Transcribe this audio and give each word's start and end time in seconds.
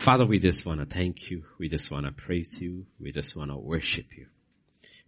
Father, 0.00 0.24
we 0.24 0.38
just 0.38 0.64
want 0.64 0.80
to 0.80 0.86
thank 0.86 1.30
you. 1.30 1.44
We 1.58 1.68
just 1.68 1.90
want 1.90 2.06
to 2.06 2.12
praise 2.12 2.58
you. 2.58 2.86
We 2.98 3.12
just 3.12 3.36
want 3.36 3.50
to 3.50 3.58
worship 3.58 4.06
you. 4.16 4.28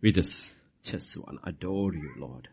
We 0.03 0.13
just, 0.13 0.53
just 0.83 1.17
want 1.17 1.43
to 1.43 1.49
adore 1.49 1.95
you, 1.95 2.11
Lord. 2.19 2.49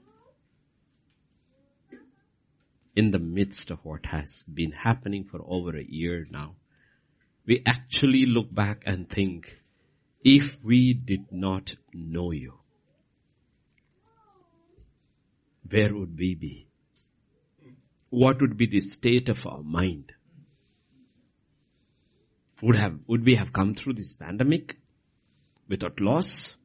In 2.96 3.12
the 3.12 3.20
midst 3.20 3.72
of 3.72 3.80
what 3.84 4.06
has 4.06 4.44
been 4.44 4.72
happening 4.72 5.26
for 5.30 5.42
over 5.46 5.76
a 5.76 5.84
year 5.84 6.28
now, 6.32 6.56
we 7.46 7.62
actually 7.66 8.26
look 8.26 8.56
back 8.56 8.84
and 8.86 9.10
think, 9.10 9.60
if 10.24 10.58
we 10.64 10.94
did 10.94 11.34
not 11.34 11.76
know 11.94 12.32
you, 12.32 12.54
where 15.70 15.94
would 15.94 16.18
we 16.18 16.36
be? 16.36 16.68
What 18.10 18.40
would 18.40 18.56
be 18.56 18.66
the 18.66 18.80
state 18.80 19.28
of 19.28 19.46
our 19.46 19.62
mind? 19.62 20.14
Would 22.62 22.76
have, 22.76 23.00
would 23.08 23.26
we 23.26 23.36
have 23.36 23.54
come 23.54 23.74
through 23.76 23.94
this 23.94 24.14
pandemic 24.14 24.78
without 25.68 26.00
loss? 26.02 26.58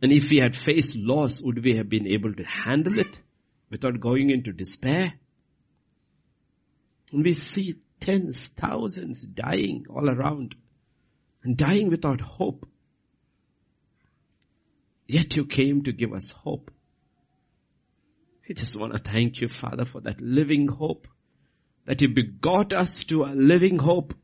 And 0.00 0.12
if 0.12 0.30
we 0.30 0.40
had 0.40 0.56
faced 0.56 0.96
loss, 0.96 1.40
would 1.42 1.64
we 1.64 1.76
have 1.76 1.88
been 1.88 2.06
able 2.06 2.34
to 2.34 2.44
handle 2.44 2.98
it 2.98 3.18
without 3.70 4.00
going 4.00 4.30
into 4.30 4.52
despair? 4.52 5.12
And 7.12 7.24
we 7.24 7.32
see 7.32 7.76
tens, 8.00 8.48
thousands 8.48 9.22
dying 9.22 9.86
all 9.88 10.10
around 10.10 10.54
and 11.44 11.56
dying 11.56 11.88
without 11.88 12.20
hope. 12.20 12.66
Yet 15.06 15.36
you 15.36 15.44
came 15.44 15.84
to 15.84 15.92
give 15.92 16.12
us 16.12 16.32
hope. 16.32 16.70
We 18.48 18.54
just 18.54 18.76
want 18.76 18.92
to 18.92 18.98
thank 18.98 19.40
you, 19.40 19.48
Father, 19.48 19.84
for 19.84 20.00
that 20.02 20.20
living 20.20 20.68
hope. 20.68 21.06
That 21.84 22.00
you 22.00 22.08
begot 22.08 22.72
us 22.72 23.04
to 23.04 23.24
a 23.24 23.34
living 23.34 23.78
hope. 23.78 24.14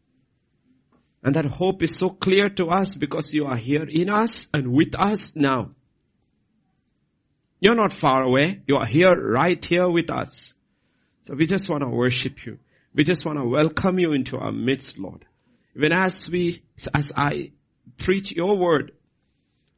And 1.29 1.35
that 1.35 1.45
hope 1.45 1.83
is 1.83 1.95
so 1.95 2.09
clear 2.09 2.49
to 2.49 2.69
us 2.69 2.95
because 2.95 3.35
you 3.35 3.45
are 3.45 3.57
here 3.59 3.85
in 3.87 4.09
us 4.09 4.49
and 4.55 4.73
with 4.73 4.95
us 4.99 5.37
now. 5.37 5.73
You're 7.61 7.75
not 7.75 7.93
far 7.93 8.23
away. 8.23 8.63
You 8.67 8.77
are 8.77 8.87
here, 8.87 9.15
right 9.15 9.63
here 9.63 9.91
with 9.91 10.11
us. 10.11 10.55
So 11.21 11.35
we 11.35 11.45
just 11.45 11.69
want 11.69 11.83
to 11.83 11.91
worship 11.91 12.47
you. 12.47 12.59
We 12.95 13.05
just 13.05 13.27
want 13.27 13.39
to 13.39 13.45
welcome 13.45 13.99
you 13.99 14.15
into 14.15 14.39
our 14.39 14.53
midst, 14.53 14.99
Lord. 14.99 15.27
Even 15.77 15.93
as 15.93 16.31
we, 16.31 16.63
as 16.95 17.13
I 17.15 17.53
preach 17.99 18.33
your 18.33 18.57
word, 18.57 18.93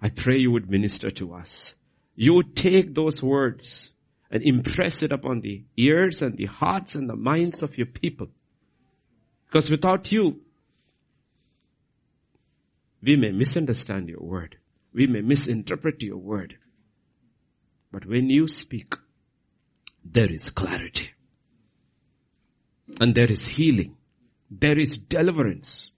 I 0.00 0.10
pray 0.10 0.38
you 0.38 0.52
would 0.52 0.70
minister 0.70 1.10
to 1.10 1.34
us. 1.34 1.74
You 2.14 2.34
would 2.34 2.54
take 2.54 2.94
those 2.94 3.24
words 3.24 3.90
and 4.30 4.44
impress 4.44 5.02
it 5.02 5.10
upon 5.10 5.40
the 5.40 5.64
ears 5.76 6.22
and 6.22 6.36
the 6.36 6.46
hearts 6.46 6.94
and 6.94 7.10
the 7.10 7.16
minds 7.16 7.64
of 7.64 7.76
your 7.76 7.88
people. 7.88 8.28
Because 9.48 9.68
without 9.68 10.12
you, 10.12 10.42
we 13.02 13.16
may 13.16 13.30
misunderstand 13.30 14.08
your 14.08 14.20
word. 14.20 14.56
We 14.92 15.06
may 15.06 15.20
misinterpret 15.20 16.02
your 16.02 16.18
word. 16.18 16.56
But 17.92 18.06
when 18.06 18.28
you 18.28 18.46
speak, 18.46 18.94
there 20.04 20.30
is 20.30 20.50
clarity. 20.50 21.10
And 23.00 23.14
there 23.14 23.30
is 23.30 23.40
healing. 23.40 23.96
There 24.50 24.78
is 24.78 24.96
deliverance. 24.96 25.92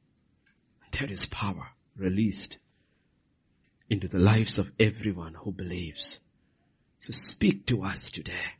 There 0.92 1.10
is 1.10 1.26
power 1.26 1.68
released 1.96 2.58
into 3.88 4.08
the 4.08 4.18
lives 4.18 4.58
of 4.58 4.70
everyone 4.78 5.34
who 5.34 5.52
believes. 5.52 6.20
So 7.00 7.12
speak 7.12 7.66
to 7.66 7.84
us 7.84 8.10
today. 8.10 8.56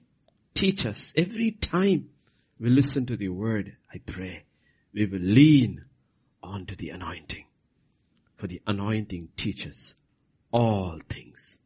Teach 0.54 0.84
us 0.84 1.12
every 1.16 1.52
time 1.52 2.10
we 2.58 2.70
listen 2.70 3.06
to 3.06 3.16
the 3.16 3.28
word, 3.28 3.76
I 3.92 3.98
pray. 3.98 4.44
We 4.92 5.06
will 5.06 5.20
lean 5.20 5.84
onto 6.42 6.76
the 6.76 6.90
anointing. 6.90 7.44
For 8.42 8.48
the 8.48 8.60
anointing 8.66 9.28
teaches 9.36 9.94
all 10.50 10.98
things. 11.08 11.58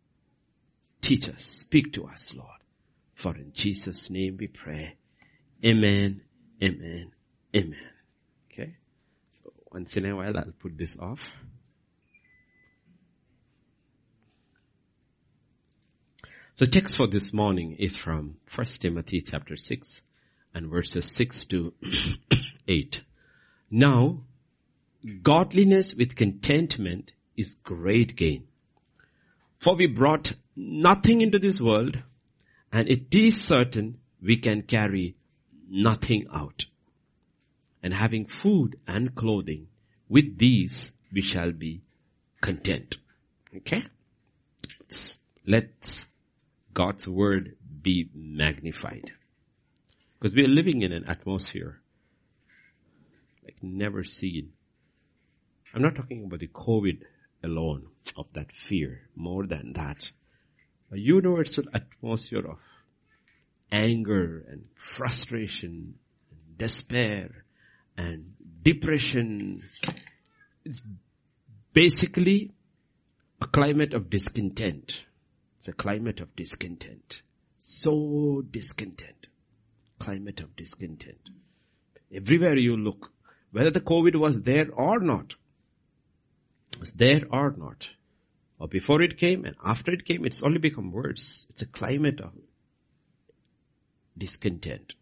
Teach 1.01 1.27
us, 1.27 1.43
speak 1.43 1.95
to 1.95 2.06
us, 2.06 2.34
Lord. 2.34 2.61
For 3.15 3.34
in 3.34 3.55
Jesus' 3.55 4.11
name 4.11 4.37
we 4.39 4.49
pray. 4.49 4.99
Amen, 5.65 6.21
amen, 6.62 7.12
amen. 7.56 7.89
Okay? 8.53 8.75
So 9.43 9.55
once 9.73 9.97
in 9.97 10.05
a 10.05 10.15
while 10.15 10.37
I'll 10.37 10.53
put 10.61 10.77
this 10.77 10.99
off. 10.99 11.23
So 16.56 16.67
text 16.67 16.99
for 16.99 17.06
this 17.06 17.33
morning 17.33 17.77
is 17.79 17.97
from 17.97 18.37
1 18.55 18.67
Timothy 18.81 19.23
chapter 19.23 19.56
6 19.56 20.03
and 20.55 20.69
verses 20.69 21.11
6 21.11 21.47
to 21.47 21.73
8. 22.69 23.03
Now, 23.71 24.25
godliness 25.22 25.94
with 25.94 26.17
contentment 26.17 27.12
is 27.37 27.56
great 27.62 28.17
gain. 28.17 28.47
For 29.59 29.75
we 29.75 29.87
brought 29.87 30.34
nothing 30.55 31.21
into 31.21 31.39
this 31.39 31.61
world 31.61 31.99
and 32.72 32.89
it 32.89 33.15
is 33.15 33.41
certain 33.41 33.99
we 34.21 34.37
can 34.37 34.62
carry 34.62 35.17
nothing 35.69 36.27
out. 36.33 36.67
And 37.83 37.94
having 37.94 38.27
food 38.27 38.78
and 38.87 39.15
clothing, 39.15 39.69
with 40.09 40.39
these 40.39 40.93
we 41.12 41.21
shall 41.21 41.53
be 41.53 41.83
content. 42.41 42.97
Okay? 43.56 43.84
Let's, 44.81 45.17
let's 45.47 46.05
God's 46.75 47.06
word 47.09 47.56
be 47.83 48.11
magnified. 48.15 49.12
Because 50.19 50.34
we 50.34 50.44
are 50.44 50.49
living 50.49 50.83
in 50.83 50.93
an 50.93 51.09
atmosphere 51.09 51.81
like 53.44 53.56
never 53.62 54.03
seen 54.03 54.53
I'm 55.76 55.82
not 55.82 55.94
talking 55.94 56.25
about 56.25 56.41
the 56.41 56.48
COVID 56.48 57.03
alone 57.44 57.88
of 58.16 58.32
that 58.32 58.50
fear. 58.50 59.10
More 59.14 59.47
than 59.47 59.75
that, 59.75 60.10
a 60.91 60.97
universal 60.97 61.64
atmosphere 61.75 62.47
of 62.47 62.56
anger 63.70 64.42
and 64.48 64.64
frustration, 64.75 65.97
and 66.31 66.56
despair 66.56 67.44
and 67.94 68.32
depression. 68.62 69.64
It's 70.64 70.81
basically 71.75 72.53
a 73.43 73.47
climate 73.47 73.93
of 73.93 74.08
discontent. 74.08 75.04
It's 75.58 75.69
a 75.69 75.75
climate 75.75 76.20
of 76.20 76.34
discontent. 76.37 77.20
So 77.58 78.43
discontent. 78.50 79.26
Climate 79.98 80.41
of 80.41 80.56
discontent. 80.56 81.20
Everywhere 82.10 82.56
you 82.56 82.78
look, 82.78 83.12
whether 83.53 83.70
the 83.70 83.82
COVID 83.82 84.16
was 84.16 84.41
there 84.41 84.70
or 84.72 85.00
not, 85.00 85.34
was 86.87 86.93
there 86.93 87.23
or 87.33 87.53
not, 87.59 87.89
or 88.61 88.69
before 88.69 89.03
it 89.03 89.19
came 89.19 89.45
and 89.45 89.57
after 89.65 89.93
it 89.93 90.05
came, 90.05 90.25
it's 90.25 90.43
only 90.43 90.59
become 90.59 90.93
worse. 90.93 91.45
It's 91.51 91.63
a 91.63 91.67
climate 91.67 92.21
of 92.21 92.33
discontent, 94.17 94.95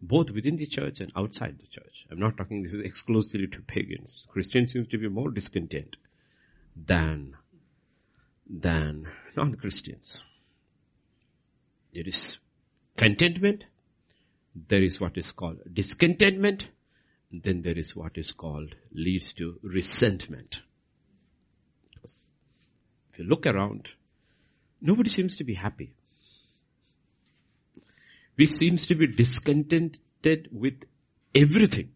both 0.00 0.30
within 0.30 0.56
the 0.56 0.66
church 0.66 1.00
and 1.00 1.10
outside 1.16 1.58
the 1.58 1.66
church. 1.66 2.06
I'm 2.08 2.20
not 2.20 2.36
talking 2.36 2.62
this 2.62 2.72
is 2.72 2.84
exclusively 2.84 3.48
to 3.48 3.60
pagans. 3.62 4.26
Christians 4.28 4.72
seems 4.72 4.86
to 4.88 4.98
be 4.98 5.08
more 5.08 5.30
discontent 5.30 5.96
than, 6.76 7.36
than 8.48 9.08
non-Christians. 9.36 10.22
There 11.92 12.06
is 12.06 12.38
contentment, 12.96 13.64
there 14.54 14.84
is 14.84 15.00
what 15.00 15.18
is 15.18 15.32
called 15.32 15.58
discontentment, 15.72 16.68
then 17.32 17.62
there 17.62 17.76
is 17.76 17.96
what 17.96 18.16
is 18.16 18.30
called 18.30 18.76
leads 18.92 19.32
to 19.34 19.58
resentment 19.62 20.62
you 23.18 23.24
look 23.24 23.46
around, 23.46 23.88
nobody 24.80 25.10
seems 25.10 25.36
to 25.36 25.44
be 25.44 25.54
happy. 25.54 25.92
We 28.36 28.46
seems 28.46 28.86
to 28.86 28.94
be 28.94 29.08
discontented 29.08 30.48
with 30.52 30.84
everything. 31.34 31.90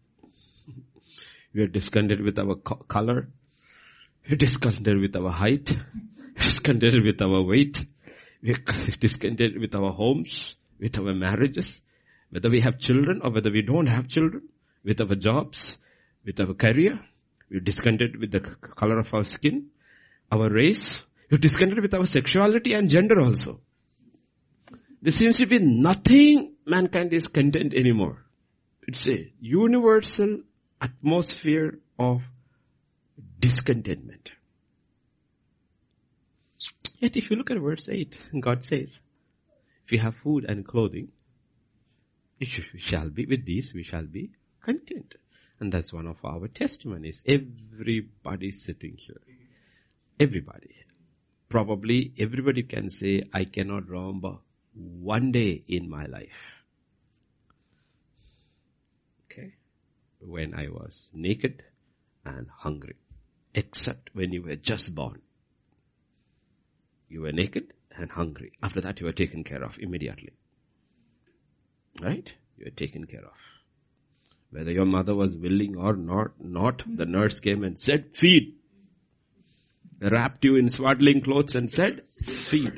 We 1.53 1.61
are 1.63 1.67
discontented 1.67 2.21
with 2.25 2.37
our 2.37 2.55
co- 2.55 2.83
color. 2.87 3.29
We 4.27 4.33
are 4.33 4.37
discontented 4.37 4.99
with 4.99 5.15
our 5.15 5.31
height. 5.31 5.71
discontented 6.35 7.03
with 7.03 7.21
our 7.21 7.41
weight. 7.41 7.85
We 8.41 8.53
are 8.53 8.57
discontented 8.99 9.59
with 9.59 9.75
our 9.75 9.91
homes, 9.91 10.55
with 10.79 10.97
our 10.97 11.13
marriages, 11.13 11.81
whether 12.29 12.49
we 12.49 12.59
have 12.61 12.79
children 12.79 13.21
or 13.23 13.31
whether 13.31 13.51
we 13.51 13.61
don't 13.61 13.87
have 13.87 14.07
children, 14.07 14.49
with 14.83 14.99
our 14.99 15.15
jobs, 15.15 15.77
with 16.25 16.39
our 16.41 16.53
career. 16.53 16.99
We're 17.49 17.61
discontented 17.61 18.19
with 18.19 18.31
the 18.31 18.39
color 18.39 18.99
of 18.99 19.13
our 19.13 19.23
skin, 19.23 19.67
our 20.31 20.49
race, 20.49 21.03
you're 21.33 21.39
discontented 21.39 21.81
with 21.81 21.95
our 21.95 22.05
sexuality 22.05 22.75
and 22.75 22.91
gender 22.91 23.19
also. 23.19 23.59
There 25.01 25.11
seems 25.11 25.37
to 25.37 25.47
be 25.47 25.57
nothing 25.57 26.53
mankind 26.67 27.11
is 27.11 27.25
content 27.25 27.73
anymore. 27.73 28.23
It's 28.87 29.07
a 29.07 29.33
universal 29.39 30.41
atmosphere 30.79 31.79
of 31.97 32.21
discontentment. 33.39 34.31
Yet 36.99 37.17
if 37.17 37.31
you 37.31 37.37
look 37.37 37.49
at 37.49 37.57
verse 37.57 37.89
8, 37.89 38.15
God 38.39 38.63
says, 38.63 39.01
if 39.85 39.91
you 39.91 39.97
have 40.01 40.15
food 40.17 40.45
and 40.47 40.63
clothing, 40.63 41.07
we 42.39 42.45
shall 42.45 43.09
be 43.09 43.25
with 43.25 43.43
these, 43.43 43.73
we 43.73 43.81
shall 43.81 44.05
be 44.05 44.29
content. 44.61 45.15
And 45.59 45.71
that's 45.71 45.91
one 45.91 46.05
of 46.05 46.17
our 46.23 46.47
testimonies. 46.47 47.23
Everybody 47.25 48.51
sitting 48.51 48.97
here. 48.97 49.21
Everybody. 50.19 50.75
Probably 51.53 52.11
everybody 52.17 52.63
can 52.63 52.89
say, 52.89 53.29
I 53.31 53.43
cannot 53.43 53.87
remember 53.87 54.37
one 54.73 55.31
day 55.31 55.63
in 55.67 55.87
my 55.87 56.07
life. 56.07 56.63
Okay. 59.25 59.53
When 60.19 60.55
I 60.55 60.69
was 60.69 61.09
naked 61.13 61.61
and 62.25 62.47
hungry. 62.49 62.95
Except 63.53 64.09
when 64.13 64.33
you 64.33 64.41
were 64.41 64.55
just 64.55 64.95
born. 64.95 65.21
You 67.07 67.21
were 67.21 67.31
naked 67.31 67.71
and 67.95 68.09
hungry. 68.09 68.53
After 68.63 68.81
that 68.81 68.99
you 68.99 69.05
were 69.05 69.11
taken 69.11 69.43
care 69.43 69.63
of 69.63 69.77
immediately. 69.77 70.33
Right? 72.01 72.33
You 72.57 72.65
were 72.65 72.71
taken 72.71 73.05
care 73.05 73.25
of. 73.25 73.37
Whether 74.49 74.71
your 74.71 74.85
mother 74.85 75.13
was 75.13 75.37
willing 75.37 75.75
or 75.77 75.95
not, 75.95 76.31
not, 76.39 76.81
the 76.87 77.05
nurse 77.05 77.39
came 77.39 77.63
and 77.63 77.79
said, 77.79 78.15
feed. 78.15 78.55
Wrapped 80.11 80.43
you 80.43 80.57
in 80.57 80.67
swaddling 80.67 81.21
clothes 81.21 81.55
and 81.55 81.71
said, 81.71 82.03
feed. 82.21 82.73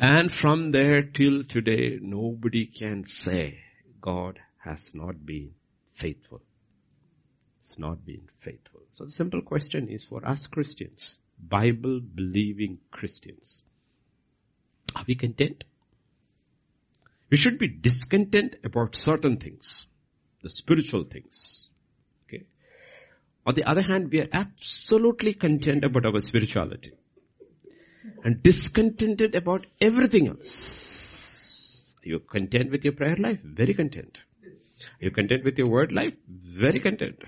And 0.00 0.32
from 0.32 0.72
there 0.72 1.02
till 1.02 1.44
today, 1.44 1.98
nobody 2.02 2.66
can 2.66 3.04
say 3.04 3.60
God 4.00 4.40
has 4.64 4.92
not 4.92 5.24
been 5.24 5.52
faithful. 5.92 6.42
It's 7.60 7.78
not 7.78 8.04
been 8.04 8.28
faithful. 8.40 8.80
So 8.90 9.04
the 9.04 9.10
simple 9.10 9.42
question 9.42 9.88
is 9.88 10.04
for 10.04 10.26
us 10.26 10.48
Christians, 10.48 11.18
Bible 11.38 12.00
believing 12.00 12.78
Christians, 12.90 13.62
are 14.96 15.04
we 15.06 15.14
content? 15.14 15.64
We 17.30 17.36
should 17.36 17.58
be 17.58 17.68
discontent 17.68 18.56
about 18.64 18.96
certain 18.96 19.36
things, 19.36 19.86
the 20.42 20.50
spiritual 20.50 21.04
things. 21.04 21.65
On 23.46 23.54
the 23.54 23.64
other 23.64 23.82
hand, 23.82 24.10
we 24.10 24.20
are 24.20 24.28
absolutely 24.32 25.32
content 25.32 25.84
about 25.84 26.04
our 26.04 26.18
spirituality 26.18 26.90
and 28.24 28.42
discontented 28.42 29.36
about 29.36 29.66
everything 29.80 30.26
else. 30.28 31.84
Are 32.04 32.08
you 32.08 32.18
content 32.18 32.72
with 32.72 32.84
your 32.84 32.94
prayer 32.94 33.16
life? 33.16 33.38
Very 33.44 33.72
content. 33.72 34.20
Are 34.44 35.04
you 35.04 35.10
content 35.12 35.44
with 35.44 35.56
your 35.58 35.68
word 35.68 35.92
life? 35.92 36.14
Very 36.28 36.80
content. 36.80 37.22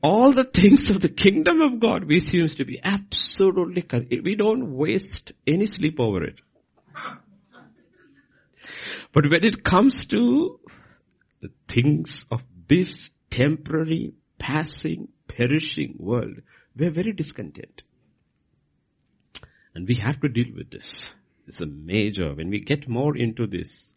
All 0.00 0.30
the 0.30 0.44
things 0.44 0.88
of 0.88 1.00
the 1.00 1.08
kingdom 1.08 1.60
of 1.62 1.80
God, 1.80 2.04
we 2.04 2.20
seems 2.20 2.54
to 2.56 2.64
be 2.64 2.78
absolutely, 2.82 3.84
we 4.22 4.36
don't 4.36 4.72
waste 4.72 5.32
any 5.44 5.66
sleep 5.66 5.98
over 5.98 6.22
it. 6.22 6.38
But 9.12 9.28
when 9.28 9.42
it 9.42 9.64
comes 9.64 10.06
to 10.06 10.60
the 11.40 11.50
things 11.66 12.24
of 12.30 12.42
this 12.68 13.10
temporary, 13.30 14.12
passing, 14.38 15.08
perishing 15.26 15.96
world, 15.98 16.36
we're 16.76 16.90
very 16.90 17.12
discontent. 17.12 17.82
And 19.74 19.86
we 19.86 19.94
have 19.96 20.20
to 20.20 20.28
deal 20.28 20.54
with 20.56 20.70
this. 20.70 21.10
It's 21.46 21.60
a 21.60 21.66
major, 21.66 22.34
when 22.34 22.50
we 22.50 22.60
get 22.60 22.88
more 22.88 23.16
into 23.16 23.46
this, 23.46 23.92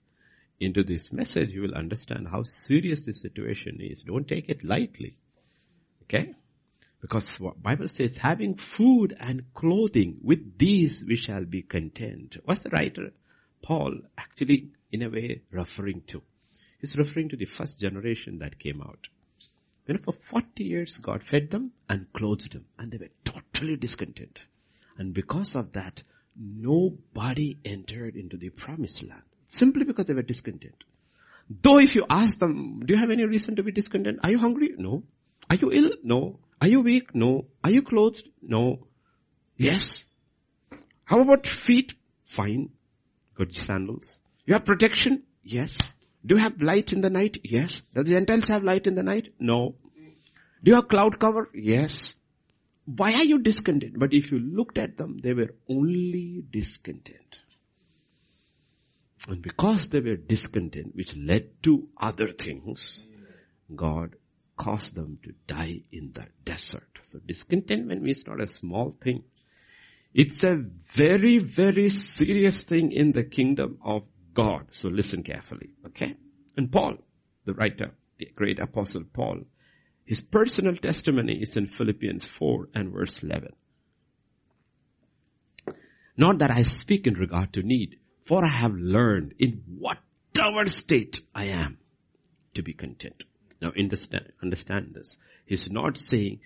into 0.60 0.84
this 0.84 1.12
message, 1.12 1.52
you 1.52 1.62
will 1.62 1.76
understand 1.76 2.28
how 2.28 2.44
serious 2.44 3.06
this 3.06 3.22
situation 3.22 3.80
is. 3.82 4.04
Don't 4.04 4.28
take 4.28 4.50
it 4.50 4.64
lightly. 4.64 5.18
Okay? 6.04 6.34
Because 7.02 7.40
what 7.40 7.62
Bible 7.62 7.88
says, 7.88 8.18
having 8.18 8.56
food 8.56 9.18
and 9.20 9.54
clothing, 9.56 10.18
with 10.22 10.58
these 10.58 11.04
we 11.06 11.16
shall 11.16 11.46
be 11.46 11.64
content. 11.64 12.38
What's 12.46 12.62
the 12.62 12.70
writer? 12.70 13.12
Paul 13.64 14.02
actually 14.18 14.70
in 14.92 15.02
a 15.02 15.10
way 15.10 15.42
referring 15.52 16.02
to? 16.08 16.22
He's 16.80 16.98
referring 16.98 17.30
to 17.30 17.38
the 17.38 17.46
first 17.46 17.80
generation 17.80 18.40
that 18.40 18.60
came 18.60 18.82
out. 18.82 19.08
You 19.88 19.95
know, 19.95 20.00
for 20.04 20.13
40 20.13 20.63
years 20.63 20.98
God 20.98 21.24
fed 21.24 21.51
them 21.51 21.72
and 21.89 22.12
clothed 22.13 22.54
them 22.54 22.66
and 22.78 22.92
they 22.92 22.98
were 22.98 23.10
totally 23.24 23.75
discontent. 23.75 24.44
And 24.98 25.13
because 25.13 25.56
of 25.56 25.74
that, 25.74 26.04
nobody 26.36 27.57
entered 27.66 28.16
into 28.16 28.38
the 28.38 28.50
promised 28.50 29.04
land. 29.04 29.24
Simply 29.48 29.83
because 29.83 30.06
they 30.06 30.13
were 30.13 30.22
discontent. 30.22 30.83
Though 31.62 31.80
if 31.80 31.95
you 31.95 32.06
ask 32.10 32.39
them, 32.39 32.81
do 32.86 32.94
you 32.94 33.00
have 33.00 33.10
any 33.12 33.25
reason 33.25 33.56
to 33.57 33.63
be 33.63 33.72
discontent? 33.72 34.19
Are 34.24 34.31
you 34.31 34.38
hungry? 34.38 34.74
No. 34.78 35.04
Are 35.50 35.56
you 35.56 35.72
ill? 35.72 35.92
No. 36.04 36.39
Are 36.62 36.68
you 36.68 36.81
weak? 36.81 37.13
No. 37.13 37.45
Are 37.63 37.72
you 37.72 37.81
clothed? 37.81 38.30
No. 38.42 38.88
Yes. 39.57 40.06
How 41.04 41.19
about 41.19 41.48
feet? 41.48 41.95
Fine. 42.24 42.69
Good 43.36 43.56
sandals. 43.56 44.19
You 44.45 44.54
have 44.54 44.66
protection? 44.66 45.24
Yes. 45.44 45.78
Do 46.25 46.35
you 46.35 46.41
have 46.41 46.62
light 46.62 46.94
in 46.94 47.01
the 47.01 47.09
night? 47.09 47.39
Yes. 47.44 47.81
Do 47.95 48.03
the 48.03 48.12
Gentiles 48.12 48.47
have 48.50 48.63
light 48.63 48.88
in 48.88 48.95
the 48.95 49.03
night? 49.03 49.33
No. 49.39 49.75
Do 50.63 50.71
you 50.71 50.75
have 50.75 50.88
cloud 50.88 51.19
cover? 51.19 51.50
Yes. 51.53 52.13
Why 52.85 53.13
are 53.13 53.23
you 53.23 53.39
discontent? 53.39 53.97
But 53.97 54.13
if 54.13 54.31
you 54.31 54.39
looked 54.39 54.77
at 54.77 54.97
them, 54.97 55.19
they 55.23 55.33
were 55.33 55.56
only 55.69 56.44
discontent. 56.51 57.39
And 59.27 59.41
because 59.41 59.88
they 59.88 60.00
were 60.00 60.15
discontent, 60.15 60.95
which 60.95 61.15
led 61.15 61.63
to 61.63 61.88
other 61.97 62.31
things, 62.31 63.06
God 63.75 64.15
caused 64.57 64.95
them 64.95 65.19
to 65.23 65.33
die 65.47 65.81
in 65.91 66.12
the 66.13 66.25
desert. 66.44 67.00
So 67.03 67.19
discontentment 67.25 68.07
is 68.07 68.25
not 68.27 68.41
a 68.41 68.47
small 68.47 68.95
thing. 69.01 69.23
It's 70.13 70.44
a 70.44 70.57
very, 70.88 71.38
very 71.38 71.89
serious 71.89 72.63
thing 72.63 72.91
in 72.91 73.12
the 73.12 73.23
kingdom 73.23 73.77
of 73.83 74.03
God. 74.33 74.68
So 74.72 74.89
listen 74.89 75.24
carefully, 75.24 75.72
okay? 75.88 76.16
And 76.57 76.72
Paul, 76.72 76.98
the 77.45 77.54
writer, 77.54 77.92
the 78.18 78.28
great 78.36 78.60
apostle 78.60 79.04
Paul, 79.12 79.42
his 80.06 80.22
personal 80.22 80.75
testimony 80.75 81.39
is 81.42 81.56
in 81.56 81.68
Philippians 81.68 82.25
4 82.25 82.69
and 82.75 82.92
verse 82.92 83.24
11. 83.24 83.54
Not 86.18 86.39
that 86.39 86.51
I 86.51 86.63
speak 86.63 87.07
in 87.07 87.13
regard 87.13 87.54
to 87.54 87.63
need, 87.63 87.98
for 88.24 88.44
I 88.44 88.50
have 88.50 88.74
learned 88.74 89.36
in 89.39 89.63
whatever 89.78 90.66
state 90.66 91.22
I 91.33 91.45
am 91.45 91.78
to 92.54 92.62
be 92.62 92.74
content. 92.74 93.24
Now 93.62 93.72
understand, 93.78 94.31
understand 94.42 94.94
this. 94.94 95.18
He's 95.45 95.69
not 95.72 95.98
saying, 95.98 96.42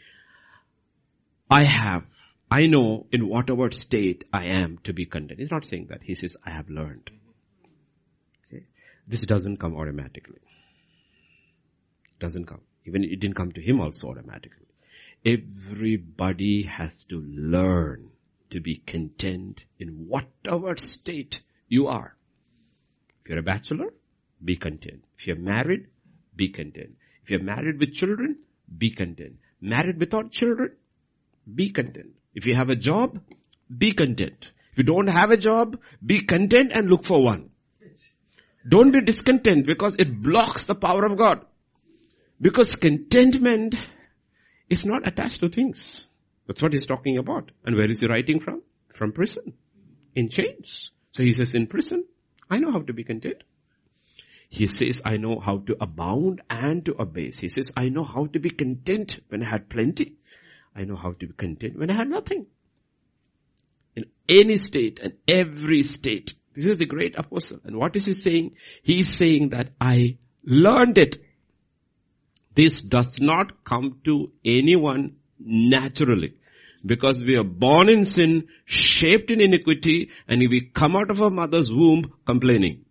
I 1.50 1.64
have, 1.64 2.04
I 2.50 2.66
know 2.66 3.08
in 3.12 3.28
whatever 3.28 3.72
state 3.72 4.26
I 4.32 4.46
am 4.46 4.80
to 4.84 4.94
be 4.94 5.06
content. 5.06 5.40
He's 5.40 5.52
not 5.52 5.66
saying 5.66 5.88
that. 5.90 6.04
He 6.04 6.16
says, 6.16 6.36
I 6.46 6.52
have 6.52 6.70
learned. 6.70 7.10
This 9.08 9.22
doesn't 9.22 9.58
come 9.58 9.76
automatically. 9.76 10.40
It 12.06 12.20
doesn't 12.20 12.46
come. 12.46 12.62
Even 12.86 13.04
it 13.04 13.20
didn't 13.20 13.36
come 13.36 13.52
to 13.52 13.62
him 13.62 13.82
also 13.82 14.10
automatically. 14.10 14.68
Everybody 15.26 16.64
has 16.64 17.04
to 17.06 17.20
learn 17.20 18.10
to 18.52 18.60
be 18.60 18.78
content 18.78 19.66
in 19.80 20.08
whatever 20.08 20.78
state 20.78 21.42
you 21.68 21.88
are. 21.88 22.16
If 23.24 23.30
you're 23.30 23.40
a 23.40 23.44
bachelor, 23.44 23.94
be 24.44 24.56
content. 24.56 25.04
If 25.18 25.28
you're 25.28 25.36
married, 25.36 25.88
be 26.36 26.50
content. 26.50 26.96
If 27.24 27.32
you're 27.32 27.42
married 27.42 27.80
with 27.80 27.94
children, 27.94 28.38
be 28.78 28.92
content. 28.92 29.38
Married 29.62 30.00
without 30.00 30.32
children, 30.32 30.74
be 31.54 31.70
content. 31.72 32.12
If 32.36 32.46
you 32.46 32.54
have 32.56 32.70
a 32.70 32.76
job, 32.76 33.20
be 33.76 33.94
content. 33.94 34.52
If 34.72 34.80
you 34.80 34.84
don't 34.84 35.08
have 35.08 35.32
a 35.32 35.38
job, 35.38 35.80
be 36.06 36.22
content 36.22 36.72
and 36.74 36.90
look 36.90 37.04
for 37.04 37.24
one. 37.24 37.50
Don't 38.68 38.92
be 38.92 39.02
discontent 39.02 39.68
because 39.68 39.96
it 40.00 40.22
blocks 40.22 40.66
the 40.66 40.76
power 40.76 41.06
of 41.06 41.18
God. 41.18 41.46
Because 42.42 42.76
contentment 42.76 43.76
is 44.70 44.86
not 44.86 45.08
attached 45.08 45.40
to 45.42 45.50
things. 45.50 46.08
That's 46.48 46.62
what 46.62 46.74
he's 46.74 46.86
talking 46.86 47.18
about. 47.18 47.52
And 47.64 47.76
where 47.76 47.90
is 47.90 48.00
he 48.00 48.08
writing 48.08 48.40
from? 48.40 48.62
From 48.94 49.12
prison. 49.12 49.54
In 50.16 50.30
chains. 50.30 50.92
So 51.12 51.24
he 51.24 51.34
says, 51.34 51.54
in 51.54 51.68
prison, 51.68 52.06
I 52.50 52.58
know 52.58 52.72
how 52.72 52.82
to 52.82 52.94
be 52.94 53.04
content. 53.04 53.44
He 54.50 54.68
says, 54.68 55.02
I 55.04 55.18
know 55.18 55.40
how 55.40 55.60
to 55.60 55.76
abound 55.82 56.42
and 56.50 56.86
to 56.86 56.94
abase. 56.94 57.40
He 57.40 57.50
says, 57.50 57.72
I 57.76 57.90
know 57.90 58.04
how 58.04 58.26
to 58.28 58.40
be 58.40 58.50
content 58.50 59.20
when 59.30 59.44
I 59.44 59.50
had 59.50 59.70
plenty. 59.70 60.16
I 60.76 60.84
know 60.84 60.96
how 60.96 61.12
to 61.12 61.28
be 61.28 61.34
content 61.34 61.78
when 61.78 61.90
I 61.90 61.96
had 61.96 62.10
nothing. 62.10 62.48
In 63.96 64.06
any 64.28 64.58
state 64.58 65.00
and 65.02 65.14
every 65.32 65.84
state. 65.84 66.34
This 66.56 66.66
is 66.66 66.78
the 66.78 66.86
great 66.86 67.16
apostle. 67.18 67.60
And 67.66 67.76
what 67.78 67.96
is 67.96 68.06
he 68.06 68.14
saying? 68.14 68.56
He 68.82 69.00
is 69.00 69.16
saying 69.16 69.50
that 69.50 69.72
I 69.80 70.18
learned 70.46 70.98
it. 70.98 71.18
This 72.54 72.82
does 72.82 73.20
not 73.20 73.64
come 73.66 74.00
to 74.06 74.32
anyone 74.46 75.18
naturally. 75.38 76.36
Because 76.86 77.24
we 77.24 77.36
are 77.36 77.44
born 77.44 77.90
in 77.90 78.06
sin, 78.06 78.48
shaped 78.64 79.32
in 79.32 79.42
iniquity, 79.42 80.12
and 80.28 80.40
we 80.40 80.70
come 80.74 80.96
out 80.96 81.10
of 81.10 81.20
our 81.22 81.32
mother's 81.32 81.72
womb 81.72 82.14
complaining. 82.26 82.86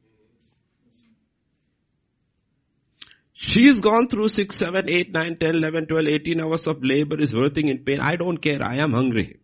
She's 3.33 3.81
gone 3.81 4.09
through 4.09 4.29
6, 4.29 4.55
7, 4.55 4.91
8, 4.91 5.13
9, 5.13 5.37
10, 5.37 5.55
11, 5.55 5.87
12, 5.87 6.07
18 6.07 6.41
hours 6.41 6.67
of 6.67 6.83
labor, 6.83 7.21
is 7.21 7.35
working 7.35 7.69
in 7.69 7.79
pain. 7.79 8.01
I 8.01 8.17
don't 8.17 8.39
care. 8.39 8.59
I 8.63 8.77
am 8.77 8.93
hungry. 8.93 9.39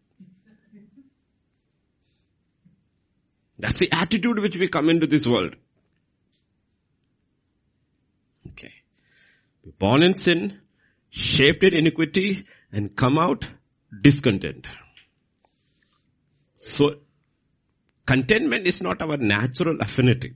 That's 3.60 3.78
the 3.78 3.92
attitude 3.92 4.38
which 4.38 4.56
we 4.56 4.68
come 4.68 4.88
into 4.88 5.06
this 5.06 5.26
world. 5.26 5.54
Okay. 8.48 8.72
We're 9.64 9.72
born 9.72 10.02
in 10.02 10.14
sin, 10.14 10.60
shaped 11.10 11.62
in 11.62 11.74
iniquity 11.74 12.46
and 12.72 12.96
come 12.96 13.18
out 13.18 13.46
discontent. 14.02 14.66
So, 16.56 16.96
contentment 18.06 18.66
is 18.66 18.82
not 18.82 19.02
our 19.02 19.16
natural 19.16 19.78
affinity. 19.80 20.34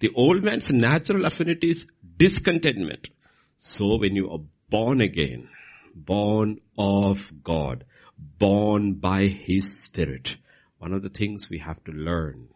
The 0.00 0.10
old 0.14 0.44
man's 0.44 0.70
natural 0.70 1.24
affinity 1.24 1.70
is 1.70 1.86
discontentment. 2.16 3.08
So 3.56 3.96
when 3.96 4.14
you 4.14 4.30
are 4.30 4.40
born 4.68 5.00
again, 5.00 5.48
born 5.94 6.60
of 6.76 7.32
God, 7.42 7.84
born 8.18 8.94
by 8.94 9.26
His 9.26 9.82
Spirit, 9.84 10.36
one 10.78 10.92
of 10.92 11.02
the 11.02 11.08
things 11.08 11.48
we 11.50 11.58
have 11.58 11.82
to 11.84 11.92
learn 11.92 12.48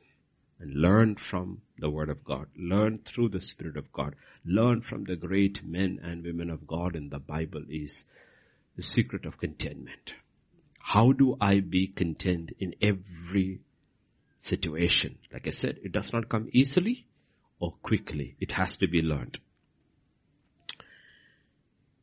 and 0.58 0.74
learn 0.74 1.16
from 1.16 1.62
the 1.78 1.90
Word 1.90 2.10
of 2.10 2.22
God, 2.24 2.46
learn 2.56 2.98
through 2.98 3.30
the 3.30 3.40
Spirit 3.40 3.76
of 3.76 3.90
God, 3.92 4.14
learn 4.44 4.82
from 4.82 5.04
the 5.04 5.16
great 5.16 5.64
men 5.64 5.98
and 6.02 6.22
women 6.22 6.50
of 6.50 6.66
God 6.66 6.94
in 6.94 7.08
the 7.08 7.18
Bible 7.18 7.64
is 7.68 8.04
the 8.76 8.82
secret 8.82 9.24
of 9.24 9.38
contentment. 9.38 10.12
How 10.78 11.12
do 11.12 11.36
I 11.40 11.60
be 11.60 11.86
content 11.88 12.52
in 12.58 12.74
every 12.82 13.60
situation? 14.38 15.18
Like 15.32 15.46
I 15.46 15.50
said, 15.50 15.78
it 15.82 15.92
does 15.92 16.12
not 16.12 16.28
come 16.28 16.48
easily 16.52 17.06
or 17.58 17.74
quickly. 17.82 18.36
It 18.40 18.52
has 18.52 18.76
to 18.78 18.88
be 18.88 19.00
learned. 19.02 19.38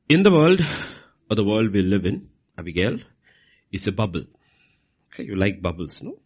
In 0.10 0.24
the 0.24 0.32
world, 0.32 0.62
or 1.30 1.36
the 1.36 1.44
world 1.44 1.74
we 1.74 1.82
live 1.82 2.06
in, 2.06 2.30
Abigail, 2.58 3.00
is 3.72 3.88
a 3.88 3.92
bubble. 3.92 4.24
Okay, 5.18 5.26
you 5.26 5.36
like 5.36 5.64
bubbles, 5.64 6.04
no? 6.04 6.20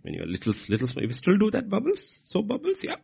When 0.00 0.14
you're 0.14 0.24
little, 0.24 0.54
little, 0.70 1.02
you 1.02 1.12
still 1.12 1.36
do 1.36 1.50
that 1.50 1.68
bubbles? 1.68 2.16
Soap 2.24 2.48
bubbles, 2.48 2.82
yeah. 2.82 2.96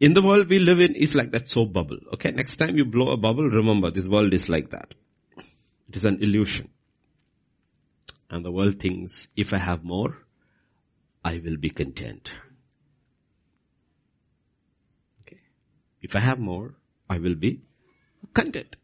In 0.00 0.14
the 0.14 0.22
world 0.22 0.48
we 0.48 0.58
live 0.58 0.80
in 0.80 0.94
is 0.94 1.14
like 1.14 1.32
that 1.32 1.46
soap 1.46 1.74
bubble. 1.74 1.98
Okay, 2.14 2.30
next 2.30 2.56
time 2.56 2.78
you 2.78 2.86
blow 2.86 3.08
a 3.08 3.18
bubble, 3.18 3.44
remember 3.44 3.90
this 3.90 4.08
world 4.08 4.32
is 4.32 4.48
like 4.48 4.70
that. 4.70 4.94
It 5.90 5.96
is 5.96 6.06
an 6.06 6.22
illusion. 6.22 6.70
And 8.30 8.42
the 8.42 8.50
world 8.50 8.80
thinks, 8.80 9.28
if 9.36 9.52
I 9.52 9.58
have 9.58 9.84
more, 9.84 10.16
I 11.22 11.42
will 11.44 11.58
be 11.58 11.68
content. 11.68 12.32
Okay. 15.20 15.40
If 16.00 16.16
I 16.16 16.20
have 16.20 16.38
more, 16.38 16.76
I 17.10 17.18
will 17.18 17.34
be 17.34 17.60
content. 18.32 18.76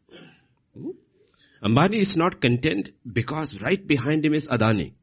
Hmm? 0.77 0.91
Ambani 1.63 1.99
is 1.99 2.15
not 2.15 2.41
content 2.41 2.89
because 3.11 3.59
right 3.61 3.85
behind 3.85 4.25
him 4.25 4.33
is 4.33 4.47
Adani. 4.47 4.93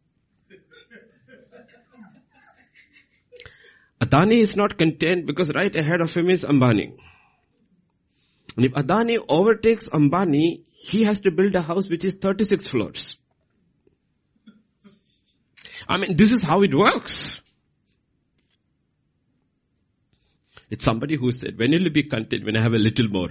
Adani 4.00 4.38
is 4.38 4.56
not 4.56 4.76
content 4.76 5.26
because 5.26 5.50
right 5.54 5.74
ahead 5.74 6.00
of 6.00 6.12
him 6.12 6.30
is 6.30 6.44
Ambani. 6.44 6.96
And 8.56 8.64
if 8.64 8.72
Adani 8.72 9.24
overtakes 9.28 9.88
Ambani, 9.88 10.62
he 10.70 11.04
has 11.04 11.20
to 11.20 11.30
build 11.30 11.54
a 11.54 11.62
house 11.62 11.88
which 11.88 12.04
is 12.04 12.14
36 12.14 12.68
floors. 12.68 13.16
I 15.88 15.96
mean, 15.96 16.16
this 16.16 16.32
is 16.32 16.42
how 16.42 16.62
it 16.62 16.74
works. 16.74 17.40
It's 20.70 20.84
somebody 20.84 21.16
who 21.16 21.30
said, 21.30 21.56
when 21.56 21.70
will 21.70 21.82
you 21.82 21.90
be 21.90 22.02
content 22.02 22.44
when 22.44 22.56
I 22.56 22.60
have 22.60 22.74
a 22.74 22.78
little 22.78 23.08
more? 23.08 23.30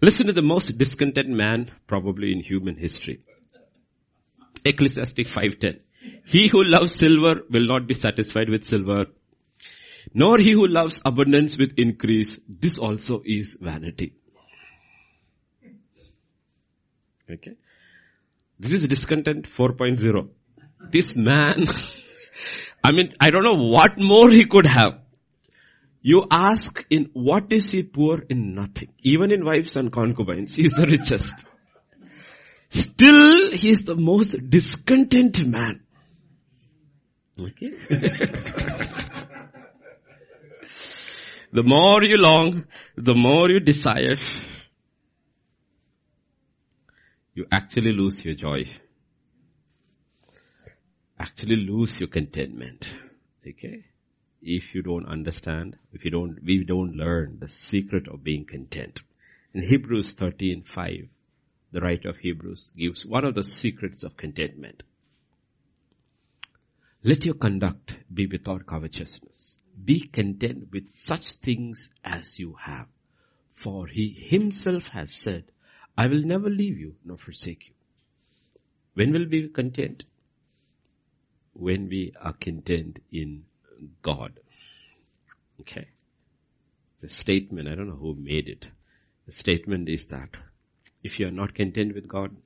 Listen 0.00 0.26
to 0.26 0.32
the 0.32 0.42
most 0.42 0.78
discontent 0.78 1.28
man 1.28 1.70
probably 1.86 2.32
in 2.32 2.40
human 2.40 2.76
history. 2.76 3.20
Ecclesiastic 4.64 5.28
5.10. 5.28 5.80
He 6.24 6.48
who 6.48 6.62
loves 6.62 6.96
silver 6.96 7.42
will 7.50 7.66
not 7.66 7.86
be 7.86 7.94
satisfied 7.94 8.48
with 8.48 8.64
silver, 8.64 9.06
nor 10.14 10.38
he 10.38 10.52
who 10.52 10.66
loves 10.66 11.00
abundance 11.04 11.58
with 11.58 11.78
increase. 11.78 12.38
This 12.48 12.78
also 12.78 13.22
is 13.24 13.56
vanity. 13.60 14.14
Okay. 17.30 17.56
This 18.58 18.72
is 18.72 18.88
discontent 18.88 19.48
4.0. 19.48 20.28
This 20.90 21.16
man, 21.16 21.64
I 22.84 22.92
mean, 22.92 23.14
I 23.20 23.30
don't 23.30 23.44
know 23.44 23.68
what 23.68 23.98
more 23.98 24.30
he 24.30 24.46
could 24.46 24.66
have. 24.66 25.00
You 26.08 26.26
ask 26.30 26.86
in 26.88 27.10
what 27.12 27.52
is 27.52 27.70
he 27.72 27.82
poor 27.82 28.24
in 28.30 28.54
nothing. 28.54 28.88
Even 29.02 29.30
in 29.30 29.44
wives 29.44 29.76
and 29.76 29.92
concubines, 29.92 30.54
he 30.54 30.64
is 30.64 30.72
the 30.72 30.86
richest. 30.86 31.34
Still, 32.70 33.52
he 33.52 33.68
is 33.68 33.82
the 33.82 33.94
most 33.94 34.48
discontent 34.48 35.46
man. 35.46 35.82
Okay. 37.38 37.72
the 41.52 41.62
more 41.62 42.02
you 42.02 42.16
long, 42.16 42.64
the 42.96 43.14
more 43.14 43.50
you 43.50 43.60
desire, 43.60 44.16
you 47.34 47.44
actually 47.52 47.92
lose 47.92 48.24
your 48.24 48.34
joy. 48.34 48.64
Actually 51.18 51.56
lose 51.56 52.00
your 52.00 52.08
contentment. 52.08 52.88
Okay? 53.46 53.84
If 54.40 54.74
you 54.74 54.82
don't 54.82 55.06
understand, 55.06 55.76
if 55.92 56.04
you 56.04 56.10
don't, 56.10 56.42
we 56.44 56.64
don't 56.64 56.96
learn 56.96 57.38
the 57.40 57.48
secret 57.48 58.06
of 58.08 58.22
being 58.22 58.44
content. 58.44 59.02
In 59.52 59.62
Hebrews 59.62 60.12
13, 60.12 60.62
5, 60.62 61.08
the 61.72 61.80
writer 61.80 62.08
of 62.08 62.18
Hebrews 62.18 62.70
gives 62.76 63.04
one 63.04 63.24
of 63.24 63.34
the 63.34 63.42
secrets 63.42 64.02
of 64.02 64.16
contentment. 64.16 64.82
Let 67.02 67.24
your 67.24 67.34
conduct 67.34 67.98
be 68.12 68.26
without 68.26 68.66
covetousness. 68.66 69.56
Be 69.84 70.00
content 70.00 70.68
with 70.72 70.88
such 70.88 71.34
things 71.34 71.92
as 72.04 72.38
you 72.38 72.56
have. 72.60 72.86
For 73.52 73.86
he 73.86 74.10
himself 74.10 74.88
has 74.88 75.12
said, 75.12 75.44
I 75.96 76.06
will 76.06 76.22
never 76.22 76.48
leave 76.48 76.78
you 76.78 76.96
nor 77.04 77.16
forsake 77.16 77.68
you. 77.68 77.74
When 78.94 79.12
will 79.12 79.26
we 79.28 79.42
be 79.42 79.48
content? 79.48 80.04
When 81.52 81.88
we 81.88 82.12
are 82.20 82.32
content 82.32 83.00
in 83.10 83.44
God. 84.02 84.40
Okay. 85.60 85.88
The 87.00 87.08
statement, 87.08 87.68
I 87.68 87.74
don't 87.74 87.88
know 87.88 87.96
who 87.96 88.14
made 88.14 88.48
it. 88.48 88.68
The 89.26 89.32
statement 89.32 89.88
is 89.88 90.06
that 90.06 90.36
if 91.02 91.20
you 91.20 91.28
are 91.28 91.32
not 91.32 91.54
content 91.54 91.94
with 91.94 92.08
God, 92.08 92.36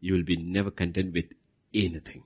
you 0.00 0.14
will 0.14 0.22
be 0.22 0.36
never 0.36 0.70
content 0.70 1.12
with 1.12 1.26
anything. 1.74 2.22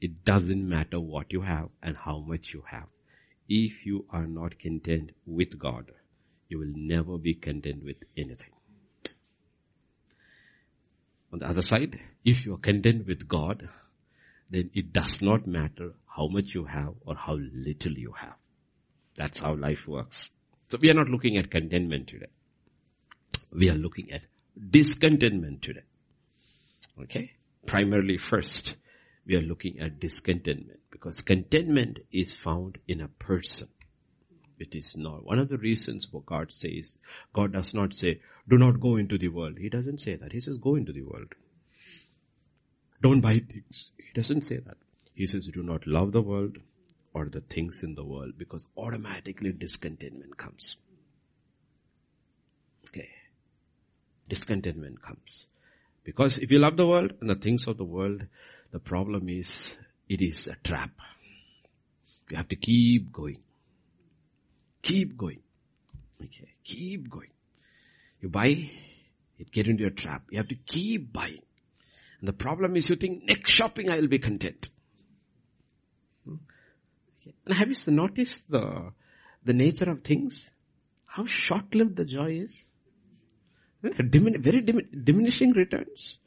It 0.00 0.24
doesn't 0.24 0.68
matter 0.68 1.00
what 1.00 1.32
you 1.32 1.42
have 1.42 1.68
and 1.82 1.96
how 1.96 2.18
much 2.18 2.52
you 2.52 2.64
have. 2.70 2.88
If 3.48 3.86
you 3.86 4.06
are 4.10 4.26
not 4.26 4.58
content 4.58 5.12
with 5.24 5.58
God, 5.58 5.92
you 6.48 6.58
will 6.58 6.72
never 6.74 7.18
be 7.18 7.34
content 7.34 7.84
with 7.84 7.96
anything. 8.16 8.50
On 11.32 11.38
the 11.38 11.48
other 11.48 11.62
side, 11.62 12.00
if 12.24 12.44
you 12.44 12.54
are 12.54 12.58
content 12.58 13.06
with 13.06 13.28
God, 13.28 13.68
then 14.50 14.70
it 14.74 14.92
does 14.92 15.20
not 15.22 15.46
matter 15.46 15.92
how 16.06 16.28
much 16.28 16.54
you 16.54 16.64
have 16.64 16.94
or 17.04 17.14
how 17.14 17.34
little 17.34 17.92
you 17.92 18.12
have. 18.12 18.34
That's 19.16 19.38
how 19.38 19.54
life 19.54 19.86
works. 19.86 20.30
So 20.68 20.78
we 20.80 20.90
are 20.90 20.94
not 20.94 21.08
looking 21.08 21.36
at 21.36 21.50
contentment 21.50 22.08
today. 22.08 22.26
We 23.52 23.70
are 23.70 23.74
looking 23.74 24.12
at 24.12 24.22
discontentment 24.70 25.62
today. 25.62 25.84
Okay? 27.02 27.32
Primarily 27.66 28.18
first, 28.18 28.76
we 29.26 29.36
are 29.36 29.42
looking 29.42 29.80
at 29.80 30.00
discontentment 30.00 30.80
because 30.90 31.20
contentment 31.20 31.98
is 32.12 32.32
found 32.32 32.78
in 32.86 33.00
a 33.00 33.08
person. 33.08 33.68
It 34.58 34.74
is 34.74 34.96
not. 34.96 35.24
One 35.24 35.38
of 35.38 35.48
the 35.48 35.58
reasons 35.58 36.08
what 36.10 36.26
God 36.26 36.50
says, 36.50 36.96
God 37.34 37.52
does 37.52 37.74
not 37.74 37.92
say, 37.92 38.20
do 38.48 38.56
not 38.56 38.80
go 38.80 38.96
into 38.96 39.18
the 39.18 39.28
world. 39.28 39.58
He 39.58 39.68
doesn't 39.68 40.00
say 40.00 40.16
that. 40.16 40.32
He 40.32 40.40
says, 40.40 40.56
go 40.56 40.76
into 40.76 40.92
the 40.92 41.02
world. 41.02 41.34
Don't 43.02 43.20
buy 43.20 43.40
things. 43.40 43.90
He 43.98 44.12
doesn't 44.14 44.42
say 44.42 44.58
that. 44.58 44.76
He 45.14 45.26
says, 45.26 45.48
do 45.52 45.62
not 45.62 45.86
love 45.86 46.12
the 46.12 46.22
world 46.22 46.58
or 47.14 47.26
the 47.26 47.40
things 47.40 47.82
in 47.82 47.94
the 47.94 48.04
world 48.04 48.34
because 48.36 48.68
automatically 48.76 49.52
discontentment 49.52 50.36
comes. 50.36 50.76
Okay. 52.88 53.08
Discontentment 54.28 55.02
comes. 55.02 55.46
Because 56.04 56.38
if 56.38 56.50
you 56.50 56.58
love 56.58 56.76
the 56.76 56.86
world 56.86 57.12
and 57.20 57.30
the 57.30 57.34
things 57.34 57.66
of 57.66 57.78
the 57.78 57.84
world, 57.84 58.22
the 58.70 58.78
problem 58.78 59.28
is 59.28 59.76
it 60.08 60.20
is 60.20 60.46
a 60.46 60.56
trap. 60.62 60.90
You 62.30 62.36
have 62.36 62.48
to 62.48 62.56
keep 62.56 63.12
going. 63.12 63.38
Keep 64.82 65.16
going. 65.16 65.40
Okay. 66.22 66.54
Keep 66.64 67.10
going. 67.10 67.30
You 68.20 68.28
buy, 68.28 68.70
it 69.38 69.50
get 69.52 69.68
into 69.68 69.86
a 69.86 69.90
trap. 69.90 70.24
You 70.30 70.38
have 70.38 70.48
to 70.48 70.54
keep 70.54 71.12
buying. 71.12 71.42
And 72.20 72.28
the 72.28 72.32
problem 72.32 72.76
is 72.76 72.88
you 72.88 72.96
think 72.96 73.24
next 73.24 73.52
shopping 73.52 73.90
I 73.90 73.96
will 73.96 74.08
be 74.08 74.18
content. 74.18 74.70
Hmm? 76.24 76.36
And 77.44 77.54
have 77.54 77.68
you 77.68 77.92
noticed 77.92 78.50
the, 78.50 78.92
the 79.44 79.52
nature 79.52 79.90
of 79.90 80.02
things? 80.02 80.50
How 81.04 81.26
short-lived 81.26 81.96
the 81.96 82.04
joy 82.04 82.40
is? 82.42 82.64
Dimin- 83.82 84.42
very 84.42 84.62
dimin- 84.62 85.04
diminishing 85.04 85.52
returns. 85.52 86.18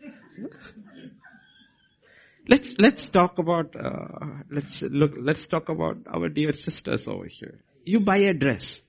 Let's, 2.47 2.79
let's 2.79 3.09
talk 3.09 3.37
about, 3.37 3.75
uh, 3.75 4.43
let's 4.49 4.81
look, 4.81 5.11
let's 5.19 5.47
talk 5.47 5.69
about 5.69 5.97
our 6.11 6.29
dear 6.29 6.53
sisters 6.53 7.07
over 7.07 7.25
here. 7.27 7.59
You 7.85 7.99
buy 7.99 8.17
a 8.17 8.33
dress. 8.33 8.81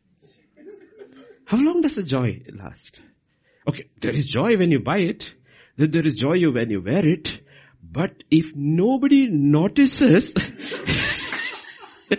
How 1.45 1.59
long 1.59 1.83
does 1.83 1.93
the 1.93 2.03
joy 2.03 2.43
last? 2.55 3.01
Okay, 3.67 3.91
there 4.01 4.13
is 4.13 4.25
joy 4.25 4.57
when 4.57 4.71
you 4.71 4.81
buy 4.81 4.99
it. 4.99 5.35
Then 5.81 5.91
there 5.93 6.07
is 6.07 6.13
joy 6.13 6.39
when 6.53 6.69
you 6.69 6.83
wear 6.83 7.09
it. 7.09 7.41
But 7.83 8.23
if 8.31 8.55
nobody 8.55 9.29
notices, 9.29 10.35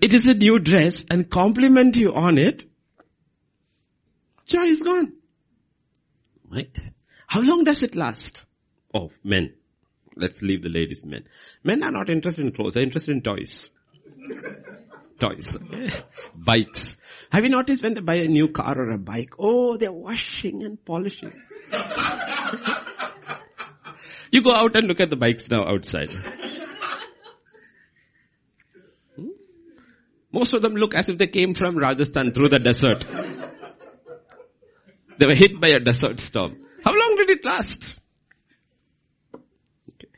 it 0.00 0.14
is 0.14 0.26
a 0.26 0.32
new 0.32 0.58
dress 0.58 1.04
and 1.10 1.28
compliment 1.28 1.98
you 1.98 2.14
on 2.14 2.38
it, 2.38 2.64
joy 4.46 4.62
is 4.62 4.80
gone. 4.80 5.12
Right? 6.50 6.74
How 7.26 7.42
long 7.42 7.64
does 7.64 7.82
it 7.82 7.94
last? 7.94 8.46
Oh, 8.94 9.10
men. 9.22 9.52
Let's 10.16 10.40
leave 10.40 10.62
the 10.62 10.70
ladies 10.70 11.04
men. 11.04 11.24
Men 11.62 11.82
are 11.82 11.92
not 11.92 12.08
interested 12.08 12.46
in 12.46 12.52
clothes, 12.52 12.72
they're 12.72 12.82
interested 12.82 13.14
in 13.14 13.20
toys. 13.20 13.68
toys. 15.18 15.58
Bikes. 16.34 16.96
Have 17.30 17.44
you 17.44 17.50
noticed 17.50 17.82
when 17.82 17.92
they 17.92 18.00
buy 18.00 18.14
a 18.14 18.26
new 18.26 18.48
car 18.48 18.78
or 18.78 18.88
a 18.90 18.98
bike? 18.98 19.34
Oh, 19.38 19.76
they're 19.76 19.92
washing 19.92 20.62
and 20.62 20.82
polishing. 20.82 21.34
you 24.32 24.42
go 24.42 24.54
out 24.54 24.76
and 24.76 24.86
look 24.86 25.00
at 25.00 25.10
the 25.10 25.16
bikes 25.16 25.48
now 25.50 25.66
outside. 25.66 26.10
Hmm? 29.16 29.28
Most 30.32 30.54
of 30.54 30.62
them 30.62 30.74
look 30.74 30.94
as 30.94 31.08
if 31.08 31.18
they 31.18 31.26
came 31.26 31.54
from 31.54 31.76
Rajasthan 31.76 32.32
through 32.32 32.48
the 32.48 32.58
desert. 32.58 33.04
They 35.18 35.26
were 35.26 35.34
hit 35.34 35.60
by 35.60 35.68
a 35.68 35.80
desert 35.80 36.18
storm. 36.20 36.64
How 36.82 36.92
long 36.92 37.16
did 37.16 37.30
it 37.30 37.44
last? 37.44 37.94
Okay. 39.34 40.08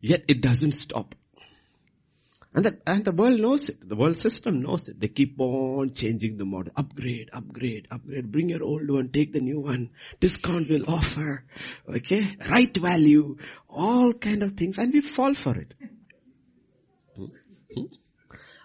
Yet 0.00 0.24
it 0.28 0.42
doesn't 0.42 0.72
stop. 0.72 1.14
And 2.56 2.64
the, 2.64 2.78
and 2.86 3.04
the 3.04 3.12
world 3.12 3.38
knows 3.38 3.68
it. 3.68 3.86
The 3.86 3.94
world 3.94 4.16
system 4.16 4.62
knows 4.62 4.88
it. 4.88 4.98
They 4.98 5.08
keep 5.08 5.38
on 5.38 5.92
changing 5.92 6.38
the 6.38 6.46
model. 6.46 6.72
Upgrade, 6.74 7.28
upgrade, 7.30 7.86
upgrade. 7.90 8.32
Bring 8.32 8.48
your 8.48 8.62
old 8.62 8.90
one, 8.90 9.10
take 9.10 9.32
the 9.32 9.40
new 9.40 9.60
one. 9.60 9.90
Discount 10.20 10.70
will 10.70 10.88
offer. 10.88 11.44
Okay? 11.86 12.34
Right 12.50 12.74
value. 12.74 13.36
All 13.68 14.14
kind 14.14 14.42
of 14.42 14.54
things. 14.54 14.78
And 14.78 14.90
we 14.90 15.02
fall 15.02 15.34
for 15.34 15.54
it. 15.54 15.74
Hmm? 17.14 17.82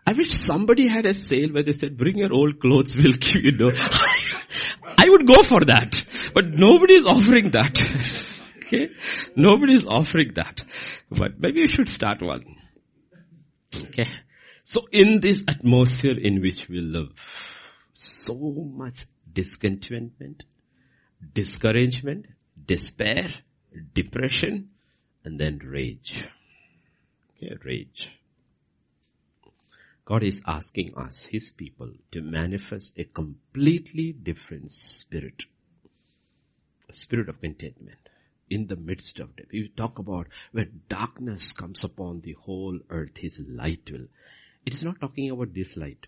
I 0.07 0.13
wish 0.13 0.29
somebody 0.29 0.87
had 0.87 1.05
a 1.05 1.13
sale 1.13 1.49
where 1.49 1.63
they 1.63 1.73
said, 1.73 1.97
bring 1.97 2.17
your 2.17 2.31
old 2.31 2.61
clothes, 2.61 2.95
we'll 2.95 3.11
give 3.11 3.43
you 3.43 3.51
no. 3.51 3.71
I 4.97 5.09
would 5.09 5.27
go 5.27 5.43
for 5.43 5.65
that. 5.65 6.01
But 6.33 6.47
nobody 6.47 6.93
is 6.93 7.05
offering 7.05 7.51
that. 7.51 7.77
okay? 8.63 8.91
Nobody 9.35 9.73
is 9.73 9.85
offering 9.85 10.31
that. 10.35 10.63
But 11.09 11.41
maybe 11.41 11.59
you 11.59 11.67
should 11.67 11.89
start 11.89 12.21
one. 12.21 12.60
Okay. 13.75 14.07
So 14.63 14.87
in 14.91 15.19
this 15.19 15.43
atmosphere 15.47 16.17
in 16.17 16.41
which 16.41 16.69
we 16.69 16.81
live, 16.81 17.13
so 17.93 18.35
much 18.35 19.05
discontentment, 19.31 20.45
discouragement, 21.33 22.25
despair, 22.65 23.29
depression, 23.93 24.69
and 25.23 25.39
then 25.39 25.59
rage. 25.63 26.27
Okay, 27.37 27.55
rage. 27.63 28.11
God 30.05 30.23
is 30.23 30.41
asking 30.45 30.93
us, 30.97 31.25
His 31.25 31.51
people, 31.51 31.91
to 32.11 32.21
manifest 32.21 32.97
a 32.97 33.05
completely 33.05 34.11
different 34.11 34.71
spirit. 34.71 35.45
A 36.89 36.93
spirit 36.93 37.29
of 37.29 37.39
contentment 37.39 38.00
in 38.51 38.67
the 38.67 38.75
midst 38.75 39.19
of 39.19 39.29
it. 39.37 39.47
We 39.51 39.71
talk 39.75 39.99
about 39.99 40.27
when 40.51 40.81
darkness 40.89 41.51
comes 41.51 41.83
upon 41.83 42.21
the 42.21 42.33
whole 42.33 42.79
earth, 42.89 43.17
His 43.17 43.39
light 43.39 43.89
will. 43.91 44.07
It 44.65 44.75
is 44.75 44.83
not 44.83 44.99
talking 45.01 45.31
about 45.31 45.53
this 45.53 45.75
light. 45.75 46.07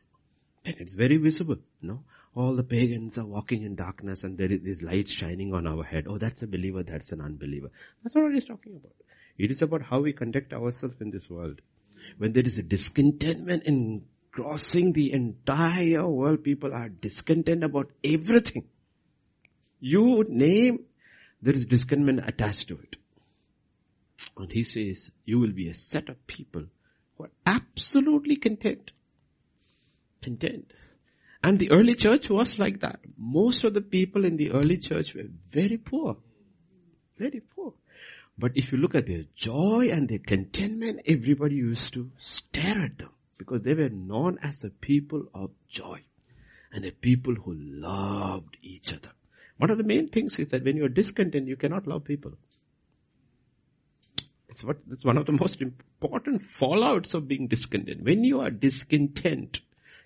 And 0.65 0.75
it's 0.79 0.93
very 0.95 1.17
visible, 1.17 1.57
no? 1.81 2.03
All 2.35 2.55
the 2.55 2.63
pagans 2.63 3.17
are 3.17 3.25
walking 3.25 3.63
in 3.63 3.75
darkness 3.75 4.23
and 4.23 4.37
there 4.37 4.51
is 4.51 4.61
this 4.63 4.81
light 4.81 5.07
shining 5.07 5.53
on 5.53 5.67
our 5.67 5.83
head. 5.83 6.05
Oh, 6.07 6.17
that's 6.17 6.41
a 6.41 6.47
believer, 6.47 6.83
that's 6.83 7.11
an 7.11 7.21
unbeliever. 7.21 7.69
That's 8.03 8.15
not 8.15 8.23
what 8.23 8.33
he's 8.33 8.45
talking 8.45 8.75
about. 8.75 8.93
It 9.37 9.51
is 9.51 9.61
about 9.61 9.83
how 9.83 10.01
we 10.01 10.13
conduct 10.13 10.53
ourselves 10.53 10.95
in 10.99 11.11
this 11.11 11.29
world 11.29 11.61
when 12.17 12.33
there 12.33 12.43
is 12.43 12.57
a 12.57 12.63
discontentment 12.63 13.63
in 13.65 14.03
crossing 14.31 14.93
the 14.93 15.13
entire 15.13 16.07
world, 16.07 16.43
people 16.43 16.73
are 16.73 16.89
discontent 16.89 17.63
about 17.63 17.91
everything. 18.03 18.65
You 19.79 20.25
name, 20.27 20.85
there 21.43 21.53
is 21.53 21.65
discontentment 21.65 22.25
attached 22.25 22.69
to 22.69 22.75
it. 22.75 22.95
And 24.37 24.51
he 24.51 24.63
says, 24.63 25.11
you 25.25 25.39
will 25.39 25.51
be 25.51 25.67
a 25.67 25.73
set 25.73 26.07
of 26.07 26.25
people 26.25 26.63
who 27.17 27.25
are 27.25 27.31
absolutely 27.45 28.37
content. 28.37 28.93
Content. 30.21 30.71
And 31.43 31.59
the 31.59 31.71
early 31.71 31.95
church 31.95 32.29
was 32.29 32.57
like 32.57 32.79
that. 32.79 33.01
Most 33.17 33.65
of 33.65 33.73
the 33.73 33.81
people 33.81 34.23
in 34.23 34.37
the 34.37 34.51
early 34.51 34.77
church 34.77 35.13
were 35.13 35.27
very 35.49 35.77
poor. 35.77 36.15
Very 37.19 37.41
poor. 37.41 37.73
But 38.37 38.53
if 38.55 38.71
you 38.71 38.77
look 38.77 38.95
at 38.95 39.07
their 39.07 39.25
joy 39.35 39.89
and 39.91 40.07
their 40.07 40.19
contentment, 40.19 41.01
everybody 41.05 41.55
used 41.55 41.93
to 41.95 42.09
stare 42.17 42.85
at 42.85 42.97
them 42.97 43.09
because 43.37 43.63
they 43.63 43.73
were 43.73 43.89
known 43.89 44.39
as 44.41 44.63
a 44.63 44.69
people 44.69 45.25
of 45.33 45.51
joy 45.67 45.99
and 46.71 46.85
a 46.85 46.91
people 46.91 47.35
who 47.35 47.53
loved 47.53 48.55
each 48.61 48.93
other. 48.93 49.11
One 49.57 49.69
of 49.69 49.77
the 49.77 49.83
main 49.83 50.09
things 50.09 50.39
is 50.39 50.49
that 50.49 50.63
when 50.63 50.77
you 50.77 50.85
are 50.85 50.89
discontent, 50.89 51.47
you 51.47 51.55
cannot 51.55 51.87
love 51.87 52.03
people. 52.03 52.33
It's 54.49 54.63
what, 54.63 54.77
it's 54.91 55.03
one 55.03 55.17
of 55.17 55.25
the 55.25 55.31
most 55.31 55.61
important 55.61 56.43
fallouts 56.43 57.13
of 57.13 57.27
being 57.27 57.47
discontent. 57.47 58.03
When 58.03 58.23
you 58.23 58.41
are 58.41 58.51
discontent, 58.51 59.61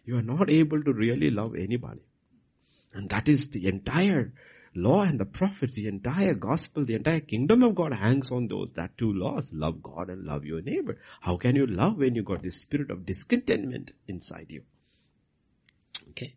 you 0.06 0.18
are 0.18 0.22
not 0.22 0.50
able 0.50 0.82
to 0.84 0.94
really 0.94 1.30
love 1.30 1.56
anybody. 1.56 2.02
And 2.94 3.10
that 3.10 3.28
is 3.28 3.50
the 3.50 3.68
entire 3.68 4.32
law 4.74 5.02
and 5.02 5.20
the 5.20 5.26
prophets, 5.26 5.76
the 5.76 5.88
entire 5.88 6.34
gospel, 6.34 6.86
the 6.86 6.96
entire 6.96 7.20
kingdom 7.20 7.64
of 7.64 7.76
God 7.76 7.94
hangs 7.94 8.32
on 8.32 8.48
those, 8.48 8.72
that 8.76 8.98
two 8.98 9.12
laws, 9.12 9.50
love 9.52 9.82
God 9.82 10.10
and 10.10 10.24
love 10.24 10.46
your 10.46 10.62
neighbor. 10.62 10.98
How 11.20 11.38
can 11.38 11.56
you 11.56 11.66
love 11.66 11.98
when 11.98 12.16
you 12.16 12.24
got 12.24 12.44
this 12.44 12.62
spirit 12.62 12.90
of 12.90 13.06
discontentment 13.06 13.92
inside 14.08 14.48
you? 14.50 14.62
Okay. 16.12 16.36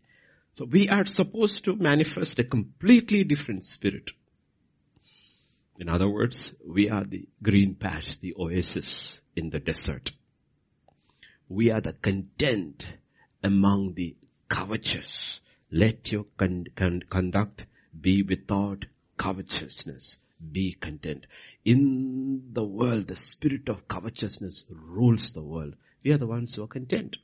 So 0.52 0.64
we 0.64 0.88
are 0.88 1.04
supposed 1.06 1.64
to 1.64 1.76
manifest 1.76 2.38
a 2.38 2.44
completely 2.44 3.24
different 3.24 3.64
spirit. 3.64 4.10
In 5.78 5.88
other 5.88 6.08
words, 6.08 6.54
we 6.66 6.90
are 6.90 7.04
the 7.04 7.26
green 7.42 7.74
patch, 7.74 8.18
the 8.20 8.34
oasis 8.38 9.22
in 9.34 9.50
the 9.50 9.60
desert. 9.60 10.12
We 11.48 11.70
are 11.70 11.80
the 11.80 11.94
content 11.94 12.86
among 13.42 13.94
the 13.94 14.16
covetous. 14.48 15.40
Let 15.70 16.12
your 16.12 16.26
con- 16.36 16.66
con- 16.74 17.04
conduct 17.08 17.66
be 17.98 18.22
without 18.22 18.84
covetousness. 19.16 20.18
Be 20.52 20.72
content. 20.72 21.26
In 21.64 22.50
the 22.52 22.64
world, 22.64 23.08
the 23.08 23.16
spirit 23.16 23.68
of 23.68 23.88
covetousness 23.88 24.64
rules 24.70 25.32
the 25.32 25.42
world. 25.42 25.74
We 26.02 26.12
are 26.12 26.18
the 26.18 26.26
ones 26.26 26.54
who 26.54 26.64
are 26.64 26.68
content. 26.68 27.18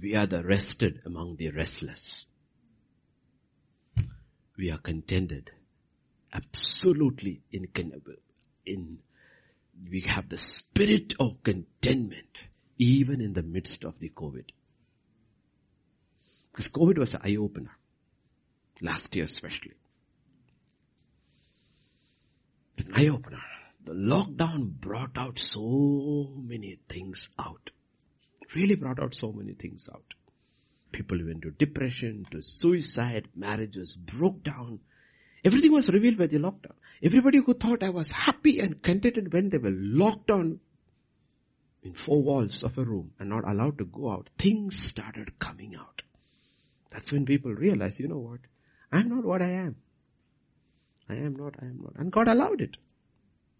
We 0.00 0.14
are 0.14 0.26
the 0.26 0.44
rested 0.44 1.00
among 1.06 1.36
the 1.36 1.50
restless. 1.50 2.26
We 4.56 4.70
are 4.70 4.78
contented. 4.78 5.50
Absolutely 6.32 7.42
in, 7.50 7.68
in, 8.66 8.98
we 9.90 10.00
have 10.02 10.28
the 10.28 10.36
spirit 10.36 11.14
of 11.18 11.42
contentment 11.42 12.26
even 12.78 13.20
in 13.20 13.32
the 13.32 13.42
midst 13.42 13.84
of 13.84 13.98
the 13.98 14.10
COVID. 14.10 14.44
Because 16.50 16.68
COVID 16.68 16.98
was 16.98 17.14
an 17.14 17.20
eye 17.24 17.36
opener. 17.36 17.76
Last 18.82 19.14
year 19.16 19.24
especially. 19.24 19.72
An 22.78 22.92
eye 22.94 23.08
opener. 23.08 23.42
The 23.84 23.92
lockdown 23.92 24.68
brought 24.72 25.16
out 25.16 25.38
so 25.38 26.32
many 26.36 26.78
things 26.88 27.30
out. 27.38 27.70
Really 28.56 28.74
brought 28.74 29.02
out 29.02 29.14
so 29.14 29.32
many 29.32 29.52
things 29.52 29.88
out. 29.92 30.14
People 30.90 31.18
went 31.22 31.42
to 31.42 31.50
depression, 31.50 32.24
to 32.30 32.40
suicide, 32.40 33.28
marriages 33.34 33.94
broke 33.96 34.42
down. 34.42 34.80
Everything 35.44 35.72
was 35.72 35.90
revealed 35.90 36.16
by 36.16 36.26
the 36.26 36.38
lockdown. 36.38 36.76
Everybody 37.02 37.38
who 37.38 37.52
thought 37.52 37.82
I 37.82 37.90
was 37.90 38.10
happy 38.10 38.60
and 38.60 38.82
contented 38.82 39.30
when 39.30 39.50
they 39.50 39.58
were 39.58 39.74
locked 39.74 40.28
down 40.28 40.60
in 41.82 41.92
four 41.94 42.22
walls 42.22 42.62
of 42.62 42.78
a 42.78 42.84
room 42.84 43.12
and 43.18 43.28
not 43.28 43.46
allowed 43.46 43.76
to 43.78 43.84
go 43.84 44.10
out, 44.10 44.30
things 44.38 44.82
started 44.82 45.38
coming 45.38 45.76
out. 45.76 46.02
That's 46.90 47.12
when 47.12 47.26
people 47.26 47.52
realize, 47.52 48.00
you 48.00 48.08
know 48.08 48.18
what? 48.18 48.40
I'm 48.90 49.10
not 49.10 49.24
what 49.24 49.42
I 49.42 49.50
am. 49.50 49.76
I 51.10 51.16
am 51.16 51.36
not, 51.36 51.56
I 51.60 51.66
am 51.66 51.80
not. 51.82 51.96
And 51.96 52.10
God 52.10 52.28
allowed 52.28 52.62
it. 52.62 52.78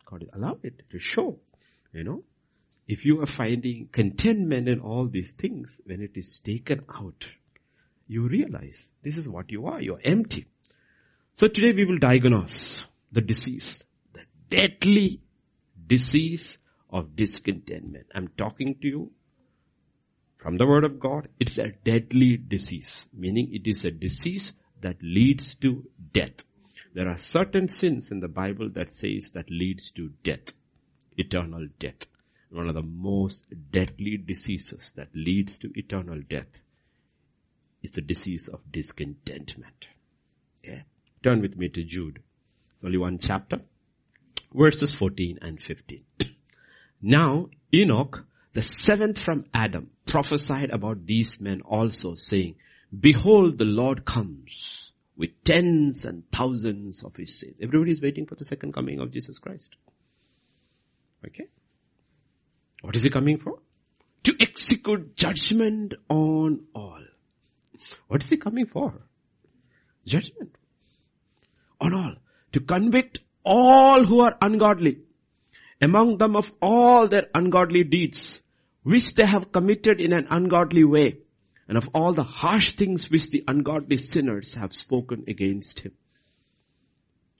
God 0.06 0.24
allowed 0.32 0.64
it 0.64 0.88
to 0.90 0.98
show, 0.98 1.38
you 1.92 2.02
know. 2.02 2.22
If 2.86 3.04
you 3.04 3.20
are 3.20 3.26
finding 3.26 3.88
contentment 3.90 4.68
in 4.68 4.80
all 4.80 5.08
these 5.08 5.32
things, 5.32 5.80
when 5.86 6.00
it 6.00 6.12
is 6.14 6.38
taken 6.38 6.84
out, 6.94 7.28
you 8.06 8.28
realize 8.28 8.88
this 9.02 9.16
is 9.16 9.28
what 9.28 9.50
you 9.50 9.66
are. 9.66 9.80
You're 9.80 10.00
empty. 10.04 10.46
So 11.34 11.48
today 11.48 11.72
we 11.74 11.84
will 11.84 11.98
diagnose 11.98 12.84
the 13.10 13.20
disease, 13.20 13.82
the 14.12 14.22
deadly, 14.48 15.20
disease 15.86 16.58
of 16.90 17.16
discontentment. 17.16 18.06
I'm 18.14 18.28
talking 18.38 18.76
to 18.80 18.86
you 18.86 19.10
from 20.38 20.56
the 20.56 20.66
word 20.66 20.84
of 20.84 21.00
God. 21.00 21.28
It's 21.40 21.58
a 21.58 21.72
deadly 21.82 22.36
disease, 22.36 23.06
meaning 23.12 23.52
it 23.52 23.68
is 23.68 23.84
a 23.84 23.90
disease 23.90 24.52
that 24.80 24.96
leads 25.02 25.56
to 25.56 25.84
death. 26.12 26.44
There 26.94 27.08
are 27.08 27.18
certain 27.18 27.68
sins 27.68 28.12
in 28.12 28.20
the 28.20 28.28
Bible 28.28 28.70
that 28.74 28.94
says 28.94 29.32
that 29.32 29.50
leads 29.50 29.90
to 29.92 30.10
death, 30.22 30.52
eternal 31.16 31.66
death. 31.78 32.06
One 32.56 32.68
of 32.68 32.74
the 32.74 32.80
most 32.80 33.44
deadly 33.70 34.16
diseases 34.16 34.90
that 34.96 35.08
leads 35.14 35.58
to 35.58 35.70
eternal 35.78 36.22
death 36.26 36.62
is 37.82 37.90
the 37.90 38.00
disease 38.00 38.48
of 38.48 38.60
discontentment. 38.72 39.88
Okay. 40.64 40.84
Turn 41.22 41.42
with 41.42 41.58
me 41.58 41.68
to 41.68 41.84
Jude. 41.84 42.22
It's 42.74 42.82
only 42.82 42.96
one 42.96 43.18
chapter. 43.18 43.60
Verses 44.54 44.94
14 44.94 45.38
and 45.42 45.62
15. 45.62 46.02
now, 47.02 47.50
Enoch, 47.74 48.24
the 48.54 48.62
seventh 48.62 49.22
from 49.22 49.44
Adam, 49.52 49.90
prophesied 50.06 50.70
about 50.70 51.04
these 51.04 51.38
men 51.38 51.60
also 51.60 52.14
saying, 52.14 52.54
behold 52.98 53.58
the 53.58 53.66
Lord 53.66 54.06
comes 54.06 54.92
with 55.14 55.44
tens 55.44 56.06
and 56.06 56.22
thousands 56.30 57.04
of 57.04 57.14
his 57.16 57.38
saints. 57.38 57.58
Everybody 57.60 57.90
is 57.90 58.00
waiting 58.00 58.24
for 58.24 58.34
the 58.34 58.46
second 58.46 58.72
coming 58.72 58.98
of 59.00 59.12
Jesus 59.12 59.38
Christ. 59.38 59.68
Okay? 61.22 61.48
What 62.86 62.94
is 62.94 63.02
he 63.02 63.10
coming 63.10 63.38
for? 63.38 63.58
To 64.22 64.36
execute 64.40 65.16
judgment 65.16 65.94
on 66.08 66.66
all. 66.72 67.02
What 68.06 68.22
is 68.22 68.30
he 68.30 68.36
coming 68.36 68.66
for? 68.66 69.02
Judgment. 70.06 70.54
On 71.80 71.92
all. 71.92 72.14
To 72.52 72.60
convict 72.60 73.18
all 73.44 74.04
who 74.04 74.20
are 74.20 74.38
ungodly. 74.40 74.98
Among 75.82 76.18
them 76.18 76.36
of 76.36 76.52
all 76.62 77.08
their 77.08 77.26
ungodly 77.34 77.82
deeds, 77.82 78.40
which 78.84 79.14
they 79.14 79.26
have 79.26 79.50
committed 79.50 80.00
in 80.00 80.12
an 80.12 80.28
ungodly 80.30 80.84
way, 80.84 81.18
and 81.66 81.76
of 81.76 81.88
all 81.92 82.12
the 82.12 82.22
harsh 82.22 82.76
things 82.76 83.10
which 83.10 83.30
the 83.30 83.42
ungodly 83.48 83.96
sinners 83.96 84.54
have 84.54 84.72
spoken 84.72 85.24
against 85.26 85.80
him. 85.80 85.92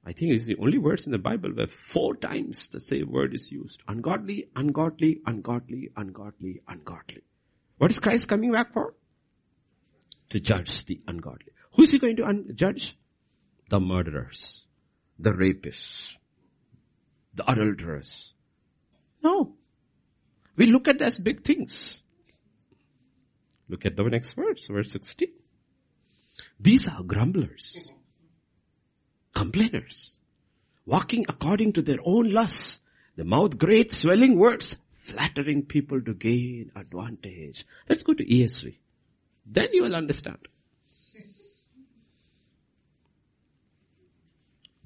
I 0.07 0.13
think 0.13 0.31
it's 0.33 0.47
the 0.47 0.57
only 0.63 0.79
words 0.79 1.07
in 1.07 1.13
the 1.13 1.19
Bible 1.19 1.51
where 1.51 1.67
four 1.67 2.15
times 2.15 2.69
the 2.69 2.79
same 2.79 3.11
word 3.11 3.35
is 3.35 3.51
used. 3.51 3.83
Ungodly, 3.89 4.49
ungodly, 4.55 5.21
ungodly, 5.27 5.91
ungodly, 5.97 6.61
ungodly. 6.69 7.25
What 7.79 7.91
is 7.91 7.99
Christ 7.99 8.29
coming 8.29 8.53
back 8.53 8.73
for? 8.73 8.95
To 10.31 10.39
judge 10.39 10.85
the 10.87 11.01
ungodly. 11.09 11.53
Who 11.75 11.83
is 11.83 11.91
he 11.91 11.99
going 11.99 12.17
to 12.17 12.25
un- 12.25 12.53
judge? 12.55 12.97
The 13.69 13.81
murderers, 13.81 14.65
the 15.19 15.33
rapists, 15.33 16.15
the 17.35 17.51
adulterers. 17.51 18.33
No. 19.25 19.57
We 20.55 20.67
look 20.67 20.87
at 20.87 21.03
as 21.03 21.19
big 21.19 21.43
things. 21.43 22.01
Look 23.69 23.85
at 23.85 23.97
the 23.97 24.05
next 24.05 24.35
verse, 24.35 24.69
verse 24.69 24.93
16. 24.93 25.31
These 26.61 26.89
are 26.89 27.03
grumblers 27.03 27.91
complainers, 29.37 30.17
walking 30.87 31.27
according 31.29 31.75
to 31.75 31.83
their 31.83 31.99
own 32.03 32.33
lusts. 32.33 32.81
The 33.17 33.25
mouth 33.25 33.59
great 33.59 33.93
swelling 33.93 34.39
words, 34.39 34.75
flattering 34.95 35.63
people 35.63 36.01
to 36.03 36.15
gain 36.15 36.73
advantage. 36.75 37.67
Let's 37.89 38.03
go 38.03 38.15
to 38.15 38.25
ESV. 38.25 38.77
Then 39.45 39.69
you 39.75 39.83
will 39.83 39.95
understand. 39.95 40.39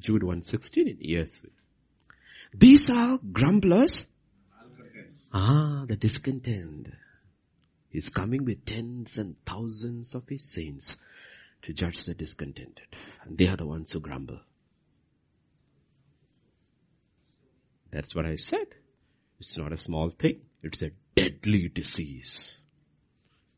Jude 0.00 0.24
116 0.24 0.88
in 0.88 0.96
ESV. 0.96 1.46
These 2.52 2.90
are 2.90 3.18
grumblers. 3.32 4.06
Ah, 5.32 5.84
the 5.86 5.96
discontent. 5.96 6.92
He's 7.90 8.08
coming 8.08 8.44
with 8.44 8.64
tens 8.64 9.18
and 9.18 9.36
thousands 9.44 10.14
of 10.14 10.28
his 10.28 10.44
saints 10.44 10.96
to 11.62 11.72
judge 11.72 12.04
the 12.04 12.14
discontented. 12.14 12.86
And 13.24 13.36
they 13.36 13.48
are 13.48 13.56
the 13.56 13.66
ones 13.66 13.92
who 13.92 14.00
grumble. 14.00 14.40
That's 17.90 18.14
what 18.14 18.24
I 18.24 18.36
said. 18.36 18.66
It's 19.38 19.56
not 19.56 19.72
a 19.72 19.76
small 19.76 20.10
thing. 20.10 20.40
It's 20.62 20.82
a 20.82 20.90
deadly 21.14 21.68
disease. 21.68 22.60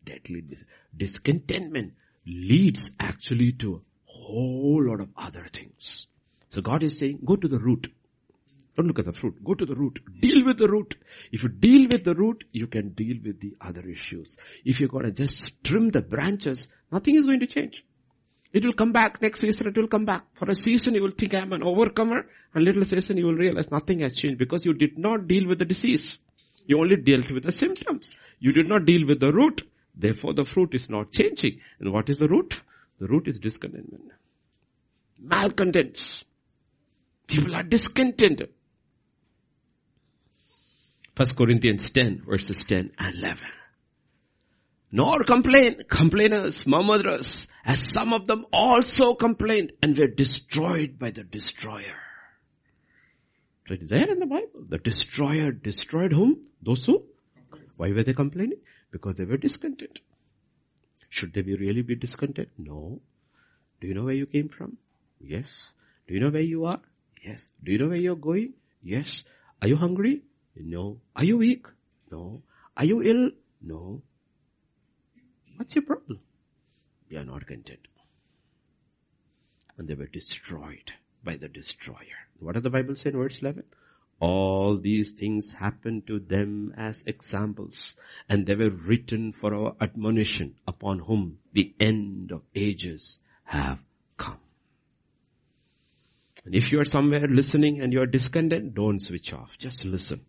Deadly 0.05 0.41
disease. 0.41 0.65
Discontentment 0.97 1.95
leads 2.27 2.91
actually 2.99 3.53
to 3.53 3.75
a 3.77 3.81
whole 4.05 4.85
lot 4.89 5.01
of 5.01 5.09
other 5.17 5.47
things. 5.53 6.07
So 6.49 6.61
God 6.61 6.83
is 6.83 6.99
saying, 6.99 7.21
go 7.25 7.37
to 7.37 7.49
the 7.49 7.59
root. 7.59 7.93
Don't 8.77 8.87
look 8.87 9.01
at 9.01 9.05
the 9.05 9.13
fruit. 9.13 9.43
Go 9.45 9.55
to 9.55 9.67
the 9.67 9.75
root. 9.75 10.01
Deal 10.21 10.47
with 10.47 10.57
the 10.57 10.69
root. 10.69 10.95
If 11.31 11.43
you 11.43 11.51
deal 11.51 11.89
with 11.91 12.05
the 12.05 12.15
root, 12.15 12.45
you 12.53 12.67
can 12.67 12.91
deal 12.91 13.17
with 13.23 13.41
the 13.41 13.55
other 13.61 13.87
issues. 13.87 14.39
If 14.65 14.81
you're 14.81 14.89
going 14.89 15.05
to 15.05 15.11
just 15.11 15.63
trim 15.63 15.91
the 15.91 16.01
branches, 16.01 16.69
nothing 16.91 17.17
is 17.17 17.27
going 17.27 17.41
to 17.41 17.47
change. 17.47 17.85
It 18.53 18.65
will 18.65 18.75
come 18.75 18.93
back 18.93 19.23
next 19.23 19.41
season, 19.41 19.69
it 19.69 19.77
will 19.77 19.89
come 19.89 20.05
back. 20.05 20.25
For 20.35 20.51
a 20.51 20.55
season 20.55 20.95
you 20.95 21.03
will 21.03 21.13
think 21.13 21.35
I 21.35 21.39
am 21.39 21.53
an 21.53 21.63
overcomer, 21.63 22.27
and 22.55 22.65
little 22.65 22.85
season 22.85 23.17
you 23.17 23.27
will 23.27 23.35
realize 23.35 23.71
nothing 23.71 24.01
has 24.01 24.15
changed 24.15 24.39
because 24.39 24.67
you 24.67 24.75
did 24.75 24.99
not 24.99 25.27
deal 25.27 25.49
with 25.49 25.59
the 25.59 25.65
disease. 25.65 26.19
You 26.67 26.79
only 26.79 26.97
dealt 26.97 27.31
with 27.31 27.45
the 27.45 27.53
symptoms. 27.53 28.19
You 28.39 28.53
did 28.53 28.69
not 28.69 28.85
deal 28.85 29.07
with 29.07 29.21
the 29.21 29.33
root. 29.33 29.63
Therefore 29.95 30.35
the 30.35 30.45
fruit 30.45 30.75
is 30.75 30.91
not 30.91 31.13
changing. 31.13 31.61
And 31.81 31.93
what 31.93 32.09
is 32.11 32.19
the 32.19 32.29
root? 32.29 32.61
The 33.01 33.07
root 33.07 33.27
is 33.27 33.39
discontentment. 33.39 34.13
Malcontents. 35.19 36.25
People 37.27 37.55
are 37.55 37.63
discontented. 37.63 38.51
First 41.15 41.37
Corinthians 41.37 41.91
10 41.91 42.23
verses 42.27 42.65
10 42.65 42.93
and 42.99 43.15
11 43.15 43.45
nor 44.93 45.25
complain, 45.25 45.83
complainers, 45.89 46.67
murmurers, 46.67 47.49
as 47.65 47.91
some 47.93 48.13
of 48.13 48.27
them 48.27 48.45
also 48.53 49.15
complained 49.15 49.73
and 49.83 49.97
were 49.97 50.07
destroyed 50.07 50.99
by 50.99 51.11
the 51.11 51.25
destroyer. 51.25 51.97
So 53.67 53.75
it 53.75 53.83
is 53.83 53.91
there 53.91 54.11
in 54.11 54.19
the 54.19 54.27
Bible. 54.27 54.67
The 54.69 54.79
destroyer 54.79 55.51
destroyed 55.51 56.13
whom? 56.13 56.43
Those 56.63 56.85
who? 56.85 57.05
Why 57.77 57.91
were 57.91 58.03
they 58.03 58.13
complaining? 58.13 58.59
Because 58.91 59.17
they 59.17 59.25
were 59.25 59.39
discontent. 59.39 60.01
Should 61.09 61.33
they 61.33 61.43
be 61.43 61.57
really 61.57 61.83
be 61.83 61.95
discontent? 61.95 62.49
No. 62.59 63.01
Do 63.81 63.87
you 63.87 63.95
know 63.95 64.05
where 64.05 64.15
you 64.15 64.27
came 64.27 64.51
from? 64.51 64.77
Yes. 65.21 65.47
Do 66.07 66.15
you 66.15 66.21
know 66.21 66.31
where 66.31 66.43
you 66.43 66.67
are? 66.67 66.81
Yes. 67.25 67.49
Do 67.65 67.73
you 67.73 67.79
know 67.79 67.89
where 67.89 67.97
you're 67.97 68.17
going? 68.17 68.53
Yes. 68.83 69.25
Are 69.63 69.69
you 69.69 69.77
hungry? 69.77 70.23
No. 70.55 70.99
Are 71.17 71.25
you 71.25 71.39
weak? 71.39 71.67
No. 72.11 72.43
Are 72.77 72.85
you 72.85 73.03
ill? 73.03 73.31
No. 73.63 74.03
What's 75.63 75.77
your 75.77 75.85
problem? 75.85 76.19
They 77.09 77.19
are 77.19 77.25
not 77.25 77.47
content. 77.47 77.87
And 79.79 79.87
they 79.87 79.95
were 79.95 80.09
destroyed 80.09 80.91
by 81.23 81.37
the 81.37 81.47
destroyer. 81.47 82.19
What 82.41 82.55
does 82.55 82.65
the 82.65 82.71
Bible 82.71 82.97
say 82.97 83.11
in 83.11 83.17
verse 83.17 83.39
11? 83.39 83.63
All 84.19 84.77
these 84.77 85.13
things 85.13 85.53
happened 85.53 86.09
to 86.09 86.19
them 86.19 86.75
as 86.77 87.05
examples, 87.07 87.95
and 88.29 88.45
they 88.45 88.57
were 88.57 88.71
written 88.71 89.33
for 89.33 89.55
our 89.55 89.77
admonition 89.81 90.57
upon 90.67 90.99
whom 90.99 91.39
the 91.53 91.73
end 91.79 92.33
of 92.33 92.43
ages 92.57 93.21
have 93.45 93.79
come. 94.17 94.41
And 96.45 96.57
if 96.57 96.73
you 96.73 96.81
are 96.81 96.85
somewhere 96.85 97.29
listening 97.29 97.81
and 97.81 97.93
you 97.93 98.01
are 98.03 98.07
discontent, 98.07 98.75
don't 98.75 98.99
switch 98.99 99.33
off. 99.33 99.57
Just 99.59 99.85
listen. 99.85 100.27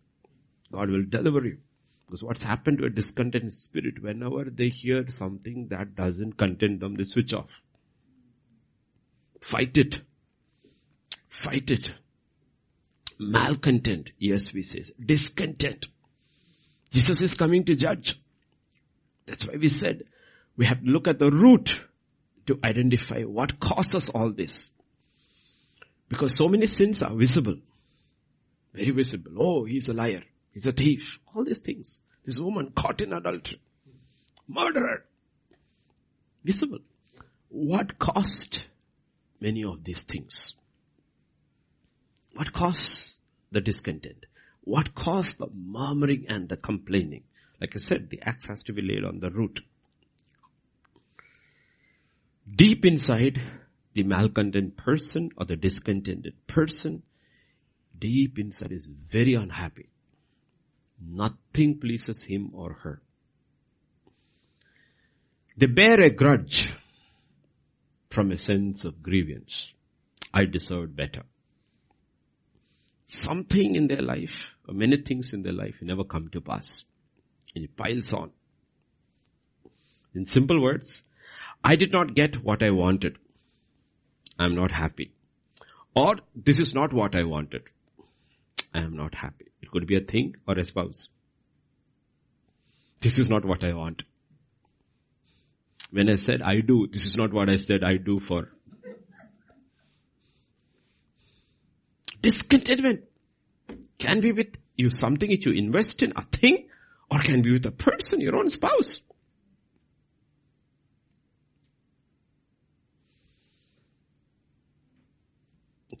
God 0.70 0.90
will 0.90 1.04
deliver 1.04 1.44
you. 1.44 1.58
Because 2.06 2.22
what's 2.22 2.42
happened 2.42 2.78
to 2.78 2.84
a 2.84 2.90
discontent 2.90 3.52
spirit, 3.54 4.02
whenever 4.02 4.44
they 4.44 4.68
hear 4.68 5.04
something 5.08 5.68
that 5.68 5.94
doesn't 5.94 6.36
content 6.36 6.80
them, 6.80 6.96
they 6.96 7.04
switch 7.04 7.32
off. 7.32 7.60
Fight 9.40 9.76
it. 9.76 10.00
Fight 11.28 11.70
it. 11.70 11.90
Malcontent, 13.18 14.12
ESV 14.20 14.64
says. 14.64 14.92
Discontent. 15.04 15.88
Jesus 16.90 17.22
is 17.22 17.34
coming 17.34 17.64
to 17.64 17.74
judge. 17.74 18.20
That's 19.26 19.46
why 19.46 19.56
we 19.56 19.68
said 19.68 20.04
we 20.56 20.66
have 20.66 20.80
to 20.80 20.90
look 20.90 21.08
at 21.08 21.18
the 21.18 21.30
root 21.30 21.80
to 22.46 22.58
identify 22.62 23.22
what 23.22 23.58
causes 23.58 24.08
all 24.08 24.30
this. 24.30 24.70
Because 26.08 26.36
so 26.36 26.48
many 26.48 26.66
sins 26.66 27.02
are 27.02 27.14
visible. 27.14 27.56
Very 28.72 28.90
visible. 28.90 29.32
Oh, 29.38 29.64
he's 29.64 29.88
a 29.88 29.94
liar. 29.94 30.22
He's 30.54 30.66
a 30.66 30.72
thief. 30.72 31.18
All 31.34 31.44
these 31.44 31.58
things. 31.58 32.00
This 32.24 32.38
woman 32.38 32.72
caught 32.74 33.00
in 33.00 33.12
adultery. 33.12 33.60
Murderer. 34.48 35.04
Visible. 36.44 36.78
What 37.48 37.98
caused 37.98 38.62
many 39.40 39.64
of 39.64 39.84
these 39.84 40.00
things? 40.00 40.54
What 42.34 42.52
caused 42.52 43.20
the 43.50 43.60
discontent? 43.60 44.26
What 44.62 44.94
caused 44.94 45.38
the 45.38 45.48
murmuring 45.52 46.26
and 46.28 46.48
the 46.48 46.56
complaining? 46.56 47.24
Like 47.60 47.74
I 47.74 47.78
said, 47.78 48.10
the 48.10 48.22
axe 48.22 48.46
has 48.46 48.62
to 48.64 48.72
be 48.72 48.82
laid 48.82 49.04
on 49.04 49.20
the 49.20 49.30
root. 49.30 49.60
Deep 52.50 52.84
inside 52.84 53.40
the 53.94 54.02
malcontent 54.02 54.76
person 54.76 55.30
or 55.36 55.46
the 55.46 55.56
discontented 55.56 56.34
person, 56.46 57.02
deep 57.98 58.38
inside 58.38 58.72
is 58.72 58.86
very 58.86 59.34
unhappy. 59.34 59.88
Nothing 61.06 61.78
pleases 61.78 62.24
him 62.24 62.50
or 62.52 62.72
her. 62.82 63.02
They 65.56 65.66
bear 65.66 66.00
a 66.00 66.10
grudge 66.10 66.72
from 68.10 68.32
a 68.32 68.38
sense 68.38 68.84
of 68.84 69.02
grievance. 69.02 69.72
I 70.32 70.44
deserved 70.46 70.96
better. 70.96 71.22
Something 73.06 73.76
in 73.76 73.86
their 73.86 74.00
life, 74.00 74.54
or 74.66 74.74
many 74.74 74.96
things 74.96 75.32
in 75.32 75.42
their 75.42 75.52
life, 75.52 75.76
never 75.82 76.04
come 76.04 76.28
to 76.30 76.40
pass. 76.40 76.84
And 77.54 77.64
it 77.64 77.76
piles 77.76 78.12
on. 78.12 78.30
In 80.14 80.26
simple 80.26 80.60
words, 80.60 81.02
I 81.62 81.76
did 81.76 81.92
not 81.92 82.14
get 82.14 82.42
what 82.42 82.62
I 82.62 82.70
wanted. 82.70 83.18
I'm 84.38 84.54
not 84.54 84.72
happy. 84.72 85.12
Or 85.94 86.16
this 86.34 86.58
is 86.58 86.74
not 86.74 86.92
what 86.92 87.14
I 87.14 87.24
wanted. 87.24 87.62
I 88.74 88.80
am 88.80 88.96
not 88.96 89.14
happy. 89.14 89.46
It 89.62 89.70
could 89.70 89.86
be 89.86 89.96
a 89.96 90.00
thing 90.00 90.34
or 90.48 90.58
a 90.58 90.64
spouse. 90.64 91.08
This 93.00 93.18
is 93.18 93.30
not 93.30 93.44
what 93.44 93.62
I 93.62 93.72
want. 93.72 94.02
When 95.92 96.10
I 96.10 96.16
said 96.16 96.42
I 96.42 96.60
do, 96.60 96.88
this 96.90 97.04
is 97.04 97.16
not 97.16 97.32
what 97.32 97.48
I 97.48 97.56
said 97.56 97.84
I 97.84 97.96
do 97.96 98.18
for. 98.18 98.50
Discontentment 102.20 103.04
can 103.98 104.20
be 104.20 104.32
with 104.32 104.56
you 104.76 104.90
something 104.90 105.30
that 105.30 105.44
you 105.44 105.52
invest 105.52 106.02
in, 106.02 106.12
a 106.16 106.22
thing, 106.22 106.68
or 107.10 107.20
can 107.20 107.42
be 107.42 107.52
with 107.52 107.66
a 107.66 107.70
person, 107.70 108.20
your 108.20 108.34
own 108.34 108.48
spouse. 108.48 109.00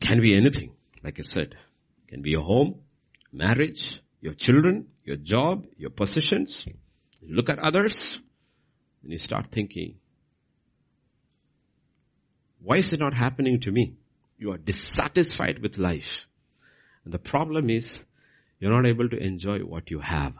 Can 0.00 0.20
be 0.20 0.34
anything, 0.34 0.72
like 1.04 1.18
I 1.18 1.22
said. 1.22 1.54
Can 2.08 2.22
be 2.22 2.30
your 2.30 2.42
home, 2.42 2.80
marriage, 3.32 4.00
your 4.20 4.34
children, 4.34 4.88
your 5.04 5.16
job, 5.16 5.66
your 5.76 5.90
possessions. 5.90 6.64
You 7.20 7.34
look 7.34 7.48
at 7.50 7.58
others 7.58 8.18
and 9.02 9.12
you 9.12 9.18
start 9.18 9.46
thinking, 9.52 9.96
why 12.62 12.78
is 12.78 12.92
it 12.92 13.00
not 13.00 13.14
happening 13.14 13.60
to 13.60 13.70
me? 13.70 13.94
You 14.38 14.52
are 14.52 14.58
dissatisfied 14.58 15.60
with 15.60 15.76
life. 15.76 16.26
And 17.04 17.12
the 17.12 17.18
problem 17.18 17.68
is 17.68 18.02
you're 18.58 18.70
not 18.70 18.88
able 18.88 19.08
to 19.10 19.16
enjoy 19.16 19.58
what 19.58 19.90
you 19.90 20.00
have. 20.00 20.32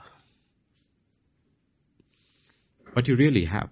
What 2.94 3.08
you 3.08 3.16
really 3.16 3.44
have. 3.44 3.68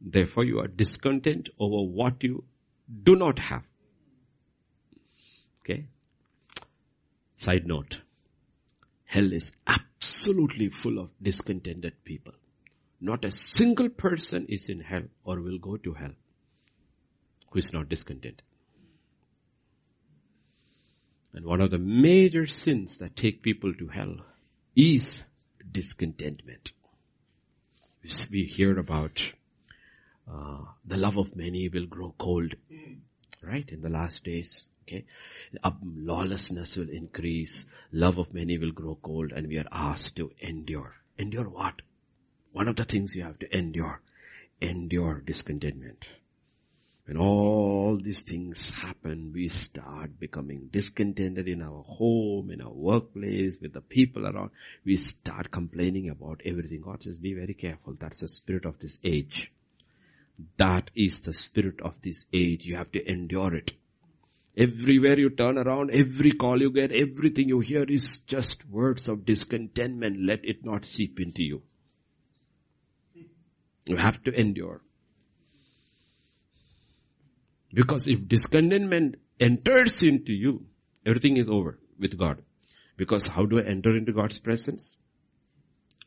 Therefore 0.00 0.44
you 0.44 0.60
are 0.60 0.66
discontent 0.66 1.48
over 1.58 1.90
what 1.90 2.22
you 2.22 2.44
do 3.02 3.16
not 3.16 3.38
have. 3.38 3.62
Okay? 5.62 5.86
Side 7.36 7.66
note. 7.66 8.00
Hell 9.06 9.32
is 9.32 9.56
absolutely 9.66 10.68
full 10.68 10.98
of 10.98 11.10
discontented 11.22 12.04
people. 12.04 12.32
Not 13.00 13.24
a 13.24 13.30
single 13.30 13.88
person 13.88 14.46
is 14.48 14.68
in 14.68 14.80
hell 14.80 15.04
or 15.24 15.40
will 15.40 15.58
go 15.58 15.76
to 15.76 15.92
hell 15.92 16.12
who 17.50 17.58
is 17.58 17.72
not 17.72 17.88
discontent. 17.88 18.42
And 21.32 21.44
one 21.44 21.60
of 21.60 21.70
the 21.70 21.78
major 21.78 22.46
sins 22.46 22.98
that 22.98 23.14
take 23.14 23.42
people 23.42 23.74
to 23.74 23.88
hell 23.88 24.16
is 24.74 25.24
discontentment. 25.70 26.72
We 28.30 28.44
hear 28.44 28.78
about 28.78 29.32
uh, 30.30 30.62
the 30.84 30.96
love 30.96 31.18
of 31.18 31.36
many 31.36 31.68
will 31.68 31.86
grow 31.86 32.14
cold, 32.18 32.54
right? 33.42 33.68
In 33.68 33.82
the 33.82 33.88
last 33.88 34.24
days, 34.24 34.70
okay, 34.82 35.04
lawlessness 35.82 36.76
will 36.76 36.90
increase, 36.90 37.66
love 37.92 38.18
of 38.18 38.32
many 38.34 38.58
will 38.58 38.72
grow 38.72 38.98
cold, 39.02 39.32
and 39.32 39.48
we 39.48 39.58
are 39.58 39.68
asked 39.70 40.16
to 40.16 40.32
endure. 40.40 40.94
Endure 41.18 41.48
what? 41.48 41.82
One 42.52 42.68
of 42.68 42.76
the 42.76 42.84
things 42.84 43.14
you 43.14 43.22
have 43.22 43.38
to 43.40 43.56
endure, 43.56 44.00
endure 44.60 45.22
discontentment. 45.24 46.04
When 47.06 47.18
all 47.18 47.96
these 48.02 48.22
things 48.22 48.70
happen, 48.70 49.30
we 49.32 49.48
start 49.48 50.18
becoming 50.18 50.70
discontented 50.72 51.46
in 51.46 51.62
our 51.62 51.84
home, 51.84 52.50
in 52.50 52.60
our 52.60 52.72
workplace, 52.72 53.58
with 53.62 53.74
the 53.74 53.80
people 53.80 54.26
around. 54.26 54.50
We 54.84 54.96
start 54.96 55.52
complaining 55.52 56.10
about 56.10 56.40
everything. 56.44 56.80
God 56.80 57.04
says, 57.04 57.16
be 57.16 57.34
very 57.34 57.54
careful. 57.54 57.94
That's 57.96 58.22
the 58.22 58.28
spirit 58.28 58.64
of 58.64 58.80
this 58.80 58.98
age. 59.04 59.52
That 60.56 60.90
is 60.94 61.20
the 61.20 61.32
spirit 61.32 61.80
of 61.82 62.00
this 62.02 62.26
age. 62.32 62.66
You 62.66 62.76
have 62.76 62.92
to 62.92 63.10
endure 63.10 63.54
it. 63.54 63.72
Everywhere 64.56 65.18
you 65.18 65.30
turn 65.30 65.58
around, 65.58 65.90
every 65.92 66.32
call 66.32 66.60
you 66.60 66.70
get, 66.70 66.90
everything 66.90 67.48
you 67.48 67.60
hear 67.60 67.84
is 67.84 68.20
just 68.20 68.66
words 68.68 69.08
of 69.08 69.26
discontentment. 69.26 70.18
Let 70.20 70.44
it 70.44 70.64
not 70.64 70.84
seep 70.84 71.20
into 71.20 71.42
you. 71.42 71.62
You 73.84 73.96
have 73.96 74.22
to 74.24 74.32
endure. 74.32 74.80
Because 77.72 78.08
if 78.08 78.26
discontentment 78.26 79.16
enters 79.38 80.02
into 80.02 80.32
you, 80.32 80.64
everything 81.04 81.36
is 81.36 81.48
over 81.48 81.78
with 81.98 82.18
God. 82.18 82.42
Because 82.96 83.26
how 83.26 83.44
do 83.44 83.58
I 83.58 83.64
enter 83.64 83.94
into 83.94 84.12
God's 84.12 84.38
presence? 84.38 84.96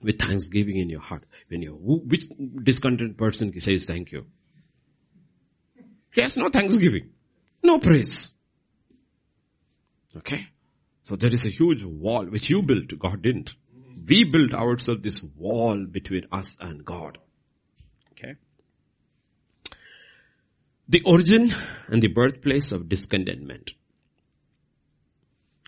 With 0.01 0.19
thanksgiving 0.19 0.77
in 0.77 0.89
your 0.89 1.01
heart. 1.01 1.25
When 1.49 1.61
you, 1.61 1.73
which 1.73 2.25
discontented 2.63 3.17
person 3.17 3.59
says 3.59 3.83
thank 3.83 4.11
you? 4.11 4.25
He 6.13 6.21
has 6.21 6.37
no 6.37 6.49
thanksgiving. 6.49 7.09
No 7.61 7.79
praise. 7.79 8.31
Okay? 10.15 10.47
So 11.03 11.15
there 11.15 11.31
is 11.31 11.45
a 11.45 11.49
huge 11.49 11.83
wall 11.83 12.25
which 12.25 12.49
you 12.49 12.61
built, 12.61 12.97
God 12.97 13.21
didn't. 13.21 13.53
We 14.07 14.23
built 14.23 14.53
ourselves 14.53 15.01
this 15.01 15.23
wall 15.23 15.85
between 15.85 16.27
us 16.31 16.57
and 16.59 16.85
God. 16.85 17.17
Okay? 18.13 18.35
The 20.87 21.01
origin 21.05 21.53
and 21.87 22.01
the 22.01 22.07
birthplace 22.07 22.71
of 22.71 22.89
discontentment 22.89 23.71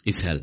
is 0.06 0.20
hell. 0.20 0.42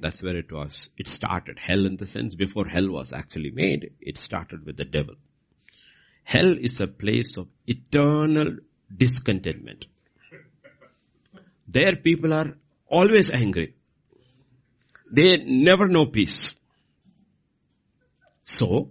That's 0.00 0.22
where 0.22 0.36
it 0.36 0.50
was. 0.50 0.90
It 0.98 1.08
started. 1.08 1.58
Hell 1.58 1.86
in 1.86 1.96
the 1.96 2.06
sense 2.06 2.34
before 2.34 2.66
hell 2.66 2.88
was 2.90 3.12
actually 3.12 3.50
made, 3.50 3.92
it 4.00 4.18
started 4.18 4.66
with 4.66 4.76
the 4.76 4.84
devil. 4.84 5.14
Hell 6.24 6.56
is 6.58 6.80
a 6.80 6.86
place 6.86 7.36
of 7.36 7.48
eternal 7.66 8.56
discontentment. 8.94 9.86
There 11.68 11.96
people 11.96 12.32
are 12.32 12.56
always 12.88 13.30
angry. 13.30 13.74
They 15.10 15.36
never 15.38 15.88
know 15.88 16.06
peace. 16.06 16.54
So, 18.44 18.90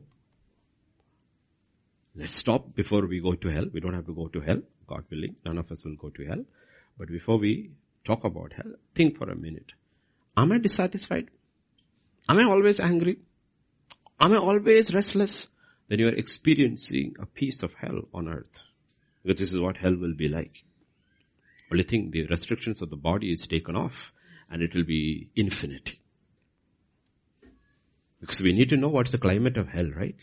Let's 2.13 2.37
stop 2.37 2.75
before 2.75 3.07
we 3.07 3.21
go 3.21 3.35
to 3.35 3.47
hell. 3.47 3.65
We 3.71 3.79
don't 3.79 3.93
have 3.93 4.05
to 4.05 4.13
go 4.13 4.27
to 4.27 4.41
hell. 4.41 4.61
God 4.85 5.05
willing, 5.09 5.37
none 5.45 5.57
of 5.57 5.71
us 5.71 5.85
will 5.85 5.95
go 5.95 6.09
to 6.09 6.25
hell. 6.25 6.43
But 6.97 7.07
before 7.07 7.37
we 7.37 7.71
talk 8.03 8.25
about 8.25 8.51
hell, 8.53 8.73
think 8.93 9.17
for 9.17 9.29
a 9.29 9.35
minute. 9.35 9.71
Am 10.41 10.51
I 10.51 10.57
dissatisfied? 10.57 11.29
Am 12.27 12.39
I 12.39 12.45
always 12.45 12.79
angry? 12.79 13.19
Am 14.19 14.31
I 14.33 14.37
always 14.37 14.91
restless? 14.91 15.45
Then 15.87 15.99
you 15.99 16.07
are 16.07 16.15
experiencing 16.15 17.13
a 17.21 17.27
piece 17.27 17.61
of 17.61 17.75
hell 17.79 18.01
on 18.11 18.27
earth. 18.27 18.59
Because 19.23 19.39
this 19.39 19.53
is 19.53 19.59
what 19.59 19.77
hell 19.77 19.95
will 19.95 20.15
be 20.15 20.29
like. 20.29 20.63
Only 21.71 21.83
thing, 21.83 22.09
the 22.09 22.25
restrictions 22.25 22.81
of 22.81 22.89
the 22.89 22.95
body 22.95 23.31
is 23.31 23.45
taken 23.45 23.75
off 23.75 24.11
and 24.49 24.63
it 24.63 24.73
will 24.73 24.83
be 24.83 25.29
infinity. 25.35 25.99
Because 28.19 28.41
we 28.41 28.51
need 28.51 28.69
to 28.69 28.77
know 28.77 28.89
what's 28.89 29.11
the 29.11 29.19
climate 29.19 29.57
of 29.57 29.67
hell, 29.67 29.91
right? 29.95 30.17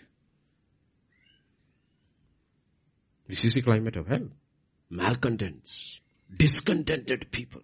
This 3.29 3.45
is 3.45 3.55
the 3.55 3.63
climate 3.63 3.95
of 3.95 4.09
hell. 4.09 4.29
Malcontents, 4.91 6.01
discontented 6.37 7.31
people, 7.31 7.63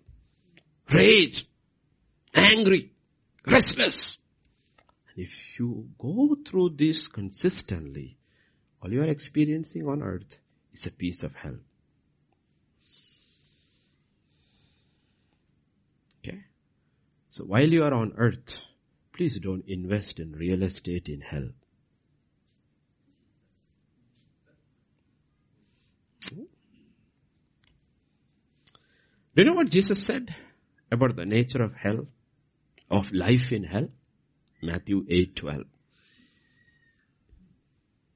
rage, 0.93 1.49
angry, 2.35 2.93
restless. 3.47 4.19
And 5.15 5.25
if 5.25 5.59
you 5.59 5.89
go 5.99 6.37
through 6.45 6.77
this 6.77 7.09
consistently, 7.09 8.19
all 8.83 8.93
you 8.93 9.03
are 9.03 9.09
experiencing 9.09 9.87
on 9.87 10.03
earth 10.03 10.39
is 10.73 10.87
a 10.87 10.91
piece 10.91 11.23
of 11.23 11.35
hell. 11.35 11.59
Okay? 16.19 16.41
So 17.31 17.45
while 17.45 17.73
you 17.73 17.85
are 17.85 17.95
on 17.95 18.15
earth, 18.17 18.61
please 19.13 19.39
don't 19.39 19.65
invest 19.69 20.19
in 20.19 20.33
real 20.33 20.63
estate 20.63 21.09
in 21.09 21.21
hell. 21.21 21.49
Do 29.37 29.43
you 29.43 29.45
know 29.45 29.55
what 29.55 29.69
Jesus 29.69 30.05
said 30.05 30.33
about 30.93 31.17
the 31.17 31.27
nature 31.27 31.63
of 31.63 31.75
hell, 31.75 32.07
of 32.91 33.13
life 33.13 33.53
in 33.53 33.65
hell? 33.65 33.89
Matthew 34.63 35.05
8, 35.09 35.37
12. 35.37 35.63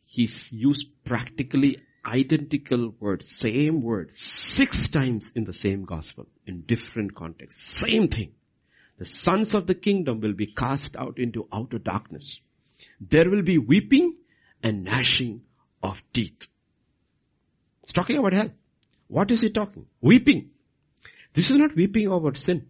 He 0.05 0.29
used 0.51 0.87
practically 1.05 1.79
identical 2.05 2.95
word, 2.99 3.23
same 3.23 3.83
word, 3.83 4.13
six 4.15 4.89
times 4.89 5.33
in 5.35 5.45
the 5.45 5.53
same 5.53 5.85
gospel, 5.85 6.27
in 6.47 6.63
different 6.63 7.15
contexts. 7.15 7.77
Same 7.81 8.09
thing. 8.09 8.33
The 8.99 9.05
sons 9.05 9.55
of 9.55 9.67
the 9.67 9.75
kingdom 9.75 10.21
will 10.21 10.33
be 10.33 10.47
cast 10.47 10.97
out 10.97 11.19
into 11.19 11.47
outer 11.53 11.79
darkness. 11.79 12.41
There 13.01 13.29
will 13.29 13.43
be 13.43 13.59
weeping 13.59 14.17
and 14.63 14.85
gnashing 14.85 15.43
of 15.83 16.03
teeth. 16.13 16.49
It's 17.83 17.93
talking 17.93 18.17
about 18.17 18.33
hell. 18.33 18.51
What 19.07 19.31
is 19.31 19.41
he 19.41 19.51
talking? 19.51 19.87
Weeping. 20.01 20.51
This 21.33 21.51
is 21.51 21.59
not 21.59 21.77
weeping 21.77 22.09
over 22.09 22.35
sin. 22.35 22.67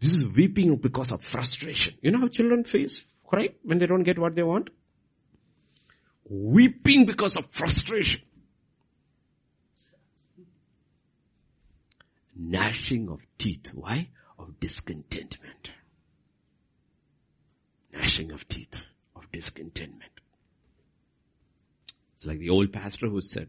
This 0.00 0.14
is 0.14 0.26
weeping 0.26 0.76
because 0.76 1.12
of 1.12 1.22
frustration. 1.22 1.94
You 2.00 2.10
know 2.10 2.20
how 2.20 2.28
children 2.28 2.64
face 2.64 3.04
cry 3.26 3.50
when 3.62 3.78
they 3.78 3.86
don't 3.86 4.02
get 4.02 4.18
what 4.18 4.34
they 4.34 4.42
want? 4.42 4.70
Weeping 6.28 7.06
because 7.06 7.36
of 7.36 7.46
frustration. 7.50 8.22
Gnashing 12.34 13.10
of 13.10 13.20
teeth. 13.36 13.70
Why? 13.74 14.08
Of 14.38 14.58
discontentment. 14.58 15.72
Gnashing 17.92 18.30
of 18.30 18.48
teeth 18.48 18.80
of 19.14 19.30
discontentment. 19.30 20.12
It's 22.16 22.26
like 22.26 22.38
the 22.38 22.50
old 22.50 22.72
pastor 22.72 23.08
who 23.08 23.20
said, 23.20 23.48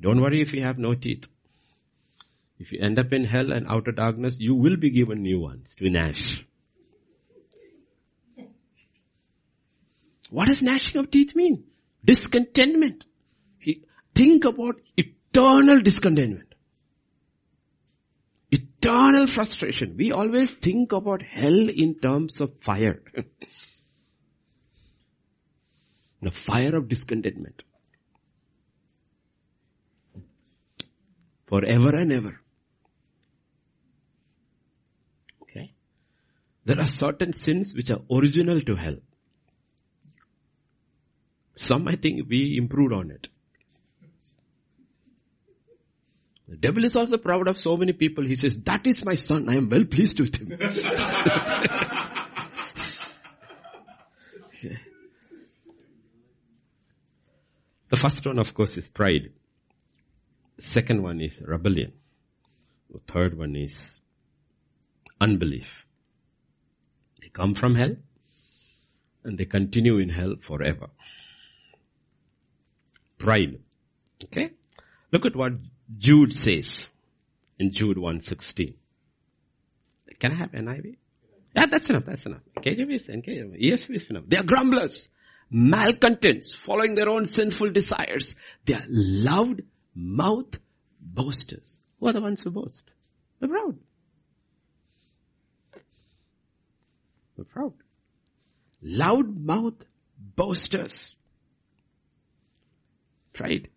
don't 0.00 0.20
worry 0.20 0.40
if 0.40 0.52
you 0.52 0.62
have 0.62 0.78
no 0.78 0.94
teeth. 0.94 1.26
If 2.58 2.72
you 2.72 2.78
end 2.80 2.98
up 2.98 3.12
in 3.12 3.24
hell 3.24 3.52
and 3.52 3.66
outer 3.68 3.92
darkness, 3.92 4.38
you 4.38 4.54
will 4.54 4.76
be 4.76 4.90
given 4.90 5.22
new 5.22 5.40
ones 5.40 5.74
to 5.76 5.90
gnash. 5.90 6.44
What 10.30 10.48
does 10.48 10.62
gnashing 10.62 11.00
of 11.00 11.10
teeth 11.10 11.34
mean? 11.36 11.64
Discontentment. 12.04 13.06
Think 14.14 14.44
about 14.44 14.76
eternal 14.96 15.80
discontentment. 15.80 16.54
Eternal 18.50 19.26
frustration. 19.26 19.96
We 19.96 20.12
always 20.12 20.50
think 20.50 20.92
about 20.92 21.22
hell 21.22 21.68
in 21.68 21.96
terms 21.96 22.40
of 22.40 22.56
fire. 22.60 23.02
the 26.22 26.30
fire 26.30 26.76
of 26.76 26.88
discontentment. 26.88 27.64
Forever 31.46 31.96
and 31.96 32.12
ever. 32.12 32.40
There 36.64 36.80
are 36.80 36.86
certain 36.86 37.32
sins 37.36 37.74
which 37.74 37.90
are 37.90 38.00
original 38.10 38.60
to 38.62 38.74
hell. 38.74 38.96
Some 41.56 41.86
I 41.88 41.96
think 41.96 42.28
we 42.28 42.56
improved 42.56 42.92
on 42.92 43.10
it. 43.10 43.28
The 46.48 46.56
devil 46.56 46.84
is 46.84 46.96
also 46.96 47.16
proud 47.16 47.48
of 47.48 47.58
so 47.58 47.76
many 47.76 47.92
people. 47.92 48.24
He 48.24 48.34
says, 48.34 48.58
that 48.62 48.86
is 48.86 49.04
my 49.04 49.14
son. 49.14 49.48
I 49.48 49.56
am 49.56 49.68
well 49.68 49.84
pleased 49.84 50.20
with 50.20 50.36
him. 50.36 50.58
The 57.90 58.00
first 58.00 58.26
one, 58.26 58.40
of 58.40 58.52
course, 58.54 58.76
is 58.76 58.88
pride. 58.88 59.30
Second 60.58 61.00
one 61.00 61.20
is 61.20 61.40
rebellion. 61.40 61.92
The 62.90 62.98
third 63.06 63.38
one 63.38 63.54
is 63.54 64.00
unbelief 65.20 65.86
come 67.30 67.54
from 67.54 67.74
hell 67.74 67.96
and 69.24 69.38
they 69.38 69.44
continue 69.44 69.98
in 69.98 70.08
hell 70.08 70.34
forever. 70.40 70.88
Pride. 73.18 73.58
Okay? 74.24 74.50
Look 75.12 75.26
at 75.26 75.36
what 75.36 75.52
Jude 75.96 76.32
says 76.32 76.88
in 77.58 77.72
Jude 77.72 77.98
116. 77.98 78.74
Can 80.18 80.32
I 80.32 80.34
have 80.34 80.52
NIV? 80.52 80.96
Yeah, 81.54 81.66
that's 81.66 81.88
enough, 81.88 82.04
that's 82.06 82.26
enough. 82.26 82.40
KJV 82.56 82.94
is, 82.94 83.08
KJV, 83.08 83.62
ESV 83.62 83.94
is 83.94 84.10
enough. 84.10 84.24
They 84.26 84.36
are 84.36 84.42
grumblers, 84.42 85.08
malcontents, 85.50 86.54
following 86.54 86.94
their 86.94 87.08
own 87.08 87.26
sinful 87.26 87.70
desires. 87.70 88.34
They 88.64 88.74
are 88.74 88.84
loud 88.88 89.62
mouth 89.94 90.58
boasters. 91.00 91.78
Who 92.00 92.08
are 92.08 92.12
the 92.12 92.20
ones 92.20 92.42
who 92.42 92.50
boast? 92.50 92.82
The 93.40 93.48
proud. 93.48 93.78
We're 97.36 97.44
proud. 97.44 97.72
Loud 98.82 99.36
mouth 99.36 99.84
boasters. 100.18 101.16
Pride. 103.32 103.68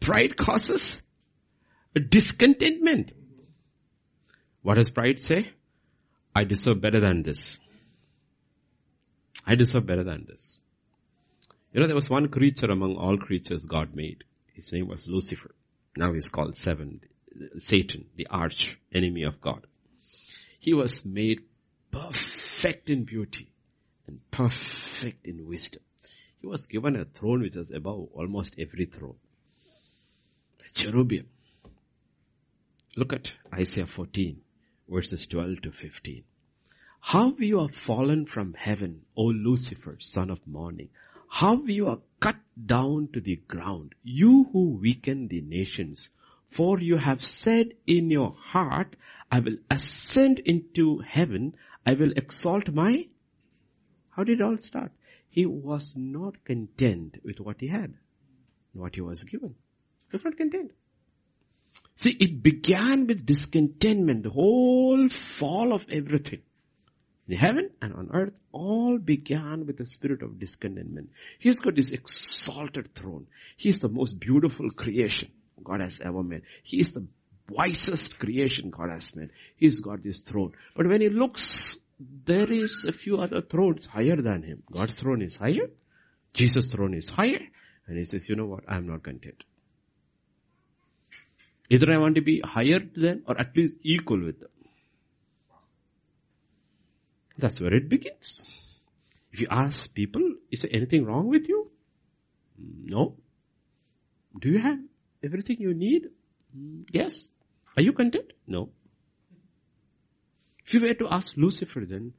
Pride 0.00 0.36
causes 0.36 1.00
discontentment. 2.00 3.12
What 4.62 4.74
does 4.76 4.90
pride 4.90 5.20
say? 5.20 5.50
I 6.34 6.44
deserve 6.44 6.80
better 6.80 7.00
than 7.00 7.22
this. 7.22 7.58
I 9.46 9.54
deserve 9.54 9.86
better 9.86 10.04
than 10.04 10.26
this. 10.28 10.58
You 11.72 11.80
know, 11.80 11.86
there 11.86 11.96
was 11.96 12.10
one 12.10 12.28
creature 12.28 12.66
among 12.66 12.96
all 12.96 13.16
creatures 13.18 13.64
God 13.64 13.94
made. 13.94 14.24
His 14.54 14.72
name 14.72 14.88
was 14.88 15.06
Lucifer. 15.08 15.54
Now 15.96 16.12
he's 16.12 16.28
called 16.28 16.54
Seven, 16.54 17.00
Satan, 17.58 18.06
the 18.16 18.28
arch 18.30 18.78
enemy 18.94 19.24
of 19.24 19.40
God. 19.40 19.66
He 20.58 20.74
was 20.74 21.04
made 21.04 21.40
perfect 21.90 22.41
in 22.64 23.04
beauty 23.04 23.48
and 24.06 24.20
perfect 24.30 25.26
in 25.26 25.46
wisdom. 25.46 25.82
He 26.40 26.46
was 26.46 26.66
given 26.66 26.96
a 26.96 27.04
throne 27.04 27.40
which 27.42 27.56
was 27.56 27.70
above 27.70 28.08
almost 28.14 28.54
every 28.58 28.86
throne. 28.86 29.16
Cherubim. 30.72 31.26
Look 32.96 33.12
at 33.12 33.32
Isaiah 33.52 33.86
14 33.86 34.40
verses 34.88 35.26
12 35.26 35.62
to 35.62 35.72
15. 35.72 36.24
How 37.00 37.34
you 37.38 37.60
are 37.60 37.68
fallen 37.68 38.26
from 38.26 38.54
heaven, 38.54 39.02
O 39.16 39.24
Lucifer, 39.24 39.96
son 39.98 40.30
of 40.30 40.46
morning. 40.46 40.88
How 41.28 41.62
you 41.64 41.88
are 41.88 41.98
cut 42.20 42.36
down 42.64 43.08
to 43.14 43.20
the 43.20 43.36
ground, 43.48 43.94
you 44.04 44.48
who 44.52 44.78
weaken 44.80 45.28
the 45.28 45.40
nations. 45.40 46.10
For 46.48 46.78
you 46.78 46.98
have 46.98 47.22
said 47.22 47.72
in 47.86 48.10
your 48.10 48.36
heart, 48.38 48.94
I 49.30 49.40
will 49.40 49.56
ascend 49.70 50.40
into 50.40 50.98
heaven. 50.98 51.54
I 51.84 51.94
will 51.94 52.12
exalt 52.12 52.72
my, 52.72 53.08
how 54.10 54.24
did 54.24 54.40
it 54.40 54.44
all 54.44 54.58
start? 54.58 54.92
He 55.28 55.46
was 55.46 55.94
not 55.96 56.44
content 56.44 57.18
with 57.24 57.40
what 57.40 57.56
he 57.60 57.68
had, 57.68 57.94
what 58.72 58.94
he 58.94 59.00
was 59.00 59.24
given. 59.24 59.54
He 60.10 60.16
was 60.16 60.24
not 60.24 60.36
content. 60.36 60.72
See, 61.96 62.10
it 62.10 62.42
began 62.42 63.06
with 63.06 63.26
discontentment, 63.26 64.24
the 64.24 64.30
whole 64.30 65.08
fall 65.08 65.72
of 65.72 65.86
everything. 65.90 66.42
In 67.28 67.36
heaven 67.36 67.70
and 67.80 67.94
on 67.94 68.10
earth, 68.12 68.34
all 68.50 68.98
began 68.98 69.66
with 69.66 69.80
a 69.80 69.86
spirit 69.86 70.22
of 70.22 70.38
discontentment. 70.38 71.10
He's 71.38 71.60
got 71.60 71.76
this 71.76 71.90
exalted 71.90 72.94
throne. 72.94 73.26
He's 73.56 73.80
the 73.80 73.88
most 73.88 74.18
beautiful 74.18 74.70
creation 74.70 75.30
God 75.62 75.80
has 75.80 76.00
ever 76.00 76.22
made. 76.22 76.42
He 76.62 76.80
is 76.80 76.92
the 76.92 77.06
wisest 77.48 78.18
creation 78.18 78.70
God 78.70 78.90
has 78.90 79.14
made. 79.14 79.30
He's 79.56 79.80
got 79.80 80.02
this 80.02 80.20
throne. 80.20 80.52
But 80.76 80.86
when 80.86 81.00
he 81.00 81.08
looks, 81.08 81.78
there 82.24 82.50
is 82.50 82.84
a 82.86 82.92
few 82.92 83.18
other 83.18 83.42
thrones 83.42 83.86
higher 83.86 84.16
than 84.16 84.42
him. 84.42 84.62
God's 84.70 84.94
throne 84.94 85.22
is 85.22 85.36
higher. 85.36 85.70
Jesus' 86.32 86.70
throne 86.72 86.94
is 86.94 87.08
higher. 87.08 87.40
And 87.86 87.98
he 87.98 88.04
says, 88.04 88.28
you 88.28 88.36
know 88.36 88.46
what? 88.46 88.64
I'm 88.68 88.86
not 88.86 89.02
content. 89.02 89.44
Either 91.70 91.92
I 91.92 91.98
want 91.98 92.16
to 92.16 92.20
be 92.20 92.40
higher 92.44 92.80
than 92.96 93.22
or 93.26 93.38
at 93.38 93.56
least 93.56 93.78
equal 93.82 94.22
with 94.22 94.40
them. 94.40 94.50
That's 97.38 97.60
where 97.60 97.74
it 97.74 97.88
begins. 97.88 98.78
If 99.32 99.40
you 99.40 99.46
ask 99.50 99.94
people, 99.94 100.22
is 100.50 100.62
there 100.62 100.70
anything 100.74 101.04
wrong 101.04 101.28
with 101.28 101.48
you? 101.48 101.70
No. 102.58 103.16
Do 104.38 104.50
you 104.50 104.58
have 104.58 104.78
everything 105.24 105.56
you 105.60 105.72
need? 105.72 106.08
Mm, 106.56 106.84
yes. 106.92 107.28
Are 107.76 107.82
you 107.82 107.92
content? 107.92 108.32
No. 108.46 108.70
If 110.64 110.74
you 110.74 110.80
were 110.80 110.94
to 110.94 111.08
ask 111.10 111.36
Lucifer 111.36 111.84
then, 111.84 112.12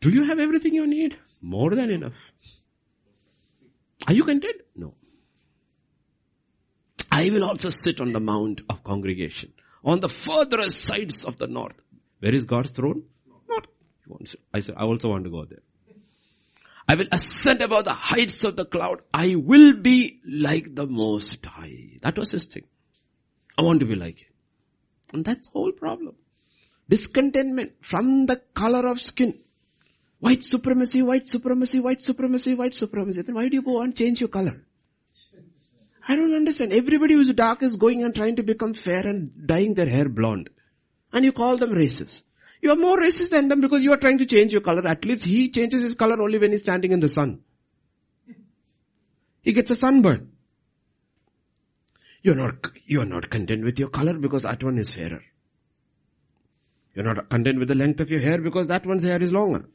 do 0.00 0.10
you 0.10 0.24
have 0.24 0.38
everything 0.38 0.74
you 0.74 0.86
need? 0.86 1.16
More 1.40 1.70
than 1.74 1.90
enough. 1.90 2.14
Are 4.06 4.14
you 4.14 4.24
content? 4.24 4.62
No. 4.74 4.94
I 7.10 7.30
will 7.30 7.44
also 7.44 7.70
sit 7.70 8.00
on 8.00 8.12
the 8.12 8.20
mount 8.20 8.62
of 8.68 8.82
congregation 8.82 9.52
on 9.84 10.00
the 10.00 10.08
furthest 10.08 10.86
sides 10.86 11.24
of 11.24 11.38
the 11.38 11.46
north. 11.46 11.76
Where 12.20 12.34
is 12.34 12.44
God's 12.44 12.70
throne? 12.70 13.02
Not. 13.48 13.66
I 14.54 14.60
I 14.76 14.84
also 14.84 15.08
want 15.08 15.24
to 15.24 15.30
go 15.30 15.44
there. 15.44 15.62
I 16.88 16.94
will 16.96 17.06
ascend 17.12 17.62
above 17.62 17.84
the 17.84 17.92
heights 17.92 18.42
of 18.44 18.56
the 18.56 18.64
cloud. 18.64 19.02
I 19.14 19.36
will 19.36 19.74
be 19.74 20.20
like 20.26 20.74
the 20.74 20.86
most 20.86 21.44
high. 21.46 21.98
That 22.02 22.18
was 22.18 22.32
his 22.32 22.46
thing. 22.46 22.64
I 23.56 23.62
want 23.62 23.80
to 23.80 23.86
be 23.86 23.94
like 23.94 24.18
him. 24.18 24.28
And 25.12 25.24
that's 25.24 25.48
the 25.48 25.52
whole 25.52 25.72
problem. 25.72 26.16
Discontentment 26.88 27.72
from 27.80 28.26
the 28.26 28.36
color 28.54 28.88
of 28.88 29.00
skin. 29.00 29.38
White 30.18 30.44
supremacy, 30.44 31.02
white 31.02 31.26
supremacy, 31.26 31.80
white 31.80 32.00
supremacy, 32.00 32.54
white 32.54 32.74
supremacy. 32.74 33.22
Then 33.22 33.34
why 33.34 33.48
do 33.48 33.56
you 33.56 33.62
go 33.62 33.80
and 33.80 33.96
change 33.96 34.20
your 34.20 34.28
color? 34.28 34.64
I 36.06 36.16
don't 36.16 36.34
understand. 36.34 36.72
Everybody 36.72 37.14
who's 37.14 37.32
dark 37.32 37.62
is 37.62 37.76
going 37.76 38.02
and 38.02 38.14
trying 38.14 38.36
to 38.36 38.42
become 38.42 38.74
fair 38.74 39.06
and 39.06 39.46
dyeing 39.46 39.74
their 39.74 39.88
hair 39.88 40.08
blonde. 40.08 40.50
And 41.12 41.24
you 41.24 41.32
call 41.32 41.56
them 41.56 41.70
racist. 41.70 42.22
You 42.62 42.70
are 42.70 42.76
more 42.76 42.96
racist 42.96 43.30
than 43.30 43.48
them 43.48 43.60
because 43.60 43.82
you 43.82 43.92
are 43.92 43.96
trying 43.96 44.18
to 44.18 44.24
change 44.24 44.52
your 44.52 44.60
color. 44.60 44.86
At 44.86 45.04
least 45.04 45.24
he 45.24 45.50
changes 45.50 45.82
his 45.82 45.96
color 45.96 46.22
only 46.22 46.38
when 46.38 46.52
he's 46.52 46.60
standing 46.60 46.92
in 46.92 47.00
the 47.00 47.08
sun. 47.08 47.40
He 49.42 49.52
gets 49.52 49.72
a 49.72 49.76
sunburn. 49.76 50.30
You're 52.22 52.36
not, 52.36 52.54
you're 52.86 53.04
not 53.04 53.28
content 53.30 53.64
with 53.64 53.80
your 53.80 53.88
color 53.88 54.16
because 54.16 54.42
that 54.44 54.62
one 54.62 54.78
is 54.78 54.94
fairer. 54.94 55.22
You're 56.94 57.04
not 57.04 57.28
content 57.28 57.58
with 57.58 57.66
the 57.66 57.74
length 57.74 58.00
of 58.00 58.10
your 58.10 58.20
hair 58.20 58.40
because 58.40 58.68
that 58.68 58.86
one's 58.86 59.02
hair 59.02 59.20
is 59.20 59.32
longer. 59.32 59.68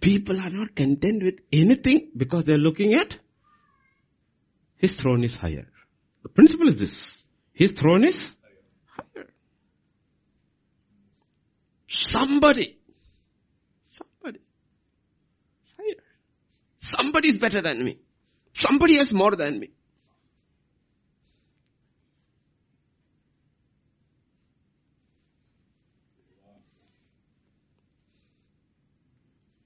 People 0.00 0.40
are 0.40 0.50
not 0.50 0.74
content 0.74 1.22
with 1.22 1.40
anything 1.52 2.10
because 2.16 2.44
they're 2.44 2.56
looking 2.56 2.94
at 2.94 3.18
his 4.76 4.94
throne 4.94 5.22
is 5.22 5.34
higher. 5.34 5.66
The 6.26 6.32
principle 6.32 6.66
is 6.66 6.80
this. 6.80 7.22
His 7.52 7.70
throne 7.70 8.02
is 8.02 8.34
higher. 8.96 9.28
Somebody, 11.86 12.80
somebody, 13.84 14.40
higher. 15.78 16.02
Somebody 16.78 17.28
is 17.28 17.36
better 17.36 17.60
than 17.60 17.84
me. 17.84 18.00
Somebody 18.54 18.96
has 18.98 19.12
more 19.12 19.36
than 19.36 19.60
me. 19.60 19.70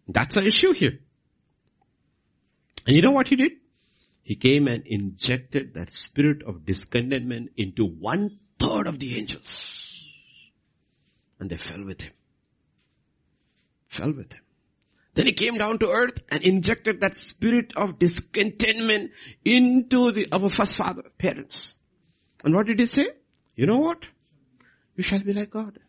That's 0.08 0.34
the 0.34 0.44
issue 0.44 0.72
here. 0.72 0.98
And 2.86 2.94
you 2.94 3.00
know 3.00 3.12
what 3.12 3.28
he 3.28 3.36
did? 3.36 3.52
He 4.30 4.36
came 4.36 4.68
and 4.68 4.86
injected 4.86 5.74
that 5.74 5.92
spirit 5.92 6.44
of 6.44 6.64
discontentment 6.64 7.50
into 7.56 7.84
one 7.84 8.38
third 8.60 8.86
of 8.86 9.00
the 9.00 9.16
angels. 9.18 9.50
And 11.40 11.50
they 11.50 11.56
fell 11.56 11.84
with 11.84 12.02
him. 12.02 12.12
Fell 13.88 14.12
with 14.12 14.32
him. 14.32 14.42
Then 15.14 15.26
he 15.26 15.32
came 15.32 15.54
down 15.54 15.80
to 15.80 15.88
earth 15.88 16.22
and 16.30 16.44
injected 16.44 17.00
that 17.00 17.16
spirit 17.16 17.72
of 17.74 17.98
discontentment 17.98 19.10
into 19.44 20.12
the, 20.12 20.28
our 20.30 20.48
first 20.48 20.76
father, 20.76 21.02
parents. 21.18 21.76
And 22.44 22.54
what 22.54 22.66
did 22.66 22.78
he 22.78 22.86
say? 22.86 23.08
You 23.56 23.66
know 23.66 23.78
what? 23.78 24.06
You 24.94 25.02
shall 25.02 25.24
be 25.24 25.32
like 25.32 25.50
God 25.50 25.80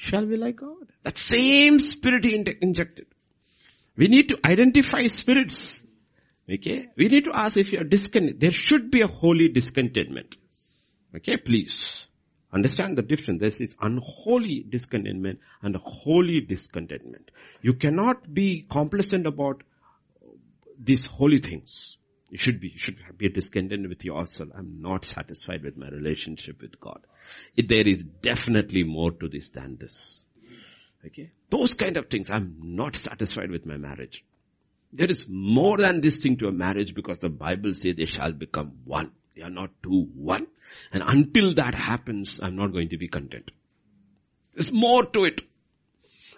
shall 0.00 0.24
be 0.24 0.36
like 0.36 0.56
God. 0.56 0.86
That 1.02 1.18
same 1.22 1.78
spirit 1.78 2.24
he 2.24 2.34
injected. 2.62 3.06
We 3.96 4.08
need 4.08 4.30
to 4.30 4.38
identify 4.44 5.06
spirits. 5.08 5.86
Okay? 6.50 6.88
We 6.96 7.08
need 7.08 7.24
to 7.24 7.32
ask 7.32 7.56
if 7.56 7.72
you 7.72 7.80
are 7.80 7.84
discontent. 7.84 8.40
There 8.40 8.50
should 8.50 8.90
be 8.90 9.02
a 9.02 9.06
holy 9.06 9.48
discontentment. 9.48 10.36
Okay, 11.14 11.36
please. 11.36 12.06
Understand 12.52 12.98
the 12.98 13.02
difference. 13.02 13.40
There's 13.40 13.56
this 13.56 13.76
unholy 13.80 14.66
discontentment 14.68 15.38
and 15.62 15.76
a 15.76 15.78
holy 15.78 16.40
discontentment. 16.40 17.30
You 17.62 17.74
cannot 17.74 18.34
be 18.34 18.66
complacent 18.68 19.26
about 19.26 19.62
these 20.78 21.06
holy 21.06 21.38
things. 21.38 21.96
You 22.30 22.38
should 22.38 22.60
be, 22.60 22.68
you 22.68 22.78
should 22.78 22.96
be 23.16 23.28
discontent 23.28 23.88
with 23.88 24.04
yourself. 24.04 24.50
I'm 24.56 24.80
not 24.80 25.04
satisfied 25.04 25.62
with 25.62 25.76
my 25.76 25.88
relationship 25.88 26.60
with 26.60 26.80
God. 26.80 27.00
There 27.56 27.86
is 27.86 28.04
definitely 28.04 28.84
more 28.84 29.12
to 29.12 29.28
this 29.28 29.50
than 29.50 29.78
this. 29.80 30.22
Okay? 31.06 31.30
Those 31.50 31.74
kind 31.74 31.96
of 31.96 32.08
things. 32.08 32.30
I'm 32.30 32.56
not 32.62 32.96
satisfied 32.96 33.50
with 33.50 33.66
my 33.66 33.76
marriage. 33.76 34.24
There 34.92 35.08
is 35.08 35.26
more 35.28 35.78
than 35.78 36.00
this 36.00 36.22
thing 36.22 36.36
to 36.38 36.48
a 36.48 36.52
marriage 36.52 36.94
because 36.94 37.18
the 37.18 37.28
Bible 37.28 37.74
says 37.74 37.94
they 37.96 38.06
shall 38.06 38.32
become 38.32 38.72
one. 38.84 39.12
They 39.36 39.42
are 39.42 39.50
not 39.50 39.70
two, 39.82 40.08
one. 40.14 40.46
And 40.92 41.02
until 41.06 41.54
that 41.54 41.74
happens, 41.74 42.40
I'm 42.42 42.56
not 42.56 42.72
going 42.72 42.88
to 42.90 42.98
be 42.98 43.08
content. 43.08 43.50
There's 44.54 44.72
more 44.72 45.04
to 45.06 45.24
it. 45.24 45.42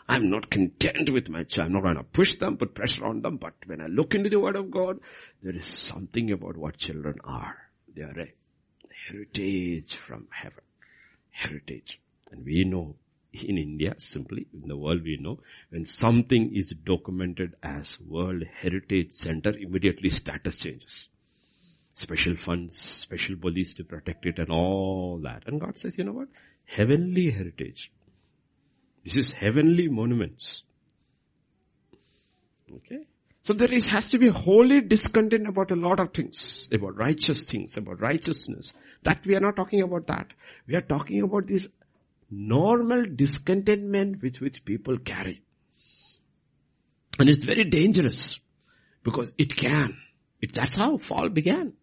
I'm 0.09 0.31
not 0.31 0.51
content 0.51 1.11
with 1.11 1.31
my 1.31 1.45
child. 1.45 1.69
I'm 1.69 1.73
not 1.73 1.83
going 1.83 1.97
to 1.97 2.03
push 2.03 2.35
them, 2.35 2.59
put 2.59 2.75
pressure 2.75 3.07
on 3.07 3.23
them. 3.23 3.39
But 3.39 3.55
when 3.67 3.81
I 3.81 3.87
look 3.87 4.15
into 4.15 4.29
the 4.29 4.41
Word 4.41 4.57
of 4.57 4.71
God, 4.71 5.01
there 5.43 5.57
is 5.57 5.67
something 5.67 6.31
about 6.33 6.57
what 6.57 6.77
children 6.77 7.19
are. 7.25 7.57
They 7.95 8.03
are 8.03 8.21
a 8.21 8.33
heritage 9.09 9.95
from 9.95 10.27
heaven. 10.31 10.63
Heritage. 11.31 11.99
And 12.31 12.45
we 12.45 12.65
know 12.65 12.97
in 13.45 13.59
India, 13.59 13.95
simply, 13.99 14.47
in 14.53 14.69
the 14.69 14.77
world 14.77 15.03
we 15.03 15.19
know, 15.21 15.39
when 15.71 15.85
something 15.85 16.55
is 16.55 16.73
documented 16.85 17.55
as 17.63 17.97
World 18.07 18.45
Heritage 18.61 19.13
Center, 19.13 19.57
immediately 19.57 20.11
status 20.11 20.57
changes. 20.57 21.09
Special 21.95 22.37
funds, 22.37 22.79
special 22.79 23.37
police 23.37 23.75
to 23.75 23.85
protect 23.85 24.27
it 24.27 24.39
and 24.39 24.51
all 24.51 25.21
that. 25.23 25.43
And 25.47 25.61
God 25.61 25.79
says, 25.79 25.97
you 25.99 26.05
know 26.05 26.13
what? 26.13 26.29
Heavenly 26.65 27.31
heritage. 27.31 27.91
This 29.05 29.17
is 29.17 29.33
heavenly 29.33 29.89
monuments. 29.89 30.63
Okay? 32.77 33.07
So 33.43 33.53
there 33.53 33.73
is, 33.73 33.87
has 33.87 34.09
to 34.11 34.19
be 34.19 34.29
holy 34.29 34.81
discontent 34.81 35.49
about 35.49 35.71
a 35.71 35.75
lot 35.75 36.01
of 36.01 36.15
things, 36.15 36.69
about 36.73 36.97
righteous 36.97 37.45
things, 37.45 37.77
about 37.77 38.01
righteousness. 38.01 38.73
That 39.03 39.27
we 39.27 39.35
are 39.35 39.41
not 39.41 39.57
talking 39.57 39.83
about 39.83 40.07
that. 40.07 40.29
We 40.67 40.77
are 40.77 40.81
talking 40.81 41.23
about 41.23 41.49
this 41.49 41.67
normal 42.33 43.05
discontentment 43.05 44.23
which, 44.23 44.41
which 44.41 44.65
people 44.65 44.99
carry. 44.99 45.43
And 47.19 47.29
it's 47.29 47.45
very 47.45 47.65
dangerous 47.65 48.41
because 49.05 49.35
it 49.37 49.55
can. 49.55 49.99
It, 50.41 50.55
that's 50.55 50.77
how 50.77 50.97
fall 50.97 51.29
began. 51.29 51.75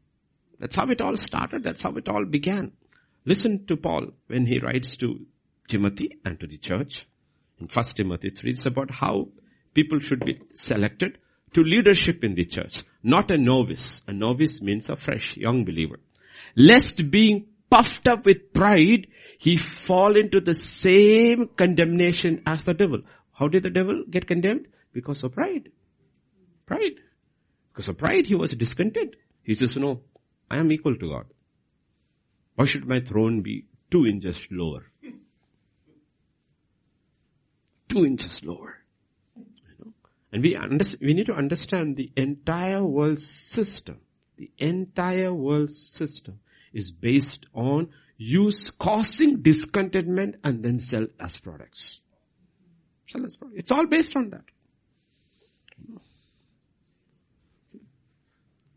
That's 0.59 0.75
how 0.75 0.87
it 0.87 1.01
all 1.01 1.15
started. 1.15 1.63
That's 1.63 1.83
how 1.83 1.91
it 1.91 2.09
all 2.09 2.25
began. 2.25 2.73
Listen 3.25 3.65
to 3.67 3.77
Paul 3.77 4.07
when 4.27 4.45
he 4.45 4.59
writes 4.59 4.97
to 4.97 5.25
Timothy 5.67 6.17
and 6.25 6.39
to 6.39 6.47
the 6.47 6.57
church 6.57 7.05
in 7.59 7.67
1 7.67 7.85
Timothy 7.95 8.31
3. 8.31 8.51
It's 8.51 8.65
about 8.65 8.91
how 8.91 9.29
people 9.73 9.99
should 9.99 10.25
be 10.25 10.41
selected 10.55 11.19
to 11.53 11.63
leadership 11.63 12.23
in 12.23 12.35
the 12.35 12.45
church. 12.45 12.83
Not 13.03 13.31
a 13.31 13.37
novice. 13.37 14.01
A 14.07 14.13
novice 14.13 14.61
means 14.61 14.89
a 14.89 14.95
fresh 14.95 15.37
young 15.37 15.63
believer. 15.63 15.99
Lest 16.55 17.09
being 17.09 17.47
puffed 17.69 18.07
up 18.07 18.25
with 18.25 18.53
pride, 18.53 19.07
he 19.39 19.55
fall 19.55 20.17
into 20.17 20.41
the 20.41 20.53
same 20.53 21.47
condemnation 21.55 22.43
as 22.45 22.63
the 22.63 22.73
devil. 22.73 22.99
How 23.31 23.47
did 23.47 23.63
the 23.63 23.69
devil 23.69 24.03
get 24.09 24.27
condemned? 24.27 24.67
Because 24.91 25.23
of 25.23 25.33
pride. 25.33 25.69
Pride. 26.65 26.99
Because 27.71 27.87
of 27.87 27.97
pride, 27.97 28.27
he 28.27 28.35
was 28.35 28.51
discontent. 28.51 29.15
He 29.43 29.53
says, 29.53 29.77
no, 29.77 30.01
I 30.51 30.57
am 30.57 30.73
equal 30.73 30.97
to 30.97 31.09
God. 31.09 31.25
Why 32.55 32.65
should 32.65 32.85
my 32.85 32.99
throne 32.99 33.41
be 33.41 33.65
two 33.89 34.05
inches 34.05 34.45
lower? 34.51 34.91
Two 37.87 38.05
inches 38.05 38.43
lower. 38.43 38.75
And 40.33 40.43
we, 40.43 40.57
under, 40.57 40.83
we 41.01 41.13
need 41.13 41.27
to 41.27 41.33
understand 41.33 41.95
the 41.95 42.11
entire 42.17 42.83
world 42.83 43.19
system. 43.19 44.01
The 44.35 44.51
entire 44.57 45.33
world 45.33 45.71
system 45.71 46.41
is 46.73 46.91
based 46.91 47.45
on 47.53 47.91
use 48.19 48.69
causing 48.69 49.41
discontentment 49.41 50.35
and 50.43 50.61
then 50.61 50.77
sell 50.77 51.07
as 51.19 51.37
products. 51.37 51.99
Sell 53.07 53.25
as 53.25 53.35
products. 53.37 53.59
It's 53.59 53.71
all 53.71 53.87
based 53.87 54.15
on 54.15 54.29
that. 54.31 54.43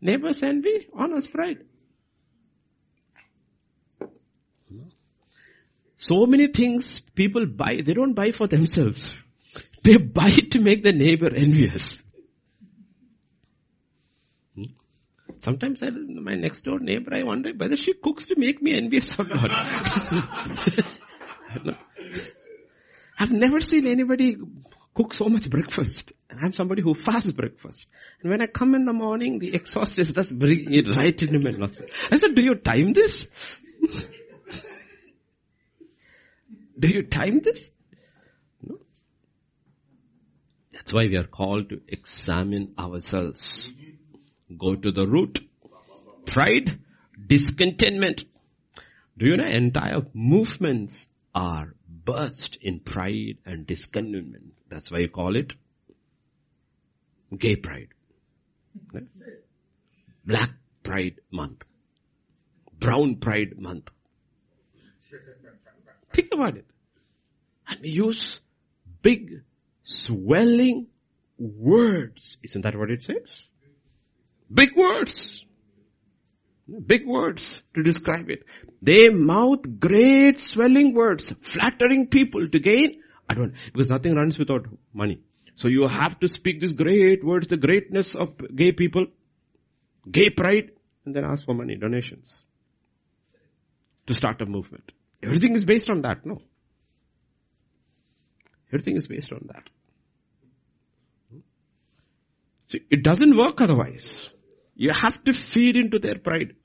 Neighbors 0.01 0.41
envy, 0.41 0.87
honest 0.97 1.31
pride. 1.31 1.59
So 5.97 6.25
many 6.25 6.47
things 6.47 6.99
people 6.99 7.45
buy, 7.45 7.75
they 7.75 7.93
don't 7.93 8.13
buy 8.13 8.31
for 8.31 8.47
themselves. 8.47 9.13
They 9.83 9.97
buy 9.97 10.31
to 10.51 10.59
make 10.61 10.83
the 10.83 10.93
neighbor 10.93 11.29
envious. 11.33 12.01
Hmm? 14.55 14.63
Sometimes 15.43 15.83
I, 15.83 15.89
my 15.89 16.35
next 16.35 16.63
door 16.63 16.79
neighbor, 16.79 17.13
I 17.13 17.23
wonder 17.23 17.51
whether 17.51 17.75
she 17.75 17.93
cooks 17.95 18.27
to 18.27 18.35
make 18.37 18.61
me 18.61 18.77
envious 18.77 19.13
or 19.19 19.25
not. 19.25 19.51
I've 23.19 23.31
never 23.31 23.59
seen 23.59 23.85
anybody 23.87 24.37
cook 24.93 25.13
so 25.13 25.27
much 25.27 25.49
breakfast. 25.49 26.13
And 26.29 26.39
I'm 26.39 26.53
somebody 26.53 26.81
who 26.81 26.93
fasts 26.93 27.33
breakfast. 27.33 27.87
And 28.21 28.31
when 28.31 28.41
I 28.41 28.45
come 28.45 28.73
in 28.73 28.85
the 28.85 28.93
morning, 28.93 29.39
the 29.39 29.53
exhaust 29.53 29.99
is 29.99 30.13
just 30.13 30.39
bringing 30.39 30.73
it 30.73 30.87
right 30.95 31.21
into 31.21 31.41
my 31.41 31.51
nostril. 31.51 31.89
I 32.09 32.15
said, 32.15 32.35
do 32.35 32.41
you 32.41 32.55
time 32.55 32.93
this? 32.93 33.27
do 36.79 36.87
you 36.87 37.03
time 37.03 37.41
this? 37.41 37.69
No. 38.61 38.77
That's 40.71 40.93
why 40.93 41.03
we 41.03 41.17
are 41.17 41.27
called 41.27 41.71
to 41.71 41.81
examine 41.89 42.75
ourselves. 42.79 43.69
Go 44.57 44.75
to 44.75 44.91
the 44.91 45.07
root. 45.07 45.39
Pride, 46.25 46.79
discontentment. 47.25 48.25
Do 49.17 49.25
you 49.25 49.37
know 49.37 49.45
entire 49.45 50.05
movements 50.13 51.09
are 51.35 51.73
burst 51.87 52.57
in 52.61 52.79
pride 52.79 53.37
and 53.45 53.65
discontentment. 53.65 54.53
That's 54.69 54.91
why 54.91 54.99
you 54.99 55.09
call 55.09 55.35
it 55.35 55.53
gay 57.37 57.55
pride. 57.55 57.89
Black 60.25 60.51
pride 60.83 61.15
month. 61.31 61.65
Brown 62.79 63.15
pride 63.15 63.57
month. 63.57 63.91
Think 66.13 66.33
about 66.33 66.57
it. 66.57 66.65
And 67.67 67.79
we 67.81 67.89
use 67.89 68.39
big 69.01 69.41
swelling 69.83 70.87
words. 71.37 72.37
Isn't 72.43 72.61
that 72.61 72.75
what 72.77 72.91
it 72.91 73.03
says? 73.03 73.47
Big 74.51 74.75
words. 74.75 75.45
Big 76.85 77.05
words 77.05 77.61
to 77.75 77.83
describe 77.83 78.29
it. 78.29 78.45
They 78.81 79.09
mouth 79.09 79.79
great 79.79 80.39
swelling 80.39 80.93
words, 80.93 81.33
flattering 81.41 82.07
people 82.07 82.47
to 82.47 82.59
gain 82.59 83.01
advantage. 83.29 83.59
Because 83.71 83.89
nothing 83.89 84.15
runs 84.15 84.39
without 84.39 84.65
money. 84.93 85.21
So 85.55 85.67
you 85.67 85.87
have 85.87 86.19
to 86.19 86.27
speak 86.27 86.61
these 86.61 86.73
great 86.73 87.23
words, 87.23 87.47
the 87.47 87.57
greatness 87.57 88.15
of 88.15 88.33
gay 88.55 88.71
people, 88.71 89.07
gay 90.09 90.29
pride, 90.29 90.71
and 91.05 91.15
then 91.15 91.25
ask 91.25 91.45
for 91.45 91.53
money, 91.53 91.75
donations. 91.75 92.43
To 94.07 94.13
start 94.13 94.41
a 94.41 94.45
movement. 94.45 94.91
Everything 95.21 95.55
is 95.55 95.63
based 95.63 95.89
on 95.89 96.01
that, 96.01 96.25
no? 96.25 96.41
Everything 98.69 98.95
is 98.95 99.07
based 99.07 99.31
on 99.31 99.49
that. 99.53 99.69
See, 102.63 102.81
it 102.89 103.03
doesn't 103.03 103.37
work 103.37 103.61
otherwise. 103.61 104.29
You 104.83 104.91
have 104.91 105.23
to 105.23 105.31
feed 105.31 105.77
into 105.77 105.97
their 105.97 106.19
pride. 106.19 106.55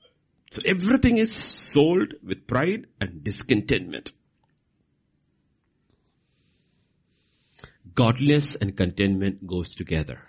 So 0.51 0.59
everything 0.65 1.17
is 1.19 1.31
sold 1.31 2.15
with 2.21 2.47
pride 2.47 2.87
and 2.99 3.23
discontentment. 3.23 4.11
Godliness 7.95 8.55
and 8.55 8.75
contentment 8.75 9.47
goes 9.47 9.73
together. 9.73 10.19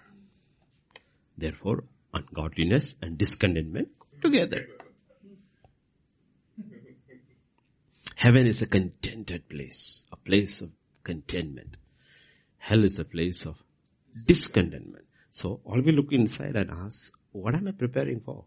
Therefore, 1.36 1.82
ungodliness 2.14 2.94
and 3.02 3.18
discontentment 3.18 3.88
together. 4.22 4.68
Heaven 8.14 8.46
is 8.46 8.62
a 8.62 8.66
contented 8.66 9.48
place, 9.48 10.04
a 10.12 10.16
place 10.16 10.60
of 10.60 10.70
contentment. 11.02 11.76
Hell 12.58 12.84
is 12.84 13.00
a 13.00 13.04
place 13.04 13.46
of 13.46 13.56
discontentment. 14.26 15.06
So 15.32 15.60
all 15.64 15.80
we 15.80 15.90
look 15.90 16.12
inside 16.12 16.54
and 16.54 16.70
ask, 16.70 17.12
what 17.32 17.54
am 17.54 17.68
I 17.68 17.72
preparing 17.72 18.20
for? 18.20 18.44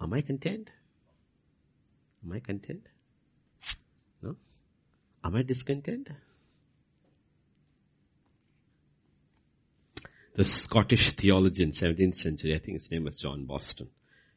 Am 0.00 0.12
I 0.12 0.20
content? 0.20 0.70
Am 2.24 2.32
I 2.32 2.40
content? 2.40 2.86
No? 4.22 4.36
Am 5.24 5.34
I 5.34 5.42
discontent? 5.42 6.08
The 10.36 10.44
Scottish 10.44 11.10
theologian, 11.12 11.72
17th 11.72 12.14
century, 12.14 12.54
I 12.54 12.58
think 12.58 12.76
his 12.76 12.90
name 12.90 13.04
was 13.04 13.16
John 13.16 13.44
Boston. 13.44 13.88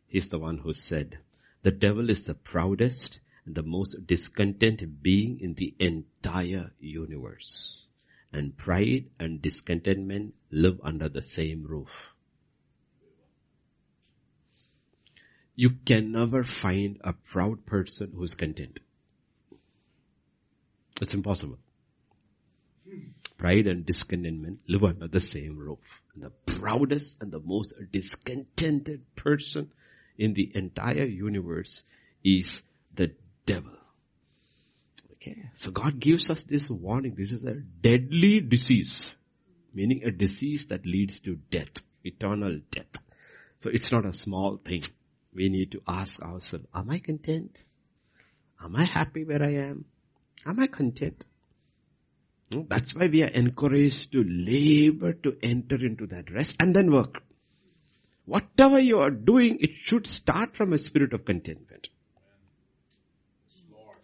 He's 0.07 0.29
the 0.29 0.39
one 0.39 0.57
who 0.57 0.73
said, 0.73 1.19
the 1.61 1.71
devil 1.71 2.09
is 2.09 2.25
the 2.25 2.33
proudest 2.33 3.19
and 3.45 3.53
the 3.53 3.63
most 3.63 3.95
discontent 4.07 5.03
being 5.03 5.39
in 5.39 5.53
the 5.53 5.75
entire 5.79 6.71
universe 6.79 7.85
and 8.33 8.57
pride 8.57 9.05
and 9.19 9.41
discontentment 9.41 10.33
live 10.51 10.79
under 10.83 11.09
the 11.09 11.21
same 11.21 11.65
roof. 11.67 12.13
You 15.55 15.71
can 15.85 16.11
never 16.11 16.43
find 16.43 16.97
a 17.01 17.13
proud 17.13 17.65
person 17.65 18.13
who's 18.15 18.35
content. 18.35 18.79
It's 21.01 21.13
impossible. 21.13 21.57
Pride 23.37 23.67
and 23.67 23.85
discontentment 23.85 24.59
live 24.67 24.83
under 24.83 25.07
the 25.07 25.19
same 25.19 25.57
roof. 25.57 26.01
And 26.13 26.23
the 26.23 26.29
proudest 26.29 27.17
and 27.21 27.31
the 27.31 27.39
most 27.39 27.73
discontented 27.91 29.15
person 29.15 29.71
in 30.17 30.33
the 30.33 30.51
entire 30.53 31.05
universe 31.05 31.83
is 32.23 32.63
the 32.93 33.13
devil. 33.45 33.80
Okay. 35.21 35.49
So 35.53 35.69
God 35.69 35.99
gives 35.99 36.31
us 36.31 36.43
this 36.45 36.67
warning. 36.69 37.13
This 37.15 37.31
is 37.31 37.45
a 37.45 37.53
deadly 37.53 38.39
disease. 38.39 39.13
Meaning 39.71 40.01
a 40.03 40.11
disease 40.11 40.67
that 40.67 40.83
leads 40.85 41.19
to 41.21 41.35
death. 41.51 41.81
Eternal 42.03 42.59
death. 42.71 42.95
So 43.57 43.69
it's 43.71 43.91
not 43.91 44.05
a 44.05 44.13
small 44.13 44.57
thing. 44.57 44.81
We 45.33 45.49
need 45.49 45.73
to 45.73 45.81
ask 45.87 46.19
ourselves, 46.23 46.65
am 46.73 46.89
I 46.89 46.97
content? 46.97 47.61
Am 48.63 48.75
I 48.75 48.85
happy 48.85 49.23
where 49.23 49.43
I 49.43 49.53
am? 49.69 49.85
Am 50.45 50.59
I 50.59 50.65
content? 50.65 51.23
That's 52.49 52.95
why 52.95 53.07
we 53.07 53.23
are 53.23 53.27
encouraged 53.27 54.11
to 54.13 54.23
labor 54.23 55.13
to 55.13 55.37
enter 55.43 55.75
into 55.75 56.07
that 56.07 56.31
rest 56.31 56.55
and 56.59 56.75
then 56.75 56.91
work. 56.91 57.23
Whatever 58.25 58.81
you 58.81 58.99
are 58.99 59.11
doing, 59.11 59.59
it 59.61 59.75
should 59.75 60.07
start 60.07 60.55
from 60.55 60.73
a 60.73 60.77
spirit 60.77 61.13
of 61.13 61.25
contentment 61.25 61.89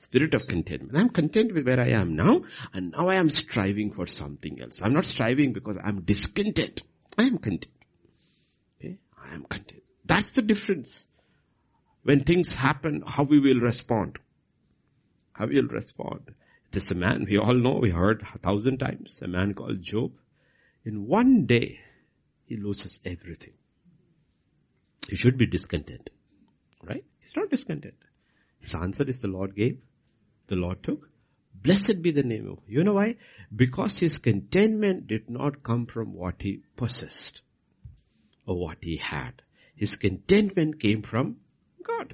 spirit 0.07 0.33
of 0.33 0.47
contentment. 0.47 0.97
I'm 0.97 1.09
content 1.09 1.53
with 1.53 1.65
where 1.65 1.81
I 1.81 1.89
am 1.89 2.15
now, 2.15 2.41
and 2.73 2.91
now 2.91 3.09
I 3.09 3.15
am 3.15 3.29
striving 3.29 3.91
for 3.91 4.05
something 4.05 4.61
else. 4.61 4.79
I'm 4.81 4.93
not 4.93 5.03
striving 5.03 5.51
because 5.51 5.77
I'm 5.83 6.01
discontent. 6.01 6.81
I 7.17 7.23
am 7.23 7.37
content. 7.37 7.73
Okay? 8.79 8.97
I 9.21 9.33
am 9.33 9.43
content. 9.43 9.83
That's 10.05 10.31
the 10.33 10.41
difference. 10.41 11.07
When 12.03 12.21
things 12.21 12.53
happen, 12.53 13.03
how 13.05 13.23
we 13.23 13.39
will 13.39 13.59
respond. 13.59 14.19
How 15.33 15.47
we 15.47 15.55
will 15.55 15.67
respond. 15.67 16.31
There's 16.71 16.89
a 16.91 16.95
man, 16.95 17.25
we 17.29 17.37
all 17.37 17.53
know, 17.53 17.79
we 17.81 17.89
heard 17.89 18.25
a 18.33 18.39
thousand 18.39 18.77
times, 18.77 19.19
a 19.21 19.27
man 19.27 19.53
called 19.53 19.81
Job. 19.81 20.13
In 20.85 21.07
one 21.07 21.45
day, 21.45 21.79
he 22.45 22.55
loses 22.55 23.01
everything. 23.03 23.53
He 25.09 25.17
should 25.17 25.37
be 25.37 25.47
discontent. 25.47 26.09
Right? 26.81 27.03
He's 27.19 27.35
not 27.35 27.49
discontent. 27.49 27.95
His 28.61 28.73
answer 28.73 29.03
is 29.03 29.21
the 29.21 29.27
Lord 29.27 29.53
gave 29.53 29.79
the 30.47 30.55
Lord 30.55 30.83
took. 30.83 31.09
Blessed 31.61 32.01
be 32.01 32.11
the 32.11 32.23
name 32.23 32.49
of, 32.49 32.59
you 32.67 32.83
know 32.83 32.93
why? 32.93 33.15
Because 33.55 33.97
his 33.97 34.17
contentment 34.19 35.07
did 35.07 35.29
not 35.29 35.63
come 35.63 35.85
from 35.85 36.13
what 36.13 36.35
he 36.39 36.61
possessed 36.75 37.41
or 38.45 38.57
what 38.57 38.77
he 38.81 38.97
had. 38.97 39.41
His 39.75 39.95
contentment 39.95 40.79
came 40.79 41.01
from 41.01 41.37
God. 41.85 42.13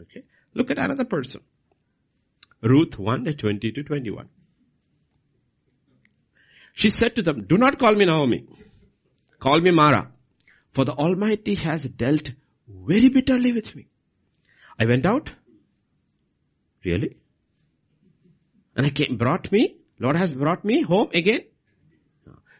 Okay. 0.00 0.24
Look 0.54 0.70
at 0.70 0.78
another 0.78 1.04
person. 1.04 1.40
Ruth 2.62 2.98
1, 2.98 3.24
20 3.24 3.72
to 3.72 3.82
21. 3.82 4.28
She 6.72 6.88
said 6.88 7.16
to 7.16 7.22
them, 7.22 7.44
do 7.46 7.56
not 7.56 7.78
call 7.78 7.94
me 7.94 8.04
Naomi. 8.04 8.46
Call 9.38 9.60
me 9.60 9.70
Mara. 9.70 10.10
For 10.72 10.84
the 10.84 10.92
Almighty 10.92 11.54
has 11.56 11.84
dealt 11.84 12.30
very 12.68 13.08
bitterly 13.08 13.52
with 13.52 13.74
me. 13.74 13.88
I 14.78 14.86
went 14.86 15.04
out. 15.06 15.30
Really? 16.84 17.16
And 18.76 18.86
I 18.86 18.90
came, 18.90 19.16
brought 19.16 19.50
me, 19.52 19.76
Lord 19.98 20.16
has 20.16 20.32
brought 20.34 20.64
me 20.64 20.82
home 20.82 21.10
again. 21.12 21.40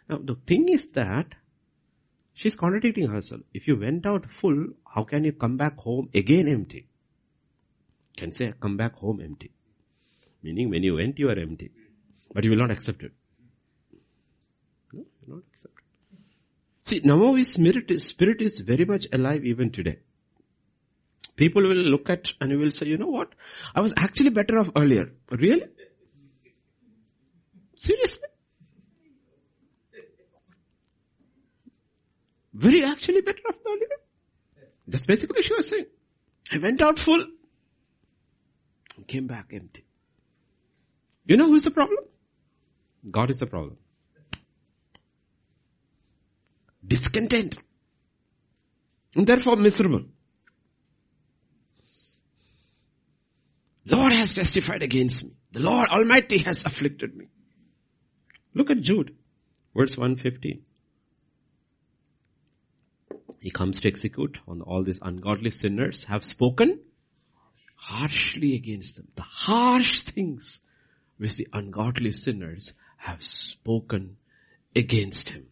Now 0.08 0.18
the 0.22 0.36
thing 0.46 0.68
is 0.68 0.88
that 0.88 1.26
she's 2.34 2.56
contradicting 2.56 3.08
herself. 3.08 3.42
If 3.54 3.68
you 3.68 3.78
went 3.78 4.06
out 4.06 4.30
full, 4.30 4.66
how 4.84 5.04
can 5.04 5.24
you 5.24 5.32
come 5.32 5.56
back 5.56 5.78
home 5.78 6.10
again 6.14 6.48
empty? 6.48 6.86
Can 8.16 8.32
say 8.32 8.52
come 8.60 8.76
back 8.76 8.94
home 8.96 9.20
empty. 9.22 9.52
Meaning 10.42 10.70
when 10.70 10.82
you 10.82 10.94
went 10.96 11.18
you 11.18 11.28
are 11.30 11.38
empty. 11.38 11.70
But 12.34 12.44
you 12.44 12.50
will 12.50 12.58
not 12.58 12.70
accept 12.70 13.02
it. 13.02 13.12
No, 14.92 15.00
you 15.00 15.06
will 15.26 15.36
not 15.36 15.44
accept 15.52 15.74
it. 15.78 15.84
See, 16.82 17.00
Naomi's 17.04 17.52
spirit, 17.52 18.00
spirit 18.00 18.40
is 18.40 18.60
very 18.60 18.84
much 18.84 19.06
alive 19.12 19.44
even 19.44 19.70
today. 19.70 19.98
People 21.36 21.62
will 21.62 21.76
look 21.76 22.10
at 22.10 22.32
and 22.40 22.58
will 22.58 22.70
say, 22.70 22.86
you 22.86 22.98
know 22.98 23.06
what? 23.06 23.32
I 23.74 23.80
was 23.80 23.94
actually 23.96 24.30
better 24.30 24.58
off 24.58 24.70
earlier. 24.76 25.12
Really? 25.30 25.66
Seriously? 27.80 28.28
Very 32.52 32.84
actually 32.84 33.22
better 33.22 33.38
off 33.48 33.54
earlier. 33.66 33.96
That's 34.86 35.06
basically 35.06 35.36
what 35.36 35.44
she 35.44 35.54
was 35.54 35.66
saying. 35.66 35.86
I 36.52 36.58
went 36.58 36.82
out 36.82 36.98
full 36.98 37.24
and 38.96 39.08
came 39.08 39.26
back 39.26 39.52
empty. 39.54 39.86
You 41.24 41.38
know 41.38 41.46
who's 41.46 41.62
the 41.62 41.70
problem? 41.70 42.04
God 43.10 43.30
is 43.30 43.38
the 43.38 43.46
problem. 43.46 43.78
Discontent. 46.86 47.56
And 49.14 49.26
therefore 49.26 49.56
miserable. 49.56 50.04
Lord 53.86 54.12
has 54.12 54.34
testified 54.34 54.82
against 54.82 55.24
me. 55.24 55.30
The 55.52 55.60
Lord 55.60 55.88
Almighty 55.88 56.38
has 56.40 56.66
afflicted 56.66 57.16
me. 57.16 57.28
Look 58.54 58.70
at 58.70 58.80
Jude, 58.80 59.14
verse 59.74 59.96
115. 59.96 60.62
He 63.40 63.50
comes 63.50 63.80
to 63.80 63.88
execute 63.88 64.38
on 64.46 64.60
all 64.60 64.82
these 64.82 64.98
ungodly 65.00 65.50
sinners 65.50 66.04
have 66.04 66.24
spoken 66.24 66.80
harshly 67.76 68.54
against 68.54 68.96
them. 68.96 69.08
The 69.14 69.22
harsh 69.22 70.00
things 70.00 70.60
which 71.16 71.36
the 71.36 71.48
ungodly 71.52 72.12
sinners 72.12 72.74
have 72.98 73.22
spoken 73.22 74.16
against 74.76 75.30
him. 75.30 75.46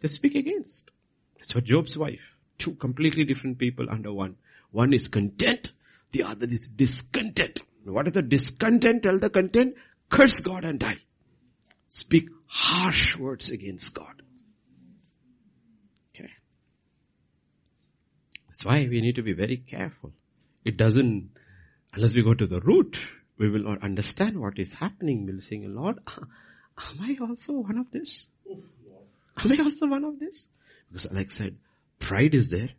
They 0.00 0.08
speak 0.08 0.34
against. 0.34 0.90
That's 1.38 1.54
what 1.54 1.64
Job's 1.64 1.98
wife. 1.98 2.36
Two 2.56 2.74
completely 2.74 3.24
different 3.24 3.58
people 3.58 3.90
under 3.90 4.12
one. 4.12 4.36
One 4.70 4.92
is 4.92 5.08
content, 5.08 5.72
the 6.12 6.22
other 6.22 6.46
is 6.46 6.66
discontent. 6.66 7.60
What 7.84 8.06
is 8.06 8.14
the 8.14 8.22
discontent? 8.22 9.02
Tell 9.02 9.18
the 9.18 9.28
content, 9.28 9.74
curse 10.08 10.40
God 10.40 10.64
and 10.64 10.80
die. 10.80 10.98
Speak 11.88 12.28
harsh 12.54 13.16
words 13.16 13.48
against 13.50 13.92
God. 13.94 14.22
Okay. 16.14 16.30
That's 18.46 18.64
why 18.64 18.86
we 18.88 19.00
need 19.00 19.16
to 19.16 19.22
be 19.22 19.32
very 19.32 19.56
careful. 19.56 20.12
It 20.64 20.76
doesn't, 20.76 21.30
unless 21.92 22.14
we 22.14 22.22
go 22.22 22.34
to 22.34 22.46
the 22.46 22.60
root, 22.60 22.98
we 23.38 23.50
will 23.50 23.64
not 23.64 23.82
understand 23.82 24.40
what 24.40 24.58
is 24.58 24.72
happening. 24.72 25.26
We'll 25.26 25.40
sing, 25.40 25.74
Lord, 25.74 25.98
am 26.08 27.00
I 27.00 27.16
also 27.20 27.54
one 27.54 27.78
of 27.78 27.90
this? 27.90 28.26
Am 28.48 29.52
I 29.52 29.62
also 29.64 29.88
one 29.88 30.04
of 30.04 30.20
this? 30.20 30.46
Because 30.88 31.10
like 31.10 31.32
I 31.32 31.34
said, 31.34 31.56
pride 31.98 32.36
is 32.36 32.48
there, 32.50 32.70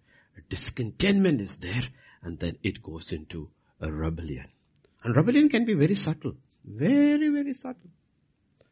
discontentment 0.49 1.41
is 1.41 1.57
there, 1.57 1.83
and 2.21 2.39
then 2.39 2.57
it 2.63 2.81
goes 2.81 3.11
into 3.11 3.49
a 3.81 3.91
rebellion. 3.91 4.47
And 5.03 5.15
rebellion 5.15 5.49
can 5.49 5.65
be 5.65 5.73
very 5.73 5.95
subtle. 5.95 6.35
Very, 6.63 7.27
very 7.29 7.53
subtle. 7.53 7.89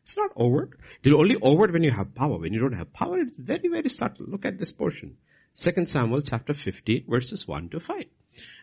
It's 0.05 0.17
not 0.17 0.31
overt. 0.35 0.71
It's 1.03 1.13
only 1.13 1.37
overt 1.41 1.71
when 1.71 1.83
you 1.83 1.91
have 1.91 2.13
power. 2.13 2.37
When 2.37 2.53
you 2.53 2.59
don't 2.59 2.77
have 2.77 2.93
power, 2.93 3.19
it's 3.19 3.35
very, 3.37 3.67
very 3.69 3.89
subtle. 3.89 4.25
Look 4.27 4.45
at 4.45 4.57
this 4.59 4.71
portion. 4.71 5.17
2 5.55 5.85
Samuel 5.85 6.21
chapter 6.21 6.53
15 6.53 7.05
verses 7.07 7.47
1 7.47 7.69
to 7.69 7.79
5. 7.79 8.05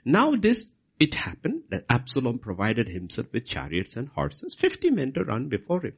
Now 0.04 0.32
this 0.32 0.70
it 1.00 1.14
happened 1.14 1.62
that 1.70 1.86
Absalom 1.88 2.40
provided 2.40 2.86
himself 2.86 3.28
with 3.32 3.46
chariots 3.46 3.96
and 3.96 4.08
horses, 4.08 4.54
50 4.54 4.90
men 4.90 5.12
to 5.14 5.24
run 5.24 5.48
before 5.48 5.80
him. 5.80 5.94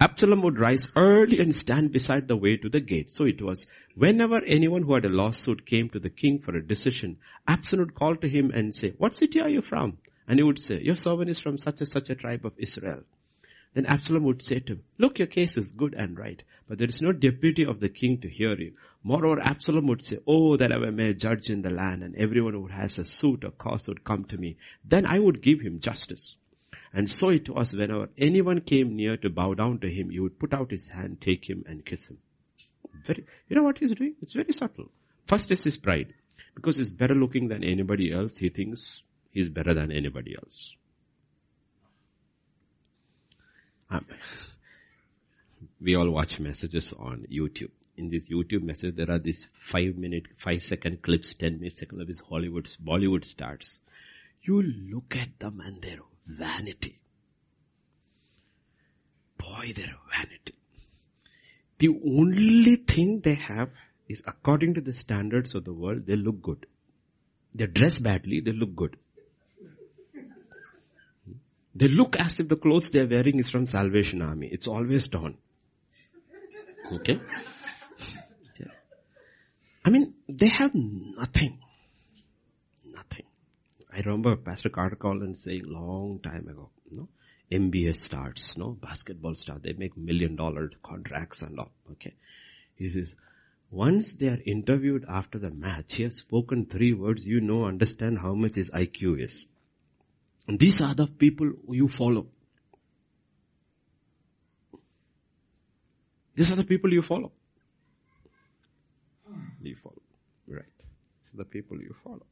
Absalom 0.00 0.42
would 0.42 0.58
rise 0.58 0.90
early 0.96 1.38
and 1.38 1.54
stand 1.54 1.92
beside 1.92 2.26
the 2.26 2.36
way 2.36 2.56
to 2.56 2.68
the 2.68 2.80
gate. 2.80 3.12
So 3.12 3.26
it 3.26 3.40
was, 3.40 3.68
whenever 3.94 4.42
anyone 4.44 4.82
who 4.82 4.94
had 4.94 5.04
a 5.04 5.08
lawsuit 5.08 5.66
came 5.66 5.88
to 5.90 6.00
the 6.00 6.10
king 6.10 6.40
for 6.40 6.56
a 6.56 6.66
decision, 6.66 7.18
Absalom 7.46 7.86
would 7.86 7.94
call 7.94 8.16
to 8.16 8.28
him 8.28 8.50
and 8.50 8.74
say, 8.74 8.92
what 8.98 9.14
city 9.14 9.40
are 9.40 9.48
you 9.48 9.62
from? 9.62 9.98
And 10.26 10.40
he 10.40 10.42
would 10.42 10.58
say, 10.58 10.80
your 10.80 10.96
servant 10.96 11.30
is 11.30 11.38
from 11.38 11.56
such 11.56 11.78
and 11.78 11.88
such 11.88 12.10
a 12.10 12.16
tribe 12.16 12.44
of 12.44 12.54
Israel. 12.58 13.04
Then 13.74 13.86
Absalom 13.86 14.24
would 14.24 14.42
say 14.42 14.58
to 14.60 14.72
him, 14.72 14.82
look, 14.98 15.18
your 15.18 15.28
case 15.28 15.56
is 15.56 15.70
good 15.70 15.94
and 15.94 16.18
right, 16.18 16.42
but 16.68 16.78
there 16.78 16.88
is 16.88 17.00
no 17.00 17.12
deputy 17.12 17.64
of 17.64 17.78
the 17.78 17.88
king 17.88 18.20
to 18.20 18.28
hear 18.28 18.56
you. 18.56 18.72
Moreover, 19.02 19.40
Absalom 19.40 19.86
would 19.86 20.04
say, 20.04 20.18
oh, 20.26 20.56
that 20.56 20.72
I 20.72 20.78
were 20.78 20.90
made 20.90 21.20
judge 21.20 21.50
in 21.50 21.62
the 21.62 21.70
land 21.70 22.02
and 22.02 22.16
everyone 22.16 22.54
who 22.54 22.66
has 22.66 22.98
a 22.98 23.04
suit 23.04 23.44
or 23.44 23.52
cause 23.52 23.86
would 23.86 24.04
come 24.04 24.24
to 24.24 24.36
me. 24.36 24.56
Then 24.84 25.06
I 25.06 25.18
would 25.18 25.40
give 25.40 25.60
him 25.60 25.80
justice. 25.80 26.36
And 26.92 27.08
so 27.08 27.30
it 27.30 27.48
was 27.48 27.74
whenever 27.74 28.08
anyone 28.18 28.60
came 28.60 28.96
near 28.96 29.16
to 29.18 29.30
bow 29.30 29.54
down 29.54 29.78
to 29.80 29.88
him, 29.88 30.10
he 30.10 30.18
would 30.18 30.40
put 30.40 30.52
out 30.52 30.72
his 30.72 30.88
hand, 30.88 31.20
take 31.20 31.48
him 31.48 31.64
and 31.66 31.84
kiss 31.86 32.08
him. 32.08 32.18
Very, 33.06 33.24
you 33.48 33.56
know 33.56 33.62
what 33.62 33.78
he's 33.78 33.94
doing? 33.94 34.16
It's 34.20 34.34
very 34.34 34.52
subtle. 34.52 34.90
First 35.26 35.50
is 35.52 35.62
his 35.62 35.78
pride. 35.78 36.12
Because 36.56 36.76
he's 36.76 36.90
better 36.90 37.14
looking 37.14 37.48
than 37.48 37.62
anybody 37.62 38.12
else, 38.12 38.36
he 38.36 38.48
thinks 38.48 39.02
he's 39.30 39.48
better 39.48 39.72
than 39.72 39.92
anybody 39.92 40.34
else. 40.34 40.74
We 45.80 45.96
all 45.96 46.10
watch 46.10 46.38
messages 46.38 46.92
on 46.92 47.26
YouTube. 47.30 47.70
In 47.96 48.10
this 48.10 48.28
YouTube 48.28 48.62
message, 48.62 48.96
there 48.96 49.10
are 49.10 49.18
these 49.18 49.48
five 49.52 49.96
minute, 49.96 50.26
five 50.36 50.62
second 50.62 51.02
clips, 51.02 51.34
ten 51.34 51.58
minute 51.58 51.76
second 51.76 52.00
of 52.00 52.06
these 52.06 52.20
Hollywood, 52.20 52.68
Bollywood 52.84 53.24
stars. 53.24 53.80
You 54.42 54.62
look 54.62 55.16
at 55.16 55.38
them 55.38 55.60
and 55.60 55.82
their 55.82 55.98
vanity. 56.26 56.98
Boy, 59.36 59.72
their 59.74 59.96
vanity. 60.14 60.54
The 61.78 61.88
only 61.88 62.76
thing 62.76 63.20
they 63.20 63.34
have 63.34 63.70
is 64.08 64.22
according 64.26 64.74
to 64.74 64.80
the 64.80 64.92
standards 64.92 65.54
of 65.54 65.64
the 65.64 65.72
world, 65.72 66.06
they 66.06 66.16
look 66.16 66.42
good. 66.42 66.66
They 67.54 67.66
dress 67.66 67.98
badly, 67.98 68.40
they 68.40 68.52
look 68.52 68.74
good. 68.76 68.96
They 71.74 71.88
look 71.88 72.18
as 72.18 72.40
if 72.40 72.48
the 72.48 72.56
clothes 72.56 72.90
they 72.90 73.00
are 73.00 73.06
wearing 73.06 73.38
is 73.38 73.48
from 73.50 73.66
Salvation 73.66 74.22
Army. 74.22 74.48
It's 74.50 74.66
always 74.66 75.06
torn. 75.08 75.36
Okay? 76.92 77.20
I 79.84 79.90
mean, 79.90 80.14
they 80.28 80.48
have 80.58 80.74
nothing. 80.74 81.58
Nothing. 82.84 83.24
I 83.92 84.00
remember 84.00 84.36
Pastor 84.36 84.68
Carter 84.68 84.96
Collins 84.96 85.42
saying 85.42 85.64
long 85.66 86.20
time 86.22 86.48
ago, 86.48 86.70
you 86.90 86.96
know, 86.98 87.08
NBA 87.50 87.96
stars, 87.96 88.54
no, 88.56 88.70
basketball 88.70 89.34
stars, 89.34 89.60
they 89.62 89.72
make 89.72 89.96
million 89.96 90.36
dollar 90.36 90.70
contracts 90.82 91.42
and 91.42 91.58
all, 91.58 91.70
okay. 91.92 92.14
He 92.76 92.88
says, 92.88 93.14
once 93.70 94.12
they 94.12 94.28
are 94.28 94.38
interviewed 94.44 95.04
after 95.08 95.38
the 95.38 95.50
match, 95.50 95.94
he 95.94 96.02
has 96.04 96.16
spoken 96.16 96.66
three 96.66 96.92
words, 96.92 97.26
you 97.26 97.40
know, 97.40 97.64
understand 97.64 98.18
how 98.18 98.34
much 98.34 98.54
his 98.56 98.70
IQ 98.70 99.24
is. 99.24 99.46
And 100.50 100.58
these 100.58 100.80
are 100.80 100.96
the 100.96 101.06
people 101.06 101.48
you 101.68 101.86
follow. 101.86 102.26
These 106.34 106.50
are 106.50 106.56
the 106.56 106.64
people 106.64 106.92
you 106.92 107.02
follow. 107.02 107.30
You 109.62 109.76
follow. 109.76 110.02
Right. 110.48 110.64
So 111.26 111.36
the 111.36 111.44
people 111.44 111.80
you 111.80 111.94
follow. 112.02 112.26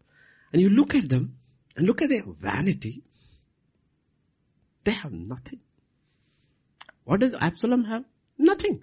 And 0.52 0.60
you 0.60 0.68
look 0.68 0.96
at 0.96 1.08
them 1.08 1.36
and 1.76 1.86
look 1.86 2.02
at 2.02 2.08
their 2.10 2.24
vanity. 2.26 3.04
They 4.82 4.94
have 4.94 5.12
nothing. 5.12 5.60
What 7.04 7.20
does 7.20 7.34
Absalom 7.40 7.84
have? 7.84 8.02
Nothing. 8.36 8.82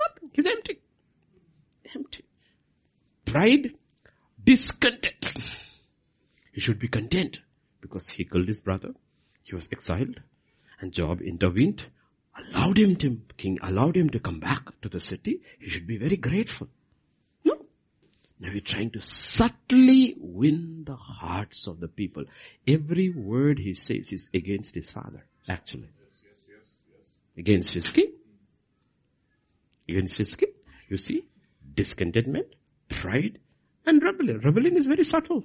Nothing. 0.00 0.30
He's 0.32 0.46
empty. 0.46 0.80
Empty. 1.94 2.24
Pride, 3.24 3.70
discontent. 4.42 5.26
He 6.50 6.60
should 6.60 6.80
be 6.80 6.88
content 6.88 7.38
because 7.94 8.08
he 8.08 8.24
killed 8.24 8.48
his 8.48 8.60
brother. 8.60 8.92
He 9.44 9.54
was 9.54 9.68
exiled 9.70 10.20
and 10.80 10.92
Joab 10.92 11.22
intervened, 11.22 11.86
allowed 12.36 12.76
him 12.76 12.96
to, 12.96 13.20
king 13.36 13.58
allowed 13.62 13.96
him 13.96 14.10
to 14.10 14.18
come 14.18 14.40
back 14.40 14.80
to 14.82 14.88
the 14.88 14.98
city. 14.98 15.40
He 15.60 15.68
should 15.68 15.86
be 15.86 15.96
very 15.96 16.16
grateful. 16.16 16.68
No. 17.44 17.54
Now 18.40 18.50
he's 18.50 18.62
trying 18.62 18.90
to 18.92 19.00
subtly 19.00 20.16
win 20.18 20.82
the 20.84 20.96
hearts 20.96 21.68
of 21.68 21.78
the 21.78 21.86
people. 21.86 22.24
Every 22.66 23.10
word 23.10 23.60
he 23.60 23.74
says 23.74 24.12
is 24.12 24.28
against 24.34 24.74
his 24.74 24.90
father, 24.90 25.24
actually. 25.48 25.90
Against 27.36 27.74
his 27.74 27.86
king. 27.86 28.12
Against 29.88 30.18
his 30.18 30.34
king. 30.34 30.52
You 30.88 30.96
see, 30.96 31.26
discontentment, 31.74 32.48
pride, 32.88 33.38
and 33.86 34.02
rebellion. 34.02 34.40
Rebellion 34.40 34.76
is 34.76 34.86
very 34.86 35.04
subtle. 35.04 35.44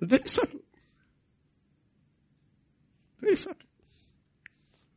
Very 0.00 0.26
subtle. 0.26 0.60
Very 3.20 3.36
subtle. 3.36 3.68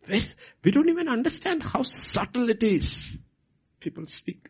Very, 0.06 0.26
we 0.64 0.72
don't 0.72 0.90
even 0.90 1.08
understand 1.08 1.64
how 1.64 1.84
subtle 1.84 2.50
it 2.50 2.64
is. 2.64 3.18
People 3.80 4.06
speak. 4.08 4.50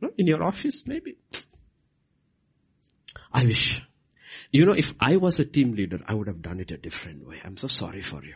No? 0.00 0.10
In 0.18 0.26
your 0.26 0.42
office, 0.42 0.84
maybe. 0.86 1.16
I 3.32 3.44
wish. 3.44 3.82
You 4.50 4.66
know, 4.66 4.72
if 4.72 4.92
I 5.00 5.16
was 5.16 5.38
a 5.38 5.44
team 5.44 5.74
leader, 5.74 6.00
I 6.06 6.14
would 6.14 6.26
have 6.28 6.42
done 6.42 6.60
it 6.60 6.70
a 6.70 6.76
different 6.76 7.26
way. 7.26 7.40
I'm 7.44 7.56
so 7.56 7.66
sorry 7.66 8.02
for 8.02 8.22
you. 8.24 8.34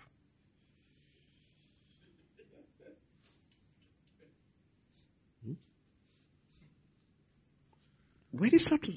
Hmm? 5.44 5.52
Very 8.32 8.58
subtle. 8.58 8.94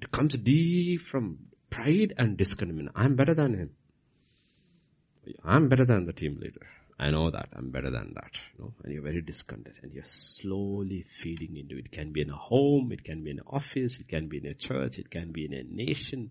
It 0.00 0.10
comes 0.10 0.34
deep 0.34 1.00
from 1.00 1.38
pride 1.70 2.14
and 2.18 2.36
discontentment. 2.36 2.90
I'm 2.94 3.16
better 3.16 3.34
than 3.34 3.54
him. 3.54 3.70
I'm 5.44 5.68
better 5.68 5.84
than 5.84 6.06
the 6.06 6.12
team 6.12 6.38
leader. 6.40 6.66
I 6.98 7.10
know 7.10 7.30
that. 7.30 7.48
I'm 7.52 7.70
better 7.70 7.90
than 7.90 8.12
that. 8.14 8.30
You 8.56 8.64
know? 8.64 8.74
And 8.82 8.92
you're 8.92 9.02
very 9.02 9.20
discontented 9.20 9.82
and 9.82 9.92
you're 9.92 10.04
slowly 10.04 11.02
feeding 11.02 11.56
into 11.56 11.76
it. 11.76 11.86
It 11.86 11.92
can 11.92 12.12
be 12.12 12.20
in 12.20 12.30
a 12.30 12.36
home, 12.36 12.92
it 12.92 13.04
can 13.04 13.24
be 13.24 13.30
in 13.30 13.38
an 13.40 13.44
office, 13.46 13.98
it 13.98 14.08
can 14.08 14.28
be 14.28 14.38
in 14.38 14.46
a 14.46 14.54
church, 14.54 14.98
it 14.98 15.10
can 15.10 15.32
be 15.32 15.44
in 15.44 15.54
a 15.54 15.64
nation. 15.64 16.30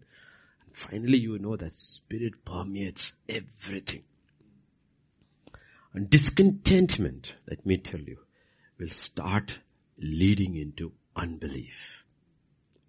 And 0.66 0.78
finally 0.78 1.18
you 1.18 1.38
know 1.40 1.58
that 1.58 1.76
spirit 1.76 2.46
permeates 2.46 3.14
everything. 3.28 4.04
And 5.94 6.10
discontentment, 6.10 7.36
let 7.48 7.66
me 7.66 7.78
tell 7.78 8.00
you, 8.00 8.20
will 8.80 8.90
start 8.90 9.54
leading 9.98 10.56
into 10.56 10.92
unbelief 11.16 12.03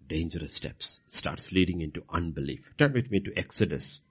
dangerous 0.07 0.53
steps, 0.53 0.99
starts 1.07 1.51
leading 1.51 1.81
into 1.81 2.03
unbelief. 2.09 2.61
Turn 2.77 2.93
with 2.93 3.09
me 3.11 3.19
to 3.21 3.37
Exodus 3.37 4.01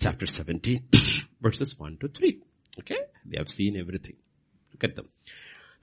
chapter 0.00 0.26
17 0.26 0.88
verses 1.40 1.78
1 1.78 1.98
to 2.00 2.08
3. 2.08 2.40
Okay? 2.80 2.98
They 3.24 3.38
have 3.38 3.48
seen 3.48 3.76
everything. 3.78 4.16
Look 4.72 4.84
at 4.84 4.96
them. 4.96 5.08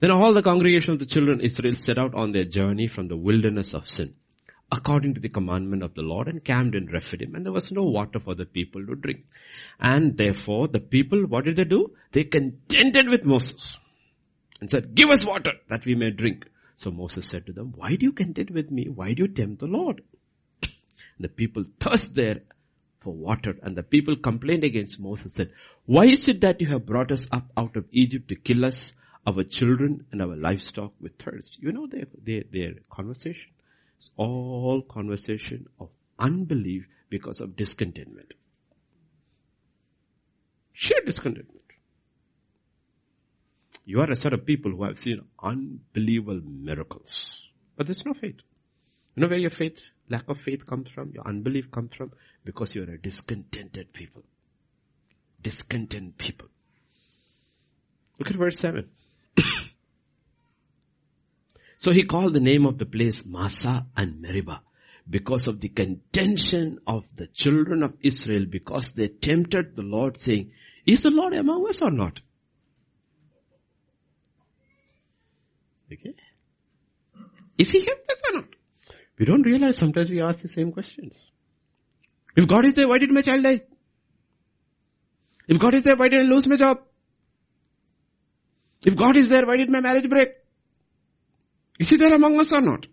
Then 0.00 0.10
all 0.10 0.32
the 0.32 0.42
congregation 0.42 0.92
of 0.94 0.98
the 0.98 1.06
children 1.06 1.40
of 1.40 1.44
Israel 1.44 1.74
set 1.74 1.98
out 1.98 2.14
on 2.14 2.32
their 2.32 2.44
journey 2.44 2.86
from 2.86 3.08
the 3.08 3.16
wilderness 3.16 3.74
of 3.74 3.88
sin. 3.88 4.14
according 4.72 5.14
to 5.14 5.20
the 5.20 5.28
commandment 5.28 5.82
of 5.82 5.94
the 5.94 6.02
Lord 6.02 6.28
and 6.28 6.44
camped 6.44 6.76
in 6.76 6.86
Rephidim 6.86 7.34
and 7.34 7.44
there 7.44 7.52
was 7.52 7.72
no 7.72 7.84
water 7.84 8.20
for 8.20 8.34
the 8.34 8.44
people 8.44 8.84
to 8.86 8.94
drink. 8.94 9.24
And 9.80 10.16
therefore 10.16 10.68
the 10.68 10.80
people, 10.80 11.26
what 11.26 11.44
did 11.44 11.56
they 11.56 11.64
do? 11.64 11.92
They 12.12 12.24
contended 12.24 13.08
with 13.08 13.24
Moses 13.24 13.78
and 14.60 14.70
said, 14.70 14.94
give 14.94 15.10
us 15.10 15.24
water 15.24 15.52
that 15.68 15.86
we 15.86 15.94
may 15.94 16.10
drink. 16.10 16.46
So 16.80 16.90
Moses 16.90 17.26
said 17.26 17.44
to 17.44 17.52
them, 17.52 17.74
why 17.76 17.96
do 17.96 18.06
you 18.06 18.12
contend 18.12 18.48
with 18.48 18.70
me? 18.70 18.88
Why 18.88 19.12
do 19.12 19.24
you 19.24 19.28
tempt 19.28 19.60
the 19.60 19.66
Lord? 19.66 20.00
the 21.20 21.28
people 21.28 21.62
thirst 21.78 22.14
there 22.14 22.40
for 23.00 23.12
water 23.12 23.54
and 23.62 23.76
the 23.76 23.82
people 23.82 24.16
complained 24.16 24.64
against 24.64 24.98
Moses 24.98 25.34
said, 25.34 25.52
why 25.84 26.06
is 26.06 26.26
it 26.26 26.40
that 26.40 26.58
you 26.62 26.68
have 26.68 26.86
brought 26.86 27.12
us 27.12 27.28
up 27.30 27.44
out 27.54 27.76
of 27.76 27.84
Egypt 27.92 28.28
to 28.30 28.34
kill 28.34 28.64
us, 28.64 28.94
our 29.26 29.42
children 29.44 30.06
and 30.10 30.22
our 30.22 30.34
livestock 30.34 30.94
with 31.02 31.18
thirst? 31.18 31.58
You 31.60 31.70
know 31.72 31.86
their, 31.86 32.06
their, 32.24 32.44
their 32.50 32.72
conversation. 32.90 33.50
It's 33.98 34.10
all 34.16 34.80
conversation 34.80 35.66
of 35.78 35.90
unbelief 36.18 36.86
because 37.10 37.42
of 37.42 37.56
discontentment. 37.56 38.32
Sheer 40.72 41.02
discontentment. 41.04 41.59
You 43.90 43.98
are 44.02 44.10
a 44.12 44.14
set 44.14 44.32
of 44.32 44.46
people 44.46 44.70
who 44.70 44.84
have 44.84 45.00
seen 45.00 45.20
unbelievable 45.42 46.40
miracles. 46.44 47.42
But 47.76 47.88
there's 47.88 48.06
no 48.06 48.14
faith. 48.14 48.36
You 49.16 49.22
know 49.22 49.26
where 49.26 49.36
your 49.36 49.50
faith, 49.50 49.80
lack 50.08 50.28
of 50.28 50.40
faith 50.40 50.64
comes 50.64 50.90
from? 50.90 51.10
Your 51.12 51.26
unbelief 51.26 51.72
comes 51.72 51.96
from? 51.96 52.12
Because 52.44 52.72
you're 52.72 52.88
a 52.88 52.96
discontented 52.96 53.92
people. 53.92 54.22
Discontent 55.42 56.16
people. 56.18 56.46
Look 58.20 58.30
at 58.30 58.36
verse 58.36 58.60
7. 58.60 58.88
so 61.76 61.90
he 61.90 62.04
called 62.04 62.34
the 62.34 62.38
name 62.38 62.66
of 62.66 62.78
the 62.78 62.86
place 62.86 63.26
Massah 63.26 63.86
and 63.96 64.22
Meribah 64.22 64.62
because 65.08 65.48
of 65.48 65.58
the 65.58 65.68
contention 65.68 66.78
of 66.86 67.06
the 67.16 67.26
children 67.26 67.82
of 67.82 67.94
Israel 68.02 68.46
because 68.48 68.92
they 68.92 69.08
tempted 69.08 69.74
the 69.74 69.82
Lord 69.82 70.20
saying, 70.20 70.52
is 70.86 71.00
the 71.00 71.10
Lord 71.10 71.34
among 71.34 71.68
us 71.68 71.82
or 71.82 71.90
not? 71.90 72.20
Okay. 75.92 76.14
Is 77.58 77.70
he 77.70 77.84
helped 77.84 78.10
us 78.10 78.22
or 78.28 78.36
not? 78.40 78.48
We 79.18 79.26
don't 79.26 79.42
realize 79.42 79.76
sometimes 79.76 80.08
we 80.08 80.22
ask 80.22 80.40
the 80.40 80.48
same 80.48 80.72
questions. 80.72 81.14
If 82.36 82.46
God 82.46 82.64
is 82.64 82.74
there, 82.74 82.88
why 82.88 82.98
did 82.98 83.12
my 83.12 83.22
child 83.22 83.44
die? 83.44 83.60
If 85.48 85.58
God 85.58 85.74
is 85.74 85.82
there, 85.82 85.96
why 85.96 86.08
did 86.08 86.20
I 86.20 86.24
lose 86.24 86.46
my 86.46 86.56
job? 86.56 86.78
If 88.86 88.96
God 88.96 89.16
is 89.16 89.28
there, 89.28 89.44
why 89.46 89.56
did 89.56 89.68
my 89.68 89.80
marriage 89.80 90.08
break? 90.08 90.28
Is 91.78 91.88
he 91.88 91.96
there 91.96 92.14
among 92.14 92.38
us 92.38 92.52
or 92.52 92.60
not? 92.60 92.86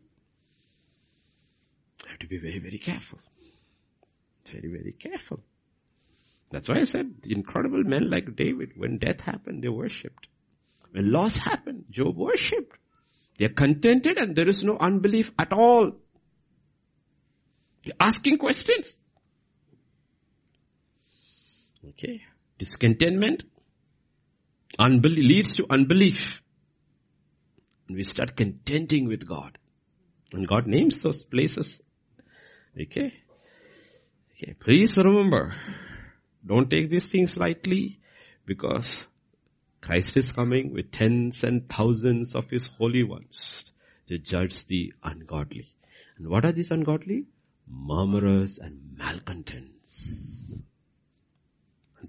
I 2.05 2.09
have 2.09 2.19
to 2.19 2.27
be 2.27 2.39
very, 2.39 2.59
very 2.59 2.79
careful. 2.79 3.19
Very, 4.51 4.69
very 4.69 4.93
careful. 4.93 5.39
That's 6.49 6.69
why 6.69 6.75
I 6.75 6.83
said 6.85 7.13
incredible 7.25 7.83
men 7.83 8.09
like 8.09 8.35
David, 8.35 8.71
when 8.75 8.97
death 8.97 9.21
happened, 9.21 9.63
they 9.63 9.69
worshipped. 9.69 10.27
When 10.91 11.11
loss 11.11 11.37
happened, 11.37 11.85
Job 11.89 12.17
worshipped. 12.17 12.77
They 13.37 13.45
are 13.45 13.49
contented 13.49 14.17
and 14.17 14.35
there 14.35 14.47
is 14.47 14.63
no 14.63 14.77
unbelief 14.77 15.31
at 15.37 15.53
all. 15.53 15.91
They're 17.83 17.95
asking 17.99 18.37
questions. 18.39 18.97
Okay. 21.89 22.21
Discontentment 22.59 23.43
unbelief 24.79 25.17
leads 25.19 25.55
to 25.55 25.65
unbelief. 25.69 26.41
And 27.87 27.95
we 27.95 28.03
start 28.03 28.35
contenting 28.35 29.07
with 29.07 29.27
God. 29.27 29.57
And 30.33 30.47
God 30.47 30.67
names 30.67 30.99
those 31.01 31.23
places. 31.23 31.81
Okay. 32.79 33.13
Okay. 34.35 34.53
Please 34.59 34.97
remember, 34.97 35.55
don't 36.45 36.69
take 36.69 36.89
these 36.89 37.09
things 37.09 37.37
lightly 37.37 37.99
because 38.45 39.05
Christ 39.87 40.17
is 40.17 40.33
coming 40.33 40.73
with 40.73 40.91
tens 40.91 41.45
and 41.45 41.69
thousands 41.69 42.35
of 42.35 42.49
his 42.49 42.67
holy 42.77 43.03
ones 43.03 43.63
to 44.09 44.17
judge 44.17 44.65
the 44.65 44.91
ungodly. 45.01 45.65
And 46.17 46.27
what 46.27 46.43
are 46.43 46.51
these 46.51 46.71
ungodly? 46.71 47.27
Murmurers 47.71 48.59
and 48.59 48.97
malcontents. 48.97 50.59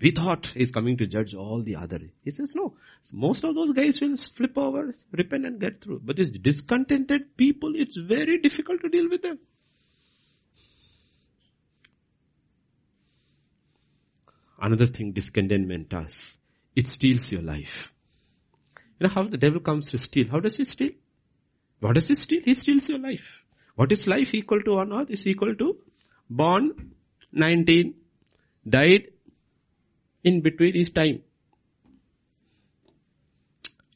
We 0.00 0.10
thought 0.10 0.46
he's 0.46 0.72
coming 0.72 0.96
to 0.96 1.06
judge 1.06 1.34
all 1.34 1.62
the 1.62 1.76
other. 1.76 2.00
He 2.24 2.32
says 2.32 2.52
no. 2.56 2.74
Most 3.12 3.44
of 3.44 3.54
those 3.54 3.70
guys 3.70 4.00
will 4.00 4.16
flip 4.16 4.58
over, 4.58 4.92
repent 5.12 5.46
and 5.46 5.60
get 5.60 5.80
through. 5.80 6.00
But 6.04 6.16
these 6.16 6.30
discontented 6.30 7.36
people, 7.36 7.76
it's 7.76 7.96
very 7.96 8.38
difficult 8.38 8.80
to 8.80 8.88
deal 8.88 9.08
with 9.08 9.22
them. 9.22 9.38
Another 14.60 14.88
thing 14.88 15.12
discontentment 15.12 15.90
does 15.90 16.37
it 16.78 16.86
steals 16.86 17.30
your 17.32 17.42
life. 17.42 17.92
You 18.98 19.06
know 19.06 19.14
how 19.14 19.24
the 19.24 19.36
devil 19.36 19.60
comes 19.68 19.90
to 19.90 19.98
steal? 19.98 20.28
How 20.30 20.40
does 20.40 20.56
he 20.58 20.64
steal? 20.64 20.92
What 21.80 21.94
does 21.96 22.08
he 22.08 22.14
steal? 22.14 22.42
He 22.44 22.54
steals 22.54 22.88
your 22.88 22.98
life. 22.98 23.42
What 23.74 23.92
is 23.92 24.06
life 24.06 24.34
equal 24.34 24.62
to 24.62 24.78
on 24.82 24.92
earth? 24.92 25.10
Is 25.10 25.26
equal 25.26 25.54
to 25.56 25.76
born 26.30 26.92
19, 27.32 27.94
died 28.68 29.08
in 30.22 30.40
between 30.40 30.74
his 30.74 30.90
time. 30.90 31.20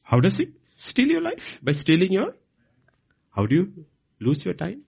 How 0.02 0.20
does 0.20 0.40
it 0.40 0.50
steal 0.76 1.08
your 1.08 1.22
life? 1.22 1.58
By 1.62 1.72
stealing 1.72 2.12
your, 2.12 2.34
how 3.30 3.46
do 3.46 3.54
you 3.54 3.86
lose 4.20 4.44
your 4.44 4.54
time? 4.54 4.82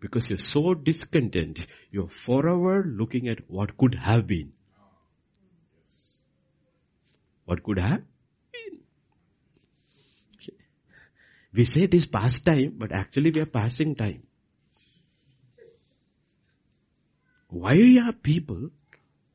Because 0.00 0.30
you're 0.30 0.38
so 0.38 0.74
discontent, 0.74 1.66
you're 1.90 2.08
forever 2.08 2.84
looking 2.86 3.28
at 3.28 3.48
what 3.48 3.76
could 3.76 3.94
have 3.94 4.26
been. 4.26 4.52
What 7.48 7.62
could 7.62 7.78
have 7.78 8.02
been? 8.52 8.80
We 11.54 11.64
say 11.64 11.84
it 11.84 11.94
is 11.94 12.04
past 12.04 12.44
time, 12.44 12.74
but 12.76 12.92
actually 12.92 13.30
we 13.30 13.40
are 13.40 13.46
passing 13.46 13.94
time. 13.94 14.24
Why 17.48 17.98
are 18.04 18.12
people 18.12 18.68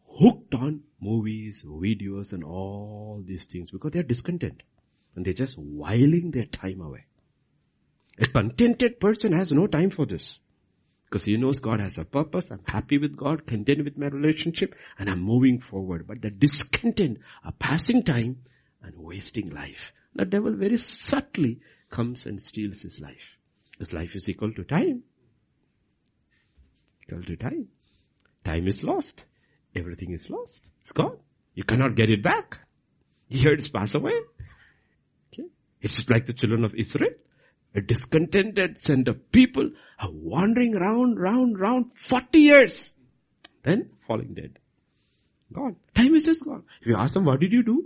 hooked 0.07 0.53
on 0.53 0.83
movies, 1.01 1.65
videos 1.67 2.33
and 2.33 2.43
all 2.43 3.23
these 3.25 3.45
things? 3.45 3.71
Because 3.71 3.93
they 3.93 3.99
are 4.01 4.03
discontent. 4.03 4.61
And 5.15 5.25
they're 5.25 5.33
just 5.33 5.57
whiling 5.57 6.29
their 6.29 6.45
time 6.45 6.81
away. 6.81 7.05
A 8.19 8.27
contented 8.27 8.99
person 8.99 9.33
has 9.33 9.51
no 9.51 9.65
time 9.65 9.89
for 9.89 10.05
this. 10.05 10.37
Because 11.13 11.25
he 11.25 11.37
knows 11.37 11.59
God 11.59 11.79
has 11.79 11.99
a 11.99 12.05
purpose. 12.05 12.49
I'm 12.49 12.63
happy 12.67 12.97
with 12.97 13.15
God, 13.15 13.45
content 13.45 13.83
with 13.83 13.99
my 13.99 14.07
relationship, 14.07 14.73
and 14.97 15.07
I'm 15.07 15.21
moving 15.21 15.59
forward. 15.61 16.07
But 16.07 16.23
the 16.23 16.31
discontent 16.31 17.19
are 17.45 17.51
passing 17.51 18.01
time 18.01 18.37
and 18.81 18.95
wasting 18.97 19.51
life. 19.51 19.93
The 20.15 20.25
devil 20.25 20.55
very 20.55 20.77
subtly 20.77 21.59
comes 21.91 22.25
and 22.25 22.41
steals 22.41 22.81
his 22.81 22.99
life. 22.99 23.37
His 23.77 23.93
life 23.93 24.15
is 24.15 24.27
equal 24.27 24.53
to 24.53 24.63
time. 24.63 25.03
Equal 27.03 27.21
to 27.21 27.35
time. 27.35 27.67
Time 28.43 28.67
is 28.67 28.83
lost. 28.83 29.21
Everything 29.75 30.13
is 30.13 30.31
lost. 30.31 30.63
It's 30.81 30.93
gone. 30.93 31.19
You 31.53 31.63
cannot 31.63 31.93
get 31.93 32.09
it 32.09 32.23
back. 32.23 32.59
Years 33.27 33.67
pass 33.67 33.93
away. 33.93 34.19
Okay. 35.31 35.47
It's 35.79 36.09
like 36.09 36.25
the 36.25 36.33
children 36.33 36.63
of 36.63 36.73
Israel 36.73 37.11
a 37.75 37.81
discontented 37.81 38.79
set 38.79 39.07
of 39.07 39.31
people 39.31 39.71
are 39.99 40.09
wandering 40.11 40.73
round, 40.73 41.19
round, 41.19 41.59
round 41.59 41.93
40 41.95 42.39
years. 42.39 42.93
Then 43.63 43.89
falling 44.07 44.33
dead. 44.33 44.59
Gone. 45.51 45.75
Time 45.95 46.15
is 46.15 46.25
just 46.25 46.43
gone. 46.43 46.63
If 46.81 46.87
you 46.87 46.95
ask 46.97 47.13
them, 47.13 47.25
what 47.25 47.39
did 47.39 47.51
you 47.51 47.63
do? 47.63 47.85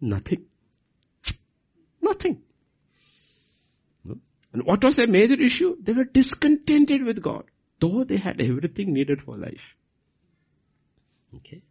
Nothing. 0.00 0.44
Nothing. 2.00 2.42
And 4.52 4.62
what 4.64 4.84
was 4.84 4.94
their 4.94 5.08
major 5.08 5.40
issue? 5.40 5.76
They 5.82 5.92
were 5.92 6.04
discontented 6.04 7.02
with 7.02 7.20
God, 7.20 7.44
though 7.80 8.04
they 8.04 8.18
had 8.18 8.40
everything 8.40 8.92
needed 8.92 9.22
for 9.22 9.36
life. 9.36 9.74
Okay. 11.36 11.62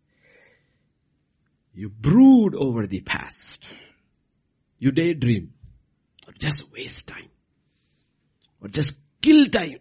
You 1.74 1.90
brood 1.90 2.56
over 2.56 2.86
the 2.86 3.00
past. 3.00 3.66
You 4.80 4.92
daydream. 4.92 5.54
Or 6.28 6.34
just 6.34 6.70
waste 6.74 7.08
time 7.08 7.30
or 8.64 8.70
just 8.70 8.98
kill 9.22 9.48
time. 9.50 9.80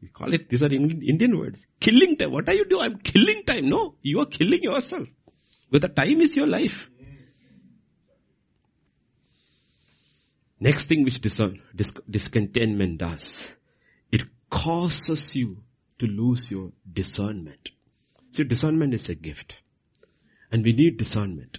We 0.00 0.08
call 0.08 0.32
it, 0.34 0.48
these 0.48 0.62
are 0.62 0.72
Indian 0.72 1.38
words. 1.38 1.66
Killing 1.78 2.16
time. 2.16 2.32
What 2.32 2.48
are 2.48 2.54
you 2.54 2.64
doing? 2.64 2.82
I'm 2.84 2.98
killing 2.98 3.44
time. 3.46 3.68
No, 3.68 3.94
you 4.02 4.18
are 4.20 4.26
killing 4.26 4.62
yourself. 4.62 5.06
But 5.70 5.82
the 5.82 5.88
time 5.88 6.20
is 6.20 6.34
your 6.34 6.46
life. 6.46 6.90
Next 10.58 10.86
thing 10.86 11.04
which 11.04 11.20
dis- 11.20 11.40
dis- 11.74 11.94
discontentment 12.08 12.98
does, 12.98 13.52
it 14.10 14.22
causes 14.48 15.36
you 15.36 15.62
to 15.98 16.06
lose 16.06 16.50
your 16.50 16.72
discernment. 16.92 17.70
See, 18.30 18.44
discernment 18.44 18.94
is 18.94 19.08
a 19.08 19.14
gift. 19.14 19.56
And 20.50 20.64
we 20.64 20.72
need 20.72 20.98
discernment. 20.98 21.58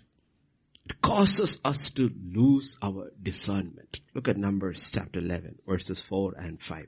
It 0.85 1.01
causes 1.01 1.59
us 1.63 1.91
to 1.91 2.11
lose 2.33 2.77
our 2.81 3.11
discernment. 3.21 4.01
Look 4.13 4.27
at 4.27 4.37
Numbers 4.37 4.89
chapter 4.91 5.19
11 5.19 5.59
verses 5.67 6.01
4 6.01 6.33
and 6.37 6.61
5. 6.61 6.87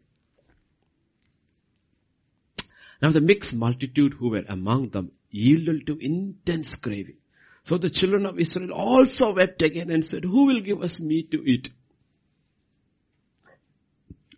Now 3.01 3.11
the 3.11 3.21
mixed 3.21 3.53
multitude 3.53 4.13
who 4.13 4.29
were 4.29 4.43
among 4.47 4.89
them 4.89 5.11
yielded 5.29 5.87
to 5.87 5.97
intense 5.99 6.75
craving. 6.75 7.17
So 7.63 7.77
the 7.77 7.89
children 7.89 8.25
of 8.25 8.39
Israel 8.39 8.73
also 8.73 9.33
wept 9.33 9.61
again 9.61 9.89
and 9.89 10.05
said, 10.05 10.23
who 10.23 10.45
will 10.45 10.61
give 10.61 10.81
us 10.81 10.99
meat 10.99 11.31
to 11.31 11.43
eat? 11.43 11.69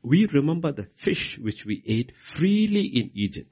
We 0.01 0.25
remember 0.27 0.71
the 0.71 0.87
fish 0.95 1.37
which 1.37 1.65
we 1.65 1.83
ate 1.85 2.15
freely 2.15 2.85
in 2.85 3.11
Egypt. 3.13 3.51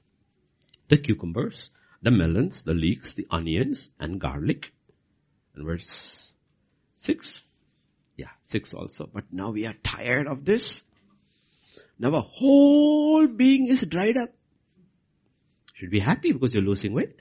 The 0.88 0.96
cucumbers, 0.96 1.70
the 2.00 2.10
melons, 2.10 2.62
the 2.62 2.72
leeks, 2.72 3.12
the 3.12 3.26
onions 3.30 3.90
and 4.00 4.20
garlic. 4.20 4.72
And 5.56 5.66
verse 5.66 6.32
6. 6.96 7.40
Yeah, 8.16 8.28
6 8.44 8.74
also. 8.74 9.08
But 9.12 9.24
now 9.32 9.50
we 9.50 9.66
are 9.66 9.74
tired 9.82 10.26
of 10.26 10.44
this. 10.44 10.82
Now 11.98 12.14
our 12.14 12.22
whole 12.22 13.26
being 13.26 13.68
is 13.68 13.80
dried 13.80 14.18
up. 14.18 14.30
Should 15.74 15.90
be 15.90 15.98
happy 15.98 16.32
because 16.32 16.54
you're 16.54 16.62
losing 16.62 16.92
weight. 16.92 17.16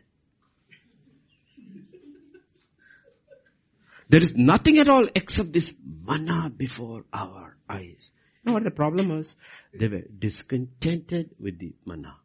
There 4.08 4.22
is 4.22 4.36
nothing 4.36 4.78
at 4.78 4.88
all 4.88 5.08
except 5.16 5.52
this 5.52 5.74
manna 5.84 6.50
before 6.50 7.06
our 7.12 7.58
eyes. 7.68 8.12
You 8.44 8.52
know 8.52 8.54
what 8.54 8.64
the 8.64 8.72
problem 8.72 9.10
was? 9.10 9.36
They 9.74 9.88
were 9.88 10.04
discontented 10.20 11.32
with 11.40 11.58
the 11.58 11.74
manna. 11.86 12.16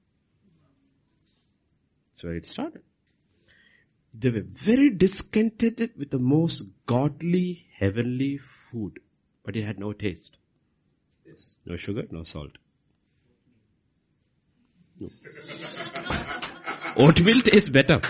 That's 2.10 2.24
where 2.24 2.34
it 2.34 2.46
started. 2.46 2.82
They 4.12 4.30
were 4.30 4.44
very 4.44 4.90
discontented 4.90 5.92
with 5.96 6.10
the 6.10 6.18
most 6.18 6.64
godly, 6.86 7.66
heavenly 7.78 8.40
food, 8.70 8.98
but 9.44 9.56
it 9.56 9.64
had 9.64 9.78
no 9.78 9.92
taste. 9.92 10.36
Yes. 11.24 11.54
No 11.64 11.76
sugar, 11.76 12.02
no 12.10 12.24
salt. 12.24 12.52
No. 14.98 15.10
Oatmeal 16.96 17.40
tastes 17.42 17.68
better. 17.68 18.00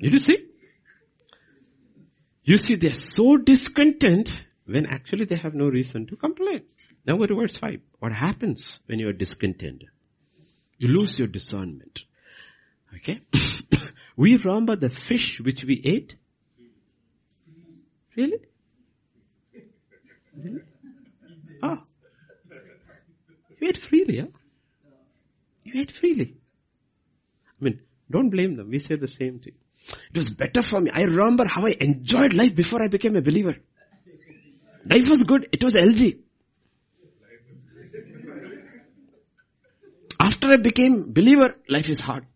Did 0.00 0.12
you 0.12 0.18
see? 0.18 0.46
You 2.44 2.58
see, 2.58 2.76
they're 2.76 2.94
so 2.94 3.36
discontent 3.36 4.44
when 4.66 4.86
actually 4.86 5.24
they 5.24 5.36
have 5.36 5.54
no 5.54 5.66
reason 5.68 6.06
to 6.06 6.16
complain. 6.16 6.62
Now 7.04 7.16
go 7.16 7.26
to 7.26 7.34
verse 7.34 7.56
5. 7.56 7.80
What 7.98 8.12
happens 8.12 8.80
when 8.86 8.98
you 8.98 9.08
are 9.08 9.12
discontent? 9.12 9.84
You 10.78 10.88
lose 10.88 11.18
your 11.18 11.28
discernment. 11.28 12.02
Okay? 12.94 13.20
we 14.16 14.36
remember 14.36 14.76
the 14.76 14.90
fish 14.90 15.40
which 15.40 15.64
we 15.64 15.80
ate. 15.84 16.16
Really? 18.16 18.38
really? 20.36 20.60
Ah. 21.62 21.78
You 23.60 23.68
ate 23.68 23.78
freely, 23.78 24.18
huh? 24.20 24.26
You 25.64 25.80
ate 25.80 25.90
freely. 25.90 26.36
I 27.60 27.64
mean, 27.64 27.80
don't 28.10 28.30
blame 28.30 28.56
them. 28.56 28.70
We 28.70 28.78
say 28.78 28.96
the 28.96 29.08
same 29.08 29.40
thing. 29.40 29.54
It 30.10 30.16
was 30.16 30.30
better 30.30 30.62
for 30.62 30.80
me. 30.80 30.90
I 30.92 31.02
remember 31.02 31.44
how 31.46 31.66
I 31.66 31.74
enjoyed 31.80 32.32
life 32.32 32.54
before 32.54 32.82
I 32.82 32.88
became 32.88 33.16
a 33.16 33.22
believer. 33.22 33.56
Life 34.88 35.08
was 35.08 35.22
good. 35.24 35.48
It 35.52 35.62
was 35.64 35.74
LG. 35.74 36.18
After 40.18 40.48
I 40.48 40.56
became 40.56 41.12
believer, 41.12 41.56
life 41.68 41.90
is 41.90 42.00
hard. 42.00 42.26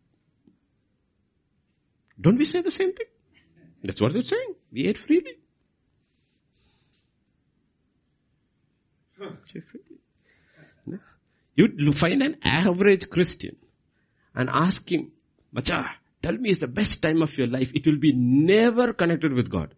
Don't 2.20 2.36
we 2.36 2.44
say 2.44 2.60
the 2.60 2.70
same 2.70 2.92
thing? 2.92 3.06
That's 3.82 4.00
what 4.00 4.12
they're 4.12 4.22
saying. 4.22 4.54
We 4.72 4.86
ate 4.86 4.98
freely. 4.98 5.38
You 11.56 11.92
find 11.92 12.22
an 12.22 12.38
average 12.42 13.08
Christian 13.10 13.56
and 14.34 14.48
ask 14.50 14.90
him, 14.90 15.12
Macha, 15.52 15.84
tell 16.22 16.32
me 16.34 16.50
is 16.50 16.58
the 16.58 16.68
best 16.68 17.02
time 17.02 17.22
of 17.22 17.36
your 17.36 17.48
life. 17.48 17.70
It 17.74 17.86
will 17.86 17.98
be 17.98 18.12
never 18.14 18.92
connected 18.92 19.32
with 19.32 19.50
God. 19.50 19.74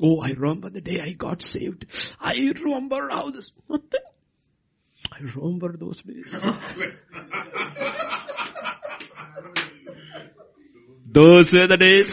Oh, 0.00 0.20
I 0.20 0.30
remember 0.30 0.70
the 0.70 0.80
day 0.80 1.00
I 1.00 1.12
got 1.12 1.42
saved. 1.42 1.86
I 2.20 2.52
remember 2.54 3.08
how 3.10 3.30
this, 3.30 3.50
nothing. 3.68 4.00
I 5.10 5.18
remember 5.20 5.76
those 5.76 6.02
days. 6.02 6.38
those 11.10 11.52
were 11.52 11.66
the 11.66 11.76
days. 11.76 12.08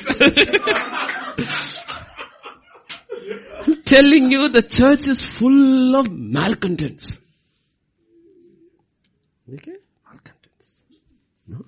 telling 3.85 4.31
you 4.31 4.49
the 4.49 4.61
church 4.61 5.07
is 5.07 5.21
full 5.21 5.95
of 5.95 6.11
malcontents. 6.11 7.13
Okay? 9.53 9.77
Malcontents. 10.05 10.81
No? 11.47 11.65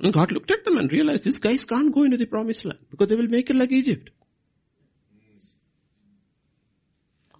And 0.00 0.12
God 0.12 0.32
looked 0.32 0.50
at 0.50 0.64
them 0.64 0.76
and 0.76 0.92
realized 0.92 1.24
these 1.24 1.38
guys 1.38 1.64
can't 1.64 1.94
go 1.94 2.02
into 2.02 2.18
the 2.18 2.26
promised 2.26 2.64
land 2.64 2.80
because 2.90 3.08
they 3.08 3.16
will 3.16 3.28
make 3.28 3.48
it 3.50 3.56
like 3.56 3.72
Egypt. 3.72 4.10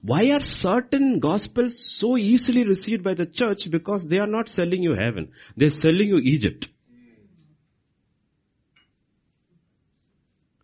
Why 0.01 0.33
are 0.33 0.41
certain 0.41 1.21
gospels 1.21 1.79
so 1.79 2.17
easily 2.17 2.67
received 2.67 3.05
by 3.05 3.15
the 3.15 3.27
church? 3.27 3.71
Because 3.71 4.05
they 4.05 4.19
are 4.19 4.27
not 4.27 4.49
selling 4.49 4.83
you 4.83 4.95
heaven. 4.95 5.31
They're 5.57 5.71
selling 5.71 6.09
you 6.09 6.19
Egypt. 6.19 6.69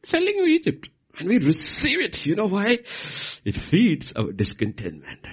Selling 0.08 0.36
you 0.36 0.46
Egypt. 0.46 0.88
And 1.18 1.28
we 1.28 1.38
receive 1.38 2.00
it. 2.00 2.24
You 2.24 2.34
know 2.34 2.46
why? 2.46 2.68
It 3.44 3.54
feeds 3.54 4.14
our 4.14 4.32
discontentment. 4.32 5.26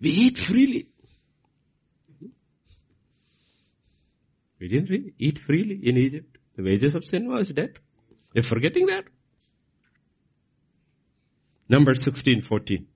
We 0.00 0.10
eat 0.10 0.38
freely. 0.38 0.88
We 4.58 4.68
didn't 4.68 5.12
eat 5.18 5.38
freely 5.40 5.78
in 5.82 5.98
Egypt. 5.98 6.38
The 6.56 6.62
wages 6.62 6.94
of 6.94 7.04
sin 7.04 7.28
was 7.28 7.50
death. 7.50 7.76
You're 8.32 8.44
forgetting 8.44 8.86
that. 8.86 9.04
Number 11.68 11.94
16, 11.94 12.42
14. 12.42 12.86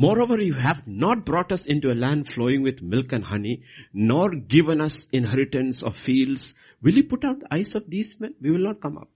Moreover, 0.00 0.40
you 0.40 0.54
have 0.54 0.86
not 0.86 1.26
brought 1.26 1.52
us 1.52 1.66
into 1.66 1.92
a 1.92 1.94
land 1.94 2.26
flowing 2.26 2.62
with 2.62 2.80
milk 2.80 3.12
and 3.12 3.22
honey, 3.22 3.64
nor 3.92 4.30
given 4.34 4.80
us 4.80 5.10
inheritance 5.12 5.82
of 5.82 5.94
fields. 5.94 6.54
Will 6.80 6.94
you 6.94 7.04
put 7.04 7.22
out 7.22 7.40
the 7.40 7.54
eyes 7.54 7.74
of 7.74 7.90
these 7.90 8.18
men? 8.18 8.34
We 8.40 8.50
will 8.50 8.64
not 8.64 8.80
come 8.80 8.96
up. 8.96 9.10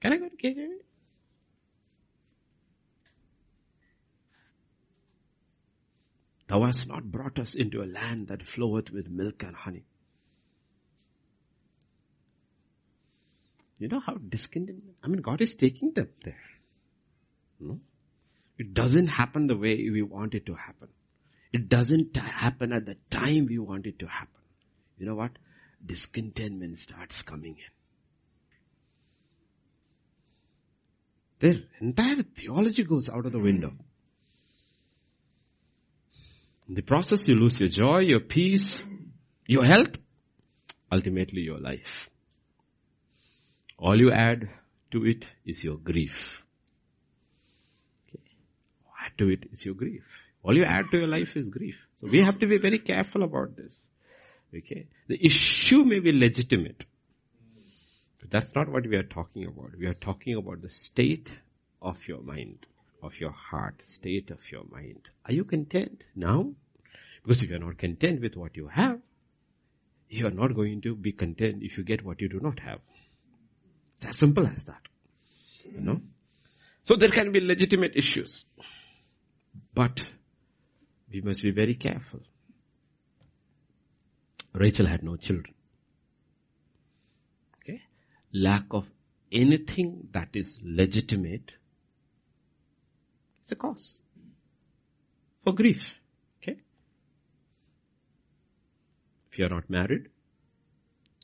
Can 0.00 0.12
I 0.12 0.16
go 0.16 0.28
to 0.28 0.36
KJV? 0.36 0.68
Thou 6.48 6.64
hast 6.64 6.88
not 6.88 7.04
brought 7.04 7.38
us 7.38 7.54
into 7.54 7.80
a 7.80 7.86
land 7.86 8.26
that 8.26 8.44
floweth 8.44 8.90
with 8.90 9.08
milk 9.08 9.44
and 9.44 9.54
honey. 9.54 9.84
You 13.78 13.88
know 13.88 14.00
how 14.00 14.14
discontent, 14.14 14.82
I 15.02 15.08
mean 15.08 15.20
God 15.20 15.42
is 15.42 15.54
taking 15.54 15.92
them 15.92 16.08
there. 16.24 16.34
No? 17.60 17.80
It 18.58 18.72
doesn't 18.72 19.08
happen 19.08 19.46
the 19.46 19.56
way 19.56 19.76
we 19.90 20.02
want 20.02 20.34
it 20.34 20.46
to 20.46 20.54
happen. 20.54 20.88
It 21.52 21.68
doesn't 21.68 22.16
happen 22.16 22.72
at 22.72 22.86
the 22.86 22.96
time 23.10 23.46
we 23.46 23.58
want 23.58 23.86
it 23.86 23.98
to 24.00 24.06
happen. 24.06 24.40
You 24.98 25.06
know 25.06 25.14
what? 25.14 25.32
Discontentment 25.84 26.78
starts 26.78 27.22
coming 27.22 27.56
in. 27.58 27.72
Their 31.38 31.60
entire 31.80 32.22
theology 32.22 32.84
goes 32.84 33.10
out 33.10 33.26
of 33.26 33.32
the 33.32 33.38
window. 33.38 33.72
In 36.68 36.74
the 36.74 36.82
process 36.82 37.28
you 37.28 37.34
lose 37.34 37.60
your 37.60 37.68
joy, 37.68 37.98
your 38.00 38.20
peace, 38.20 38.82
your 39.46 39.64
health, 39.64 39.98
ultimately 40.90 41.42
your 41.42 41.60
life. 41.60 42.08
All 43.78 43.98
you 43.98 44.10
add 44.10 44.48
to 44.92 45.04
it 45.04 45.24
is 45.44 45.62
your 45.62 45.76
grief. 45.76 46.42
Okay. 48.08 48.22
Add 49.04 49.12
to 49.18 49.28
it 49.28 49.44
is 49.52 49.64
your 49.64 49.74
grief. 49.74 50.04
All 50.42 50.56
you 50.56 50.64
add 50.64 50.86
to 50.90 50.98
your 50.98 51.08
life 51.08 51.36
is 51.36 51.48
grief. 51.48 51.76
So 52.00 52.06
we 52.06 52.22
have 52.22 52.38
to 52.38 52.46
be 52.46 52.58
very 52.58 52.78
careful 52.78 53.22
about 53.22 53.56
this. 53.56 53.74
Okay. 54.54 54.86
The 55.08 55.24
issue 55.24 55.84
may 55.84 55.98
be 55.98 56.12
legitimate. 56.12 56.86
But 58.20 58.30
that's 58.30 58.54
not 58.54 58.68
what 58.68 58.86
we 58.86 58.96
are 58.96 59.02
talking 59.02 59.46
about. 59.46 59.72
We 59.78 59.86
are 59.86 59.94
talking 59.94 60.36
about 60.36 60.62
the 60.62 60.70
state 60.70 61.30
of 61.82 62.06
your 62.08 62.22
mind, 62.22 62.66
of 63.02 63.20
your 63.20 63.32
heart, 63.32 63.82
state 63.82 64.30
of 64.30 64.38
your 64.50 64.64
mind. 64.70 65.10
Are 65.26 65.32
you 65.32 65.44
content 65.44 66.04
now? 66.14 66.52
Because 67.22 67.42
if 67.42 67.50
you 67.50 67.56
are 67.56 67.60
not 67.60 67.78
content 67.78 68.20
with 68.20 68.36
what 68.36 68.56
you 68.56 68.68
have, 68.68 69.00
you 70.08 70.26
are 70.26 70.30
not 70.30 70.54
going 70.54 70.80
to 70.82 70.94
be 70.94 71.12
content 71.12 71.62
if 71.62 71.76
you 71.76 71.84
get 71.84 72.04
what 72.04 72.20
you 72.20 72.28
do 72.28 72.40
not 72.40 72.60
have. 72.60 72.80
It's 73.96 74.06
as 74.06 74.16
simple 74.18 74.46
as 74.46 74.64
that. 74.64 74.82
You 75.64 75.80
know? 75.80 76.00
So 76.82 76.96
there 76.96 77.08
can 77.08 77.32
be 77.32 77.40
legitimate 77.40 77.92
issues. 77.96 78.44
But 79.74 80.06
we 81.12 81.20
must 81.20 81.42
be 81.42 81.50
very 81.50 81.74
careful. 81.74 82.20
Rachel 84.52 84.86
had 84.86 85.02
no 85.02 85.16
children. 85.16 85.54
Okay? 87.60 87.82
Lack 88.32 88.64
of 88.70 88.86
anything 89.32 90.08
that 90.12 90.28
is 90.34 90.60
legitimate 90.62 91.52
is 93.44 93.52
a 93.52 93.56
cause 93.56 93.98
for 95.44 95.52
grief. 95.52 95.98
Okay? 96.42 96.58
If 99.30 99.38
you 99.38 99.46
are 99.46 99.50
not 99.50 99.68
married 99.68 100.08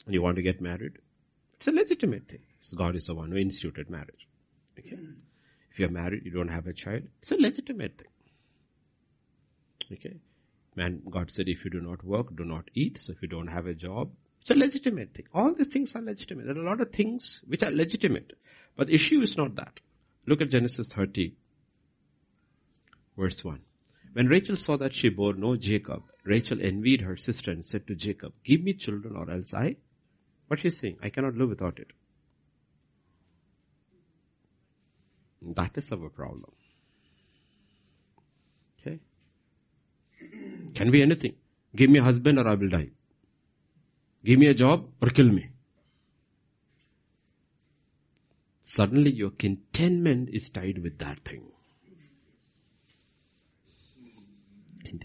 and 0.04 0.14
you 0.14 0.22
want 0.22 0.36
to 0.36 0.42
get 0.42 0.60
married, 0.60 0.98
it's 1.62 1.68
a 1.68 1.70
legitimate 1.70 2.26
thing. 2.26 2.40
God 2.76 2.96
is 2.96 3.06
the 3.06 3.14
one 3.14 3.30
who 3.30 3.36
instituted 3.36 3.88
marriage. 3.88 4.26
Okay? 4.76 4.98
If 5.70 5.78
you're 5.78 5.90
married, 5.90 6.22
you 6.24 6.32
don't 6.32 6.48
have 6.48 6.66
a 6.66 6.72
child, 6.72 7.02
it's 7.20 7.30
a 7.30 7.36
legitimate 7.36 7.98
thing. 7.98 8.08
Okay? 9.92 10.16
Man, 10.74 11.02
God 11.08 11.30
said 11.30 11.48
if 11.48 11.64
you 11.64 11.70
do 11.70 11.80
not 11.80 12.02
work, 12.02 12.34
do 12.34 12.44
not 12.44 12.64
eat. 12.74 12.98
So 12.98 13.12
if 13.12 13.22
you 13.22 13.28
don't 13.28 13.46
have 13.46 13.68
a 13.68 13.74
job, 13.74 14.10
it's 14.40 14.50
a 14.50 14.56
legitimate 14.56 15.14
thing. 15.14 15.26
All 15.32 15.54
these 15.54 15.68
things 15.68 15.94
are 15.94 16.02
legitimate. 16.02 16.46
There 16.46 16.56
are 16.56 16.66
a 16.66 16.68
lot 16.68 16.80
of 16.80 16.90
things 16.90 17.42
which 17.46 17.62
are 17.62 17.70
legitimate. 17.70 18.32
But 18.76 18.88
the 18.88 18.94
issue 18.94 19.20
is 19.20 19.36
not 19.36 19.54
that. 19.54 19.78
Look 20.26 20.40
at 20.40 20.50
Genesis 20.50 20.88
30, 20.88 21.36
verse 23.16 23.44
1. 23.44 23.60
When 24.14 24.26
Rachel 24.26 24.56
saw 24.56 24.76
that 24.78 24.94
she 24.94 25.10
bore 25.10 25.34
no 25.34 25.54
Jacob, 25.54 26.02
Rachel 26.24 26.58
envied 26.60 27.02
her 27.02 27.16
sister 27.16 27.52
and 27.52 27.64
said 27.64 27.86
to 27.86 27.94
Jacob, 27.94 28.32
give 28.44 28.62
me 28.64 28.74
children 28.74 29.14
or 29.14 29.30
else 29.30 29.54
I, 29.54 29.76
what 30.52 30.60
she's 30.60 30.78
saying, 30.78 30.98
I 31.02 31.08
cannot 31.08 31.34
live 31.34 31.48
without 31.48 31.78
it. 31.78 31.92
That 35.60 35.70
is 35.76 35.90
our 35.90 36.10
problem. 36.10 36.52
Okay? 38.80 38.98
Can 40.74 40.90
be 40.90 41.00
anything. 41.02 41.36
Give 41.74 41.88
me 41.88 42.00
a 42.00 42.02
husband 42.02 42.38
or 42.38 42.46
I 42.46 42.54
will 42.54 42.68
die. 42.68 42.90
Give 44.24 44.38
me 44.38 44.48
a 44.48 44.54
job 44.54 44.84
or 45.00 45.08
kill 45.08 45.30
me. 45.38 45.48
Suddenly 48.60 49.12
your 49.12 49.30
contentment 49.30 50.28
is 50.32 50.50
tied 50.50 50.82
with 50.82 50.98
that 50.98 51.24
thing. 51.24 51.48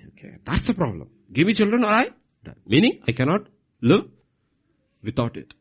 Okay, 0.09 0.35
that's 0.43 0.67
the 0.67 0.73
problem. 0.73 1.09
Give 1.31 1.47
me 1.47 1.53
children 1.53 1.85
or 1.85 1.87
I 1.87 2.09
die. 2.43 2.55
Meaning 2.65 3.01
I 3.07 3.13
cannot 3.13 3.47
live 3.81 4.07
without 5.07 5.37
it. 5.37 5.55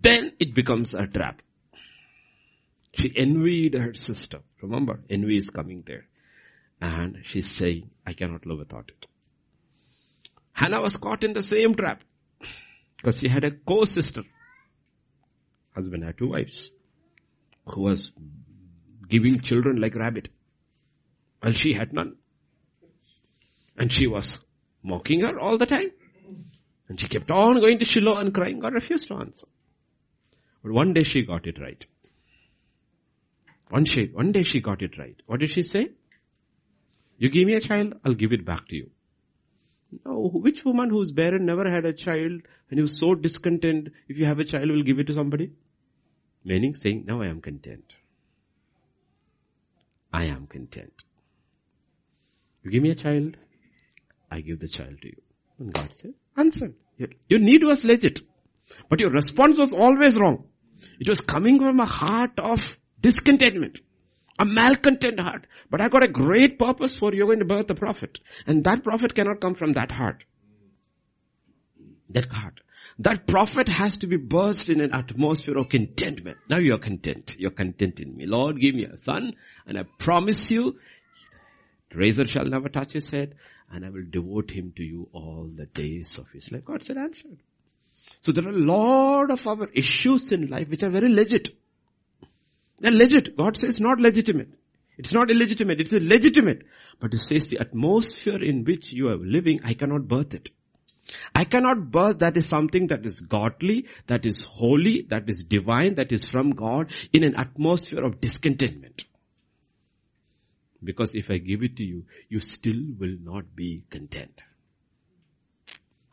Then 0.00 0.32
it 0.38 0.54
becomes 0.54 0.94
a 0.94 1.06
trap. 1.06 1.42
She 2.94 3.12
envied 3.14 3.74
her 3.74 3.92
sister. 3.92 4.40
Remember, 4.62 5.00
envy 5.10 5.36
is 5.36 5.50
coming 5.50 5.84
there. 5.86 6.06
And 6.80 7.18
she's 7.24 7.50
saying, 7.54 7.90
I 8.06 8.14
cannot 8.14 8.46
live 8.46 8.60
without 8.60 8.88
it. 8.88 9.06
Hannah 10.52 10.80
was 10.80 10.96
caught 10.96 11.22
in 11.24 11.34
the 11.34 11.42
same 11.42 11.74
trap. 11.74 12.02
Because 12.96 13.18
she 13.18 13.28
had 13.28 13.44
a 13.44 13.50
co-sister. 13.50 14.22
Husband 15.74 16.04
had 16.04 16.16
two 16.16 16.30
wives. 16.30 16.70
Who 17.66 17.82
was 17.82 18.10
giving 19.08 19.40
children 19.40 19.80
like 19.80 19.94
rabbit. 19.94 20.28
While 21.40 21.52
she 21.52 21.74
had 21.74 21.92
none. 21.92 22.16
And 23.76 23.92
she 23.92 24.06
was 24.06 24.38
mocking 24.82 25.20
her 25.20 25.38
all 25.38 25.58
the 25.58 25.66
time. 25.66 25.90
And 26.90 26.98
she 26.98 27.06
kept 27.06 27.30
on 27.30 27.60
going 27.60 27.78
to 27.78 27.84
Shiloh 27.84 28.16
and 28.18 28.34
crying. 28.34 28.58
God 28.58 28.74
refused 28.74 29.06
to 29.08 29.14
answer. 29.14 29.46
But 30.60 30.72
one 30.72 30.92
day 30.92 31.04
she 31.04 31.22
got 31.22 31.46
it 31.46 31.60
right. 31.60 31.86
One, 33.68 33.84
she, 33.84 34.06
one 34.06 34.32
day 34.32 34.42
she 34.42 34.60
got 34.60 34.82
it 34.82 34.98
right. 34.98 35.14
What 35.26 35.38
did 35.38 35.50
she 35.50 35.62
say? 35.62 35.90
You 37.16 37.30
give 37.30 37.46
me 37.46 37.54
a 37.54 37.60
child, 37.60 37.94
I'll 38.04 38.14
give 38.14 38.32
it 38.32 38.44
back 38.44 38.66
to 38.68 38.74
you. 38.74 38.90
No, 40.04 40.30
which 40.32 40.64
woman 40.64 40.90
who's 40.90 41.12
barren 41.12 41.46
never 41.46 41.70
had 41.70 41.84
a 41.84 41.92
child 41.92 42.42
and 42.70 42.80
who's 42.80 42.98
so 42.98 43.14
discontent, 43.14 43.90
if 44.08 44.18
you 44.18 44.26
have 44.26 44.40
a 44.40 44.44
child, 44.44 44.68
will 44.68 44.82
give 44.82 44.98
it 44.98 45.06
to 45.06 45.14
somebody? 45.14 45.52
Meaning 46.44 46.74
saying, 46.74 47.04
now 47.06 47.22
I 47.22 47.28
am 47.28 47.40
content. 47.40 47.94
I 50.12 50.24
am 50.24 50.48
content. 50.48 51.04
You 52.64 52.72
give 52.72 52.82
me 52.82 52.90
a 52.90 52.96
child, 52.96 53.36
I 54.28 54.40
give 54.40 54.58
the 54.58 54.68
child 54.68 55.00
to 55.02 55.08
you. 55.08 55.22
And 55.60 55.72
God 55.72 55.94
said, 55.94 56.14
answer. 56.36 56.72
Your 57.28 57.40
need 57.40 57.64
was 57.64 57.84
legit. 57.84 58.20
But 58.88 59.00
your 59.00 59.10
response 59.10 59.58
was 59.58 59.72
always 59.72 60.16
wrong. 60.16 60.44
It 60.98 61.08
was 61.08 61.20
coming 61.20 61.58
from 61.58 61.80
a 61.80 61.86
heart 61.86 62.38
of 62.38 62.78
discontentment 63.00 63.80
a 64.40 64.44
malcontent 64.46 65.20
heart. 65.20 65.46
But 65.70 65.80
I 65.80 65.88
got 65.88 66.02
a 66.02 66.08
great 66.08 66.58
purpose 66.58 66.98
for 66.98 67.12
you. 67.12 67.18
You're 67.18 67.26
going 67.26 67.40
to 67.40 67.44
birth 67.44 67.70
a 67.70 67.74
prophet. 67.74 68.18
And 68.46 68.64
that 68.64 68.82
prophet 68.82 69.14
cannot 69.14 69.40
come 69.40 69.54
from 69.54 69.74
that 69.74 69.92
heart. 69.92 70.24
That 72.08 72.26
heart. 72.26 72.60
That 72.98 73.26
prophet 73.26 73.68
has 73.68 73.98
to 73.98 74.06
be 74.06 74.16
birthed 74.16 74.68
in 74.68 74.80
an 74.80 74.92
atmosphere 74.94 75.58
of 75.58 75.68
contentment. 75.68 76.38
Now 76.48 76.56
you're 76.56 76.78
content. 76.78 77.34
You're 77.38 77.50
content 77.50 78.00
in 78.00 78.16
me. 78.16 78.26
Lord, 78.26 78.58
give 78.58 78.74
me 78.74 78.84
a 78.84 78.96
son 78.96 79.34
and 79.66 79.78
I 79.78 79.84
promise 79.98 80.50
you, 80.50 80.78
razor 81.94 82.26
shall 82.26 82.46
never 82.46 82.68
touch 82.68 82.92
his 82.92 83.10
head 83.10 83.34
and 83.70 83.84
I 83.84 83.90
will 83.90 84.04
devote 84.10 84.50
him 84.50 84.72
to 84.76 84.82
you 84.82 85.08
all 85.12 85.48
the 85.54 85.66
days 85.66 86.18
of 86.18 86.28
his 86.30 86.50
life. 86.50 86.64
God 86.64 86.82
said 86.82 86.96
answered. 86.96 87.38
So 88.20 88.32
there 88.32 88.46
are 88.46 88.50
a 88.50 88.58
lot 88.58 89.30
of 89.30 89.46
our 89.46 89.68
issues 89.72 90.32
in 90.32 90.48
life 90.48 90.68
which 90.68 90.82
are 90.82 90.90
very 90.90 91.08
legit. 91.08 91.50
They're 92.80 92.90
legit. 92.90 93.36
God 93.36 93.56
says 93.56 93.78
not 93.78 94.00
legitimate. 94.00 94.48
It's 94.98 95.12
not 95.12 95.30
illegitimate. 95.30 95.80
It's 95.80 95.92
legitimate. 95.92 96.62
But 96.98 97.14
it 97.14 97.18
says 97.18 97.48
the 97.48 97.60
atmosphere 97.60 98.42
in 98.42 98.64
which 98.64 98.92
you 98.92 99.08
are 99.08 99.16
living, 99.16 99.60
I 99.64 99.74
cannot 99.74 100.08
birth 100.08 100.34
it. 100.34 100.50
I 101.34 101.44
cannot 101.44 101.90
birth 101.90 102.18
that 102.20 102.36
is 102.36 102.46
something 102.46 102.88
that 102.88 103.06
is 103.06 103.20
godly, 103.20 103.86
that 104.06 104.26
is 104.26 104.44
holy, 104.44 105.06
that 105.08 105.28
is 105.28 105.42
divine, 105.42 105.94
that 105.94 106.12
is 106.12 106.24
from 106.24 106.50
God 106.50 106.92
in 107.12 107.24
an 107.24 107.34
atmosphere 107.36 108.04
of 108.04 108.20
discontentment. 108.20 109.04
Because 110.82 111.14
if 111.14 111.30
I 111.30 111.38
give 111.38 111.62
it 111.62 111.76
to 111.76 111.84
you, 111.84 112.06
you 112.28 112.40
still 112.40 112.82
will 112.98 113.16
not 113.22 113.54
be 113.54 113.84
content. 113.90 114.42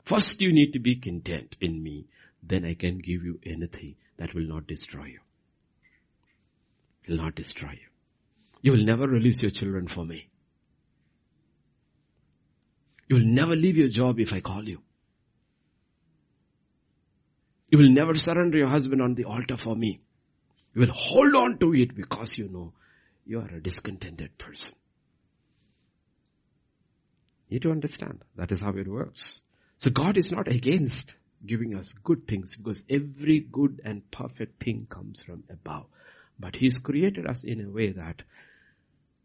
First 0.03 0.41
you 0.41 0.51
need 0.51 0.73
to 0.73 0.79
be 0.79 0.95
content 0.95 1.57
in 1.61 1.81
me, 1.83 2.07
then 2.43 2.65
I 2.65 2.73
can 2.73 2.97
give 2.99 3.23
you 3.23 3.39
anything 3.45 3.95
that 4.17 4.33
will 4.33 4.47
not 4.47 4.67
destroy 4.67 5.05
you 5.05 5.19
will 7.07 7.17
not 7.17 7.35
destroy 7.35 7.71
you. 7.71 7.87
You 8.61 8.71
will 8.73 8.83
never 8.83 9.07
release 9.07 9.41
your 9.41 9.51
children 9.51 9.87
for 9.87 10.05
me. 10.05 10.29
You 13.07 13.17
will 13.17 13.25
never 13.25 13.55
leave 13.55 13.77
your 13.77 13.87
job 13.87 14.19
if 14.19 14.33
I 14.33 14.41
call 14.41 14.67
you. 14.67 14.81
You 17.69 17.77
will 17.77 17.89
never 17.89 18.15
surrender 18.15 18.57
your 18.57 18.67
husband 18.67 19.01
on 19.01 19.15
the 19.15 19.25
altar 19.25 19.57
for 19.57 19.75
me. 19.75 20.01
You 20.73 20.81
will 20.81 20.93
hold 20.93 21.35
on 21.35 21.57
to 21.59 21.73
it 21.73 21.95
because 21.95 22.37
you 22.37 22.49
know 22.49 22.73
you 23.27 23.39
are 23.39 23.55
a 23.55 23.61
discontented 23.61 24.37
person. 24.37 24.75
You 27.49 27.55
need 27.55 27.61
to 27.63 27.71
understand 27.71 28.23
that 28.35 28.51
is 28.51 28.61
how 28.61 28.71
it 28.71 28.87
works. 28.87 29.41
So 29.77 29.91
God 29.91 30.17
is 30.17 30.31
not 30.31 30.47
against 30.47 31.13
giving 31.45 31.75
us 31.75 31.93
good 31.93 32.27
things 32.27 32.55
because 32.55 32.85
every 32.89 33.39
good 33.39 33.81
and 33.85 34.09
perfect 34.11 34.63
thing 34.63 34.87
comes 34.89 35.21
from 35.21 35.43
above. 35.49 35.85
But 36.39 36.55
He's 36.55 36.79
created 36.79 37.25
us 37.27 37.43
in 37.43 37.61
a 37.61 37.69
way 37.69 37.91
that 37.91 38.23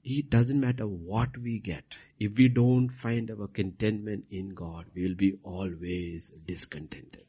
it 0.05 0.31
doesn't 0.31 0.61
matter 0.61 0.87
what 0.87 1.37
we 1.39 1.59
get. 1.59 1.85
If 2.19 2.33
we 2.37 2.49
don't 2.49 2.91
find 2.91 3.31
our 3.31 3.47
contentment 3.47 4.25
in 4.31 4.51
God, 4.51 4.87
we 4.95 5.07
will 5.07 5.15
be 5.15 5.39
always 5.43 6.33
discontented. 6.47 7.25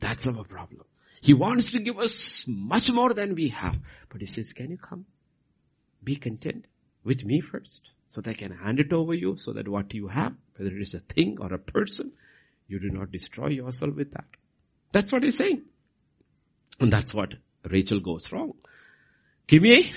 That's 0.00 0.26
our 0.26 0.44
problem. 0.44 0.84
He 1.20 1.34
wants 1.34 1.72
to 1.72 1.78
give 1.78 1.98
us 1.98 2.44
much 2.48 2.90
more 2.90 3.14
than 3.14 3.34
we 3.34 3.50
have. 3.50 3.78
But 4.08 4.20
He 4.20 4.26
says, 4.26 4.52
can 4.52 4.70
you 4.70 4.78
come? 4.78 5.06
Be 6.04 6.16
content 6.16 6.66
with 7.02 7.24
me 7.24 7.40
first 7.40 7.90
so 8.08 8.20
that 8.20 8.30
I 8.30 8.34
can 8.34 8.52
hand 8.52 8.78
it 8.78 8.92
over 8.92 9.14
you 9.14 9.36
so 9.36 9.52
that 9.54 9.66
what 9.66 9.92
you 9.94 10.08
have, 10.08 10.34
whether 10.56 10.70
it 10.74 10.82
is 10.82 10.94
a 10.94 11.00
thing 11.00 11.38
or 11.40 11.52
a 11.52 11.58
person, 11.58 12.12
you 12.68 12.78
do 12.78 12.90
not 12.90 13.10
destroy 13.10 13.48
yourself 13.48 13.94
with 13.94 14.12
that. 14.12 14.26
That's 14.92 15.10
what 15.12 15.24
he's 15.24 15.36
saying. 15.36 15.62
And 16.80 16.92
that's 16.92 17.12
what 17.12 17.34
Rachel 17.68 18.00
goes 18.00 18.30
wrong. 18.30 18.54
Give 19.46 19.62
me 19.62 19.92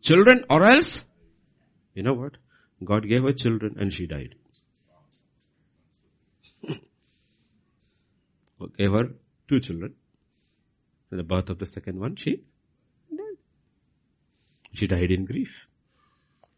children 0.00 0.44
or 0.48 0.68
else, 0.68 1.00
you 1.94 2.02
know 2.02 2.14
what? 2.14 2.36
God 2.84 3.08
gave 3.08 3.22
her 3.22 3.32
children 3.32 3.76
and 3.78 3.92
she 3.92 4.06
died. 4.06 4.34
gave 8.78 8.92
her 8.92 9.10
two 9.48 9.60
children. 9.60 9.94
In 11.10 11.18
the 11.18 11.22
birth 11.22 11.50
of 11.50 11.58
the 11.58 11.66
second 11.66 12.00
one, 12.00 12.16
she. 12.16 12.42
She 14.76 14.86
died 14.86 15.10
in 15.10 15.24
grief, 15.24 15.66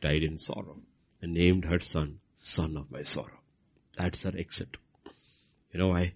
died 0.01 0.25
in 0.25 0.39
sorrow, 0.39 0.81
and 1.23 1.35
named 1.35 1.65
her 1.67 1.79
son, 1.79 2.19
son 2.37 2.77
of 2.77 2.91
my 2.91 3.05
sorrow. 3.05 3.39
That's 3.97 4.25
her 4.25 4.33
exit. 4.37 4.77
You 5.73 5.79
know 5.79 5.89
why? 5.91 6.15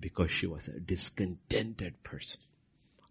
Because 0.00 0.32
she 0.32 0.48
was 0.48 0.66
a 0.66 0.80
discontented 0.80 2.02
person. 2.02 2.40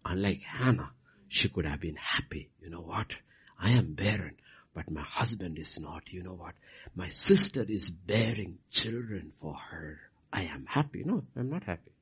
Unlike 0.04 0.42
Hannah, 0.42 0.90
she 1.28 1.48
could 1.48 1.64
have 1.64 1.80
been 1.80 1.96
happy. 1.96 2.50
You 2.60 2.68
know 2.68 2.82
what? 2.82 3.14
I 3.58 3.70
am 3.70 3.94
barren, 3.94 4.36
but 4.74 4.90
my 4.90 5.00
husband 5.00 5.58
is 5.58 5.80
not. 5.80 6.12
You 6.12 6.22
know 6.22 6.34
what? 6.34 6.56
My 6.94 7.08
sister 7.08 7.64
is 7.66 7.88
bearing 7.88 8.58
children 8.70 9.32
for 9.40 9.54
her. 9.70 9.98
I 10.30 10.42
am 10.42 10.66
happy. 10.68 11.04
No, 11.06 11.24
I'm 11.34 11.48
not 11.48 11.64
happy. 11.64 11.92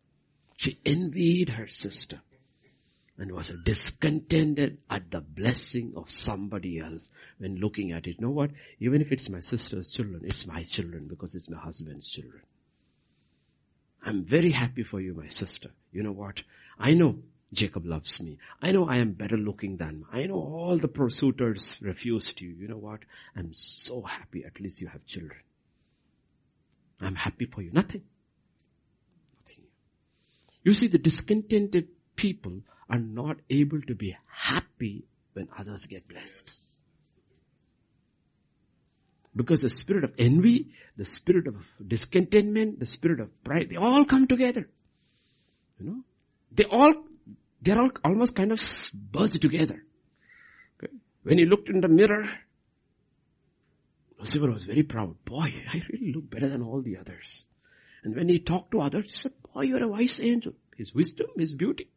She 0.57 0.81
envied 0.85 1.51
her 1.51 1.69
sister 1.69 2.23
and 3.19 3.31
was 3.33 3.53
discontented 3.65 4.79
at 4.91 5.11
the 5.11 5.21
blessing 5.21 5.93
of 5.97 6.11
somebody 6.11 6.81
else 6.81 7.11
when 7.39 7.57
looking 7.57 7.93
at 7.93 8.07
it. 8.07 8.17
You 8.19 8.27
know 8.27 8.31
what? 8.31 8.51
Even 8.81 9.01
if 9.01 9.13
it's 9.13 9.29
my 9.29 9.41
sister's 9.41 9.89
children, 9.89 10.23
it's 10.25 10.47
my 10.47 10.65
children 10.65 11.07
because 11.09 11.35
it's 11.35 11.49
my 11.49 11.59
husband's 11.59 12.09
children. 12.09 12.43
I'm 14.05 14.25
very 14.25 14.51
happy 14.51 14.83
for 14.83 15.01
you, 15.01 15.15
my 15.15 15.29
sister. 15.29 15.71
You 15.93 16.03
know 16.03 16.13
what? 16.13 16.43
I 16.79 16.95
know 16.95 17.19
Jacob 17.53 17.87
loves 17.87 18.21
me. 18.21 18.39
I 18.61 18.73
know 18.73 18.87
I 18.89 18.97
am 18.97 19.13
better 19.13 19.37
looking 19.37 19.77
than, 19.77 20.05
I 20.13 20.27
know 20.27 20.35
all 20.35 20.77
the 20.77 20.91
suitors 21.09 21.77
refused 21.81 22.41
you. 22.41 22.51
You 22.51 22.69
know 22.69 22.77
what? 22.77 23.01
I'm 23.37 23.55
so 23.55 24.03
happy. 24.03 24.45
At 24.45 24.61
least 24.61 24.81
you 24.81 24.89
have 24.89 25.07
children. 25.07 25.41
I'm 27.01 27.15
happy 27.15 27.47
for 27.47 27.63
you. 27.63 27.71
Nothing. 27.73 28.03
Nothing. 29.41 29.65
You 30.65 30.73
see, 30.73 30.89
the 30.89 30.99
discontented 30.99 31.89
people 32.17 32.61
are 32.89 32.99
not 32.99 33.37
able 33.51 33.81
to 33.83 33.95
be 33.95 34.17
happy 34.27 35.05
when 35.33 35.49
others 35.59 35.87
get 35.87 36.07
blessed. 36.09 36.53
Because 39.37 39.61
the 39.61 39.71
spirit 39.71 40.05
of 40.05 40.13
envy, 40.17 40.71
the 40.97 41.05
spirit 41.05 41.47
of 41.49 41.57
discontentment, 41.87 42.79
the 42.79 42.87
spirit 42.87 43.21
of 43.21 43.43
pride, 43.43 43.69
they 43.71 43.77
all 43.77 44.05
come 44.05 44.27
together. 44.27 44.69
You 45.81 45.87
know, 45.87 46.01
they 46.53 46.65
all, 46.65 46.95
they're 47.61 47.81
all 47.81 47.91
almost 48.05 48.37
kind 48.37 48.53
of 48.53 48.61
birds 48.93 49.39
together. 49.39 49.83
Okay? 50.79 50.93
When 51.25 51.39
he 51.39 51.47
looked 51.47 51.69
in 51.69 51.81
the 51.81 51.89
mirror, 51.89 52.29
Lucifer 54.19 54.51
was 54.51 54.65
very 54.65 54.85
proud. 54.85 55.17
Boy, 55.25 55.53
I 55.69 55.83
really 55.91 56.13
look 56.13 56.31
better 56.31 56.49
than 56.49 56.63
all 56.63 56.81
the 56.81 56.99
others. 56.99 57.47
And 58.05 58.15
when 58.15 58.29
he 58.29 58.39
talked 58.39 58.71
to 58.71 58.81
others, 58.81 59.11
he 59.11 59.17
said, 59.17 59.33
boy, 59.53 59.63
you're 59.63 59.83
a 59.83 59.89
wise 59.89 60.21
angel. 60.23 60.53
His 60.77 60.95
wisdom, 60.95 61.27
his 61.37 61.55
beauty. 61.55 61.89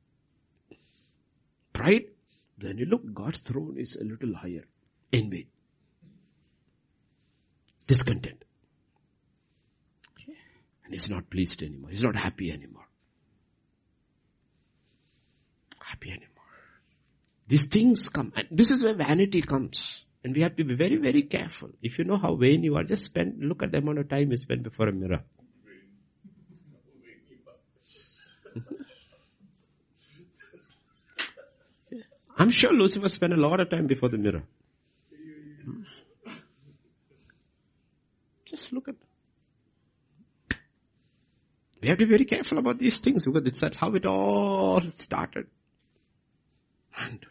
Then 2.58 2.78
you 2.78 2.86
look, 2.86 3.02
God's 3.14 3.40
throne 3.40 3.78
is 3.78 3.96
a 3.96 4.04
little 4.04 4.34
higher. 4.36 4.66
Envy 5.14 5.48
discontent. 7.88 8.44
And 10.84 10.94
he's 10.94 11.10
not 11.10 11.30
pleased 11.30 11.62
anymore. 11.64 11.90
He's 11.90 12.04
not 12.04 12.16
happy 12.16 12.52
anymore. 12.52 12.88
Happy 15.80 16.10
anymore. 16.10 16.28
These 17.48 17.66
things 17.66 18.08
come, 18.10 18.32
and 18.36 18.48
this 18.52 18.72
is 18.72 18.84
where 18.84 18.94
vanity 18.94 19.42
comes. 19.42 20.04
And 20.24 20.36
we 20.36 20.42
have 20.42 20.56
to 20.58 20.64
be 20.64 20.76
very, 20.76 20.98
very 20.98 21.24
careful. 21.24 21.70
If 21.82 22.00
you 22.00 22.06
know 22.06 22.18
how 22.18 22.36
vain 22.36 22.64
you 22.64 22.76
are, 22.76 22.84
just 22.84 23.06
spend, 23.06 23.36
look 23.40 23.64
at 23.64 23.72
the 23.72 23.78
amount 23.80 24.00
of 24.00 24.10
time 24.10 24.32
you 24.32 24.38
spend 24.38 24.64
before 24.64 24.90
a 24.90 24.94
mirror. 24.94 25.24
I'm 32.38 32.52
sure 32.52 32.72
Lucifer 32.72 33.10
spent 33.10 33.34
a 33.34 33.38
lot 33.38 33.60
of 33.60 33.70
time 33.70 33.88
before 33.88 34.10
the 34.10 34.18
mirror. 34.18 34.44
Just 38.46 38.72
look 38.72 38.88
at. 38.88 38.96
We 41.82 41.90
have 41.90 41.98
to 41.98 42.06
be 42.06 42.10
very 42.10 42.26
careful 42.26 42.58
about 42.58 42.80
these 42.80 42.98
things 42.98 43.26
because 43.26 43.60
that's 43.60 43.78
how 43.78 43.94
it 43.96 44.06
all 44.06 44.82
started. 44.92 45.48
And 47.00 47.26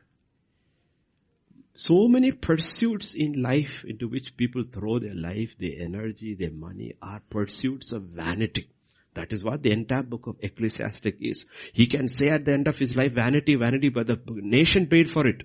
so 1.75 2.09
many 2.09 2.33
pursuits 2.33 3.15
in 3.15 3.43
life 3.43 3.85
into 3.85 4.09
which 4.09 4.37
people 4.37 4.65
throw 4.71 4.99
their 4.99 5.15
life, 5.15 5.57
their 5.59 5.81
energy, 5.81 6.35
their 6.35 6.53
money 6.53 6.95
are 7.03 7.21
pursuits 7.29 7.93
of 7.93 8.03
vanity. 8.03 8.69
That 9.17 9.33
is 9.33 9.43
what 9.43 9.63
the 9.63 9.73
entire 9.73 10.03
book 10.03 10.27
of 10.27 10.37
Ecclesiastes 10.41 11.13
is. 11.21 11.47
He 11.73 11.87
can 11.87 12.07
say 12.07 12.29
at 12.29 12.45
the 12.45 12.53
end 12.53 12.69
of 12.69 12.79
his 12.79 12.95
life, 12.95 13.13
vanity, 13.13 13.57
vanity, 13.57 13.89
but 13.89 14.07
the 14.07 14.21
nation 14.29 14.87
paid 14.87 15.11
for 15.11 15.27
it. 15.27 15.43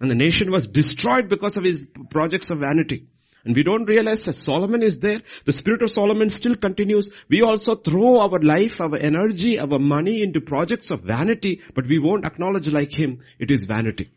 And 0.00 0.10
the 0.10 0.14
nation 0.14 0.50
was 0.50 0.66
destroyed 0.66 1.28
because 1.28 1.56
of 1.56 1.64
his 1.64 1.86
projects 2.10 2.50
of 2.50 2.58
vanity. 2.58 3.06
And 3.44 3.54
we 3.54 3.62
don't 3.62 3.84
realize 3.84 4.24
that 4.24 4.34
Solomon 4.34 4.82
is 4.82 4.98
there. 4.98 5.22
The 5.44 5.52
spirit 5.52 5.80
of 5.80 5.90
Solomon 5.90 6.30
still 6.30 6.56
continues. 6.56 7.10
We 7.28 7.42
also 7.42 7.76
throw 7.76 8.18
our 8.18 8.40
life, 8.40 8.80
our 8.80 8.96
energy, 8.96 9.60
our 9.60 9.78
money 9.78 10.22
into 10.22 10.40
projects 10.40 10.90
of 10.90 11.02
vanity, 11.02 11.62
but 11.74 11.86
we 11.86 12.00
won't 12.00 12.26
acknowledge 12.26 12.68
like 12.68 12.92
him. 12.92 13.20
It 13.38 13.52
is 13.52 13.64
vanity. 13.64 14.10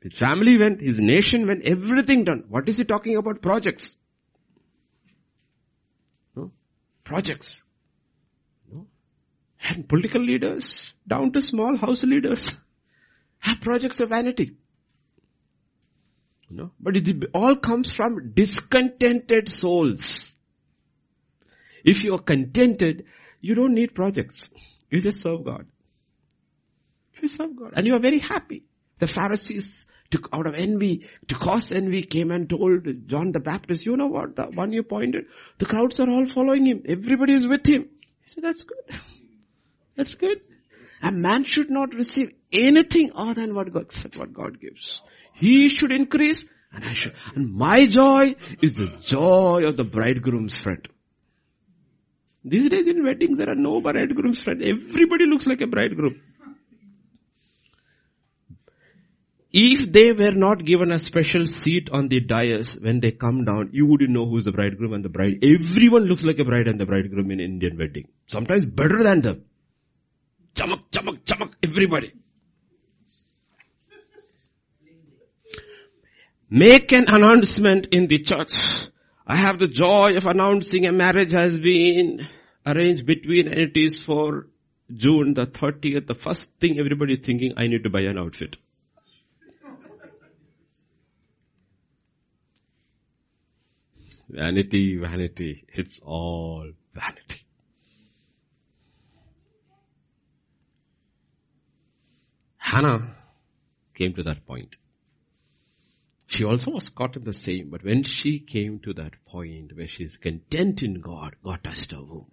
His 0.00 0.18
family 0.18 0.56
went, 0.56 0.80
his 0.80 0.98
nation 0.98 1.46
went, 1.46 1.64
everything 1.64 2.24
done. 2.24 2.44
What 2.48 2.68
is 2.70 2.78
he 2.78 2.84
talking 2.84 3.16
about? 3.16 3.42
Projects. 3.42 3.94
No? 6.34 6.52
Projects. 7.06 7.62
No? 8.70 8.88
And 9.62 9.88
political 9.88 10.20
leaders, 10.20 10.92
down 11.06 11.32
to 11.32 11.40
small 11.40 11.76
house 11.76 12.02
leaders, 12.02 12.50
have 13.38 13.60
projects 13.60 14.00
of 14.00 14.08
vanity. 14.08 14.56
Know, 16.48 16.70
but 16.78 16.96
it 16.96 17.24
all 17.34 17.56
comes 17.56 17.90
from 17.90 18.32
discontented 18.32 19.48
souls. 19.48 20.36
If 21.84 22.04
you 22.04 22.14
are 22.14 22.20
contented, 22.20 23.04
you 23.40 23.54
don't 23.56 23.74
need 23.74 23.94
projects. 23.94 24.48
You 24.90 25.00
just 25.00 25.20
serve 25.20 25.44
God. 25.44 25.66
You 27.20 27.26
serve 27.26 27.56
God. 27.56 27.72
And 27.74 27.86
you 27.86 27.94
are 27.94 28.00
very 28.00 28.20
happy. 28.20 28.62
The 28.98 29.08
Pharisees 29.08 29.86
took 30.10 30.28
out 30.32 30.46
of 30.46 30.54
envy, 30.54 31.06
to 31.28 31.34
cause 31.34 31.72
envy, 31.72 32.02
came 32.02 32.30
and 32.30 32.48
told 32.48 32.86
John 33.06 33.32
the 33.32 33.40
Baptist, 33.40 33.86
you 33.86 33.96
know 33.96 34.06
what, 34.06 34.36
the 34.36 34.44
one 34.44 34.72
you 34.72 34.82
pointed, 34.82 35.26
the 35.58 35.66
crowds 35.66 36.00
are 36.00 36.08
all 36.08 36.26
following 36.26 36.66
him. 36.66 36.82
Everybody 36.86 37.34
is 37.34 37.46
with 37.46 37.66
him. 37.66 37.88
He 38.22 38.28
said, 38.28 38.44
that's 38.44 38.62
good. 38.62 39.00
That's 39.96 40.14
good. 40.14 40.40
A 41.02 41.12
man 41.12 41.44
should 41.44 41.70
not 41.70 41.94
receive 41.94 42.32
anything 42.52 43.12
other 43.14 43.34
than 43.34 43.54
what 43.54 43.72
God, 43.72 43.82
except 43.82 44.16
what 44.16 44.32
God 44.32 44.60
gives. 44.60 45.02
He 45.34 45.68
should 45.68 45.92
increase 45.92 46.46
and 46.72 46.84
I 46.84 46.92
should, 46.92 47.14
and 47.34 47.54
my 47.54 47.86
joy 47.86 48.34
is 48.60 48.76
the 48.76 48.88
joy 49.00 49.62
of 49.66 49.76
the 49.76 49.84
bridegroom's 49.84 50.56
friend. 50.56 50.86
These 52.44 52.68
days 52.68 52.86
in 52.86 53.02
weddings 53.02 53.38
there 53.38 53.50
are 53.50 53.54
no 53.54 53.80
bridegroom's 53.80 54.40
friend. 54.40 54.62
Everybody 54.62 55.26
looks 55.26 55.46
like 55.46 55.62
a 55.62 55.66
bridegroom. 55.66 56.20
If 59.58 59.90
they 59.90 60.12
were 60.12 60.32
not 60.32 60.66
given 60.66 60.92
a 60.92 60.98
special 60.98 61.46
seat 61.46 61.88
on 61.90 62.08
the 62.08 62.20
dais 62.20 62.78
when 62.78 63.00
they 63.00 63.10
come 63.10 63.46
down, 63.46 63.70
you 63.72 63.86
wouldn't 63.86 64.10
know 64.10 64.26
who's 64.26 64.44
the 64.44 64.52
bridegroom 64.52 64.92
and 64.92 65.02
the 65.02 65.08
bride. 65.08 65.38
Everyone 65.42 66.04
looks 66.04 66.22
like 66.22 66.38
a 66.38 66.44
bride 66.44 66.68
and 66.68 66.78
the 66.78 66.84
bridegroom 66.84 67.30
in 67.30 67.40
Indian 67.40 67.78
wedding. 67.78 68.08
Sometimes 68.26 68.66
better 68.66 69.02
than 69.02 69.22
them. 69.22 69.44
Chamak, 70.54 70.80
chamak, 70.90 71.24
chamak, 71.24 71.54
everybody. 71.62 72.12
Make 76.50 76.92
an 76.92 77.06
announcement 77.08 77.86
in 77.92 78.08
the 78.08 78.18
church. 78.18 78.52
I 79.26 79.36
have 79.36 79.58
the 79.58 79.68
joy 79.68 80.18
of 80.18 80.26
announcing 80.26 80.84
a 80.84 80.92
marriage 80.92 81.32
has 81.32 81.58
been 81.58 82.28
arranged 82.66 83.06
between 83.06 83.48
and 83.48 83.58
it 83.58 83.74
is 83.74 84.02
for 84.02 84.48
June 84.92 85.32
the 85.32 85.46
30th. 85.46 86.06
The 86.06 86.14
first 86.14 86.50
thing 86.60 86.78
everybody 86.78 87.14
is 87.14 87.20
thinking, 87.20 87.54
I 87.56 87.68
need 87.68 87.84
to 87.84 87.90
buy 87.90 88.02
an 88.02 88.18
outfit. 88.18 88.58
Vanity, 94.28 94.96
vanity. 94.96 95.64
It's 95.68 96.00
all 96.00 96.72
vanity. 96.94 97.42
Hannah 102.56 103.14
came 103.94 104.12
to 104.14 104.22
that 104.24 104.44
point. 104.44 104.76
She 106.26 106.44
also 106.44 106.72
was 106.72 106.88
caught 106.88 107.16
in 107.16 107.22
the 107.22 107.32
same, 107.32 107.70
but 107.70 107.84
when 107.84 108.02
she 108.02 108.40
came 108.40 108.80
to 108.80 108.92
that 108.94 109.12
point 109.26 109.76
where 109.76 109.86
she 109.86 110.02
is 110.02 110.16
content 110.16 110.82
in 110.82 111.00
God, 111.00 111.36
God 111.44 111.62
touched 111.62 111.92
her 111.92 112.02
womb. 112.02 112.30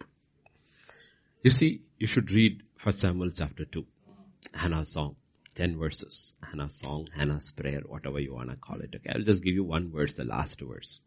You 1.44 1.52
see, 1.52 1.84
you 1.99 2.07
should 2.07 2.32
read 2.32 2.64
1 2.82 2.94
Samuel 2.94 3.30
chapter 3.30 3.65
2, 3.65 3.86
Hannah's 4.53 4.94
song, 4.94 5.18
10 5.53 5.78
verses, 5.78 6.34
Hannah's 6.41 6.80
song, 6.80 7.07
Hannah's 7.15 7.52
prayer, 7.52 7.82
whatever 7.86 8.20
you 8.20 8.34
want 8.34 8.49
to 8.49 8.56
call 8.56 8.82
it. 8.82 8.95
Okay, 8.95 9.11
I'll 9.14 9.22
just 9.22 9.44
give 9.44 9.53
you 9.53 9.64
one 9.64 9.91
verse, 9.91 10.14
the 10.14 10.24
last 10.24 10.60
verse. 10.60 10.99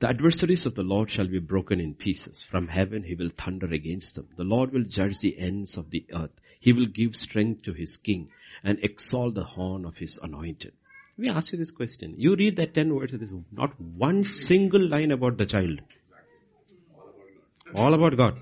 The 0.00 0.08
adversaries 0.08 0.64
of 0.64 0.76
the 0.76 0.84
Lord 0.84 1.10
shall 1.10 1.26
be 1.26 1.40
broken 1.40 1.80
in 1.80 1.94
pieces. 1.94 2.44
From 2.44 2.68
heaven 2.68 3.02
he 3.02 3.16
will 3.16 3.30
thunder 3.30 3.66
against 3.66 4.14
them. 4.14 4.28
The 4.36 4.44
Lord 4.44 4.72
will 4.72 4.84
judge 4.84 5.18
the 5.18 5.36
ends 5.38 5.76
of 5.76 5.90
the 5.90 6.04
earth. 6.14 6.30
He 6.60 6.72
will 6.72 6.86
give 6.86 7.16
strength 7.16 7.62
to 7.62 7.72
his 7.72 7.96
king 7.96 8.30
and 8.62 8.78
exalt 8.80 9.34
the 9.34 9.44
horn 9.44 9.84
of 9.84 9.98
his 9.98 10.18
anointed. 10.22 10.72
Me 11.16 11.28
ask 11.28 11.50
you 11.52 11.58
this 11.58 11.72
question. 11.72 12.14
You 12.16 12.36
read 12.36 12.56
that 12.56 12.74
ten 12.74 12.94
words, 12.94 13.12
there's 13.12 13.34
not 13.50 13.80
one 13.80 14.22
single 14.22 14.88
line 14.88 15.10
about 15.10 15.36
the 15.36 15.46
child. 15.46 15.80
All 17.74 17.92
about 17.92 18.16
God. 18.16 18.38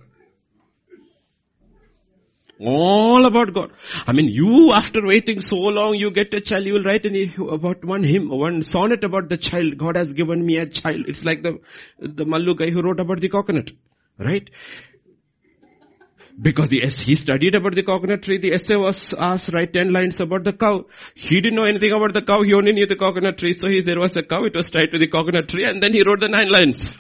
All 2.59 3.27
about 3.27 3.53
God. 3.53 3.73
I 4.07 4.13
mean, 4.13 4.29
you 4.29 4.73
after 4.73 5.07
waiting 5.07 5.43
so 5.43 5.57
long, 5.57 5.95
you 5.95 6.11
get 6.11 6.33
a 6.33 6.41
child, 6.41 6.65
you 6.65 6.75
will 6.75 6.85
write 6.85 7.05
any, 7.05 7.35
about 7.39 7.85
one 7.85 8.03
hymn, 8.03 8.31
one 8.31 8.63
sonnet 8.63 9.05
about 9.05 9.29
the 9.29 9.37
child. 9.37 9.77
God 9.77 9.97
has 9.97 10.09
given 10.15 10.45
me 10.45 10.57
a 10.57 10.67
child. 10.67 11.05
It's 11.07 11.23
like 11.23 11.43
the, 11.43 11.59
the 11.99 12.25
Mallu 12.25 12.57
guy 12.57 12.71
who 12.71 12.83
wrote 12.83 12.99
about 12.99 13.21
the 13.21 13.29
coconut. 13.29 13.73
Right? 14.19 14.49
Because 16.41 16.69
the, 16.71 16.81
he 16.81 17.15
studied 17.15 17.55
about 17.55 17.75
the 17.75 17.83
coconut 17.83 18.23
tree, 18.23 18.39
the 18.39 18.53
essay 18.53 18.77
was 18.77 19.15
asked, 19.19 19.51
write 19.53 19.73
10 19.75 19.93
lines 19.93 20.21
about 20.21 20.45
the 20.45 20.53
cow. 20.53 20.87
He 21.15 21.41
didn't 21.41 21.57
know 21.57 21.65
anything 21.65 21.93
about 21.93 22.15
the 22.15 22.23
cow, 22.23 22.43
he 22.43 22.55
only 22.55 22.73
knew 22.73 22.87
the 22.87 22.97
coconut 22.97 23.39
tree, 23.39 23.55
so 23.55 23.69
he, 23.69 23.81
there 23.81 23.99
was 23.99 24.17
a 24.17 24.23
cow, 24.23 24.45
it 24.45 24.55
was 24.55 24.69
tied 24.69 24.93
to 24.93 24.99
the 24.99 25.09
coconut 25.09 25.49
tree, 25.49 25.65
and 25.65 25.83
then 25.83 25.95
he 25.95 26.03
wrote 26.03 26.21
the 26.21 26.29
nine 26.29 26.51
lines 26.51 26.95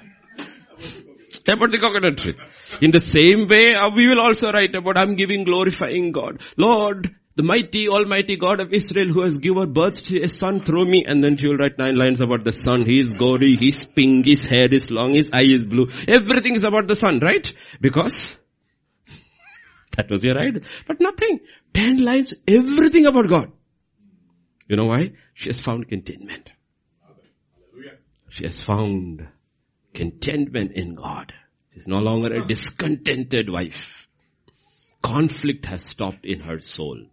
about 1.54 1.70
the 1.70 1.78
coconut 1.78 2.18
tree. 2.18 2.36
In 2.80 2.90
the 2.90 3.00
same 3.00 3.46
way, 3.48 3.74
uh, 3.74 3.90
we 3.90 4.06
will 4.06 4.20
also 4.20 4.50
write 4.50 4.74
about 4.74 4.98
I'm 4.98 5.14
giving 5.14 5.44
glorifying 5.44 6.12
God. 6.12 6.40
Lord, 6.56 7.14
the 7.36 7.42
mighty, 7.42 7.88
almighty 7.88 8.36
God 8.36 8.60
of 8.60 8.72
Israel 8.72 9.08
who 9.08 9.20
has 9.20 9.38
given 9.38 9.72
birth 9.74 10.04
to 10.06 10.22
a 10.22 10.28
son 10.28 10.64
through 10.64 10.86
me. 10.86 11.04
And 11.06 11.22
then 11.22 11.36
she 11.36 11.48
will 11.48 11.58
write 11.58 11.78
nine 11.78 11.96
lines 11.96 12.20
about 12.20 12.44
the 12.44 12.52
son. 12.52 12.86
He 12.86 12.98
is 12.98 13.12
gory, 13.12 13.56
he's 13.56 13.84
pink, 13.84 14.26
his 14.26 14.44
hair 14.44 14.68
is 14.72 14.90
long, 14.90 15.14
his 15.14 15.30
eye 15.32 15.46
is 15.46 15.66
blue. 15.66 15.88
Everything 16.08 16.54
is 16.54 16.62
about 16.62 16.88
the 16.88 16.94
son, 16.94 17.18
right? 17.20 17.50
Because 17.80 18.38
that 19.96 20.10
was 20.10 20.24
your 20.24 20.40
idol. 20.40 20.62
But 20.88 21.00
nothing. 21.00 21.40
Ten 21.74 22.02
lines, 22.02 22.32
everything 22.48 23.04
about 23.04 23.28
God. 23.28 23.52
You 24.66 24.76
know 24.76 24.86
why? 24.86 25.12
She 25.34 25.50
has 25.50 25.60
found 25.60 25.88
contentment. 25.88 26.50
She 28.30 28.44
has 28.44 28.62
found 28.62 29.28
contentment 29.96 30.72
in 30.72 30.94
God. 30.94 31.32
She's 31.72 31.86
no 31.88 32.00
longer 32.00 32.30
a 32.34 32.46
discontented 32.46 33.48
wife. 33.48 34.06
Conflict 35.00 35.64
has 35.66 35.84
stopped 35.84 36.26
in 36.26 36.40
her 36.40 36.60
soul. 36.60 37.06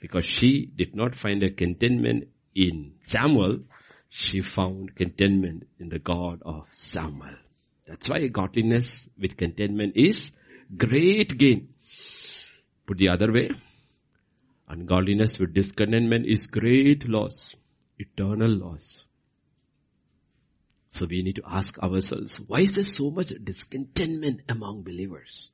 Because 0.00 0.24
she 0.24 0.66
did 0.66 0.94
not 0.94 1.16
find 1.16 1.42
a 1.42 1.50
contentment 1.50 2.28
in 2.54 2.92
Samuel, 3.02 3.64
she 4.08 4.42
found 4.42 4.94
contentment 4.94 5.66
in 5.80 5.88
the 5.88 5.98
God 5.98 6.40
of 6.44 6.66
Samuel. 6.70 7.34
That's 7.88 8.08
why 8.08 8.28
godliness 8.28 9.08
with 9.18 9.36
contentment 9.36 9.96
is 9.96 10.30
great 10.76 11.36
gain. 11.36 11.74
Put 12.86 12.98
the 12.98 13.08
other 13.08 13.32
way, 13.32 13.50
ungodliness 14.68 15.40
with 15.40 15.52
discontentment 15.52 16.26
is 16.26 16.46
great 16.46 17.08
loss, 17.08 17.56
eternal 17.98 18.50
loss. 18.50 19.04
So 20.90 21.06
we 21.06 21.22
need 21.22 21.36
to 21.36 21.42
ask 21.46 21.78
ourselves, 21.78 22.40
why 22.40 22.60
is 22.60 22.72
there 22.72 22.84
so 22.84 23.10
much 23.10 23.28
discontentment 23.42 24.40
among 24.48 24.82
believers? 24.82 25.50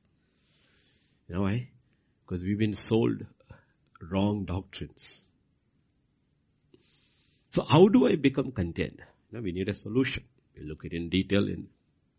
You 1.27 1.35
know 1.35 1.41
why? 1.41 1.69
Because 2.25 2.41
we've 2.43 2.57
been 2.57 2.73
sold 2.73 3.25
wrong 4.01 4.45
doctrines. 4.45 5.25
So 7.49 7.63
how 7.63 7.87
do 7.87 8.07
I 8.07 8.15
become 8.15 8.51
content? 8.51 8.99
Now 9.31 9.41
we 9.41 9.51
need 9.51 9.69
a 9.69 9.75
solution. 9.75 10.23
We'll 10.55 10.67
look 10.67 10.85
at 10.85 10.93
it 10.93 10.97
in 10.97 11.09
detail 11.09 11.47
in 11.47 11.67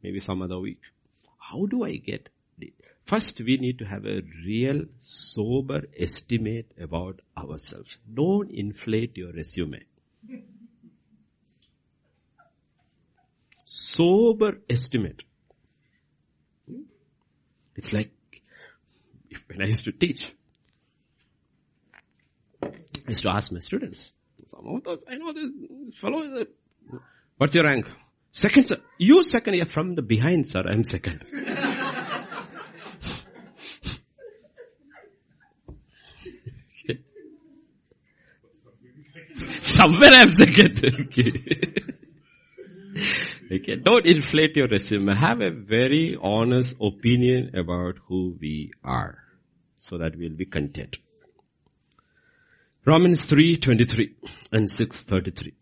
maybe 0.02 0.20
some 0.20 0.43
other 0.43 0.59
week. 0.59 0.80
How 1.38 1.66
do 1.66 1.84
I 1.84 1.97
get 1.97 2.28
First, 3.06 3.40
we 3.40 3.56
need 3.56 3.78
to 3.78 3.84
have 3.84 4.05
a 4.05 4.22
real 4.44 4.84
sober 4.98 5.84
estimate 5.97 6.72
about 6.80 7.20
ourselves. 7.38 7.98
Don't 8.12 8.51
inflate 8.51 9.16
your 9.16 9.32
resume. 9.32 9.84
Sober 13.66 14.60
estimate. 14.70 15.22
It's 17.74 17.93
like 17.93 18.10
when 19.48 19.60
I 19.60 19.66
used 19.66 19.84
to 19.84 19.93
teach, 19.93 20.32
I 22.62 22.70
used 23.09 23.22
to 23.22 23.30
ask 23.30 23.52
my 23.52 23.59
students, 23.59 24.12
I 24.56 25.16
know 25.16 25.32
this 25.32 25.51
fellow 26.01 26.22
is 26.22 26.32
a, 26.32 26.47
what's 27.36 27.55
your 27.55 27.64
rank? 27.64 27.86
Second, 28.32 28.68
sir. 28.68 28.78
You 28.98 29.22
second, 29.22 29.55
yeah, 29.55 29.64
from 29.64 29.94
the 29.94 30.02
behind, 30.02 30.48
sir, 30.48 30.62
I'm 30.66 30.84
second. 30.84 31.22
Somewhere 39.36 40.10
I'm 40.12 40.28
second. 40.30 40.80
Okay. 41.06 41.82
Okay, 43.48 43.77
don't 43.77 44.05
inflate 44.06 44.56
your 44.56 44.66
resume. 44.66 45.14
Have 45.14 45.40
a 45.40 45.51
very 45.51 46.18
honest 46.20 46.77
opinion 46.81 47.55
about 47.55 47.94
who 48.09 48.36
we 48.40 48.73
are 48.82 49.18
so 49.78 49.98
that 49.98 50.16
we'll 50.16 50.35
be 50.35 50.47
content. 50.47 50.97
Romans 52.85 53.24
3:23 53.27 54.14
and 54.51 54.68
6:33. 54.68 55.52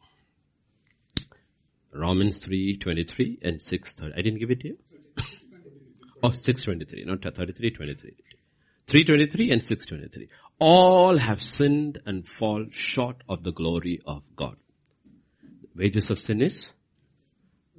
Romans 1.92 2.38
3:23 2.38 3.38
and 3.42 3.60
6:30. 3.60 4.12
I 4.16 4.22
didn't 4.22 4.38
give 4.38 4.50
it 4.50 4.60
to 4.60 4.68
you. 4.68 4.78
oh, 6.22 6.30
6:23, 6.30 7.04
not 7.04 7.22
33, 7.22 7.70
23. 7.70 8.14
3:23 8.86 9.52
and 9.52 9.60
6:23. 9.60 10.28
All 10.58 11.18
have 11.18 11.42
sinned 11.42 12.00
and 12.06 12.26
fall 12.26 12.64
short 12.70 13.22
of 13.28 13.42
the 13.42 13.52
glory 13.52 14.00
of 14.06 14.22
God. 14.36 14.56
Wages 15.76 16.10
of 16.10 16.18
sin 16.18 16.40
is 16.40 16.72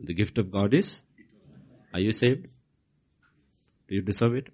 the 0.01 0.13
gift 0.13 0.37
of 0.37 0.51
God 0.51 0.73
is? 0.73 1.01
Are 1.93 1.99
you 1.99 2.11
saved? 2.11 2.47
Do 3.87 3.95
you 3.95 4.01
deserve 4.01 4.35
it? 4.35 4.47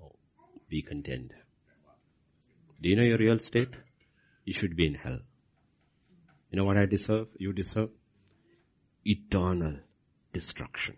No. 0.00 0.14
Be 0.68 0.82
content. 0.82 1.32
Do 2.80 2.88
you 2.88 2.96
know 2.96 3.02
your 3.02 3.18
real 3.18 3.38
state? 3.38 3.70
You 4.44 4.52
should 4.52 4.76
be 4.76 4.86
in 4.86 4.94
hell. 4.94 5.18
You 6.50 6.58
know 6.58 6.64
what 6.64 6.78
I 6.78 6.86
deserve? 6.86 7.28
You 7.38 7.52
deserve? 7.52 7.90
Eternal 9.04 9.78
destruction. 10.32 10.96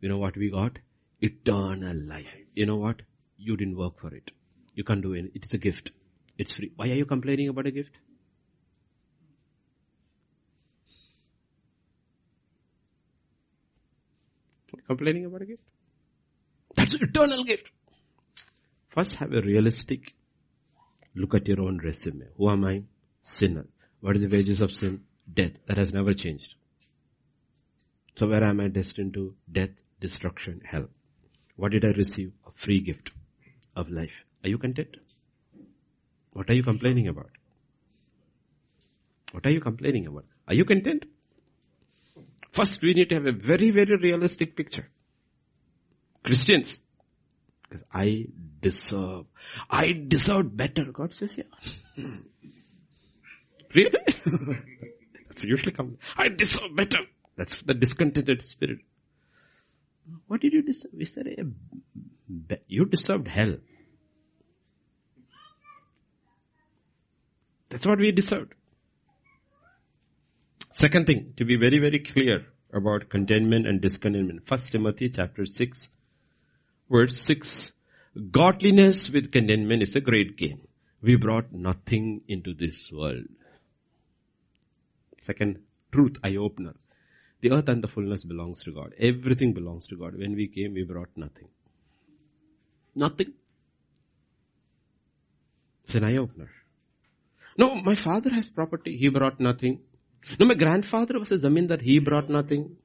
You 0.00 0.08
know 0.08 0.18
what 0.18 0.36
we 0.36 0.50
got? 0.50 0.78
Eternal 1.20 1.96
life. 2.06 2.34
You 2.54 2.66
know 2.66 2.76
what? 2.76 3.02
You 3.36 3.56
didn't 3.56 3.76
work 3.76 4.00
for 4.00 4.14
it. 4.14 4.32
You 4.74 4.84
can't 4.84 5.02
do 5.02 5.14
it. 5.14 5.32
It's 5.34 5.54
a 5.54 5.58
gift. 5.58 5.92
It's 6.38 6.52
free. 6.52 6.72
Why 6.76 6.90
are 6.90 6.94
you 6.94 7.06
complaining 7.06 7.48
about 7.48 7.66
a 7.66 7.70
gift? 7.70 7.90
Complaining 14.86 15.26
about 15.26 15.42
a 15.42 15.46
gift? 15.46 15.62
That's 16.74 16.94
an 16.94 17.04
eternal 17.04 17.44
gift. 17.44 17.70
First 18.88 19.16
have 19.16 19.32
a 19.32 19.40
realistic 19.40 20.14
look 21.14 21.34
at 21.34 21.48
your 21.48 21.60
own 21.60 21.78
resume. 21.78 22.26
Who 22.36 22.50
am 22.50 22.64
I? 22.64 22.82
Sinner. 23.22 23.66
What 24.00 24.16
is 24.16 24.22
the 24.22 24.28
wages 24.28 24.60
of 24.60 24.72
sin? 24.72 25.04
Death. 25.32 25.52
That 25.66 25.78
has 25.78 25.92
never 25.92 26.14
changed. 26.14 26.54
So 28.16 28.28
where 28.28 28.44
am 28.44 28.60
I 28.60 28.68
destined 28.68 29.14
to? 29.14 29.34
Death, 29.50 29.70
destruction, 30.00 30.60
hell. 30.64 30.88
What 31.56 31.72
did 31.72 31.84
I 31.84 31.88
receive? 31.88 32.32
A 32.46 32.50
free 32.54 32.80
gift 32.80 33.10
of 33.76 33.90
life. 33.90 34.24
Are 34.44 34.48
you 34.48 34.58
content? 34.58 34.96
What 36.32 36.48
are 36.50 36.54
you 36.54 36.62
complaining 36.62 37.08
about? 37.08 37.30
What 39.32 39.46
are 39.46 39.50
you 39.50 39.60
complaining 39.60 40.06
about? 40.06 40.24
Are 40.48 40.54
you 40.54 40.64
content? 40.64 41.04
First, 42.50 42.82
we 42.82 42.94
need 42.94 43.08
to 43.10 43.14
have 43.16 43.26
a 43.26 43.32
very, 43.32 43.70
very 43.70 43.96
realistic 43.96 44.56
picture. 44.56 44.88
Christians, 46.22 46.78
because 47.62 47.84
I 47.92 48.26
deserve, 48.60 49.26
I 49.70 49.92
deserve 50.06 50.56
better. 50.56 50.92
God 50.92 51.14
says, 51.14 51.38
yeah. 51.38 51.44
really? 53.74 53.92
That's 55.28 55.44
usually 55.44 55.72
come. 55.72 55.96
I 56.16 56.28
deserve 56.28 56.74
better. 56.74 56.98
That's 57.36 57.62
the 57.62 57.74
discontented 57.74 58.42
spirit. 58.42 58.80
What 60.26 60.40
did 60.40 60.52
you 60.52 60.62
deserve? 60.62 60.92
Is 60.98 61.14
there 61.14 61.24
a, 61.28 62.56
you 62.66 62.84
deserved 62.84 63.28
hell. 63.28 63.56
That's 67.68 67.86
what 67.86 67.98
we 67.98 68.10
deserved. 68.10 68.54
Second 70.70 71.06
thing, 71.06 71.34
to 71.36 71.44
be 71.44 71.56
very, 71.56 71.78
very 71.78 71.98
clear 71.98 72.46
about 72.72 73.08
contentment 73.08 73.66
and 73.66 73.80
discontentment. 73.80 74.46
First 74.46 74.70
Timothy 74.70 75.08
chapter 75.10 75.44
6, 75.44 75.88
verse 76.88 77.20
6. 77.22 77.72
Godliness 78.30 79.10
with 79.10 79.32
contentment 79.32 79.82
is 79.82 79.96
a 79.96 80.00
great 80.00 80.36
gain. 80.36 80.66
We 81.02 81.16
brought 81.16 81.52
nothing 81.52 82.22
into 82.28 82.54
this 82.54 82.90
world. 82.92 83.26
Second, 85.18 85.60
truth, 85.92 86.16
eye 86.22 86.36
opener. 86.36 86.74
The 87.40 87.52
earth 87.52 87.68
and 87.68 87.82
the 87.82 87.88
fullness 87.88 88.24
belongs 88.24 88.62
to 88.64 88.72
God. 88.72 88.94
Everything 88.98 89.52
belongs 89.52 89.86
to 89.88 89.96
God. 89.96 90.16
When 90.16 90.34
we 90.34 90.48
came, 90.48 90.74
we 90.74 90.84
brought 90.84 91.08
nothing. 91.16 91.48
Nothing. 92.94 93.32
It's 95.84 95.94
an 95.94 96.04
eye 96.04 96.16
opener. 96.16 96.50
No, 97.56 97.74
my 97.76 97.94
father 97.94 98.30
has 98.30 98.50
property. 98.50 98.96
He 98.96 99.08
brought 99.08 99.40
nothing. 99.40 99.80
No, 100.38 100.46
my 100.46 100.54
grandfather 100.54 101.18
was 101.18 101.32
a 101.32 101.36
zamindar. 101.36 101.80
He 101.80 101.98
brought 101.98 102.28
nothing. 102.28 102.76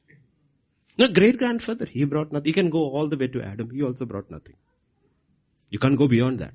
No, 0.98 1.08
great 1.08 1.38
grandfather. 1.38 1.86
He 1.86 2.06
brought 2.06 2.32
nothing. 2.32 2.48
You 2.48 2.54
can 2.54 2.70
go 2.70 2.80
all 2.80 3.10
the 3.10 3.18
way 3.18 3.28
to 3.28 3.42
Adam. 3.42 3.70
He 3.70 3.84
also 3.84 4.06
brought 4.06 4.32
nothing. 4.32 4.56
You 5.70 5.80
can't 5.80 5.98
go 5.98 6.08
beyond 6.08 6.40
that. 6.40 6.54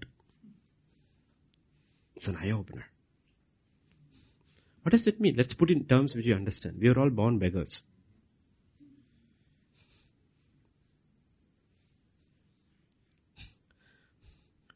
It's 2.17 2.27
an 2.27 2.37
eye 2.37 2.51
opener. 2.51 2.87
What 4.83 4.93
does 4.93 5.07
it 5.07 5.21
mean? 5.21 5.35
Let's 5.37 5.55
put 5.55 5.71
in 5.71 5.85
terms 5.85 6.15
which 6.15 6.27
you 6.27 6.35
understand. 6.35 6.79
We 6.81 6.89
are 6.89 6.99
all 6.99 7.11
born 7.11 7.39
beggars. 7.39 7.83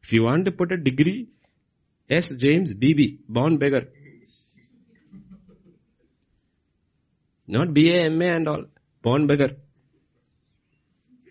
If 0.02 0.12
you 0.12 0.24
want 0.24 0.44
to 0.44 0.52
put 0.52 0.70
a 0.70 0.76
degree, 0.76 1.28
S. 2.10 2.28
James 2.30 2.74
BB, 2.74 3.20
born 3.26 3.56
beggar. 3.56 3.88
Not 7.46 7.74
BA, 7.74 8.10
MA 8.10 8.24
and 8.36 8.48
all. 8.48 8.64
Born 9.02 9.26
beggar. 9.26 9.56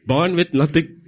Born 0.06 0.36
with 0.36 0.54
nothing. 0.54 1.00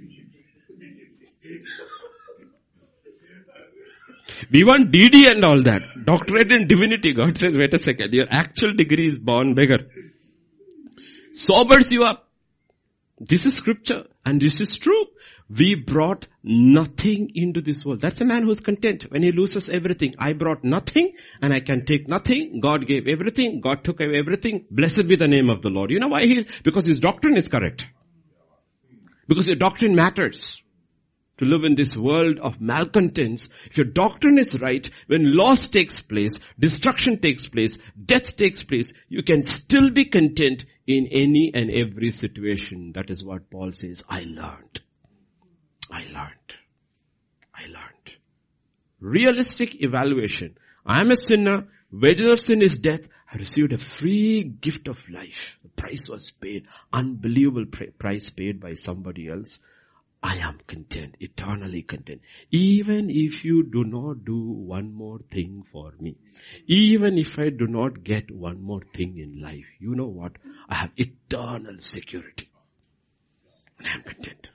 We 4.50 4.64
want 4.64 4.90
DD 4.92 5.30
and 5.30 5.44
all 5.44 5.62
that. 5.62 5.82
Doctorate 6.04 6.52
in 6.52 6.66
divinity. 6.66 7.12
God 7.12 7.38
says, 7.38 7.56
wait 7.56 7.72
a 7.74 7.78
second. 7.78 8.12
Your 8.12 8.26
actual 8.30 8.74
degree 8.74 9.06
is 9.06 9.18
born 9.18 9.54
beggar. 9.54 9.86
Sobers 11.32 11.86
you 11.90 12.02
up. 12.04 12.28
This 13.18 13.46
is 13.46 13.54
scripture 13.54 14.06
and 14.24 14.40
this 14.40 14.60
is 14.60 14.76
true. 14.76 15.06
We 15.48 15.76
brought 15.76 16.26
nothing 16.42 17.30
into 17.34 17.60
this 17.60 17.84
world. 17.84 18.00
That's 18.00 18.20
a 18.20 18.24
man 18.24 18.42
who's 18.42 18.58
content 18.58 19.04
when 19.10 19.22
he 19.22 19.30
loses 19.30 19.68
everything. 19.68 20.14
I 20.18 20.32
brought 20.32 20.64
nothing 20.64 21.12
and 21.40 21.52
I 21.52 21.60
can 21.60 21.84
take 21.84 22.08
nothing. 22.08 22.58
God 22.60 22.86
gave 22.86 23.06
everything. 23.06 23.60
God 23.60 23.84
took 23.84 24.00
away 24.00 24.18
everything. 24.18 24.66
Blessed 24.70 25.06
be 25.06 25.14
the 25.14 25.28
name 25.28 25.48
of 25.48 25.62
the 25.62 25.68
Lord. 25.68 25.90
You 25.90 26.00
know 26.00 26.08
why 26.08 26.26
he 26.26 26.38
is? 26.38 26.48
Because 26.64 26.84
his 26.84 26.98
doctrine 26.98 27.36
is 27.36 27.48
correct. 27.48 27.86
Because 29.28 29.46
your 29.46 29.56
doctrine 29.56 29.94
matters. 29.94 30.62
To 31.38 31.44
live 31.44 31.64
in 31.64 31.74
this 31.74 31.96
world 31.98 32.38
of 32.38 32.62
malcontents, 32.62 33.50
if 33.66 33.76
your 33.76 33.84
doctrine 33.84 34.38
is 34.38 34.58
right, 34.58 34.88
when 35.06 35.36
loss 35.36 35.68
takes 35.68 36.00
place, 36.00 36.40
destruction 36.58 37.20
takes 37.20 37.46
place, 37.46 37.76
death 38.02 38.38
takes 38.38 38.62
place, 38.62 38.94
you 39.10 39.22
can 39.22 39.42
still 39.42 39.90
be 39.90 40.06
content 40.06 40.64
in 40.86 41.06
any 41.10 41.52
and 41.54 41.70
every 41.70 42.10
situation. 42.10 42.92
That 42.94 43.10
is 43.10 43.22
what 43.22 43.50
Paul 43.50 43.72
says, 43.72 44.02
I 44.08 44.22
learned. 44.22 44.80
I 45.90 46.00
learned. 46.02 46.54
I 47.54 47.66
learned. 47.66 48.12
Realistic 49.00 49.82
evaluation. 49.82 50.56
I 50.84 51.00
am 51.00 51.10
a 51.10 51.16
sinner. 51.16 51.68
Wages 51.90 52.26
of 52.26 52.40
sin 52.40 52.62
is 52.62 52.76
death. 52.76 53.06
I 53.32 53.36
received 53.36 53.72
a 53.72 53.78
free 53.78 54.42
gift 54.44 54.88
of 54.88 55.08
life. 55.08 55.58
The 55.62 55.68
price 55.68 56.08
was 56.08 56.30
paid. 56.30 56.66
Unbelievable 56.92 57.66
price 57.98 58.30
paid 58.30 58.60
by 58.60 58.74
somebody 58.74 59.28
else. 59.28 59.58
I 60.22 60.36
am 60.36 60.58
content, 60.66 61.16
eternally 61.20 61.82
content. 61.82 62.22
Even 62.50 63.10
if 63.10 63.44
you 63.44 63.62
do 63.62 63.84
not 63.84 64.24
do 64.24 64.36
one 64.36 64.92
more 64.92 65.20
thing 65.30 65.64
for 65.70 65.92
me. 66.00 66.16
Even 66.66 67.18
if 67.18 67.38
I 67.38 67.50
do 67.50 67.66
not 67.66 68.02
get 68.02 68.30
one 68.30 68.60
more 68.62 68.82
thing 68.94 69.18
in 69.18 69.40
life. 69.40 69.66
You 69.78 69.94
know 69.94 70.06
what? 70.06 70.32
I 70.68 70.76
have 70.76 70.90
eternal 70.96 71.78
security. 71.78 72.48
And 73.78 73.86
I 73.86 73.94
am 73.94 74.02
content. 74.02 74.50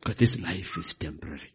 Because 0.00 0.16
this 0.16 0.38
life 0.38 0.76
is 0.78 0.94
temporary. 0.94 1.52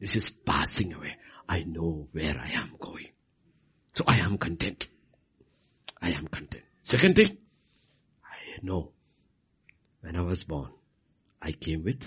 This 0.00 0.16
is 0.16 0.30
passing 0.30 0.92
away. 0.92 1.16
I 1.48 1.60
know 1.60 2.08
where 2.12 2.36
I 2.38 2.50
am 2.52 2.72
going. 2.78 3.08
So 3.92 4.04
I 4.06 4.18
am 4.18 4.38
content. 4.38 4.88
I 6.00 6.10
am 6.10 6.26
content. 6.26 6.64
Second 6.82 7.16
thing, 7.16 7.38
I 8.24 8.58
know 8.62 8.90
when 10.00 10.16
I 10.16 10.22
was 10.22 10.42
born, 10.44 10.70
I 11.40 11.52
came 11.52 11.84
with 11.84 12.02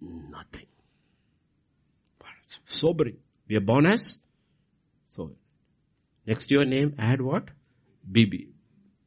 nothing. 0.00 0.66
Sobering. 2.66 3.16
We 3.48 3.56
are 3.56 3.60
born 3.60 3.86
as 3.86 4.18
so. 5.06 5.32
Next 6.26 6.46
to 6.46 6.54
your 6.54 6.64
name, 6.64 6.94
add 6.98 7.20
what? 7.20 7.48
BB. 8.10 8.48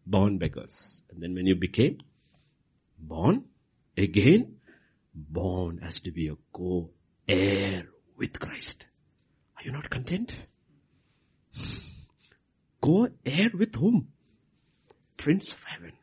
Born 0.06 0.38
beggars. 0.38 1.02
And 1.10 1.22
then 1.22 1.34
when 1.34 1.48
you 1.48 1.56
became 1.56 2.00
born 3.00 3.46
again, 3.96 4.57
born 5.18 5.80
as 5.84 6.00
to 6.02 6.12
be 6.12 6.28
a 6.28 6.36
co-heir 6.54 7.88
with 8.18 8.40
Christ. 8.40 8.86
Are 9.58 9.64
you 9.64 9.72
not 9.72 9.90
content? 9.90 10.34
Co-heir 12.82 13.50
with 13.58 13.76
whom? 13.76 14.10
Prince 15.18 15.52
of 15.52 15.64
Heaven. 15.64 15.94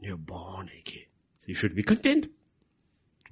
You're 0.00 0.16
born 0.16 0.68
again. 0.68 1.06
So 1.38 1.46
you 1.48 1.54
should 1.54 1.74
be 1.74 1.82
content. 1.82 2.28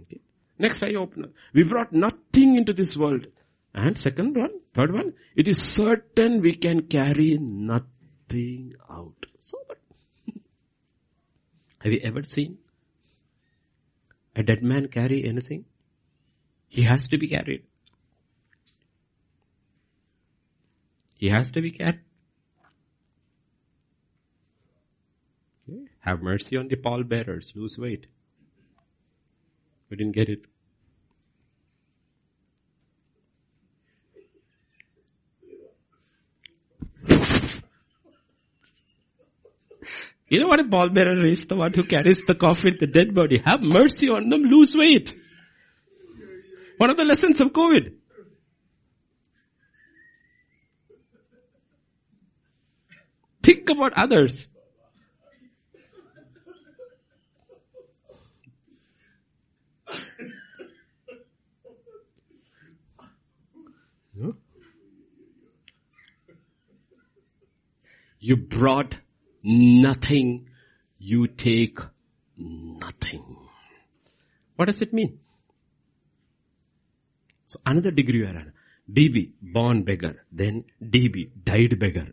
Okay. 0.01 0.21
Next 0.59 0.83
eye 0.83 0.95
opener. 0.95 1.29
We 1.55 1.63
brought 1.63 1.93
nothing 1.93 2.57
into 2.57 2.73
this 2.73 2.97
world. 2.97 3.27
And 3.75 3.97
second 3.97 4.37
one, 4.37 4.51
third 4.75 4.93
one, 4.93 5.15
it 5.35 5.49
is 5.49 5.59
certain 5.59 6.43
we 6.43 6.57
can 6.57 6.83
carry 6.83 7.39
nothing 7.41 8.75
out. 8.91 9.27
So, 9.41 9.59
what? 9.67 9.79
have 11.79 11.93
you 11.93 12.01
ever 12.03 12.23
seen 12.23 12.59
a 14.35 14.43
dead 14.43 14.63
man 14.63 14.89
carry 14.89 15.25
anything? 15.25 15.65
He 16.69 16.83
has 16.83 17.09
to 17.09 17.19
be 17.19 17.29
carried. 17.29 17.65
He 21.17 21.29
has 21.29 21.51
to 21.53 21.61
be 21.61 21.71
carried. 21.71 22.01
Okay. 25.69 25.85
Have 26.01 26.23
mercy 26.23 26.57
on 26.57 26.69
the 26.69 26.77
pallbearers. 26.77 27.53
Lose 27.55 27.79
weight. 27.79 28.07
We 29.89 29.97
didn't 29.97 30.13
get 30.13 30.29
it. 30.29 30.47
You 40.33 40.41
know 40.41 40.49
what 40.49 40.61
a 40.61 40.65
pallbearer 40.65 41.29
is? 41.29 41.45
The 41.45 41.57
one 41.57 41.75
who 41.75 41.83
carries 41.83 42.25
the 42.25 42.35
coffin, 42.35 42.79
the 42.81 42.87
dead 42.87 43.15
body. 43.15 43.43
Have 43.45 43.61
mercy 43.61 44.09
on 44.09 44.31
them, 44.31 44.41
lose 44.41 44.75
weight. 44.75 45.15
One 46.79 46.89
of 46.89 46.97
the 46.97 47.05
lessons 47.05 47.39
of 47.39 47.49
COVID. 47.49 47.93
Think 53.43 53.69
about 53.69 53.93
others. 53.93 54.49
You 68.19 68.37
brought 68.37 68.97
nothing, 69.43 70.49
you 70.99 71.27
take 71.27 71.79
nothing. 72.37 73.37
What 74.57 74.67
does 74.67 74.83
it 74.83 74.93
mean? 74.93 75.19
So 77.47 77.61
another 77.67 77.91
degree 77.91 78.21
you 78.21 78.27
are 78.27 78.53
BB, 78.91 79.33
born 79.41 79.83
beggar. 79.83 80.25
Then 80.31 80.65
DB, 80.83 81.31
died 81.45 81.79
beggar. 81.79 82.09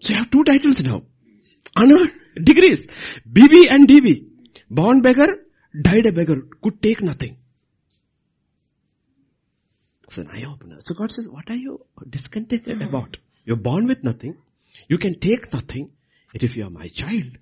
So 0.00 0.12
you 0.12 0.18
have 0.18 0.30
two 0.30 0.44
titles 0.44 0.82
now. 0.82 1.02
Another 1.76 2.10
degrees. 2.42 2.86
BB 3.30 3.70
and 3.70 3.88
DB. 3.88 4.26
Born 4.70 5.02
beggar, 5.02 5.28
died 5.80 6.06
a 6.06 6.12
beggar. 6.12 6.42
Could 6.62 6.82
take 6.82 7.02
nothing. 7.02 7.36
It's 10.04 10.18
an 10.18 10.28
eye 10.32 10.44
opener. 10.44 10.78
So 10.82 10.94
God 10.94 11.12
says, 11.12 11.28
what 11.28 11.48
are 11.50 11.56
you 11.56 11.84
discontented 12.08 12.82
about? 12.88 13.18
You're 13.44 13.56
born 13.56 13.86
with 13.86 14.02
nothing. 14.02 14.36
You 14.88 14.98
can 14.98 15.18
take 15.18 15.52
nothing. 15.52 15.90
Yet 16.32 16.42
if 16.42 16.56
you 16.56 16.64
are 16.64 16.70
my 16.70 16.88
child, 16.88 17.38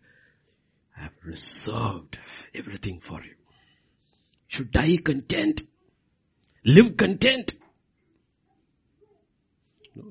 I 0.97 1.03
have 1.03 1.13
reserved 1.25 2.19
everything 2.55 3.01
for 3.01 3.23
you. 3.23 3.31
You 3.31 4.49
should 4.49 4.71
die 4.71 4.97
content. 4.99 5.63
Live 6.65 6.97
content. 6.97 7.53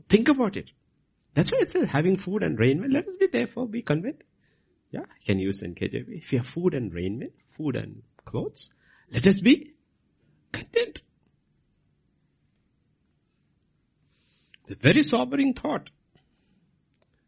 Think 0.10 0.28
about 0.30 0.58
it. 0.58 0.72
That's 1.34 1.52
why 1.52 1.60
it 1.62 1.72
says 1.72 1.90
having 1.90 2.18
food 2.18 2.44
and 2.44 2.58
raiment. 2.58 2.94
Let 2.94 3.08
us 3.08 3.16
be 3.16 3.28
therefore 3.28 3.68
be 3.68 3.82
content. 3.82 4.24
Yeah, 4.92 5.02
I 5.02 5.26
can 5.26 5.40
use 5.40 5.62
NKJV. 5.62 6.24
If 6.24 6.32
you 6.32 6.40
have 6.40 6.48
food 6.48 6.74
and 6.74 6.94
raiment, 6.94 7.34
food 7.56 7.76
and 7.76 8.04
clothes, 8.26 8.70
let 9.12 9.28
us 9.28 9.42
be 9.42 9.74
content. 10.52 11.02
A 14.70 14.76
very 14.76 15.04
sobering 15.04 15.54
thought. 15.54 15.90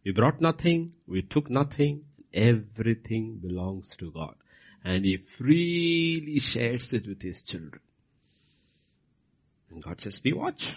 We 0.06 0.12
brought 0.12 0.42
nothing, 0.42 0.94
we 1.08 1.22
took 1.22 1.50
nothing, 1.50 2.06
everything 2.34 3.40
belongs 3.42 3.96
to 3.98 4.12
God. 4.12 4.36
And 4.84 5.06
He 5.06 5.18
freely 5.18 6.40
shares 6.40 6.94
it 6.94 7.08
with 7.08 7.22
His 7.22 7.44
children. 7.44 7.82
And 9.70 9.84
God 9.84 10.00
says, 10.02 10.20
be 10.20 10.34
watch. 10.34 10.72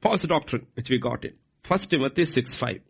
False 0.00 0.22
doctrine, 0.22 0.66
which 0.74 0.90
we 0.90 0.98
got 0.98 1.24
in. 1.24 1.34
First 1.62 1.90
Timothy 1.90 2.24
6 2.24 2.54
5. 2.54 2.80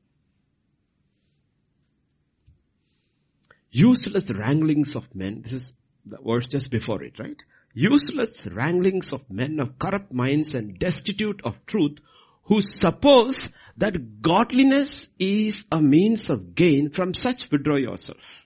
Useless 3.71 4.31
wranglings 4.31 4.97
of 4.97 5.15
men. 5.15 5.43
This 5.43 5.53
is 5.53 5.77
the 6.05 6.19
verse 6.25 6.47
just 6.49 6.71
before 6.71 7.03
it, 7.03 7.19
right? 7.19 7.43
Useless 7.75 8.47
wranglings 8.47 9.13
of 9.13 9.31
men 9.31 9.61
of 9.61 9.79
corrupt 9.79 10.13
minds 10.13 10.55
and 10.55 10.79
destitute 10.79 11.41
of 11.45 11.65
truth 11.65 11.99
who 12.45 12.61
suppose 12.61 13.49
that 13.77 14.23
godliness 14.23 15.09
is 15.19 15.67
a 15.73 15.81
means 15.81 16.31
of 16.31 16.55
gain, 16.55 16.91
from 16.91 17.15
such 17.15 17.51
withdraw 17.51 17.77
yourself. 17.77 18.43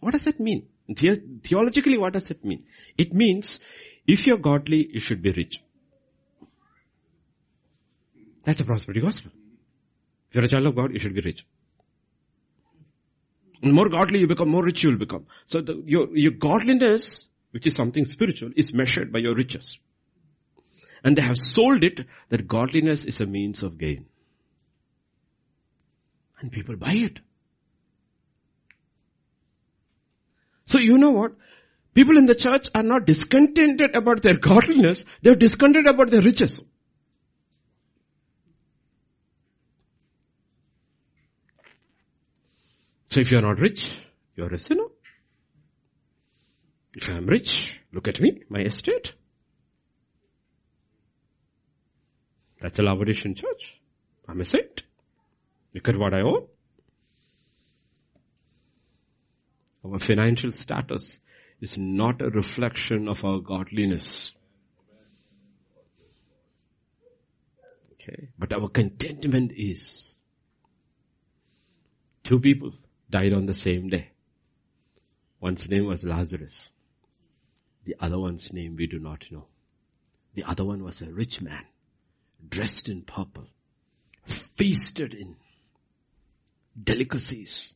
What 0.00 0.12
does 0.12 0.22
that 0.22 0.40
mean? 0.40 0.66
The- 0.88 1.22
theologically, 1.42 1.98
what 1.98 2.12
does 2.12 2.30
it 2.30 2.44
mean? 2.44 2.64
It 2.98 3.12
means 3.12 3.58
if 4.06 4.26
you're 4.26 4.38
godly, 4.38 4.88
you 4.92 5.00
should 5.00 5.22
be 5.22 5.32
rich. 5.32 5.62
That's 8.44 8.60
a 8.60 8.64
prosperity 8.64 9.00
gospel. 9.00 9.30
If 10.28 10.34
you're 10.34 10.44
a 10.44 10.48
child 10.48 10.66
of 10.66 10.76
God, 10.76 10.92
you 10.92 10.98
should 10.98 11.14
be 11.14 11.20
rich. 11.20 11.46
The 13.62 13.72
more 13.72 13.88
godly 13.88 14.20
you 14.20 14.26
become, 14.26 14.48
more 14.48 14.64
rich 14.64 14.82
you 14.82 14.90
will 14.90 14.98
become. 14.98 15.26
So 15.44 15.60
the, 15.60 15.82
your, 15.84 16.08
your 16.16 16.32
godliness, 16.32 17.26
which 17.50 17.66
is 17.66 17.74
something 17.74 18.04
spiritual, 18.04 18.50
is 18.56 18.72
measured 18.72 19.12
by 19.12 19.18
your 19.18 19.34
riches. 19.34 19.78
And 21.04 21.16
they 21.16 21.22
have 21.22 21.36
sold 21.36 21.84
it 21.84 22.06
that 22.30 22.48
godliness 22.48 23.04
is 23.04 23.20
a 23.20 23.26
means 23.26 23.62
of 23.62 23.78
gain. 23.78 24.06
And 26.40 26.50
people 26.50 26.76
buy 26.76 26.94
it. 26.94 27.20
So 30.64 30.78
you 30.78 30.98
know 30.98 31.10
what? 31.10 31.32
People 31.94 32.16
in 32.16 32.26
the 32.26 32.34
church 32.34 32.68
are 32.74 32.82
not 32.82 33.04
discontented 33.04 33.96
about 33.96 34.22
their 34.22 34.36
godliness, 34.36 35.04
they're 35.22 35.34
discontented 35.34 35.92
about 35.92 36.10
their 36.10 36.22
riches. 36.22 36.62
So 43.08 43.20
if 43.20 43.32
you're 43.32 43.42
not 43.42 43.58
rich, 43.58 43.98
you're 44.36 44.54
a 44.54 44.58
sinner. 44.58 44.84
If 46.94 47.08
I'm 47.08 47.26
rich, 47.26 47.80
look 47.92 48.06
at 48.06 48.20
me, 48.20 48.42
my 48.48 48.60
estate. 48.60 49.14
That's 52.60 52.78
a 52.78 52.82
Laodicean 52.82 53.34
church. 53.34 53.80
I'm 54.28 54.40
a 54.40 54.44
saint. 54.44 54.84
Look 55.74 55.88
at 55.88 55.96
what 55.96 56.14
I 56.14 56.20
own. 56.20 56.46
Our 59.84 59.98
financial 59.98 60.52
status 60.52 61.18
is 61.60 61.78
not 61.78 62.20
a 62.20 62.30
reflection 62.30 63.08
of 63.08 63.24
our 63.24 63.38
godliness. 63.38 64.32
Okay. 67.94 68.28
But 68.38 68.52
our 68.52 68.68
contentment 68.68 69.52
is. 69.56 70.16
Two 72.24 72.40
people 72.40 72.72
died 73.08 73.32
on 73.32 73.46
the 73.46 73.54
same 73.54 73.88
day. 73.88 74.10
One's 75.40 75.68
name 75.68 75.86
was 75.86 76.04
Lazarus. 76.04 76.68
The 77.84 77.96
other 77.98 78.18
one's 78.18 78.52
name 78.52 78.76
we 78.76 78.86
do 78.86 78.98
not 78.98 79.26
know. 79.30 79.46
The 80.34 80.44
other 80.44 80.64
one 80.64 80.84
was 80.84 81.02
a 81.02 81.12
rich 81.12 81.40
man, 81.42 81.64
dressed 82.46 82.88
in 82.88 83.02
purple, 83.02 83.46
feasted 84.26 85.14
in 85.14 85.36
delicacies. 86.82 87.74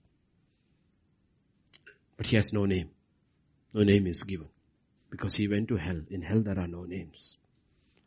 But 2.16 2.27
he 2.27 2.37
has 2.37 2.53
no 2.53 2.65
name. 2.66 2.91
No 3.73 3.83
name 3.83 4.07
is 4.07 4.23
given. 4.23 4.49
Because 5.11 5.35
he 5.35 5.49
went 5.49 5.69
to 5.69 5.77
hell. 5.77 6.01
In 6.11 6.23
hell 6.23 6.41
there 6.41 6.59
are 6.59 6.66
no 6.66 6.85
names. 6.85 7.37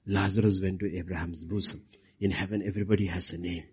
Lazarus 0.05 0.61
went 0.61 0.79
to 0.79 0.97
Abraham's 0.97 1.43
bosom. 1.43 1.81
In 2.19 2.31
heaven 2.31 2.63
everybody 2.65 3.07
has 3.07 3.31
a 3.31 3.37
name. 3.37 3.65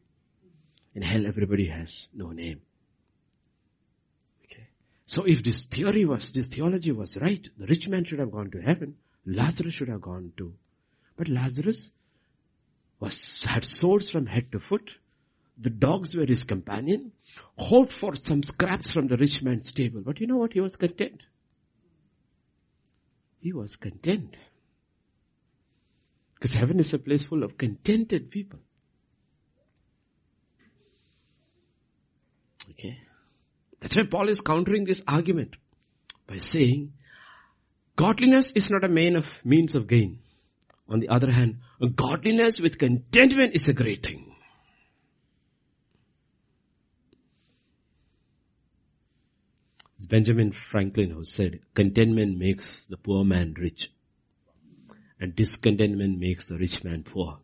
In 0.94 1.02
hell 1.02 1.26
everybody 1.26 1.66
has 1.66 2.06
no 2.14 2.30
name. 2.30 2.60
Okay. 4.44 4.68
So 5.06 5.24
if 5.24 5.42
this 5.42 5.64
theory 5.64 6.04
was, 6.04 6.30
this 6.32 6.46
theology 6.48 6.92
was 6.92 7.16
right, 7.16 7.48
the 7.56 7.66
rich 7.66 7.88
man 7.88 8.04
should 8.04 8.18
have 8.18 8.32
gone 8.32 8.50
to 8.50 8.60
heaven, 8.60 8.96
Lazarus 9.26 9.74
should 9.74 9.88
have 9.88 10.02
gone 10.02 10.32
too. 10.36 10.54
But 11.16 11.28
Lazarus 11.28 11.90
was, 13.00 13.44
had 13.44 13.64
sores 13.64 14.10
from 14.10 14.26
head 14.26 14.50
to 14.52 14.58
foot. 14.58 14.92
The 15.56 15.70
dogs 15.70 16.16
were 16.16 16.26
his 16.26 16.42
companion. 16.42 17.12
Hoped 17.56 17.92
for 17.92 18.14
some 18.16 18.42
scraps 18.42 18.92
from 18.92 19.06
the 19.06 19.16
rich 19.16 19.42
man's 19.42 19.70
table. 19.72 20.02
But 20.04 20.20
you 20.20 20.26
know 20.26 20.36
what? 20.36 20.52
He 20.52 20.60
was 20.60 20.76
content. 20.76 21.22
He 23.40 23.52
was 23.52 23.76
content. 23.76 24.36
Because 26.34 26.56
heaven 26.56 26.80
is 26.80 26.92
a 26.92 26.98
place 26.98 27.22
full 27.22 27.44
of 27.44 27.56
contented 27.56 28.30
people. 28.30 28.58
Okay. 32.70 32.98
That's 33.80 33.96
why 33.96 34.04
Paul 34.10 34.28
is 34.28 34.40
countering 34.40 34.84
this 34.84 35.02
argument 35.06 35.56
by 36.26 36.38
saying, 36.38 36.94
godliness 37.96 38.50
is 38.52 38.70
not 38.70 38.84
a 38.84 38.88
main 38.88 39.16
of, 39.16 39.28
means 39.44 39.74
of 39.74 39.86
gain. 39.86 40.20
On 40.88 41.00
the 41.00 41.08
other 41.08 41.30
hand, 41.30 41.58
godliness 41.94 42.60
with 42.60 42.78
contentment 42.78 43.54
is 43.54 43.68
a 43.68 43.72
great 43.72 44.04
thing. 44.04 44.33
Benjamin 50.14 50.52
Franklin 50.52 51.10
who 51.10 51.24
said, 51.24 51.58
contentment 51.74 52.38
makes 52.38 52.86
the 52.88 52.96
poor 52.96 53.24
man 53.24 53.52
rich 53.58 53.90
and 55.18 55.34
discontentment 55.34 56.20
makes 56.20 56.44
the 56.44 56.56
rich 56.56 56.84
man 56.84 57.02
poor. 57.02 57.38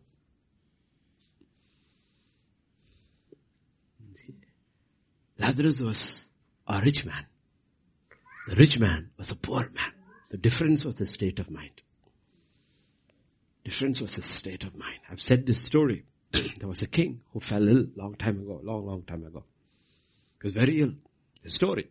Lazarus 5.36 5.80
was 5.80 6.28
a 6.68 6.80
rich 6.80 7.04
man. 7.04 7.26
The 8.46 8.54
rich 8.54 8.78
man 8.78 9.10
was 9.18 9.32
a 9.32 9.36
poor 9.36 9.62
man. 9.62 9.92
The 10.30 10.38
difference 10.38 10.84
was 10.84 10.94
the 10.94 11.06
state 11.06 11.40
of 11.40 11.50
mind. 11.50 11.82
Difference 13.64 14.00
was 14.00 14.14
the 14.14 14.22
state 14.22 14.62
of 14.62 14.76
mind. 14.76 15.00
I've 15.10 15.20
said 15.20 15.44
this 15.44 15.60
story. 15.60 16.04
there 16.30 16.68
was 16.68 16.82
a 16.82 16.86
king 16.86 17.22
who 17.32 17.40
fell 17.40 17.66
ill 17.66 17.86
long 17.96 18.14
time 18.14 18.38
ago, 18.38 18.60
long, 18.62 18.86
long 18.86 19.02
time 19.02 19.26
ago. 19.26 19.42
He 20.40 20.44
was 20.44 20.52
very 20.52 20.80
ill. 20.82 20.92
The 21.42 21.50
story. 21.50 21.90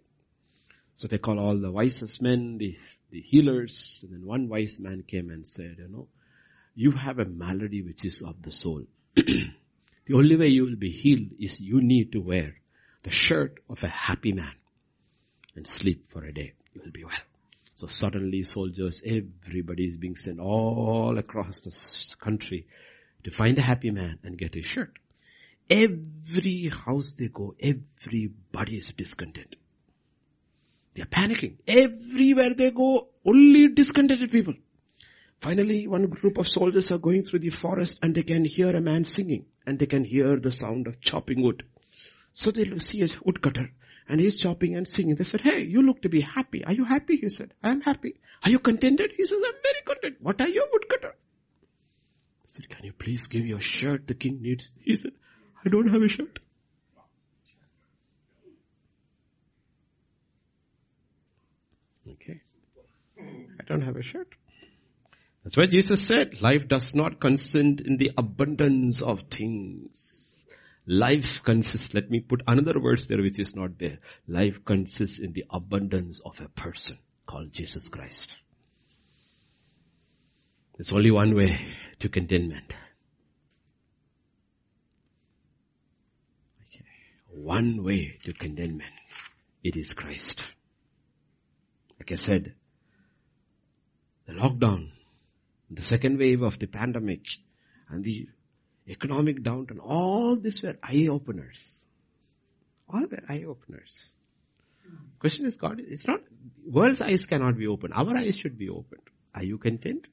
So 1.00 1.08
they 1.08 1.18
call 1.18 1.40
all 1.40 1.58
the 1.58 1.72
wisest 1.72 2.22
men, 2.22 2.58
the, 2.58 2.78
the 3.10 3.22
healers, 3.22 4.04
and 4.04 4.12
then 4.12 4.26
one 4.26 4.50
wise 4.50 4.80
man 4.80 5.06
came 5.08 5.30
and 5.30 5.48
said, 5.48 5.78
you 5.78 5.88
know, 5.88 6.10
you 6.76 6.92
have 6.92 7.20
a 7.20 7.24
malady 7.24 7.82
which 7.82 8.04
is 8.04 8.22
of 8.22 8.42
the 8.42 8.52
soul. 8.52 8.84
the 9.16 9.54
only 10.14 10.36
way 10.36 10.48
you 10.48 10.66
will 10.66 10.76
be 10.76 10.92
healed 10.92 11.30
is 11.40 11.62
you 11.62 11.80
need 11.82 12.12
to 12.12 12.20
wear 12.20 12.56
the 13.04 13.12
shirt 13.12 13.62
of 13.70 13.82
a 13.82 13.88
happy 13.88 14.34
man 14.34 14.52
and 15.56 15.66
sleep 15.66 16.12
for 16.12 16.26
a 16.26 16.34
day. 16.34 16.52
You 16.74 16.82
will 16.84 16.92
be 16.92 17.06
well. 17.06 17.14
So 17.76 17.88
suddenly 17.88 18.44
soldiers, 18.44 19.02
everybody 19.06 19.86
is 19.88 19.96
being 19.96 20.18
sent 20.18 20.42
all 20.42 21.18
across 21.18 21.62
the 21.62 22.16
country 22.20 22.68
to 23.24 23.32
find 23.32 23.58
a 23.58 23.62
happy 23.62 23.92
man 23.92 24.20
and 24.26 24.38
get 24.38 24.54
his 24.54 24.66
shirt. 24.66 25.00
Every 25.70 26.68
house 26.68 27.14
they 27.14 27.30
go, 27.30 27.56
everybody 27.58 28.76
is 28.76 28.92
discontent. 28.98 29.56
They 30.94 31.04
are 31.04 31.06
panicking. 31.06 31.58
Everywhere 31.68 32.54
they 32.56 32.72
go, 32.72 33.10
only 33.26 33.68
discontented 33.70 34.32
people. 34.32 34.56
Finally, 35.42 35.88
one 35.88 36.08
group 36.08 36.38
of 36.38 36.48
soldiers 36.48 36.92
are 36.92 36.98
going 36.98 37.24
through 37.24 37.40
the 37.40 37.50
forest 37.50 38.00
and 38.02 38.14
they 38.14 38.24
can 38.24 38.44
hear 38.44 38.76
a 38.76 38.82
man 38.82 39.06
singing 39.06 39.46
and 39.66 39.80
they 39.80 39.86
can 39.86 40.04
hear 40.04 40.38
the 40.38 40.52
sound 40.52 40.88
of 40.88 41.00
chopping 41.00 41.42
wood. 41.42 41.64
So 42.34 42.52
they 42.52 42.66
see 42.80 43.04
a 43.04 43.08
woodcutter 43.24 43.72
and 44.10 44.20
he's 44.20 44.42
chopping 44.42 44.76
and 44.76 44.88
singing. 44.88 45.16
They 45.16 45.24
said, 45.24 45.42
hey, 45.42 45.62
you 45.64 45.82
look 45.82 46.02
to 46.02 46.10
be 46.10 46.22
happy. 46.22 46.66
Are 46.66 46.74
you 46.74 46.84
happy? 46.84 47.18
He 47.18 47.30
said, 47.30 47.54
I 47.64 47.70
am 47.70 47.82
happy. 47.82 48.20
Are 48.44 48.50
you 48.50 48.60
contented? 48.60 49.14
He 49.16 49.26
says, 49.26 49.38
I'm 49.38 49.54
very 49.64 49.82
content. 49.86 50.18
What 50.20 50.42
are 50.42 50.50
you, 50.50 50.68
woodcutter? 50.72 51.16
He 52.44 52.50
said, 52.50 52.70
can 52.70 52.84
you 52.86 52.94
please 52.94 53.28
give 53.28 53.46
your 53.46 53.62
shirt 53.62 54.08
the 54.08 54.16
king 54.16 54.42
needs? 54.42 54.74
He 54.84 54.96
said, 54.96 55.12
I 55.66 55.70
don't 55.70 55.88
have 55.88 56.02
a 56.02 56.08
shirt. 56.08 56.40
Okay. 62.12 62.42
I 63.20 63.56
don't 63.70 63.82
have 63.82 63.96
a 63.96 64.02
shirt. 64.02 64.28
That's 65.44 65.56
why 65.56 65.66
Jesus 65.66 66.06
said, 66.06 66.42
life 66.42 66.68
does 66.68 66.94
not 66.94 67.20
consist 67.20 67.56
in 67.56 67.98
the 67.98 68.12
abundance 68.18 69.02
of 69.02 69.24
things. 69.32 70.46
Life 70.86 71.44
consists, 71.44 71.94
let 71.94 72.10
me 72.10 72.20
put 72.20 72.42
another 72.48 72.80
verse 72.80 73.06
there 73.06 73.22
which 73.22 73.40
is 73.40 73.56
not 73.56 73.78
there. 73.78 74.00
Life 74.28 74.66
consists 74.66 75.20
in 75.20 75.34
the 75.34 75.46
abundance 75.50 76.20
of 76.26 76.42
a 76.42 76.50
person 76.50 76.98
called 77.26 77.54
Jesus 77.54 77.88
Christ. 77.90 78.40
There's 80.76 80.92
only 80.92 81.12
one 81.12 81.36
way 81.36 81.60
to 82.00 82.10
contentment. 82.10 82.74
One 87.28 87.84
way 87.84 88.18
to 88.26 88.34
contentment. 88.34 88.94
It 89.64 89.78
is 89.78 89.94
Christ. 89.94 90.44
Like 92.00 92.12
I 92.12 92.16
said, 92.16 92.56
the 94.30 94.36
lockdown, 94.40 94.92
the 95.72 95.82
second 95.82 96.20
wave 96.20 96.44
of 96.44 96.60
the 96.60 96.68
pandemic, 96.68 97.22
and 97.90 98.04
the 98.04 98.28
economic 98.88 99.42
downturn, 99.42 99.80
all 99.82 100.36
these 100.36 100.62
were 100.62 100.78
eye 100.84 101.08
openers. 101.10 101.84
All 102.88 103.02
were 103.02 103.24
eye 103.28 103.44
openers. 103.48 104.12
Question 105.20 105.46
is 105.46 105.56
God, 105.56 105.80
it's 105.80 106.08
not, 106.08 106.22
world's 106.66 107.02
eyes 107.02 107.26
cannot 107.26 107.58
be 107.58 107.68
opened. 107.68 107.94
Our 107.96 108.16
eyes 108.18 108.38
should 108.38 108.58
be 108.58 108.70
opened. 108.70 109.02
Are 109.34 109.44
you 109.44 109.58
content? 109.58 110.08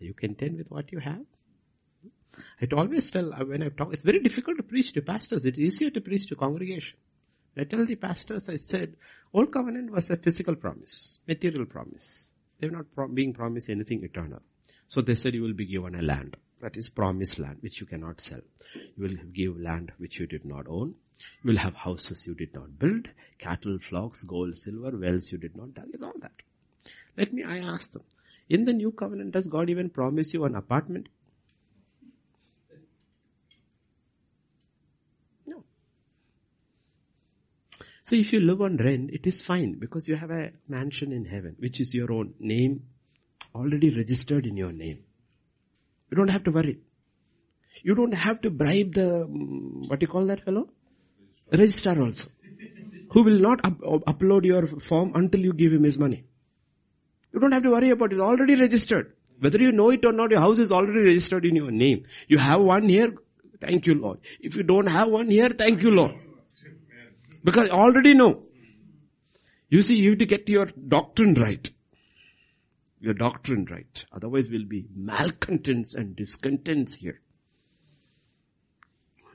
Are 0.00 0.04
you 0.04 0.14
content 0.14 0.58
with 0.58 0.70
what 0.70 0.92
you 0.92 0.98
have? 1.00 1.24
I 2.60 2.66
always 2.74 3.10
tell, 3.10 3.32
uh, 3.32 3.44
when 3.44 3.62
I 3.62 3.70
talk, 3.70 3.94
it's 3.94 4.04
very 4.04 4.20
difficult 4.20 4.58
to 4.58 4.62
preach 4.62 4.92
to 4.92 5.00
pastors. 5.00 5.46
It's 5.46 5.58
easier 5.58 5.88
to 5.90 6.00
preach 6.02 6.26
to 6.28 6.36
congregation. 6.36 6.98
I 7.56 7.64
tell 7.64 7.86
the 7.86 7.94
pastors, 7.94 8.50
I 8.50 8.56
said, 8.56 8.96
Old 9.32 9.50
Covenant 9.50 9.90
was 9.90 10.10
a 10.10 10.18
physical 10.18 10.54
promise, 10.54 11.16
material 11.26 11.64
promise. 11.64 12.26
They 12.58 12.68
were 12.68 12.76
not 12.76 12.94
pro- 12.94 13.08
being 13.08 13.34
promised 13.34 13.68
anything 13.68 14.02
eternal. 14.04 14.40
So 14.86 15.00
they 15.00 15.14
said 15.14 15.34
you 15.34 15.42
will 15.42 15.52
be 15.52 15.66
given 15.66 15.94
a 15.94 16.02
land. 16.02 16.36
That 16.62 16.76
is 16.76 16.88
promised 16.88 17.38
land, 17.38 17.58
which 17.60 17.80
you 17.80 17.86
cannot 17.86 18.20
sell. 18.20 18.40
You 18.74 19.02
will 19.02 19.16
give 19.32 19.60
land 19.60 19.92
which 19.98 20.18
you 20.18 20.26
did 20.26 20.44
not 20.44 20.66
own. 20.66 20.94
You 21.42 21.50
will 21.50 21.58
have 21.58 21.74
houses 21.74 22.26
you 22.26 22.34
did 22.34 22.54
not 22.54 22.78
build, 22.78 23.08
cattle, 23.38 23.78
flocks, 23.78 24.22
gold, 24.22 24.56
silver, 24.56 24.96
wells 24.96 25.32
you 25.32 25.38
did 25.38 25.56
not 25.56 25.74
dig, 25.74 26.02
all 26.02 26.14
that. 26.20 26.32
Let 27.16 27.32
me, 27.32 27.42
I 27.42 27.58
ask 27.58 27.92
them, 27.92 28.02
in 28.48 28.64
the 28.64 28.72
new 28.72 28.92
covenant, 28.92 29.32
does 29.32 29.48
God 29.48 29.70
even 29.70 29.90
promise 29.90 30.32
you 30.32 30.44
an 30.44 30.54
apartment? 30.54 31.08
So 38.06 38.14
if 38.14 38.32
you 38.32 38.38
live 38.38 38.60
on 38.62 38.76
rent, 38.76 39.10
it 39.12 39.26
is 39.26 39.40
fine 39.40 39.70
because 39.80 40.06
you 40.06 40.14
have 40.14 40.30
a 40.30 40.50
mansion 40.68 41.12
in 41.12 41.24
heaven, 41.24 41.56
which 41.58 41.80
is 41.80 41.92
your 41.92 42.12
own 42.12 42.34
name 42.38 42.82
already 43.52 43.92
registered 43.96 44.46
in 44.46 44.56
your 44.56 44.70
name. 44.70 44.98
You 46.10 46.16
don't 46.16 46.28
have 46.28 46.44
to 46.44 46.52
worry. 46.52 46.78
You 47.82 47.96
don't 47.96 48.14
have 48.14 48.40
to 48.42 48.50
bribe 48.50 48.94
the, 48.94 49.26
mm, 49.28 49.88
what 49.88 49.98
do 49.98 50.04
you 50.04 50.12
call 50.12 50.24
that 50.26 50.44
fellow? 50.44 50.68
Registrar 51.50 52.00
also. 52.00 52.30
Who 53.10 53.24
will 53.24 53.40
not 53.40 53.64
up- 53.66 53.80
upload 54.12 54.44
your 54.44 54.68
form 54.90 55.10
until 55.16 55.40
you 55.40 55.52
give 55.52 55.72
him 55.72 55.82
his 55.82 55.98
money. 55.98 56.22
You 57.34 57.40
don't 57.40 57.50
have 57.50 57.64
to 57.64 57.70
worry 57.70 57.90
about 57.90 58.12
it. 58.12 58.16
It's 58.16 58.22
already 58.22 58.54
registered. 58.54 59.14
Whether 59.40 59.58
you 59.58 59.72
know 59.72 59.90
it 59.90 60.04
or 60.04 60.12
not, 60.12 60.30
your 60.30 60.40
house 60.40 60.60
is 60.60 60.70
already 60.70 61.04
registered 61.04 61.44
in 61.44 61.56
your 61.56 61.72
name. 61.72 62.04
You 62.28 62.38
have 62.38 62.60
one 62.60 62.88
here, 62.88 63.12
thank 63.60 63.86
you 63.86 63.94
Lord. 63.94 64.20
If 64.40 64.54
you 64.54 64.62
don't 64.62 64.86
have 64.88 65.08
one 65.08 65.28
here, 65.28 65.48
thank 65.48 65.82
you 65.82 65.90
Lord. 65.90 66.14
Because 67.46 67.68
I 67.68 67.72
already 67.72 68.12
know. 68.12 68.42
You 69.68 69.80
see, 69.80 69.94
you 69.94 70.10
have 70.10 70.18
to 70.18 70.26
get 70.26 70.48
your 70.48 70.66
doctrine 70.66 71.34
right. 71.34 71.70
Your 72.98 73.14
doctrine 73.14 73.68
right. 73.70 74.04
Otherwise 74.12 74.48
we'll 74.50 74.66
be 74.66 74.86
malcontents 74.92 75.94
and 75.94 76.16
discontents 76.16 76.96
here. 76.96 77.20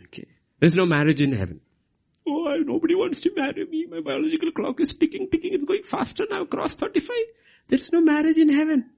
Okay. 0.03 0.27
There's 0.59 0.73
no 0.73 0.85
marriage 0.85 1.21
in 1.21 1.31
heaven. 1.31 1.61
Oh, 2.27 2.53
nobody 2.65 2.95
wants 2.95 3.21
to 3.21 3.31
marry 3.33 3.65
me. 3.65 3.87
My 3.89 4.01
biological 4.01 4.51
clock 4.51 4.81
is 4.81 4.89
ticking, 4.97 5.29
ticking. 5.31 5.53
It's 5.53 5.63
going 5.63 5.83
faster 5.83 6.25
now. 6.29 6.43
Cross 6.43 6.75
35. 6.75 7.15
There 7.69 7.79
is 7.79 7.93
no 7.93 8.01
marriage 8.01 8.37
in 8.37 8.49
heaven. 8.49 8.89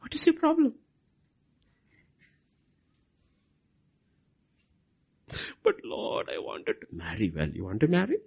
What 0.00 0.14
is 0.14 0.26
your 0.26 0.34
problem? 0.34 0.74
But 5.64 5.76
Lord, 5.82 6.28
I 6.32 6.38
wanted 6.38 6.74
to 6.82 6.86
marry. 6.92 7.32
Well, 7.34 7.48
you 7.48 7.64
want 7.64 7.80
to 7.80 7.88
marry? 7.88 8.18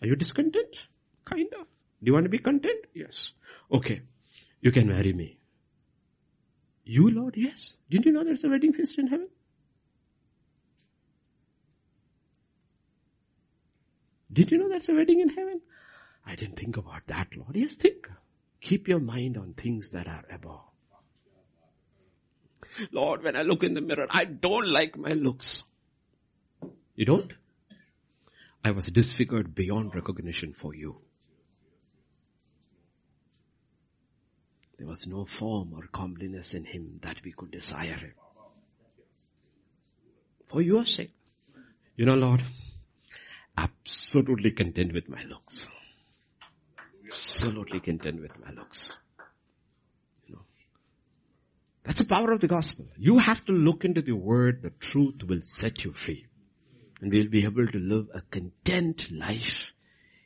Are 0.00 0.06
you 0.06 0.14
discontent? 0.14 0.76
Kind 1.24 1.48
of. 1.58 1.66
Do 1.66 2.06
you 2.06 2.12
want 2.12 2.26
to 2.26 2.30
be 2.30 2.38
content? 2.38 2.84
Yes. 2.94 3.32
Okay. 3.72 4.02
You 4.60 4.70
can 4.70 4.88
marry 4.88 5.12
me. 5.12 5.38
You, 6.84 7.10
Lord? 7.10 7.34
Yes. 7.36 7.76
Didn't 7.90 8.06
you 8.06 8.12
know 8.12 8.24
there's 8.24 8.44
a 8.44 8.48
wedding 8.48 8.74
feast 8.74 8.98
in 8.98 9.08
heaven? 9.08 9.28
Did 14.32 14.50
you 14.50 14.58
know 14.58 14.68
that's 14.68 14.88
a 14.90 14.94
wedding 14.94 15.20
in 15.20 15.30
heaven? 15.30 15.62
I 16.26 16.34
didn't 16.36 16.56
think 16.56 16.76
about 16.76 17.06
that, 17.06 17.28
Lord. 17.34 17.54
Yes, 17.54 17.74
think. 17.74 18.06
Keep 18.60 18.86
your 18.86 19.00
mind 19.00 19.38
on 19.38 19.54
things 19.54 19.90
that 19.90 20.06
are 20.06 20.24
above. 20.30 20.60
Lord, 22.92 23.22
when 23.22 23.36
I 23.36 23.42
look 23.42 23.62
in 23.62 23.74
the 23.74 23.80
mirror, 23.80 24.06
I 24.10 24.24
don't 24.24 24.68
like 24.68 24.98
my 24.98 25.12
looks. 25.12 25.64
You 26.96 27.04
don't? 27.04 27.32
I 28.64 28.70
was 28.70 28.86
disfigured 28.86 29.54
beyond 29.54 29.94
recognition 29.94 30.54
for 30.54 30.74
you. 30.74 31.02
There 34.78 34.86
was 34.86 35.06
no 35.06 35.24
form 35.24 35.72
or 35.74 35.86
comeliness 35.92 36.54
in 36.54 36.64
him 36.64 36.98
that 37.02 37.18
we 37.24 37.32
could 37.32 37.50
desire 37.50 37.96
him. 37.96 38.12
For 40.46 40.62
your 40.62 40.84
sake. 40.84 41.12
You 41.96 42.06
know, 42.06 42.14
Lord, 42.14 42.42
absolutely 43.56 44.50
content 44.50 44.92
with 44.92 45.08
my 45.08 45.22
looks. 45.24 45.68
Absolutely 47.06 47.80
content 47.80 48.20
with 48.20 48.32
my 48.44 48.52
looks. 48.52 48.92
You 50.26 50.34
know. 50.34 50.42
That's 51.84 52.00
the 52.00 52.04
power 52.04 52.32
of 52.32 52.40
the 52.40 52.48
gospel. 52.48 52.86
You 52.96 53.18
have 53.18 53.44
to 53.46 53.52
look 53.52 53.84
into 53.84 54.02
the 54.02 54.12
word, 54.12 54.62
the 54.62 54.70
truth 54.70 55.22
will 55.24 55.42
set 55.42 55.84
you 55.84 55.92
free. 55.92 56.26
And 57.00 57.12
we'll 57.12 57.28
be 57.28 57.44
able 57.44 57.66
to 57.66 57.78
live 57.78 58.08
a 58.14 58.22
content 58.22 59.10
life 59.10 59.72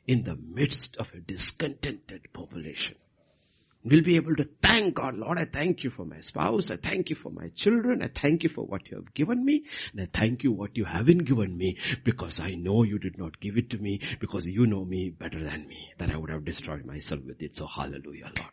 in 0.07 0.23
the 0.23 0.35
midst 0.35 0.97
of 0.97 1.13
a 1.13 1.19
discontented 1.19 2.27
population. 2.33 2.95
We'll 3.83 4.03
be 4.03 4.15
able 4.15 4.35
to 4.35 4.47
thank 4.61 4.93
God. 4.93 5.17
Lord, 5.17 5.39
I 5.39 5.45
thank 5.45 5.83
you 5.83 5.89
for 5.89 6.05
my 6.05 6.19
spouse. 6.19 6.69
I 6.69 6.75
thank 6.75 7.09
you 7.09 7.15
for 7.15 7.31
my 7.31 7.49
children. 7.55 8.03
I 8.03 8.09
thank 8.13 8.43
you 8.43 8.49
for 8.49 8.63
what 8.63 8.87
you 8.89 8.97
have 8.97 9.11
given 9.15 9.43
me. 9.43 9.63
And 9.91 10.01
I 10.01 10.07
thank 10.13 10.43
you 10.43 10.51
what 10.51 10.77
you 10.77 10.85
haven't 10.85 11.25
given 11.25 11.57
me 11.57 11.77
because 12.03 12.39
I 12.39 12.51
know 12.53 12.83
you 12.83 12.99
did 12.99 13.17
not 13.17 13.39
give 13.39 13.57
it 13.57 13.71
to 13.71 13.79
me 13.79 14.01
because 14.19 14.45
you 14.45 14.67
know 14.67 14.85
me 14.85 15.09
better 15.09 15.43
than 15.43 15.67
me 15.67 15.93
that 15.97 16.11
I 16.11 16.17
would 16.17 16.29
have 16.29 16.45
destroyed 16.45 16.85
myself 16.85 17.21
with 17.25 17.41
it. 17.41 17.55
So 17.55 17.65
hallelujah, 17.65 18.31
Lord. 18.37 18.51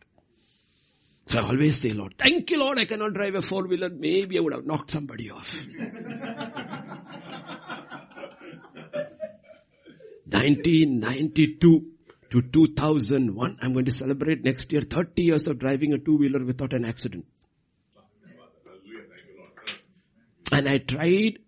So 1.26 1.40
I 1.40 1.42
always 1.42 1.78
say, 1.78 1.92
Lord, 1.92 2.14
thank 2.16 2.50
you, 2.50 2.58
Lord. 2.58 2.78
I 2.78 2.86
cannot 2.86 3.12
drive 3.12 3.34
a 3.34 3.42
four 3.42 3.66
wheeler. 3.66 3.90
Maybe 3.90 4.38
I 4.38 4.40
would 4.40 4.54
have 4.54 4.64
knocked 4.64 4.92
somebody 4.92 5.30
off. 5.30 5.54
1992 10.30 11.86
to 12.30 12.42
2001. 12.42 13.56
I'm 13.62 13.72
going 13.72 13.86
to 13.86 13.92
celebrate 13.92 14.44
next 14.44 14.72
year 14.72 14.82
30 14.82 15.22
years 15.22 15.46
of 15.46 15.58
driving 15.58 15.92
a 15.92 15.98
two-wheeler 15.98 16.44
without 16.44 16.72
an 16.72 16.84
accident. 16.84 17.26
And 20.50 20.68
I 20.68 20.78
tried 20.78 21.38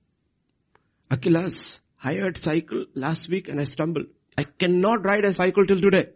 Akila's 1.11 1.81
hired 1.97 2.39
cycle 2.39 2.87
last 2.95 3.29
week 3.29 3.49
and 3.49 3.61
I 3.61 3.65
stumbled. 3.65 4.07
I 4.39 4.45
cannot 4.45 5.05
ride 5.05 5.25
a 5.25 5.33
cycle 5.33 5.67
till 5.67 5.81
today. 5.81 6.07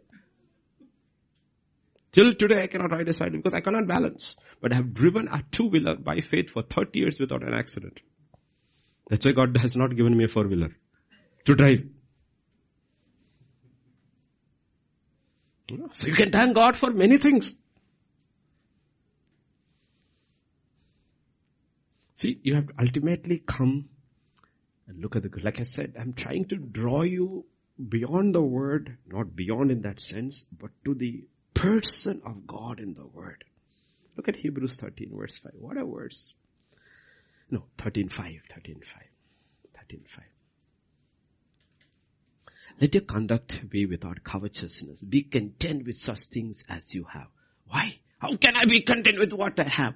Till 2.12 2.34
today 2.34 2.62
I 2.62 2.66
cannot 2.68 2.92
ride 2.92 3.08
a 3.08 3.12
cycle 3.12 3.38
because 3.38 3.54
I 3.54 3.60
cannot 3.60 3.88
balance. 3.88 4.36
But 4.60 4.72
I 4.72 4.76
have 4.76 4.94
driven 4.94 5.28
a 5.28 5.42
two-wheeler 5.50 5.96
by 5.96 6.20
faith 6.20 6.50
for 6.50 6.62
30 6.62 6.98
years 6.98 7.18
without 7.18 7.42
an 7.42 7.54
accident. 7.54 8.00
That's 9.08 9.26
why 9.26 9.32
God 9.32 9.56
has 9.58 9.76
not 9.76 9.96
given 9.96 10.16
me 10.16 10.24
a 10.24 10.28
four-wheeler 10.28 10.76
to 11.46 11.54
drive. 11.54 11.84
So 15.68 16.08
you 16.08 16.14
can 16.14 16.30
thank 16.30 16.54
God 16.54 16.76
for 16.76 16.90
many 16.90 17.16
things. 17.16 17.52
See, 22.16 22.38
you 22.42 22.54
have 22.54 22.68
ultimately 22.78 23.42
come 23.44 23.88
and 24.86 25.00
look 25.00 25.16
at 25.16 25.22
the 25.22 25.28
good. 25.28 25.44
Like 25.44 25.60
I 25.60 25.64
said, 25.64 25.94
I'm 25.98 26.12
trying 26.12 26.46
to 26.46 26.56
draw 26.56 27.02
you 27.02 27.44
beyond 27.88 28.34
the 28.34 28.42
word, 28.42 28.98
not 29.06 29.34
beyond 29.34 29.70
in 29.70 29.82
that 29.82 30.00
sense, 30.00 30.44
but 30.58 30.70
to 30.84 30.94
the 30.94 31.24
person 31.54 32.22
of 32.24 32.46
God 32.46 32.78
in 32.78 32.94
the 32.94 33.06
word. 33.06 33.44
Look 34.16 34.28
at 34.28 34.36
Hebrews 34.36 34.76
13 34.76 35.10
verse 35.16 35.38
5. 35.38 35.52
What 35.54 35.76
a 35.76 35.84
verse. 35.84 36.34
No, 37.50 37.64
13 37.78 38.08
5, 38.08 38.32
13 38.54 38.80
5, 38.80 39.02
13 39.76 40.04
5. 40.08 40.24
Let 42.80 42.94
your 42.94 43.02
conduct 43.02 43.68
be 43.68 43.86
without 43.86 44.24
covetousness. 44.24 45.04
Be 45.04 45.22
content 45.22 45.86
with 45.86 45.96
such 45.96 46.24
things 46.24 46.64
as 46.68 46.94
you 46.94 47.04
have. 47.04 47.28
Why? 47.68 47.98
How 48.18 48.36
can 48.36 48.56
I 48.56 48.64
be 48.64 48.82
content 48.82 49.18
with 49.18 49.32
what 49.32 49.58
I 49.60 49.64
have? 49.64 49.94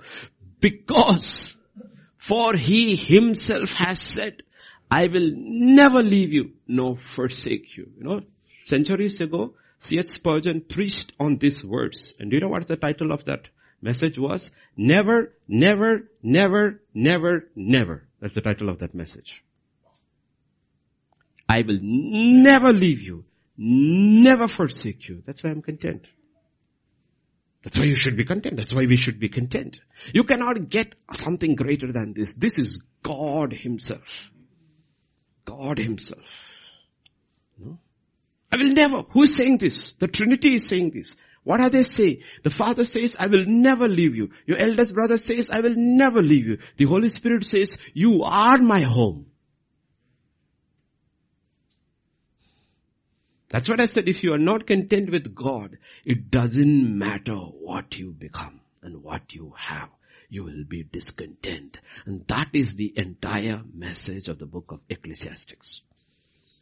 Because 0.61 1.57
for 2.17 2.55
he 2.55 2.95
himself 2.97 3.73
has 3.75 4.01
said, 4.07 4.43
I 4.91 5.07
will 5.07 5.31
never 5.35 6.03
leave 6.03 6.33
you 6.33 6.53
nor 6.67 6.97
forsake 6.97 7.77
you. 7.77 7.91
You 7.97 8.05
know, 8.05 8.21
centuries 8.65 9.21
ago, 9.21 9.55
C.H. 9.79 10.09
Spurgeon 10.09 10.63
preached 10.63 11.13
on 11.21 11.39
these 11.39 11.65
words. 11.65 12.15
And 12.19 12.31
do 12.31 12.37
you 12.37 12.41
know 12.41 12.49
what 12.49 12.67
the 12.67 12.77
title 12.77 13.13
of 13.13 13.25
that 13.27 13.49
message 13.81 14.19
was? 14.19 14.51
Never, 14.77 15.35
never, 15.47 16.11
never, 16.23 16.81
never, 16.95 17.49
never. 17.55 18.09
That's 18.21 18.35
the 18.35 18.41
title 18.41 18.69
of 18.69 18.79
that 18.81 18.95
message. 18.95 19.45
I 21.49 21.63
will 21.63 21.79
never 21.81 22.73
leave 22.73 23.01
you, 23.01 23.25
never 23.57 24.47
forsake 24.49 25.09
you. 25.09 25.23
That's 25.25 25.43
why 25.43 25.51
I'm 25.51 25.63
content. 25.63 26.07
That's 27.65 27.79
why 27.79 27.85
you 27.85 27.95
should 27.95 28.17
be 28.17 28.25
content. 28.25 28.57
That's 28.57 28.75
why 28.75 28.87
we 28.87 28.97
should 28.97 29.19
be 29.19 29.29
content. 29.29 29.81
You 30.13 30.25
cannot 30.25 30.69
get 30.69 30.95
something 31.17 31.55
greater 31.55 31.93
than 31.93 32.13
this. 32.15 32.33
This 32.35 32.59
is 32.59 32.83
God 33.03 33.53
Himself. 33.53 34.31
God 35.45 35.79
Himself. 35.79 36.53
I 38.51 38.57
will 38.57 38.73
never. 38.73 39.03
Who 39.11 39.25
is 39.25 39.35
saying 39.35 39.59
this? 39.59 39.93
The 39.93 40.09
Trinity 40.09 40.55
is 40.55 40.69
saying 40.69 40.93
this. 40.95 41.17
What 41.45 41.61
are 41.61 41.71
they 41.71 41.83
saying? 41.83 42.23
The 42.43 42.51
Father 42.51 42.85
says, 42.85 43.17
I 43.19 43.27
will 43.27 43.45
never 43.47 43.89
leave 43.89 44.15
you. 44.15 44.31
Your 44.47 44.59
eldest 44.59 44.95
brother 44.95 45.17
says, 45.17 45.51
I 45.51 45.61
will 45.61 45.75
never 45.77 46.21
leave 46.21 46.47
you. 46.47 46.59
The 46.77 46.85
Holy 46.85 47.09
Spirit 47.09 47.45
says, 47.45 47.79
you 47.95 48.23
are 48.25 48.59
my 48.59 48.81
home. 48.81 49.27
That's 53.51 53.69
what 53.69 53.81
I 53.81 53.87
said. 53.87 54.09
If 54.09 54.23
you 54.23 54.35
are 54.35 54.39
not 54.39 54.67
content 54.67 55.11
with 55.11 55.35
God, 55.35 55.79
it 56.05 56.31
doesn't 56.31 56.99
matter 56.99 57.37
what 57.37 57.99
you 57.99 58.13
become 58.13 58.61
and 58.83 59.03
what 59.03 59.35
you 59.35 59.55
have. 59.57 59.89
You 60.29 60.45
will 60.45 60.65
be 60.69 60.83
discontent. 60.83 61.79
And 62.05 62.27
that 62.27 62.51
is 62.53 62.75
the 62.75 62.93
entire 62.97 63.63
message 63.75 64.29
of 64.29 64.39
the 64.39 64.47
book 64.47 64.67
of 64.69 64.81
Ecclesiastes. 64.91 65.83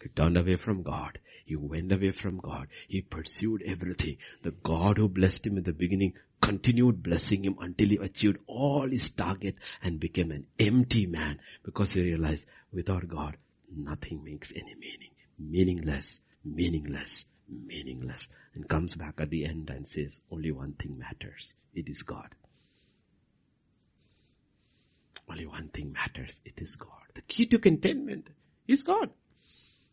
He 0.00 0.08
turned 0.10 0.36
away 0.36 0.56
from 0.56 0.84
God. 0.84 1.18
He 1.44 1.56
went 1.56 1.90
away 1.90 2.12
from 2.12 2.38
God. 2.38 2.68
He 2.86 3.02
pursued 3.02 3.62
everything. 3.66 4.18
The 4.42 4.52
God 4.52 4.98
who 4.98 5.08
blessed 5.08 5.46
him 5.46 5.56
in 5.56 5.64
the 5.64 5.72
beginning 5.72 6.14
continued 6.40 7.02
blessing 7.02 7.44
him 7.44 7.56
until 7.60 7.88
he 7.88 7.96
achieved 7.96 8.38
all 8.46 8.88
his 8.88 9.10
target 9.10 9.56
and 9.82 9.98
became 9.98 10.30
an 10.30 10.46
empty 10.60 11.06
man 11.06 11.40
because 11.64 11.92
he 11.92 12.02
realized 12.02 12.46
without 12.72 13.08
God, 13.08 13.36
nothing 13.74 14.22
makes 14.22 14.52
any 14.52 14.74
meaning. 14.74 15.10
Meaningless, 15.38 16.20
meaningless, 16.55 17.27
meaningless. 17.48 18.28
And 18.55 18.68
comes 18.68 18.94
back 18.94 19.14
at 19.18 19.31
the 19.31 19.44
end 19.44 19.68
and 19.70 19.89
says, 19.89 20.20
only 20.31 20.51
one 20.51 20.73
thing 20.73 20.98
matters. 20.98 21.52
It 21.74 21.89
is 21.89 22.02
God. 22.02 22.28
Only 25.28 25.47
one 25.47 25.68
thing 25.68 25.93
matters. 25.93 26.40
It 26.44 26.55
is 26.59 26.77
God. 26.77 26.90
The 27.14 27.23
key 27.23 27.47
to 27.47 27.59
contentment 27.59 28.28
is 28.66 28.82
God. 28.82 29.10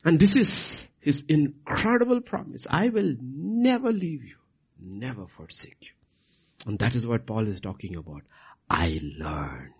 And 0.05 0.19
this 0.19 0.35
is 0.35 0.87
his 0.99 1.23
incredible 1.27 2.21
promise. 2.21 2.65
I 2.69 2.89
will 2.89 3.15
never 3.19 3.91
leave 3.91 4.23
you, 4.23 4.35
never 4.79 5.27
forsake 5.27 5.77
you. 5.81 5.91
And 6.65 6.79
that 6.79 6.95
is 6.95 7.05
what 7.05 7.25
Paul 7.25 7.47
is 7.47 7.59
talking 7.59 7.95
about. 7.95 8.21
I 8.69 8.99
learned. 9.17 9.73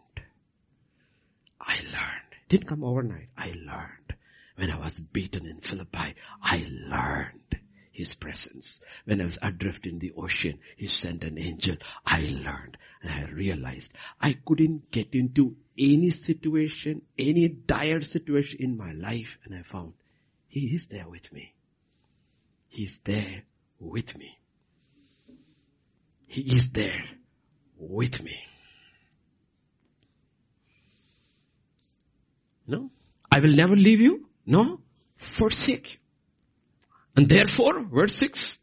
I 1.59 1.75
learned. 1.75 2.31
It 2.31 2.49
didn't 2.49 2.67
come 2.67 2.83
overnight. 2.83 3.29
I 3.37 3.53
learned. 3.55 4.02
When 4.55 4.69
I 4.69 4.77
was 4.77 4.99
beaten 4.99 5.45
in 5.45 5.61
Philippi, 5.61 6.15
I 6.41 6.65
learned 6.69 7.59
his 7.91 8.13
presence. 8.13 8.81
When 9.05 9.21
I 9.21 9.25
was 9.25 9.37
adrift 9.41 9.85
in 9.85 9.99
the 9.99 10.11
ocean, 10.17 10.59
he 10.75 10.87
sent 10.87 11.23
an 11.23 11.37
angel. 11.39 11.77
I 12.05 12.21
learned 12.21 12.77
and 13.01 13.11
I 13.11 13.31
realized 13.31 13.93
I 14.19 14.33
couldn't 14.45 14.91
get 14.91 15.13
into 15.13 15.55
any 15.77 16.09
situation, 16.11 17.03
any 17.17 17.47
dire 17.47 18.01
situation 18.01 18.59
in 18.61 18.77
my 18.77 18.91
life 18.93 19.37
and 19.45 19.55
I 19.55 19.63
found 19.63 19.93
he 20.47 20.67
is 20.67 20.87
there 20.87 21.09
with 21.09 21.31
me. 21.33 21.53
He's 22.69 22.99
there 23.03 23.43
with 23.79 24.17
me. 24.17 24.37
He 26.27 26.41
is 26.41 26.71
there 26.71 27.05
with 27.77 28.23
me. 28.23 28.39
No? 32.67 32.91
I 33.31 33.39
will 33.39 33.53
never 33.53 33.75
leave 33.75 33.99
you. 33.99 34.27
No? 34.45 34.81
Forsake 35.15 35.93
you. 35.93 35.99
And 37.15 37.29
therefore, 37.29 37.83
verse 37.83 38.15
6, 38.15 38.57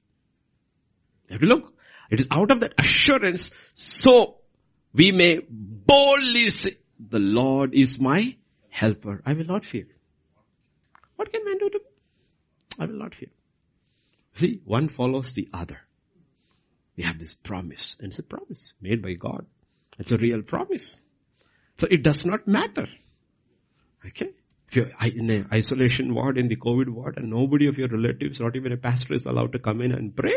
have 1.30 1.42
a 1.42 1.46
look. 1.46 1.72
It 2.10 2.20
is 2.20 2.26
out 2.30 2.50
of 2.50 2.60
that 2.60 2.74
assurance, 2.78 3.50
so 3.74 4.38
we 4.92 5.12
may 5.12 5.38
boldly 5.48 6.48
say, 6.48 6.72
the 6.98 7.20
Lord 7.20 7.72
is 7.74 8.00
my 8.00 8.36
helper. 8.68 9.22
I 9.24 9.34
will 9.34 9.46
not 9.46 9.64
fear. 9.64 9.86
What 11.16 11.32
can 11.32 11.44
man 11.44 11.58
do 11.58 11.70
to 11.70 11.78
me? 11.78 11.84
I 12.80 12.86
will 12.86 12.98
not 12.98 13.14
fear. 13.14 13.30
See, 14.34 14.60
one 14.64 14.88
follows 14.88 15.32
the 15.32 15.48
other. 15.52 15.78
We 16.96 17.04
have 17.04 17.18
this 17.18 17.34
promise, 17.34 17.96
and 18.00 18.08
it's 18.08 18.18
a 18.18 18.24
promise 18.24 18.74
made 18.80 19.02
by 19.02 19.12
God. 19.12 19.46
It's 19.98 20.10
a 20.12 20.16
real 20.16 20.42
promise. 20.42 20.96
So 21.78 21.86
it 21.90 22.02
does 22.02 22.24
not 22.24 22.48
matter. 22.48 22.86
Okay? 24.06 24.30
If 24.70 24.76
you're 24.76 24.92
in 25.02 25.28
an 25.30 25.48
isolation 25.52 26.14
ward, 26.14 26.38
in 26.38 26.46
the 26.46 26.54
COVID 26.54 26.90
ward, 26.90 27.16
and 27.16 27.28
nobody 27.28 27.66
of 27.66 27.76
your 27.76 27.88
relatives, 27.88 28.38
not 28.38 28.54
even 28.54 28.70
a 28.70 28.76
pastor 28.76 29.14
is 29.14 29.26
allowed 29.26 29.50
to 29.54 29.58
come 29.58 29.80
in 29.80 29.90
and 29.90 30.14
pray, 30.14 30.36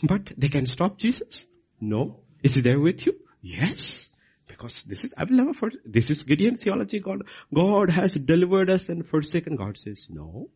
but 0.00 0.30
they 0.36 0.46
can 0.48 0.64
stop 0.64 0.96
Jesus? 0.96 1.44
No. 1.80 2.20
Is 2.40 2.54
he 2.54 2.60
there 2.60 2.78
with 2.78 3.04
you? 3.04 3.16
Yes. 3.42 4.08
Because 4.46 4.84
this 4.84 5.02
is, 5.02 5.12
I 5.16 5.24
will 5.24 5.38
never, 5.38 5.54
for, 5.54 5.72
this 5.84 6.08
is 6.08 6.22
Gideon 6.22 6.56
theology. 6.56 7.00
God, 7.00 7.22
God 7.52 7.90
has 7.90 8.14
delivered 8.14 8.70
us 8.70 8.88
and 8.88 9.04
forsaken. 9.04 9.56
God 9.56 9.76
says, 9.76 10.06
no. 10.08 10.50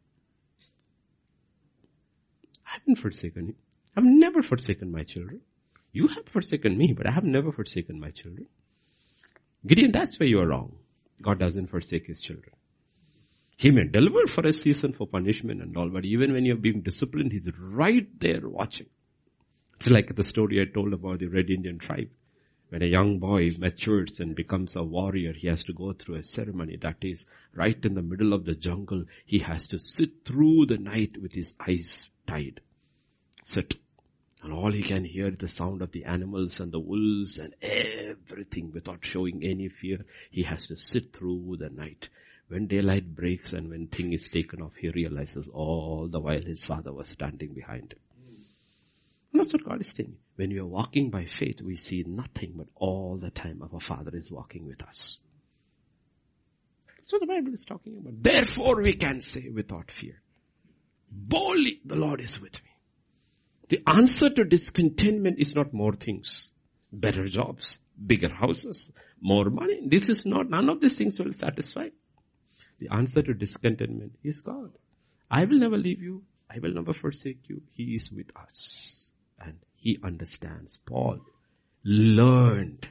I 2.64 2.74
haven't 2.74 2.96
forsaken 2.96 3.48
you. 3.48 3.54
I've 3.96 4.04
never 4.04 4.42
forsaken 4.42 4.92
my 4.92 5.02
children. 5.02 5.40
You 5.90 6.06
have 6.06 6.26
forsaken 6.26 6.78
me, 6.78 6.92
but 6.96 7.08
I 7.08 7.10
have 7.10 7.24
never 7.24 7.50
forsaken 7.50 7.98
my 7.98 8.12
children. 8.12 8.46
Gideon, 9.66 9.90
that's 9.90 10.20
where 10.20 10.28
you 10.28 10.38
are 10.38 10.46
wrong. 10.46 10.76
God 11.20 11.40
doesn't 11.40 11.66
forsake 11.66 12.06
his 12.06 12.20
children. 12.20 12.52
He 13.58 13.72
may 13.72 13.88
deliver 13.88 14.28
for 14.28 14.46
a 14.46 14.52
season 14.52 14.92
for 14.92 15.08
punishment 15.08 15.60
and 15.60 15.76
all, 15.76 15.88
but 15.88 16.04
even 16.04 16.32
when 16.32 16.44
you're 16.44 16.54
being 16.54 16.80
disciplined, 16.80 17.32
he's 17.32 17.50
right 17.58 18.08
there 18.20 18.48
watching. 18.48 18.86
It's 19.74 19.90
like 19.90 20.14
the 20.14 20.22
story 20.22 20.60
I 20.60 20.66
told 20.66 20.92
about 20.92 21.18
the 21.18 21.26
Red 21.26 21.50
Indian 21.50 21.76
tribe. 21.78 22.08
When 22.68 22.82
a 22.82 22.86
young 22.86 23.18
boy 23.18 23.50
matures 23.58 24.20
and 24.20 24.36
becomes 24.36 24.76
a 24.76 24.84
warrior, 24.84 25.32
he 25.32 25.48
has 25.48 25.64
to 25.64 25.72
go 25.72 25.92
through 25.92 26.16
a 26.16 26.22
ceremony 26.22 26.76
that 26.76 26.98
is 27.02 27.26
right 27.52 27.84
in 27.84 27.94
the 27.94 28.02
middle 28.02 28.32
of 28.32 28.44
the 28.44 28.54
jungle. 28.54 29.06
He 29.26 29.40
has 29.40 29.66
to 29.68 29.80
sit 29.80 30.24
through 30.24 30.66
the 30.66 30.78
night 30.78 31.20
with 31.20 31.32
his 31.32 31.54
eyes 31.58 32.10
tied. 32.28 32.60
Sit. 33.42 33.74
And 34.40 34.52
all 34.52 34.70
he 34.70 34.82
can 34.82 35.04
hear 35.04 35.30
is 35.30 35.38
the 35.38 35.48
sound 35.48 35.82
of 35.82 35.90
the 35.90 36.04
animals 36.04 36.60
and 36.60 36.70
the 36.70 36.78
wolves 36.78 37.38
and 37.38 37.56
everything 37.60 38.70
without 38.72 39.04
showing 39.04 39.42
any 39.42 39.68
fear. 39.68 40.04
He 40.30 40.44
has 40.44 40.68
to 40.68 40.76
sit 40.76 41.12
through 41.12 41.56
the 41.58 41.70
night. 41.70 42.08
When 42.48 42.66
daylight 42.66 43.14
breaks 43.14 43.52
and 43.52 43.68
when 43.68 43.88
thing 43.88 44.12
is 44.12 44.30
taken 44.30 44.62
off, 44.62 44.74
he 44.76 44.88
realizes 44.88 45.48
all 45.48 46.08
the 46.10 46.20
while 46.20 46.40
his 46.40 46.64
father 46.64 46.92
was 46.92 47.08
standing 47.08 47.52
behind 47.52 47.92
him. 47.92 48.00
And 49.32 49.40
that's 49.40 49.52
what 49.52 49.64
God 49.64 49.80
is 49.80 49.92
saying. 49.94 50.16
When 50.36 50.50
we 50.50 50.58
are 50.58 50.66
walking 50.66 51.10
by 51.10 51.26
faith, 51.26 51.60
we 51.60 51.76
see 51.76 52.04
nothing 52.06 52.54
but 52.56 52.68
all 52.74 53.18
the 53.18 53.30
time 53.30 53.62
our 53.62 53.80
Father 53.80 54.12
is 54.14 54.32
walking 54.32 54.66
with 54.66 54.82
us. 54.82 55.18
What 57.10 57.20
the 57.20 57.26
Bible 57.26 57.54
is 57.54 57.64
talking 57.64 57.96
about. 57.96 58.22
Therefore 58.22 58.82
we 58.82 58.92
can 58.92 59.22
say 59.22 59.48
without 59.48 59.90
fear, 59.90 60.20
boldly 61.10 61.80
the 61.84 61.96
Lord 61.96 62.20
is 62.20 62.38
with 62.40 62.62
me. 62.62 62.70
The 63.68 63.82
answer 63.86 64.28
to 64.28 64.44
discontentment 64.44 65.38
is 65.38 65.54
not 65.54 65.72
more 65.72 65.94
things, 65.94 66.52
better 66.92 67.26
jobs, 67.28 67.78
bigger 68.06 68.32
houses, 68.32 68.92
more 69.20 69.48
money. 69.48 69.80
This 69.86 70.10
is 70.10 70.26
not, 70.26 70.50
none 70.50 70.68
of 70.68 70.80
these 70.80 70.96
things 70.96 71.18
will 71.18 71.32
satisfy. 71.32 71.88
The 72.78 72.88
answer 72.92 73.22
to 73.22 73.34
discontentment 73.34 74.12
is 74.22 74.40
God. 74.40 74.72
I 75.30 75.44
will 75.44 75.58
never 75.58 75.76
leave 75.76 76.02
you. 76.02 76.22
I 76.50 76.58
will 76.60 76.72
never 76.72 76.94
forsake 76.94 77.48
you. 77.48 77.62
He 77.74 77.94
is 77.94 78.10
with 78.10 78.30
us 78.36 79.10
and 79.40 79.58
he 79.74 79.98
understands. 80.02 80.78
Paul 80.86 81.20
learned 81.84 82.88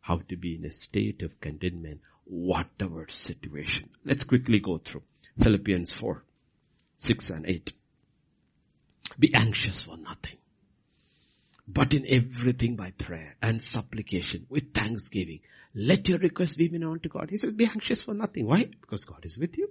how 0.00 0.20
to 0.28 0.36
be 0.36 0.56
in 0.56 0.64
a 0.64 0.70
state 0.70 1.22
of 1.22 1.40
contentment, 1.40 2.00
whatever 2.24 3.06
situation. 3.08 3.90
Let's 4.04 4.24
quickly 4.24 4.60
go 4.60 4.78
through 4.78 5.02
Philippians 5.40 5.92
4, 5.92 6.22
6 6.98 7.30
and 7.30 7.46
8. 7.46 7.72
Be 9.18 9.34
anxious 9.34 9.82
for 9.82 9.96
nothing, 9.96 10.36
but 11.66 11.92
in 11.94 12.04
everything 12.08 12.76
by 12.76 12.92
prayer 12.92 13.36
and 13.42 13.62
supplication 13.62 14.46
with 14.48 14.72
thanksgiving. 14.72 15.40
Let 15.74 16.08
your 16.08 16.18
requests 16.18 16.56
be 16.56 16.68
known 16.68 17.00
to 17.00 17.08
God. 17.08 17.30
He 17.30 17.36
says, 17.36 17.52
be 17.52 17.66
anxious 17.66 18.02
for 18.02 18.14
nothing. 18.14 18.46
Why? 18.46 18.64
Because 18.64 19.04
God 19.04 19.24
is 19.24 19.38
with 19.38 19.56
you. 19.56 19.70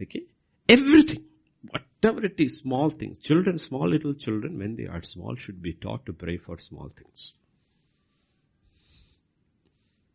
Okay? 0.00 0.24
Everything 0.68 1.24
Whatever 1.70 2.26
it 2.26 2.34
is, 2.38 2.58
small 2.58 2.90
things. 2.90 3.18
Children, 3.18 3.58
small 3.58 3.88
little 3.88 4.14
children, 4.14 4.58
when 4.58 4.76
they 4.76 4.86
are 4.86 5.02
small, 5.02 5.36
should 5.36 5.62
be 5.62 5.72
taught 5.72 6.04
to 6.06 6.12
pray 6.12 6.36
for 6.36 6.58
small 6.58 6.90
things. 6.94 7.32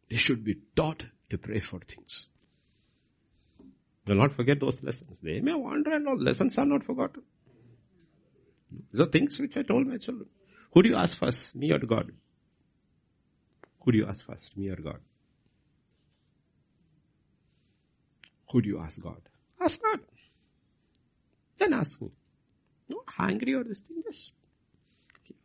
They 0.09 0.17
should 0.17 0.43
be 0.43 0.57
taught 0.75 1.03
to 1.31 1.37
pray 1.37 1.59
for 1.59 1.79
things. 1.79 2.27
Do 4.05 4.15
not 4.15 4.33
forget 4.33 4.59
those 4.59 4.81
lessons. 4.83 5.17
They 5.21 5.39
may 5.39 5.53
wander 5.53 5.93
and 5.93 6.07
all 6.07 6.17
lessons 6.17 6.57
are 6.57 6.65
not 6.65 6.83
forgotten. 6.83 7.23
Are 8.99 9.05
things 9.05 9.39
which 9.39 9.57
I 9.57 9.63
told 9.63 9.87
my 9.87 9.97
children. 9.97 10.29
Who 10.71 10.83
do 10.83 10.89
you 10.89 10.95
ask 10.95 11.17
first, 11.17 11.55
me 11.55 11.71
or 11.71 11.79
God? 11.79 12.11
Who 13.81 13.91
do 13.91 13.97
you 13.97 14.07
ask 14.07 14.25
first, 14.25 14.55
me 14.57 14.69
or 14.69 14.75
God? 14.75 14.99
Who 18.51 18.61
do 18.61 18.69
you 18.69 18.79
ask 18.79 19.01
God? 19.01 19.21
Ask 19.59 19.81
God. 19.81 19.99
Then 21.57 21.73
ask 21.73 22.01
me. 22.01 22.09
No, 22.89 23.03
hungry 23.07 23.53
or 23.53 23.63
this 23.63 23.81
thing, 23.81 24.01
just 24.03 24.31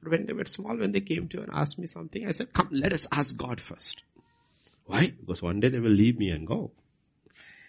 when 0.02 0.26
they 0.26 0.32
were 0.32 0.44
small, 0.44 0.76
when 0.76 0.92
they 0.92 1.00
came 1.00 1.28
to 1.28 1.40
and 1.40 1.50
asked 1.52 1.78
me 1.78 1.86
something, 1.86 2.26
I 2.26 2.30
said, 2.30 2.52
come, 2.52 2.68
let 2.70 2.92
us 2.92 3.06
ask 3.12 3.36
God 3.36 3.60
first. 3.60 4.02
Why? 4.86 5.12
Because 5.18 5.42
one 5.42 5.60
day 5.60 5.68
they 5.68 5.80
will 5.80 5.90
leave 5.90 6.18
me 6.18 6.30
and 6.30 6.46
go. 6.46 6.72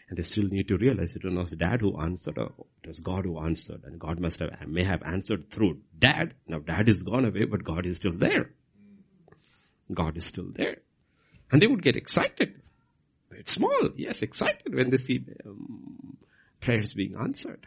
And 0.08 0.18
they 0.18 0.24
still 0.24 0.46
need 0.46 0.68
to 0.68 0.78
realize 0.78 1.16
it 1.16 1.24
was 1.24 1.52
dad 1.52 1.82
who 1.82 2.00
answered 2.00 2.38
or 2.38 2.52
it 2.84 2.88
was 2.88 3.00
God 3.00 3.26
who 3.26 3.40
answered 3.40 3.82
and 3.86 4.00
God 4.00 4.20
must 4.20 4.40
have, 4.40 4.52
may 4.68 4.84
have 4.84 5.02
answered 5.04 5.50
through 5.50 5.80
dad. 5.98 6.36
Now 6.48 6.60
dad 6.60 6.88
is 6.90 7.02
gone 7.02 7.26
away, 7.26 7.46
but 7.46 7.64
God 7.64 7.86
is 7.86 7.96
still 7.96 8.12
there. 8.12 8.52
God 9.94 10.18
is 10.18 10.26
still 10.26 10.48
there. 10.52 10.78
And 11.52 11.62
they 11.62 11.68
would 11.68 11.84
get 11.84 11.96
excited. 11.96 12.62
It's 13.32 13.54
small, 13.54 13.90
yes, 13.96 14.22
excited 14.22 14.74
when 14.74 14.90
they 14.90 14.98
see 14.98 15.24
um, 15.46 16.18
prayers 16.60 16.94
being 16.94 17.16
answered. 17.22 17.66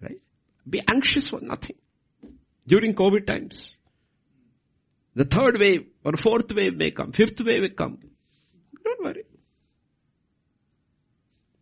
Right? 0.00 0.20
Be 0.68 0.80
anxious 0.88 1.28
for 1.28 1.40
nothing. 1.40 1.76
During 2.66 2.94
COVID 2.94 3.26
times, 3.26 3.76
the 5.14 5.24
third 5.24 5.58
wave 5.58 5.86
or 6.04 6.16
fourth 6.16 6.52
wave 6.52 6.76
may 6.76 6.90
come, 6.90 7.12
fifth 7.12 7.40
wave 7.40 7.62
may 7.62 7.68
come. 7.70 7.98
Don't 8.84 9.04
worry. 9.04 9.24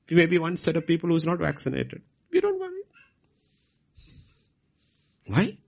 You 0.09 0.17
may 0.17 0.27
be 0.27 0.39
one 0.39 0.57
set 0.57 0.77
of 0.77 0.87
people 0.87 1.11
who's 1.11 1.25
not 1.25 1.39
vaccinated. 1.39 2.03
You 2.31 2.41
don't 2.41 2.59
worry. 2.59 2.83
Why? 5.27 5.59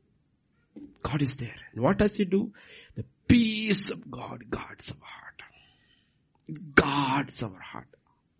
God 1.02 1.22
is 1.22 1.36
there. 1.36 1.54
And 1.72 1.82
what 1.82 1.98
does 1.98 2.16
He 2.16 2.24
do? 2.24 2.52
Peace 3.28 3.90
of 3.90 4.10
God 4.10 4.50
guards 4.50 4.90
our 4.90 5.06
heart. 5.06 5.42
Guards 6.74 7.42
our 7.42 7.60
heart. 7.60 7.88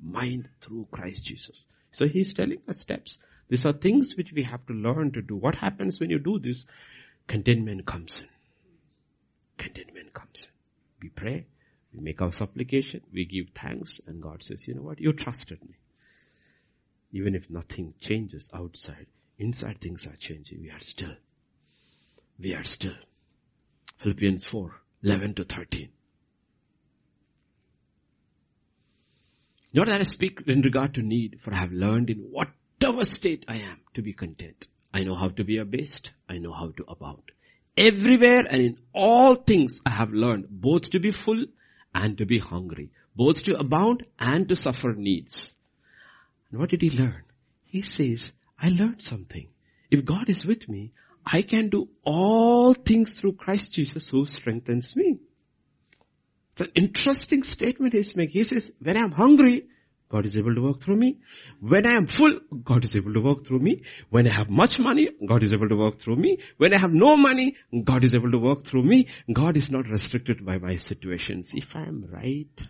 Mind 0.02 0.48
through 0.60 0.88
Christ 0.90 1.24
Jesus. 1.24 1.64
So 1.92 2.08
He's 2.08 2.34
telling 2.34 2.58
us 2.68 2.80
steps. 2.80 3.18
These 3.48 3.66
are 3.66 3.72
things 3.72 4.16
which 4.16 4.32
we 4.32 4.42
have 4.44 4.64
to 4.66 4.72
learn 4.72 5.12
to 5.12 5.22
do. 5.22 5.36
What 5.36 5.56
happens 5.56 6.00
when 6.00 6.10
you 6.10 6.18
do 6.18 6.38
this? 6.38 6.64
Contentment 7.26 7.86
comes 7.86 8.20
in. 8.20 8.28
Contentment 9.58 10.12
comes 10.12 10.46
in. 10.46 10.50
We 11.02 11.08
pray, 11.10 11.46
we 11.92 12.00
make 12.00 12.22
our 12.22 12.32
supplication, 12.32 13.02
we 13.12 13.24
give 13.24 13.48
thanks, 13.54 14.00
and 14.06 14.22
God 14.22 14.42
says, 14.42 14.66
you 14.66 14.74
know 14.74 14.82
what? 14.82 15.00
You 15.00 15.12
trusted 15.12 15.62
me. 15.62 15.76
Even 17.12 17.34
if 17.34 17.50
nothing 17.50 17.94
changes 18.00 18.48
outside, 18.54 19.06
inside 19.38 19.80
things 19.80 20.06
are 20.06 20.16
changing. 20.16 20.62
We 20.62 20.70
are 20.70 20.80
still. 20.80 21.14
We 22.38 22.54
are 22.54 22.64
still. 22.64 22.94
Philippians 24.02 24.44
4, 24.48 24.80
11 25.04 25.34
to 25.34 25.44
13. 25.44 25.88
Not 29.72 29.86
that 29.86 30.00
I 30.00 30.02
speak 30.02 30.42
in 30.46 30.62
regard 30.62 30.94
to 30.94 31.02
need, 31.02 31.38
for 31.40 31.54
I 31.54 31.58
have 31.58 31.72
learned 31.72 32.10
in 32.10 32.18
whatever 32.18 33.04
state 33.04 33.44
I 33.48 33.56
am 33.58 33.80
to 33.94 34.02
be 34.02 34.12
content. 34.12 34.66
I 34.92 35.04
know 35.04 35.14
how 35.14 35.28
to 35.28 35.44
be 35.44 35.58
abased. 35.58 36.12
I 36.28 36.38
know 36.38 36.52
how 36.52 36.72
to 36.76 36.84
abound. 36.88 37.22
Everywhere 37.76 38.44
and 38.50 38.60
in 38.60 38.78
all 38.92 39.36
things 39.36 39.80
I 39.86 39.90
have 39.90 40.12
learned 40.12 40.48
both 40.50 40.90
to 40.90 40.98
be 40.98 41.10
full 41.10 41.46
and 41.94 42.18
to 42.18 42.26
be 42.26 42.38
hungry, 42.38 42.90
both 43.14 43.44
to 43.44 43.58
abound 43.58 44.06
and 44.18 44.48
to 44.48 44.56
suffer 44.56 44.92
needs. 44.94 45.56
And 46.50 46.60
what 46.60 46.70
did 46.70 46.82
he 46.82 46.90
learn? 46.90 47.22
He 47.64 47.80
says, 47.80 48.30
I 48.58 48.68
learned 48.68 49.00
something. 49.00 49.46
If 49.90 50.04
God 50.04 50.28
is 50.28 50.44
with 50.44 50.68
me, 50.68 50.92
I 51.24 51.42
can 51.42 51.68
do 51.68 51.88
all 52.02 52.74
things 52.74 53.14
through 53.14 53.34
Christ 53.34 53.72
Jesus 53.72 54.08
who 54.08 54.24
strengthens 54.24 54.96
me. 54.96 55.18
It's 56.52 56.62
an 56.62 56.72
interesting 56.74 57.42
statement 57.42 57.94
he's 57.94 58.16
making. 58.16 58.32
He 58.32 58.44
says, 58.44 58.72
when 58.80 58.96
I'm 58.96 59.12
hungry, 59.12 59.66
God 60.10 60.26
is 60.26 60.36
able 60.36 60.54
to 60.54 60.60
work 60.60 60.82
through 60.82 60.96
me. 60.96 61.18
When 61.60 61.86
I 61.86 61.92
am 61.92 62.06
full, 62.06 62.38
God 62.62 62.84
is 62.84 62.94
able 62.94 63.14
to 63.14 63.20
work 63.20 63.46
through 63.46 63.60
me. 63.60 63.82
When 64.10 64.26
I 64.26 64.30
have 64.30 64.50
much 64.50 64.78
money, 64.78 65.08
God 65.26 65.42
is 65.42 65.54
able 65.54 65.70
to 65.70 65.76
work 65.76 65.98
through 65.98 66.16
me. 66.16 66.38
When 66.58 66.74
I 66.74 66.78
have 66.78 66.92
no 66.92 67.16
money, 67.16 67.56
God 67.82 68.04
is 68.04 68.14
able 68.14 68.30
to 68.30 68.38
work 68.38 68.64
through 68.64 68.82
me. 68.82 69.06
God 69.32 69.56
is 69.56 69.70
not 69.70 69.86
restricted 69.88 70.44
by 70.44 70.58
my 70.58 70.76
situations. 70.76 71.52
If 71.54 71.74
I 71.74 71.84
am 71.84 72.06
right, 72.12 72.68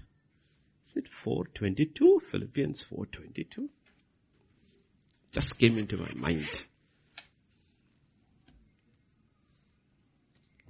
is 0.87 0.97
it 0.97 1.09
422? 1.09 2.21
Philippians 2.31 2.85
422? 2.85 3.69
Just 5.33 5.59
came 5.59 5.79
into 5.79 5.97
my 5.97 6.13
mind. 6.15 6.65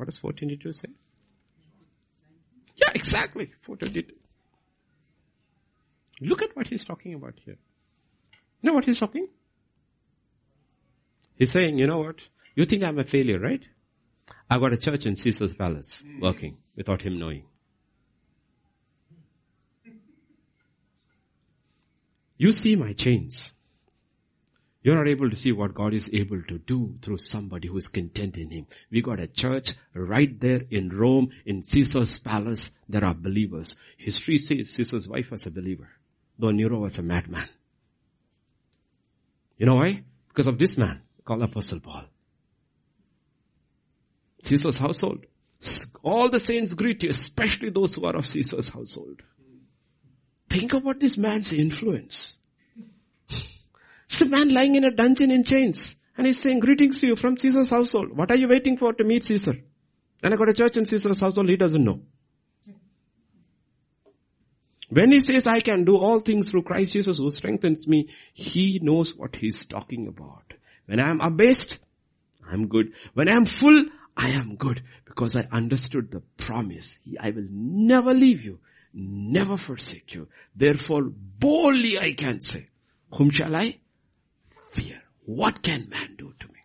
What 0.02 0.06
does 0.06 0.18
422 0.18 0.72
say? 0.72 0.88
Yeah, 2.74 2.88
exactly. 2.92 3.52
422. 3.60 4.16
Look 6.22 6.42
at 6.42 6.56
what 6.56 6.66
he's 6.66 6.84
talking 6.84 7.14
about 7.14 7.34
here. 7.44 7.56
You 8.60 8.68
know 8.68 8.74
what 8.74 8.84
he's 8.84 8.98
talking? 8.98 9.28
He's 11.36 11.52
saying, 11.52 11.78
you 11.78 11.86
know 11.86 11.98
what? 11.98 12.16
You 12.56 12.64
think 12.64 12.82
I'm 12.82 12.98
a 12.98 13.04
failure, 13.04 13.38
right? 13.38 13.62
I 14.50 14.58
got 14.58 14.72
a 14.72 14.76
church 14.76 15.06
in 15.06 15.14
Caesar's 15.14 15.54
palace 15.54 16.02
working 16.20 16.56
without 16.74 17.02
him 17.02 17.20
knowing. 17.20 17.44
You 22.36 22.50
see 22.50 22.74
my 22.74 22.92
chains. 22.92 23.54
You're 24.82 24.96
not 24.96 25.09
able 25.09 25.30
to 25.30 25.36
see 25.36 25.52
what 25.52 25.74
God 25.74 25.94
is 25.94 26.10
able 26.12 26.42
to 26.48 26.59
do 26.59 26.96
through 27.02 27.18
somebody 27.18 27.68
who 27.68 27.76
is 27.76 27.88
content 27.88 28.36
in 28.36 28.50
Him. 28.50 28.66
We 28.90 29.00
got 29.00 29.20
a 29.20 29.28
church 29.28 29.72
right 29.94 30.38
there 30.40 30.62
in 30.70 30.88
Rome, 30.88 31.30
in 31.46 31.62
Caesar's 31.62 32.18
palace. 32.18 32.70
There 32.88 33.04
are 33.04 33.14
believers. 33.14 33.76
History 33.96 34.38
says 34.38 34.70
Caesar's 34.70 35.09
wife 35.09 35.30
was 35.30 35.46
a 35.46 35.50
believer 35.50 35.88
though 36.38 36.50
Nero 36.50 36.80
was 36.80 36.98
a 36.98 37.02
madman. 37.02 37.48
You 39.59 39.66
know 39.66 39.76
why? 39.76 40.02
Because 40.28 40.48
of 40.48 40.59
this 40.59 40.76
man 40.76 41.02
called 41.24 41.42
Apostle 41.42 41.80
Paul. 41.80 42.04
Caesar's 44.42 44.78
household. 44.78 45.24
All 46.02 46.28
the 46.28 46.40
saints 46.40 46.74
greet 46.74 47.04
you, 47.04 47.10
especially 47.10 47.70
those 47.70 47.94
who 47.94 48.04
are 48.04 48.16
of 48.16 48.26
Caesar's 48.26 48.68
household. 48.68 49.22
Think 50.48 50.72
about 50.72 50.98
this 50.98 51.16
man's 51.16 51.52
influence. 51.52 52.36
It's 54.12 54.20
a 54.20 54.28
man 54.28 54.52
lying 54.52 54.74
in 54.74 54.84
a 54.84 54.90
dungeon 54.90 55.30
in 55.30 55.43
chains. 55.43 55.97
And 56.18 56.26
he's 56.26 56.39
saying 56.39 56.60
greetings 56.60 56.98
to 56.98 57.06
you 57.06 57.16
from 57.16 57.39
Caesar's 57.39 57.70
household. 57.70 58.14
What 58.14 58.30
are 58.30 58.36
you 58.36 58.47
waiting 58.47 58.76
for 58.76 58.93
to 58.93 59.05
meet 59.05 59.24
Caesar? 59.24 59.55
And 60.22 60.34
I 60.34 60.36
got 60.36 60.51
a 60.51 60.52
church 60.52 60.76
in 60.76 60.84
Caesar's 60.84 61.18
household, 61.18 61.48
he 61.48 61.56
doesn't 61.56 61.82
know. 61.82 62.02
When 64.90 65.10
he 65.10 65.20
says 65.20 65.47
I 65.47 65.60
can 65.60 65.84
do 65.84 65.97
all 65.97 66.20
things 66.20 66.51
through 66.51 66.64
Christ 66.64 66.93
Jesus 66.93 67.16
who 67.16 67.30
strengthens 67.30 67.89
me, 67.89 68.10
he 68.34 68.80
knows 68.82 69.16
what 69.16 69.34
he's 69.34 69.64
talking 69.64 70.06
about. 70.09 70.44
When 70.84 71.01
I 71.01 71.09
am 71.09 71.22
abased, 71.22 71.78
I'm 72.47 72.68
good. 72.68 72.93
When 73.14 73.30
I 73.30 73.32
am 73.32 73.47
full, 73.47 73.86
I 74.14 74.32
am 74.32 74.56
good 74.56 74.82
because 75.06 75.36
I 75.36 75.48
understood 75.51 76.10
the 76.10 76.20
promise. 76.36 76.98
I 77.18 77.30
will 77.30 77.48
never 77.51 78.12
leave 78.12 78.43
you, 78.43 78.59
never 78.93 79.56
forsake 79.56 80.12
you. 80.12 80.28
Therefore, 80.55 81.05
boldly 81.05 81.98
I 81.98 82.12
can 82.12 82.43
say, 82.43 82.68
whom 83.10 83.30
shall 83.30 83.56
I? 83.56 83.78
What 85.24 85.62
can 85.62 85.88
man 85.88 86.16
do 86.18 86.32
to 86.38 86.48
me? 86.48 86.60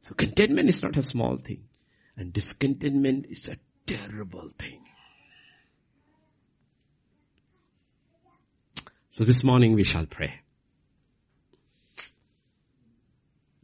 So 0.00 0.14
contentment 0.14 0.68
is 0.68 0.82
not 0.82 0.96
a 0.96 1.02
small 1.02 1.36
thing 1.36 1.64
and 2.16 2.32
discontentment 2.32 3.26
is 3.28 3.48
a 3.48 3.56
terrible 3.86 4.50
thing. 4.58 4.82
So 9.10 9.24
this 9.24 9.44
morning 9.44 9.74
we 9.74 9.84
shall 9.84 10.06
pray. 10.06 10.40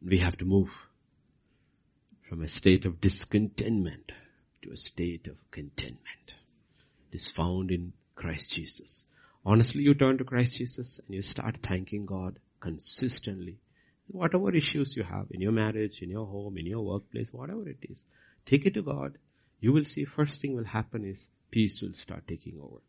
We 0.05 0.19
have 0.19 0.37
to 0.39 0.45
move 0.45 0.71
from 2.29 2.43
a 2.43 2.49
state 2.49 2.85
of 2.85 3.01
discontentment 3.01 4.13
to 4.63 4.73
a 4.73 4.77
state 4.77 5.27
of 5.29 5.37
contentment. 5.51 6.35
It 7.11 7.17
is 7.17 7.31
found 7.31 7.71
in 7.71 7.93
Christ 8.15 8.53
Jesus. 8.53 9.05
Honestly, 9.45 9.83
you 9.83 9.95
turn 9.95 10.19
to 10.19 10.25
Christ 10.25 10.59
Jesus 10.59 11.01
and 11.07 11.15
you 11.15 11.23
start 11.23 11.59
thanking 11.63 12.05
God 12.05 12.39
consistently. 12.61 13.59
Whatever 14.09 14.55
issues 14.55 14.97
you 14.97 15.03
have 15.03 15.27
in 15.31 15.41
your 15.41 15.53
marriage, 15.53 16.01
in 16.01 16.11
your 16.11 16.27
home, 16.27 16.59
in 16.59 16.67
your 16.67 16.85
workplace, 16.85 17.33
whatever 17.33 17.69
it 17.69 17.79
is, 17.83 18.05
take 18.45 18.67
it 18.67 18.75
to 18.75 18.83
God. 18.83 19.19
You 19.61 19.73
will 19.73 19.85
see 19.85 20.05
first 20.05 20.41
thing 20.41 20.55
will 20.55 20.65
happen 20.65 21.05
is 21.05 21.29
peace 21.51 21.83
will 21.83 21.95
start 21.95 22.29
taking 22.29 22.59
over. 22.63 22.81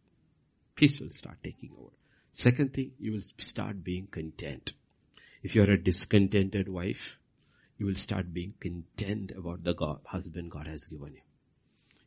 Peace 0.75 0.99
will 0.99 1.11
start 1.11 1.37
taking 1.43 1.71
over. 1.79 1.91
Second 2.33 2.73
thing, 2.73 2.91
you 2.99 3.13
will 3.13 3.21
start 3.39 3.83
being 3.83 4.07
content. 4.07 4.73
If 5.41 5.55
you're 5.55 5.71
a 5.71 5.81
discontented 5.81 6.69
wife, 6.69 7.17
you 7.79 7.85
will 7.87 7.95
start 7.95 8.33
being 8.33 8.53
content 8.59 9.31
about 9.35 9.63
the 9.63 9.73
God, 9.73 10.01
husband 10.05 10.51
God 10.51 10.67
has 10.67 10.85
given 10.85 11.13
you. 11.13 11.21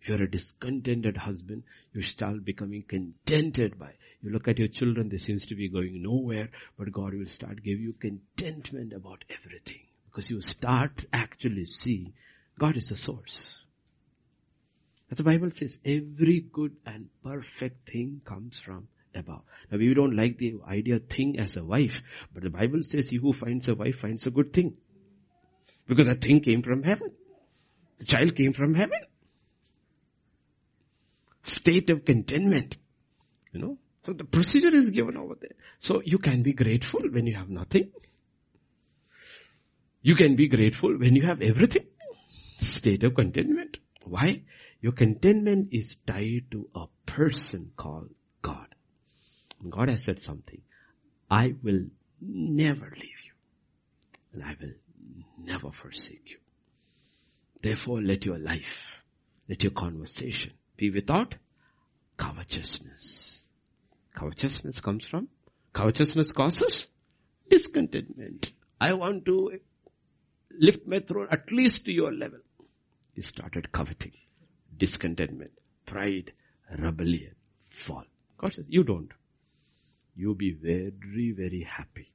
If 0.00 0.08
you're 0.08 0.22
a 0.22 0.30
discontented 0.30 1.16
husband, 1.18 1.64
you 1.92 2.02
start 2.02 2.44
becoming 2.44 2.84
contented 2.86 3.78
by. 3.78 3.92
You 4.22 4.30
look 4.30 4.48
at 4.48 4.58
your 4.58 4.68
children, 4.68 5.08
they 5.08 5.16
seems 5.16 5.46
to 5.46 5.54
be 5.54 5.68
going 5.68 6.02
nowhere, 6.02 6.50
but 6.78 6.92
God 6.92 7.14
will 7.14 7.26
start 7.26 7.62
give 7.62 7.80
you 7.80 7.94
contentment 7.94 8.92
about 8.92 9.24
everything. 9.28 9.80
Because 10.06 10.30
you 10.30 10.40
start 10.40 11.06
actually 11.12 11.64
see 11.64 12.12
God 12.58 12.76
is 12.76 12.88
the 12.88 12.96
source. 12.96 13.58
As 15.10 15.18
the 15.18 15.24
Bible 15.24 15.50
says, 15.50 15.80
every 15.84 16.40
good 16.40 16.76
and 16.86 17.08
perfect 17.24 17.90
thing 17.90 18.20
comes 18.24 18.58
from 18.58 18.88
above. 19.14 19.42
Now 19.70 19.78
we 19.78 19.92
don't 19.94 20.16
like 20.16 20.38
the 20.38 20.54
idea 20.68 20.98
thing 20.98 21.38
as 21.38 21.56
a 21.56 21.64
wife, 21.64 22.02
but 22.32 22.42
the 22.42 22.50
Bible 22.50 22.82
says 22.82 23.08
he 23.08 23.16
who 23.16 23.32
finds 23.32 23.68
a 23.68 23.74
wife 23.74 23.96
finds 23.96 24.26
a 24.26 24.30
good 24.30 24.52
thing. 24.52 24.76
Because 25.86 26.06
that 26.06 26.20
thing 26.20 26.40
came 26.40 26.62
from 26.62 26.84
heaven. 26.84 27.12
The 27.98 28.04
child 28.04 28.36
came 28.36 28.52
from 28.52 28.74
heaven. 28.74 29.00
State 31.50 31.90
of 31.90 32.04
contentment. 32.04 32.76
You 33.52 33.60
know? 33.60 33.78
So 34.04 34.12
the 34.12 34.24
procedure 34.24 34.74
is 34.74 34.90
given 34.90 35.16
over 35.16 35.34
there. 35.40 35.56
So 35.78 36.00
you 36.04 36.18
can 36.18 36.42
be 36.42 36.52
grateful 36.52 37.00
when 37.10 37.26
you 37.26 37.34
have 37.36 37.48
nothing. 37.48 37.90
You 40.02 40.14
can 40.14 40.36
be 40.36 40.48
grateful 40.48 40.96
when 40.96 41.16
you 41.16 41.22
have 41.22 41.42
everything. 41.42 41.86
State 42.28 43.02
of 43.02 43.14
contentment. 43.14 43.78
Why? 44.04 44.42
Your 44.80 44.92
contentment 44.92 45.68
is 45.72 45.96
tied 46.06 46.44
to 46.52 46.68
a 46.74 46.86
person 47.04 47.72
called 47.76 48.10
God. 48.40 48.66
God 49.68 49.90
has 49.90 50.04
said 50.04 50.22
something. 50.22 50.62
I 51.30 51.54
will 51.62 51.84
never 52.20 52.90
leave 52.94 53.20
you. 53.26 53.32
And 54.32 54.42
I 54.42 54.56
will 54.58 54.72
never 55.38 55.70
forsake 55.70 56.30
you. 56.30 56.38
Therefore 57.62 58.00
let 58.00 58.24
your 58.24 58.38
life, 58.38 59.02
let 59.48 59.62
your 59.62 59.72
conversation 59.72 60.52
be 60.80 60.90
without 60.90 61.34
covetousness. 62.16 63.44
Covetousness 64.14 64.80
comes 64.80 65.04
from, 65.06 65.28
covetousness 65.72 66.32
causes 66.32 66.88
discontentment. 67.48 68.52
I 68.80 68.94
want 68.94 69.26
to 69.26 69.58
lift 70.58 70.86
my 70.86 71.00
throne 71.00 71.28
at 71.30 71.52
least 71.52 71.84
to 71.84 71.92
your 71.92 72.12
level. 72.12 72.38
He 73.14 73.20
started 73.20 73.70
coveting, 73.72 74.12
discontentment, 74.76 75.52
pride, 75.84 76.32
rebellion, 76.78 77.34
fall. 77.68 78.04
God 78.38 78.54
says, 78.54 78.66
you 78.68 78.82
don't. 78.82 79.12
You'll 80.16 80.34
be 80.34 80.52
very, 80.52 81.32
very 81.32 81.62
happy. 81.62 82.10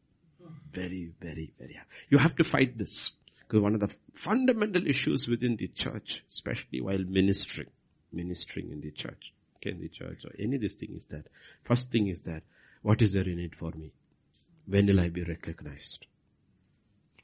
Very, 0.71 1.11
very, 1.21 1.53
very 1.59 1.73
happy. 1.73 1.89
You 2.09 2.17
have 2.17 2.35
to 2.37 2.43
fight 2.43 2.77
this. 2.77 3.11
Because 3.39 3.61
one 3.61 3.75
of 3.75 3.81
the 3.81 3.95
fundamental 4.13 4.87
issues 4.87 5.27
within 5.27 5.55
the 5.55 5.67
church, 5.67 6.23
especially 6.27 6.81
while 6.81 7.03
ministering, 7.07 7.67
ministering 8.15 8.71
in 8.71 8.81
the 8.81 8.91
church, 8.91 9.33
okay, 9.57 9.71
in 9.71 9.81
the 9.81 9.89
church 9.89 10.25
or 10.25 10.31
any 10.39 10.55
of 10.55 10.61
this 10.61 10.75
thing 10.75 10.95
is 10.95 11.05
that, 11.05 11.25
first 11.63 11.91
thing 11.91 12.07
is 12.07 12.21
that, 12.21 12.43
what 12.81 13.01
is 13.01 13.13
there 13.13 13.27
in 13.27 13.39
it 13.39 13.55
for 13.55 13.71
me? 13.71 13.91
When 14.67 14.87
will 14.87 14.99
I 14.99 15.09
be 15.09 15.23
recognized? 15.23 16.05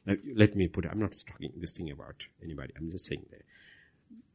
Now, 0.06 0.16
let 0.36 0.56
me 0.56 0.68
put 0.68 0.86
it, 0.86 0.92
I'm 0.92 1.00
not 1.00 1.16
talking 1.28 1.52
this 1.58 1.72
thing 1.72 1.92
about 1.92 2.16
anybody. 2.44 2.74
I'm 2.78 2.92
just 2.92 3.06
saying 3.06 3.26
that 3.32 3.44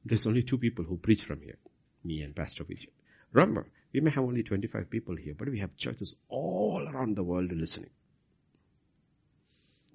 there's 0.05 0.27
only 0.27 0.43
two 0.43 0.59
people 0.59 0.85
who 0.85 0.97
preach 0.97 1.25
from 1.25 1.41
here. 1.41 1.59
Me 2.05 2.23
and 2.23 2.35
Pastor 2.35 2.65
Vijay. 2.65 2.89
Remember, 3.33 3.67
we 3.93 4.01
may 4.01 4.11
have 4.11 4.25
only 4.25 4.43
25 4.43 4.89
people 4.89 5.17
here, 5.17 5.35
but 5.37 5.49
we 5.49 5.59
have 5.59 5.77
churches 5.77 6.15
all 6.29 6.89
around 6.89 7.17
the 7.17 7.25
world 7.25 7.51
listening. 7.53 7.91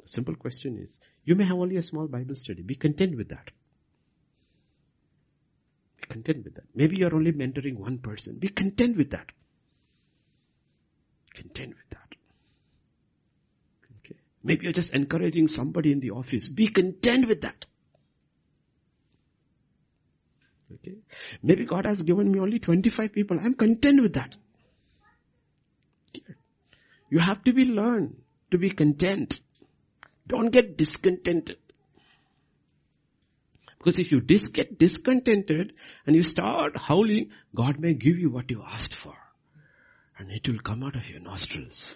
The 0.02 0.08
simple 0.08 0.36
question 0.36 0.78
is, 0.78 0.98
you 1.24 1.36
may 1.36 1.46
have 1.46 1.58
only 1.58 1.78
a 1.78 1.84
small 1.84 2.08
Bible 2.08 2.36
study. 2.36 2.62
Be 2.62 2.76
content 2.76 3.16
with 3.16 3.30
that. 3.30 3.52
Content 6.12 6.44
with 6.44 6.56
that. 6.56 6.66
Maybe 6.76 6.98
you're 6.98 7.16
only 7.16 7.32
mentoring 7.32 7.78
one 7.78 7.98
person. 7.98 8.38
Be 8.38 8.50
content 8.50 8.98
with 8.98 9.12
that. 9.12 9.32
Content 11.34 11.70
with 11.70 11.90
that. 11.92 12.16
Okay. 14.00 14.18
Maybe 14.44 14.64
you're 14.64 14.74
just 14.74 14.94
encouraging 14.94 15.48
somebody 15.48 15.94
in 15.94 16.02
the 16.02 16.12
office. 16.12 16.50
Be 16.50 16.68
content 16.68 17.30
with 17.30 17.40
that. 17.44 17.66
Okay. 20.74 20.98
Maybe 21.42 21.64
God 21.66 21.86
has 21.86 22.02
given 22.02 22.30
me 22.30 22.40
only 22.42 22.60
25 22.60 23.14
people. 23.14 23.40
I'm 23.42 23.54
content 23.54 24.02
with 24.02 24.14
that. 24.16 24.36
You 27.10 27.20
have 27.20 27.42
to 27.46 27.54
be 27.54 27.64
learned 27.64 28.18
to 28.52 28.58
be 28.58 28.70
content. 28.70 29.40
Don't 30.28 30.52
get 30.52 30.78
discontented. 30.78 31.56
Because 33.82 33.98
if 33.98 34.12
you 34.12 34.22
dis- 34.22 34.49
get 34.49 34.78
discontented 34.78 35.74
and 36.06 36.16
you 36.16 36.22
start 36.22 36.78
howling, 36.78 37.32
God 37.56 37.80
may 37.80 37.95
give 37.95 38.20
you 38.20 38.30
what 38.30 38.52
you 38.52 38.64
asked 38.64 38.94
for. 38.94 39.16
And 40.20 40.30
it 40.30 40.48
will 40.48 40.60
come 40.60 40.84
out 40.84 40.95
of 40.95 41.10
your 41.10 41.20
nostrils. 41.20 41.95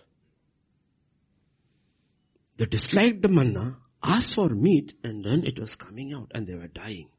They 2.58 2.66
disliked 2.66 3.22
the 3.22 3.28
manna, 3.28 3.78
asked 4.02 4.34
for 4.34 4.50
meat, 4.50 4.94
and 5.04 5.24
then 5.24 5.44
it 5.46 5.60
was 5.60 5.76
coming 5.76 6.12
out 6.12 6.32
and 6.34 6.48
they 6.48 6.56
were 6.56 6.70
dying. 6.70 7.10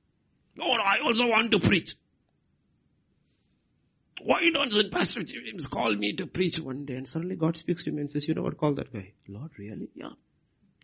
Lord, 0.59 0.81
I 0.81 0.97
also 1.07 1.29
want 1.29 1.53
to 1.53 1.61
preach. 1.61 1.95
Why 4.21 4.51
doesn't 4.53 4.91
Pastor 4.91 5.23
James 5.23 5.69
call 5.69 5.95
me 5.95 6.15
to 6.15 6.27
preach 6.27 6.59
one 6.59 6.87
day? 6.87 6.95
And 6.95 7.07
suddenly 7.07 7.37
God 7.37 7.57
speaks 7.57 7.85
to 7.85 7.93
me 7.93 8.01
and 8.01 8.11
says, 8.11 8.27
you 8.27 8.35
know 8.35 8.43
what, 8.43 8.59
call 8.59 8.75
that 8.75 8.93
guy. 8.93 9.13
Lord, 9.29 9.53
really? 9.59 9.91
Yeah. 9.95 10.11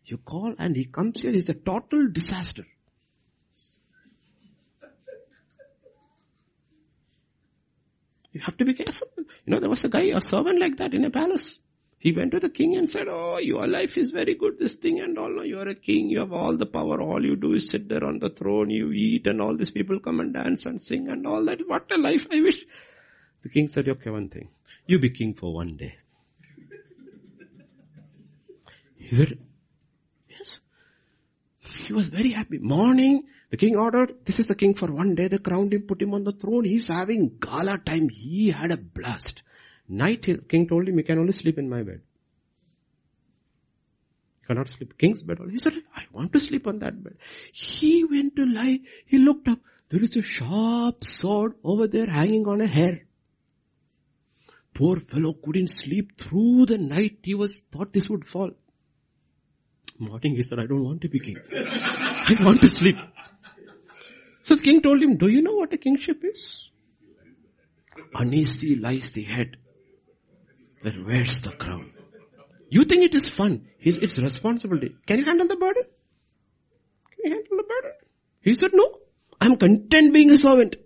You 0.05 0.19
call 0.19 0.55
and 0.57 0.77
he 0.77 0.85
comes 0.85 1.23
here, 1.23 1.33
he's 1.33 1.49
a 1.49 1.55
total 1.55 2.09
disaster. 2.13 2.63
You 8.33 8.41
have 8.41 8.57
to 8.57 8.65
be 8.65 8.75
careful. 8.75 9.09
You 9.19 9.25
know, 9.47 9.61
there 9.61 9.69
was 9.69 9.85
a 9.85 9.89
guy, 9.89 10.05
a 10.15 10.21
servant 10.21 10.59
like 10.59 10.79
that 10.79 10.95
in 10.95 11.05
a 11.05 11.11
palace. 11.11 11.59
He 11.99 12.13
went 12.13 12.33
to 12.33 12.41
the 12.41 12.51
king 12.51 12.75
and 12.77 12.91
said, 12.91 13.07
oh, 13.09 13.39
your 13.39 13.67
life 13.69 13.97
is 13.97 14.11
very 14.11 14.35
good, 14.35 14.59
this 14.59 14.75
thing 14.75 14.99
and 15.01 15.17
all. 15.17 15.31
No, 15.31 15.43
You 15.43 15.61
are 15.61 15.69
a 15.69 15.75
king, 15.75 16.09
you 16.09 16.19
have 16.19 16.33
all 16.33 16.57
the 16.57 16.67
power. 16.67 17.01
All 17.01 17.25
you 17.25 17.37
do 17.37 17.53
is 17.53 17.71
sit 17.71 17.89
there 17.89 18.05
on 18.05 18.19
the 18.19 18.31
throne, 18.31 18.71
you 18.71 18.91
eat 18.91 19.27
and 19.29 19.41
all 19.41 19.57
these 19.57 19.71
people 19.71 20.01
come 20.01 20.19
and 20.19 20.35
dance 20.35 20.67
and 20.67 20.81
sing 20.83 21.09
and 21.09 21.27
all 21.27 21.45
that. 21.45 21.61
What 21.67 21.93
a 21.93 21.99
life 21.99 22.27
I 22.33 22.41
wish. 22.41 22.65
The 23.45 23.51
king 23.51 23.69
said, 23.69 23.89
okay, 23.89 24.11
one 24.11 24.29
thing. 24.29 24.49
You 24.87 24.99
be 24.99 25.11
king 25.11 25.35
for 25.35 25.55
one 25.55 25.77
day. 25.77 25.95
He 28.97 29.15
said, 29.15 29.39
yes. 30.29 30.61
He 31.61 31.93
was 31.93 32.09
very 32.09 32.31
happy. 32.31 32.59
Morning, 32.59 33.25
the 33.53 33.59
king 33.59 33.77
ordered, 33.77 34.15
this 34.25 34.39
is 34.39 34.47
the 34.47 34.55
king 34.55 34.73
for 34.73 34.91
one 34.91 35.15
day. 35.15 35.29
They 35.29 35.37
crowned 35.37 35.75
him, 35.75 35.83
put 35.83 36.01
him 36.01 36.15
on 36.15 36.25
the 36.25 36.33
throne. 36.33 36.65
He's 36.65 36.89
having 36.89 37.37
gala 37.39 37.77
time. 37.77 38.09
He 38.09 38.51
had 38.51 38.73
a 38.73 38.79
blast. 38.79 39.43
Night, 39.87 40.27
king 40.49 40.67
told 40.67 40.89
him, 40.89 40.97
you 40.97 41.05
can 41.05 41.19
only 41.19 41.33
sleep 41.33 41.59
in 41.59 41.69
my 41.69 41.83
bed. 41.83 42.01
You 44.41 44.47
cannot 44.47 44.71
sleep. 44.71 44.97
King's 44.97 45.23
bed. 45.23 45.37
He 45.51 45.59
said, 45.59 45.75
I 45.95 46.05
want 46.13 46.33
to 46.33 46.41
sleep 46.41 46.67
on 46.67 46.79
that 46.79 47.05
bed. 47.05 47.19
He 47.53 48.05
went 48.05 48.37
to 48.37 48.47
lie. 48.47 48.81
He 49.05 49.19
looked 49.19 49.49
up. 49.49 49.59
There 49.91 50.03
is 50.03 50.17
a 50.17 50.23
sharp 50.23 51.05
sword 51.05 51.53
over 51.63 51.87
there 51.89 52.07
hanging 52.07 52.47
on 52.47 52.63
a 52.63 52.67
hair. 52.67 53.03
Poor 54.73 54.99
fellow 54.99 55.35
couldn't 55.35 55.69
sleep 55.69 56.19
through 56.19 56.65
the 56.65 56.79
night. 56.79 57.19
He 57.23 57.35
was, 57.35 57.63
thought 57.71 57.93
this 57.93 58.09
would 58.09 58.27
fall. 58.27 58.53
Morning 59.99 60.37
he 60.37 60.43
said, 60.43 60.59
I 60.59 60.65
don't 60.65 60.83
want 60.83 61.03
to 61.03 61.11
be 61.11 61.21
king. 61.21 61.37
I 61.55 62.35
want 62.41 62.63
to 62.63 62.69
sleep. 62.69 62.97
So 64.45 64.57
the 64.57 64.63
king 64.63 64.83
told 64.83 65.03
him, 65.03 65.17
do 65.17 65.29
you 65.29 65.43
know 65.43 65.55
what 65.55 65.73
a 65.73 65.79
kingship 65.79 66.23
is? 66.25 66.71
Uneasy 68.15 68.77
lies 68.77 69.11
the 69.11 69.23
head 69.23 69.57
then 70.83 71.05
where's 71.05 71.39
the 71.39 71.51
crown? 71.51 71.93
You 72.69 72.85
think 72.85 73.05
it 73.05 73.15
is 73.15 73.29
fun. 73.29 73.69
It's, 73.81 73.99
it's 73.99 74.19
responsibility. 74.19 74.97
Can 75.07 75.19
you 75.19 75.25
handle 75.25 75.47
the 75.47 75.57
burden? 75.57 75.85
Can 77.11 77.19
you 77.25 77.31
handle 77.31 77.57
the 77.57 77.63
burden? 77.63 77.93
He 78.41 78.55
said, 78.55 78.71
no. 78.73 78.99
I'm 79.41 79.57
content 79.57 80.13
being 80.13 80.31
a 80.31 80.39
servant. 80.39 80.77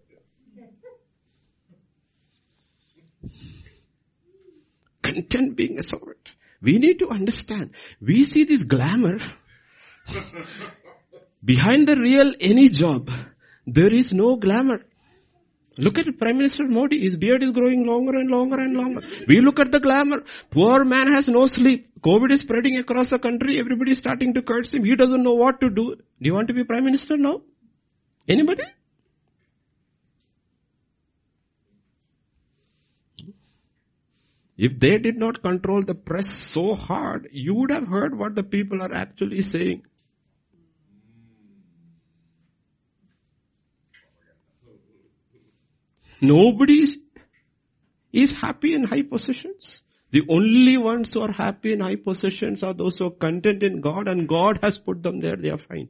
Content 5.03 5.57
being 5.57 5.79
a 5.79 5.83
servant. 5.83 6.33
We 6.61 6.79
need 6.79 6.99
to 6.99 7.11
understand. 7.11 7.71
We 8.01 8.25
see 8.25 8.45
this 8.45 8.65
glamour. 8.65 9.19
Behind 11.45 11.87
the 11.87 11.97
real 11.97 12.33
any 12.41 12.69
job, 12.69 13.11
there 13.67 13.93
is 13.93 14.13
no 14.13 14.37
glamour. 14.37 14.81
Look 15.79 15.99
at 15.99 16.07
Prime 16.19 16.39
Minister 16.39 16.67
Modi. 16.67 17.01
His 17.01 17.17
beard 17.19 17.43
is 17.43 17.51
growing 17.53 17.87
longer 17.87 18.17
and 18.17 18.31
longer 18.31 18.59
and 18.59 18.75
longer. 18.75 19.03
We 19.29 19.41
look 19.41 19.61
at 19.61 19.73
the 19.73 19.81
glamour. 19.81 20.23
Poor 20.51 20.85
man 20.85 21.09
has 21.09 21.29
no 21.29 21.47
sleep. 21.47 21.89
COVID 22.01 22.31
is 22.31 22.41
spreading 22.41 22.79
across 22.79 23.11
the 23.11 23.19
country. 23.19 23.59
Everybody 23.59 23.93
is 23.93 23.99
starting 23.99 24.33
to 24.35 24.43
curse 24.43 24.73
him. 24.73 24.85
He 24.85 24.95
doesn't 24.97 25.23
know 25.23 25.35
what 25.35 25.61
to 25.61 25.69
do. 25.69 25.97
Do 25.97 26.03
you 26.21 26.35
want 26.35 26.49
to 26.49 26.55
be 26.55 26.65
Prime 26.65 26.85
Minister 26.85 27.19
now? 27.19 27.43
Anybody? 28.27 28.63
If 34.57 34.79
they 34.79 34.97
did 34.97 35.19
not 35.19 35.43
control 35.43 35.83
the 35.83 35.95
press 35.95 36.49
so 36.51 36.75
hard, 36.75 37.29
you 37.31 37.55
would 37.55 37.71
have 37.71 37.87
heard 37.87 38.19
what 38.19 38.35
the 38.35 38.43
people 38.43 38.81
are 38.83 38.95
actually 38.95 39.43
saying. 39.43 39.83
Nobody 46.21 46.87
is 48.13 48.39
happy 48.39 48.75
in 48.75 48.85
high 48.85 49.03
positions. 49.03 49.83
The 50.11 50.25
only 50.29 50.79
ones 50.79 51.13
who 51.13 51.21
are 51.21 51.33
happy 51.33 51.73
in 51.73 51.81
high 51.81 51.97
positions 51.97 52.63
are 52.63 52.73
those 52.73 52.99
who 52.99 53.07
are 53.07 53.11
content 53.11 53.63
in 53.63 53.81
God 53.81 54.09
and 54.09 54.29
God 54.29 54.61
has 54.63 54.79
put 54.79 55.03
them 55.03 55.21
there, 55.21 55.37
they 55.37 55.51
are 55.51 55.59
fine. 55.59 55.89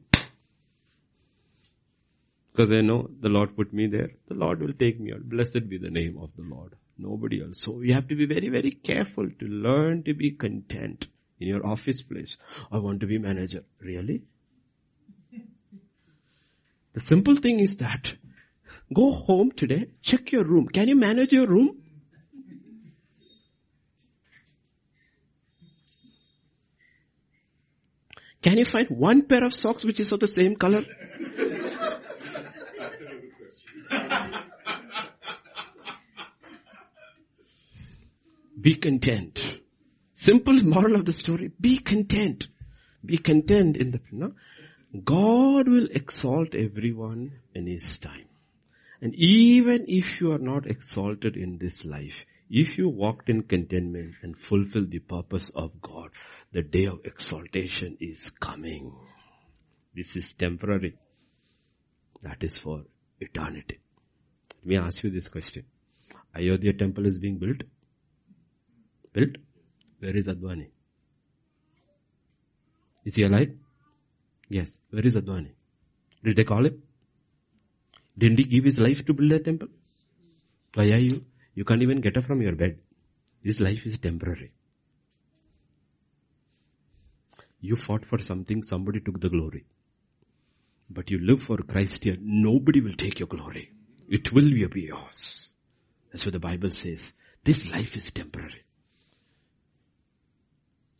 Because 2.51 2.69
they 2.69 2.81
know 2.81 3.09
the 3.21 3.29
Lord 3.29 3.55
put 3.55 3.71
me 3.71 3.85
there, 3.85 4.09
the 4.27 4.33
Lord 4.33 4.61
will 4.61 4.73
take 4.73 4.99
me 4.99 5.13
out. 5.13 5.29
Blessed 5.29 5.69
be 5.69 5.77
the 5.77 5.91
name 5.91 6.17
of 6.19 6.31
the 6.35 6.41
Lord. 6.41 6.73
Nobody 6.97 7.43
else. 7.43 7.59
So 7.59 7.81
you 7.81 7.93
have 7.93 8.07
to 8.07 8.15
be 8.15 8.25
very, 8.25 8.49
very 8.49 8.71
careful 8.71 9.29
to 9.29 9.45
learn 9.45 10.01
to 10.03 10.15
be 10.15 10.31
content 10.31 11.07
in 11.39 11.47
your 11.47 11.65
office 11.65 12.01
place. 12.01 12.37
I 12.71 12.79
want 12.79 13.01
to 13.01 13.05
be 13.05 13.19
manager. 13.19 13.63
Really? 13.79 14.23
The 16.93 16.99
simple 16.99 17.35
thing 17.35 17.59
is 17.59 17.75
that 17.75 18.15
Go 18.93 19.11
home 19.11 19.51
today, 19.51 19.87
check 20.01 20.31
your 20.31 20.45
room. 20.45 20.67
Can 20.67 20.87
you 20.87 20.95
manage 20.95 21.33
your 21.33 21.45
room? 21.47 21.81
Can 28.41 28.57
you 28.57 28.65
find 28.65 28.87
one 28.89 29.23
pair 29.23 29.43
of 29.43 29.53
socks 29.53 29.83
which 29.83 29.99
is 29.99 30.09
of 30.13 30.21
the 30.21 30.27
same 30.27 30.55
color? 30.55 30.85
be 38.61 38.75
content. 38.75 39.59
Simple 40.13 40.63
moral 40.63 40.95
of 40.95 41.03
the 41.03 41.11
story, 41.11 41.51
be 41.59 41.79
content. 41.79 42.47
Be 43.03 43.17
content 43.17 43.75
in 43.75 43.91
the, 43.91 43.99
you 44.11 44.33
God 45.03 45.67
will 45.67 45.89
exalt 45.91 46.55
everyone 46.55 47.33
in 47.53 47.67
his 47.67 47.99
time. 47.99 48.27
And 49.01 49.13
even 49.15 49.85
if 49.87 50.19
you 50.19 50.31
are 50.31 50.39
not 50.39 50.65
exalted 50.65 51.37
in 51.37 51.59
this 51.59 51.85
life, 51.85 52.25
if 52.49 52.77
you 52.77 52.89
walked 52.89 53.29
in 53.29 53.43
contentment 53.43 54.15
and 54.23 54.37
fulfilled 54.37 54.91
the 54.91 54.99
purpose 54.99 55.49
of 55.49 55.81
God, 55.81 56.09
the 56.51 56.63
day 56.63 56.85
of 56.85 56.99
exaltation 57.03 57.97
is 57.99 58.31
coming. 58.39 58.93
This 59.93 60.15
is 60.15 60.33
temporary. 60.33 60.95
That 62.23 62.37
is 62.41 62.57
for 62.57 62.83
eternity. 63.19 63.79
Let 64.59 64.65
me 64.65 64.77
ask 64.77 65.03
you 65.03 65.11
this 65.11 65.27
question. 65.27 65.65
Ayodhya 66.35 66.73
temple 66.73 67.05
is 67.05 67.19
being 67.19 67.37
built? 67.37 67.61
Built? 69.13 69.37
Where 69.99 70.15
is 70.15 70.27
Advani? 70.27 70.69
Is 73.05 73.15
he 73.15 73.23
alive? 73.23 73.53
Yes. 74.49 74.79
Where 74.89 75.05
is 75.05 75.15
Advani? 75.15 75.51
Did 76.23 76.35
they 76.35 76.43
call 76.43 76.65
him? 76.65 76.81
Didn't 78.17 78.39
he 78.39 78.45
give 78.45 78.63
his 78.63 78.79
life 78.79 79.05
to 79.05 79.13
build 79.13 79.31
a 79.31 79.39
temple? 79.39 79.67
Why 80.73 80.91
are 80.91 80.97
you? 80.97 81.23
You 81.53 81.65
can't 81.65 81.81
even 81.81 82.01
get 82.01 82.17
up 82.17 82.25
from 82.25 82.41
your 82.41 82.55
bed. 82.55 82.79
This 83.43 83.59
life 83.59 83.85
is 83.85 83.97
temporary. 83.97 84.51
You 87.59 87.75
fought 87.75 88.05
for 88.05 88.19
something, 88.19 88.63
somebody 88.63 88.99
took 88.99 89.19
the 89.19 89.29
glory. 89.29 89.65
But 90.89 91.09
you 91.11 91.19
live 91.19 91.41
for 91.41 91.57
Christ 91.57 92.03
here, 92.03 92.17
nobody 92.19 92.81
will 92.81 92.93
take 92.93 93.19
your 93.19 93.27
glory. 93.27 93.71
It 94.07 94.31
will 94.31 94.49
be 94.69 94.81
yours. 94.83 95.51
That's 96.11 96.25
what 96.25 96.33
the 96.33 96.39
Bible 96.39 96.71
says. 96.71 97.13
This 97.43 97.69
life 97.71 97.97
is 97.97 98.11
temporary. 98.11 98.63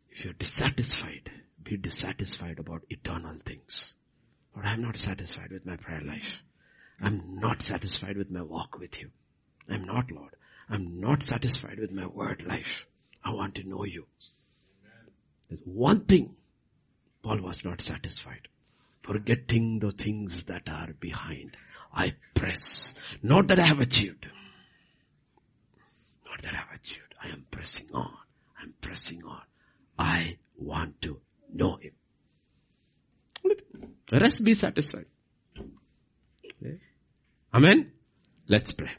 If 0.09 0.25
you're 0.25 0.33
dissatisfied, 0.33 1.31
be 1.63 1.77
dissatisfied 1.77 2.59
about 2.59 2.83
eternal 2.89 3.37
things. 3.45 3.93
Lord, 4.55 4.65
I'm 4.65 4.81
not 4.81 4.97
satisfied 4.97 5.51
with 5.51 5.65
my 5.65 5.77
prayer 5.77 6.01
life. 6.01 6.41
I'm 7.01 7.39
not 7.39 7.61
satisfied 7.61 8.17
with 8.17 8.31
my 8.31 8.41
walk 8.41 8.79
with 8.79 8.99
you. 8.99 9.09
I'm 9.69 9.85
not, 9.85 10.11
Lord. 10.11 10.35
I'm 10.69 10.99
not 10.99 11.23
satisfied 11.23 11.79
with 11.79 11.91
my 11.91 12.05
word 12.05 12.45
life. 12.45 12.85
I 13.23 13.31
want 13.31 13.55
to 13.55 13.63
know 13.67 13.83
you. 13.85 14.07
There's 15.49 15.61
one 15.63 16.05
thing 16.05 16.35
Paul 17.21 17.41
was 17.41 17.63
not 17.63 17.81
satisfied. 17.81 18.47
Forgetting 19.03 19.79
the 19.79 19.91
things 19.91 20.45
that 20.45 20.67
are 20.67 20.93
behind. 20.99 21.55
I 21.93 22.15
press. 22.33 22.93
Not 23.23 23.47
that 23.47 23.59
I 23.59 23.67
have 23.67 23.79
achieved. 23.79 24.27
Not 26.25 26.41
that 26.41 26.53
I 26.53 26.57
have 26.57 26.75
achieved. 26.75 27.15
I 27.23 27.29
am 27.29 27.45
pressing 27.49 27.87
on. 27.93 28.11
I'm 28.61 28.73
pressing 28.81 29.23
on. 29.23 29.41
I 29.97 30.37
want 30.57 31.01
to 31.03 31.21
know 31.53 31.77
Him. 31.77 31.93
Let 34.11 34.23
us 34.23 34.39
be 34.39 34.53
satisfied. 34.53 35.05
Amen. 37.57 37.91
Let's 38.47 38.71
pray. 38.71 38.91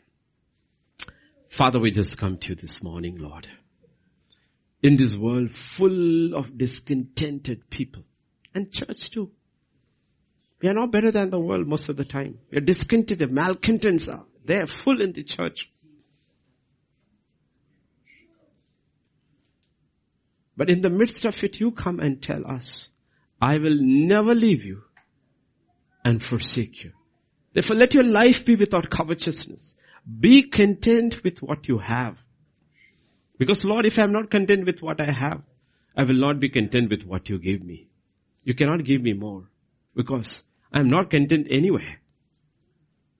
Father, 1.46 1.78
we 1.78 1.92
just 1.92 2.18
come 2.18 2.38
to 2.38 2.48
you 2.48 2.54
this 2.56 2.82
morning, 2.82 3.16
Lord. 3.16 3.46
In 4.82 4.96
this 4.96 5.14
world 5.14 5.52
full 5.52 6.34
of 6.34 6.58
discontented 6.58 7.70
people 7.70 8.02
and 8.52 8.72
church 8.72 9.12
too. 9.12 9.30
We 10.60 10.68
are 10.68 10.74
not 10.74 10.90
better 10.90 11.12
than 11.12 11.30
the 11.30 11.38
world 11.38 11.68
most 11.68 11.88
of 11.88 11.96
the 11.96 12.04
time. 12.04 12.40
We 12.50 12.58
are 12.58 12.60
discontented. 12.60 13.30
Malcontents 13.30 14.08
are 14.08 14.26
full 14.66 15.00
in 15.02 15.12
the 15.12 15.22
church. 15.22 15.70
But 20.56 20.68
in 20.68 20.80
the 20.80 20.90
midst 20.90 21.24
of 21.24 21.44
it, 21.44 21.60
you 21.60 21.70
come 21.70 22.00
and 22.00 22.20
tell 22.20 22.44
us, 22.44 22.88
I 23.40 23.58
will 23.58 23.78
never 23.80 24.34
leave 24.34 24.64
you 24.64 24.82
and 26.04 26.20
forsake 26.20 26.82
you. 26.82 26.90
Therefore 27.58 27.74
let 27.74 27.92
your 27.92 28.04
life 28.04 28.44
be 28.44 28.54
without 28.54 28.88
covetousness. 28.88 29.74
Be 30.20 30.44
content 30.44 31.24
with 31.24 31.40
what 31.40 31.66
you 31.66 31.78
have. 31.78 32.16
Because 33.36 33.64
Lord, 33.64 33.84
if 33.84 33.98
I 33.98 34.04
am 34.04 34.12
not 34.12 34.30
content 34.30 34.64
with 34.64 34.80
what 34.80 35.00
I 35.00 35.10
have, 35.10 35.42
I 35.96 36.04
will 36.04 36.20
not 36.20 36.38
be 36.38 36.50
content 36.50 36.88
with 36.88 37.02
what 37.02 37.28
you 37.28 37.40
gave 37.40 37.64
me. 37.64 37.88
You 38.44 38.54
cannot 38.54 38.84
give 38.84 39.02
me 39.02 39.12
more 39.12 39.48
because 39.96 40.44
I 40.72 40.78
am 40.78 40.86
not 40.86 41.10
content 41.10 41.48
anywhere. 41.50 41.98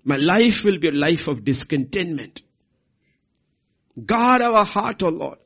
My 0.04 0.18
life 0.18 0.58
will 0.62 0.78
be 0.78 0.86
a 0.86 0.92
life 0.92 1.26
of 1.26 1.44
discontentment. 1.44 2.42
Guard 4.06 4.42
our 4.42 4.64
heart, 4.64 5.02
O 5.02 5.06
oh 5.06 5.10
Lord. 5.10 5.38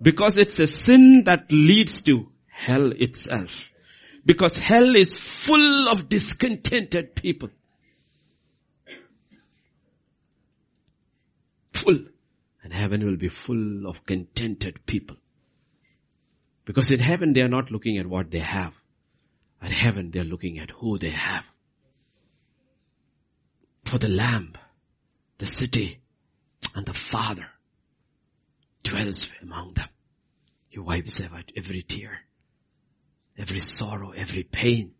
Because 0.00 0.38
it's 0.38 0.60
a 0.60 0.68
sin 0.68 1.24
that 1.24 1.50
leads 1.50 2.02
to 2.02 2.28
hell 2.46 2.92
itself. 2.92 3.72
Because 4.28 4.58
hell 4.58 4.94
is 4.94 5.16
full 5.16 5.88
of 5.88 6.10
discontented 6.10 7.14
people. 7.16 7.48
Full. 11.72 11.98
And 12.62 12.70
heaven 12.74 13.06
will 13.06 13.16
be 13.16 13.30
full 13.30 13.86
of 13.86 14.04
contented 14.04 14.84
people. 14.84 15.16
Because 16.66 16.90
in 16.90 17.00
heaven 17.00 17.32
they 17.32 17.40
are 17.40 17.48
not 17.48 17.70
looking 17.70 17.96
at 17.96 18.06
what 18.06 18.30
they 18.30 18.40
have. 18.40 18.74
At 19.62 19.70
heaven 19.70 20.10
they 20.10 20.20
are 20.20 20.24
looking 20.24 20.58
at 20.58 20.72
who 20.72 20.98
they 20.98 21.08
have. 21.08 21.44
For 23.86 23.96
the 23.96 24.08
Lamb, 24.08 24.52
the 25.38 25.46
city, 25.46 26.00
and 26.76 26.84
the 26.84 26.92
Father 26.92 27.46
dwells 28.82 29.32
among 29.40 29.72
them. 29.72 29.88
He 30.68 30.80
wipes 30.80 31.18
away 31.18 31.44
every 31.56 31.82
tear, 31.82 32.27
every 33.38 33.60
sorrow, 33.60 34.10
every 34.10 34.42
pain. 34.42 34.92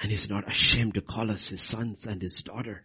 And 0.00 0.10
he's 0.10 0.28
not 0.28 0.48
ashamed 0.48 0.94
to 0.94 1.00
call 1.00 1.30
us 1.30 1.48
his 1.48 1.62
sons 1.62 2.06
and 2.06 2.20
his 2.20 2.42
daughter. 2.42 2.84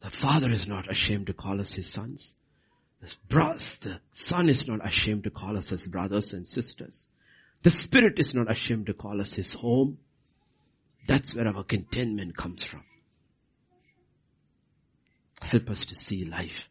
The 0.00 0.10
father 0.10 0.50
is 0.50 0.68
not 0.68 0.90
ashamed 0.90 1.28
to 1.28 1.32
call 1.32 1.60
us 1.60 1.72
his 1.74 1.88
sons. 1.88 2.34
The, 3.28 4.00
son 4.12 4.48
is 4.48 4.68
not 4.68 4.86
ashamed 4.86 5.24
to 5.24 5.30
call 5.30 5.56
us 5.56 5.70
his 5.70 5.88
brothers 5.88 6.32
and 6.32 6.46
sisters. 6.46 7.06
The 7.62 7.70
spirit 7.70 8.18
is 8.18 8.34
not 8.34 8.50
ashamed 8.50 8.86
to 8.86 8.94
call 8.94 9.20
us 9.20 9.32
his 9.32 9.52
home. 9.54 9.98
That's 11.06 11.34
where 11.34 11.48
our 11.48 11.64
contentment 11.64 12.36
comes 12.36 12.64
from. 12.64 12.82
Help 15.40 15.70
us 15.70 15.86
to 15.86 15.96
see 15.96 16.24
life 16.24 16.68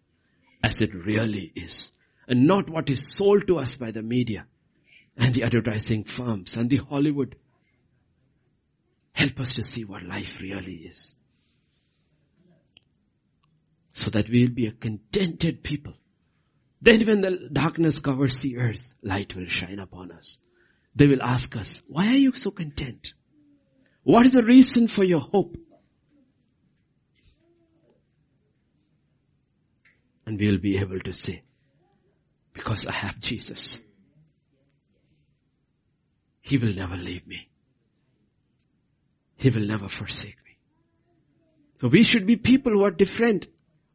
as 0.64 0.82
it 0.82 0.94
really 0.94 1.52
is 1.56 1.92
and 2.28 2.48
not 2.48 2.70
what 2.70 2.90
is 2.90 3.14
sold 3.16 3.48
to 3.48 3.58
us 3.58 3.76
by 3.76 3.92
the 3.92 4.02
media 4.02 4.46
and 5.18 5.34
the 5.34 5.44
advertising 5.44 6.04
firms 6.04 6.56
and 6.56 6.70
the 6.70 6.78
Hollywood. 6.78 7.36
Help 9.14 9.40
us 9.40 9.56
to 9.56 9.64
see 9.64 9.84
what 9.84 10.04
life 10.04 10.40
really 10.42 10.74
is. 10.74 11.16
So 13.92 14.10
that 14.12 14.30
we 14.30 14.46
will 14.46 14.54
be 14.54 14.68
a 14.68 14.72
contented 14.72 15.64
people. 15.64 15.94
Then 16.82 17.06
when 17.06 17.22
the 17.22 17.50
darkness 17.52 18.00
covers 18.00 18.40
the 18.40 18.58
earth, 18.58 18.96
light 19.04 19.36
will 19.36 19.46
shine 19.46 19.80
upon 19.80 20.12
us. 20.12 20.40
They 20.96 21.08
will 21.08 21.22
ask 21.22 21.56
us, 21.56 21.82
why 21.88 22.08
are 22.08 22.18
you 22.18 22.34
so 22.34 22.52
content? 22.52 23.14
What 24.04 24.26
is 24.26 24.32
the 24.32 24.44
reason 24.44 24.88
for 24.88 25.04
your 25.04 25.22
hope? 25.22 25.56
And 30.26 30.40
we 30.40 30.50
will 30.50 30.60
be 30.60 30.78
able 30.78 31.00
to 31.00 31.14
say, 31.14 31.44
because 32.54 32.86
I 32.86 32.94
have 32.94 33.20
Jesus. 33.20 33.80
He 36.42 36.58
will 36.58 36.74
never 36.74 36.96
leave 36.96 37.26
me. 37.26 37.50
He 39.36 39.50
will 39.50 39.66
never 39.66 39.88
forsake 39.88 40.38
me. 40.46 40.58
So 41.78 41.88
we 41.88 42.04
should 42.04 42.26
be 42.26 42.36
people 42.36 42.72
who 42.74 42.84
are 42.84 42.92
different 42.92 43.48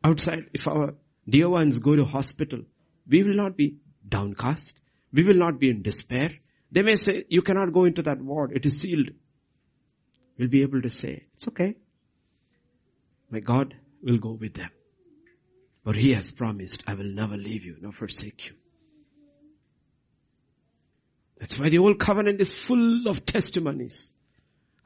outside. 0.03 0.51
If 0.53 0.67
our 0.67 0.95
dear 1.29 1.49
ones 1.49 1.79
go 1.79 1.97
to 1.97 2.05
hospital, 2.05 2.61
we 3.07 3.23
will 3.23 3.37
not 3.37 3.57
be 3.57 3.77
downcast. 4.07 4.79
We 5.13 5.25
will 5.25 5.39
not 5.39 5.59
be 5.59 5.71
in 5.71 5.83
despair. 5.83 6.31
They 6.71 6.83
may 6.83 6.97
say, 6.97 7.25
you 7.29 7.43
cannot 7.43 7.73
go 7.73 7.85
into 7.85 8.03
that 8.03 8.21
ward. 8.21 8.53
It 8.55 8.67
is 8.67 8.81
sealed. 8.81 9.11
We'll 10.39 10.49
be 10.49 10.63
able 10.63 10.83
to 10.83 10.91
say, 10.91 11.25
it's 11.35 11.49
okay. 11.49 11.77
My 13.31 13.41
God 13.41 13.75
will 14.03 14.19
go 14.19 14.33
with 14.33 14.55
them. 14.55 14.71
For 15.85 15.93
he 15.95 16.13
has 16.15 16.31
promised, 16.31 16.83
I 16.87 16.95
will 16.95 17.13
never 17.13 17.37
leave 17.37 17.65
you 17.65 17.77
nor 17.81 17.93
forsake 17.93 18.49
you. 18.49 18.55
That's 21.39 21.59
why 21.59 21.69
the 21.69 21.79
old 21.79 21.99
covenant 21.99 22.41
is 22.41 22.53
full 22.53 23.07
of 23.07 23.25
testimonies. 23.25 24.15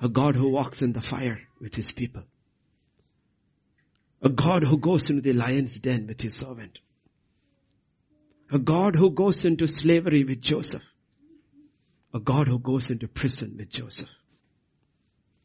A 0.00 0.08
God 0.08 0.36
who 0.36 0.50
walks 0.50 0.82
in 0.82 0.92
the 0.92 1.00
fire 1.00 1.40
with 1.60 1.74
his 1.74 1.90
people. 1.92 2.22
A 4.20 4.28
God 4.28 4.62
who 4.62 4.76
goes 4.76 5.08
into 5.08 5.22
the 5.22 5.32
lion's 5.32 5.78
den 5.80 6.06
with 6.06 6.20
his 6.20 6.36
servant. 6.36 6.80
A 8.50 8.58
God 8.58 8.94
who 8.94 9.10
goes 9.10 9.44
into 9.44 9.66
slavery 9.66 10.24
with 10.24 10.40
Joseph. 10.40 10.82
A 12.12 12.20
God 12.20 12.46
who 12.46 12.58
goes 12.58 12.90
into 12.90 13.08
prison 13.08 13.54
with 13.56 13.70
Joseph. 13.70 14.10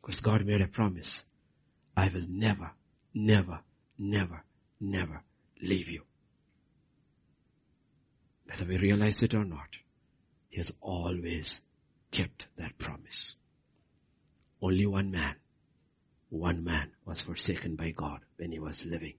Because 0.01 0.19
God 0.19 0.45
made 0.45 0.61
a 0.61 0.67
promise. 0.67 1.23
I 1.95 2.09
will 2.09 2.25
never, 2.27 2.71
never, 3.13 3.61
never, 3.97 4.43
never 4.79 5.23
leave 5.61 5.89
you. 5.89 6.03
Whether 8.45 8.65
we 8.65 8.77
realize 8.77 9.21
it 9.23 9.33
or 9.33 9.45
not, 9.45 9.69
He 10.49 10.57
has 10.57 10.71
always 10.81 11.61
kept 12.11 12.47
that 12.57 12.77
promise. 12.77 13.35
Only 14.61 14.85
one 14.85 15.11
man, 15.11 15.35
one 16.29 16.63
man 16.63 16.91
was 17.05 17.21
forsaken 17.21 17.75
by 17.75 17.91
God 17.91 18.21
when 18.37 18.51
he 18.51 18.59
was 18.59 18.85
living. 18.85 19.13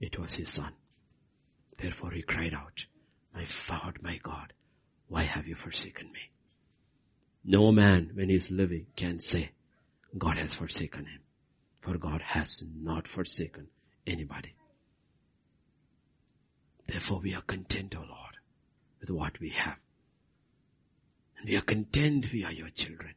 It 0.00 0.18
was 0.18 0.34
his 0.34 0.50
son. 0.50 0.72
Therefore 1.78 2.10
he 2.10 2.22
cried 2.22 2.54
out, 2.54 2.86
I 3.34 3.44
found 3.44 4.02
my 4.02 4.18
God. 4.22 4.52
Why 5.08 5.22
have 5.22 5.46
you 5.46 5.54
forsaken 5.54 6.10
me? 6.12 6.30
No 7.44 7.72
man 7.72 8.10
when 8.14 8.28
he 8.28 8.36
is 8.36 8.50
living 8.50 8.86
can 8.96 9.20
say, 9.20 9.50
God 10.16 10.38
has 10.38 10.54
forsaken 10.54 11.06
him. 11.06 11.20
For 11.80 11.98
God 11.98 12.22
has 12.22 12.62
not 12.74 13.06
forsaken 13.06 13.68
anybody. 14.06 14.54
Therefore 16.86 17.20
we 17.20 17.34
are 17.34 17.42
content, 17.42 17.94
O 17.96 18.00
oh 18.00 18.06
Lord, 18.08 18.36
with 19.00 19.10
what 19.10 19.40
we 19.40 19.50
have. 19.50 19.76
And 21.38 21.48
we 21.48 21.56
are 21.56 21.62
content 21.62 22.26
we 22.32 22.44
are 22.44 22.52
your 22.52 22.70
children. 22.70 23.14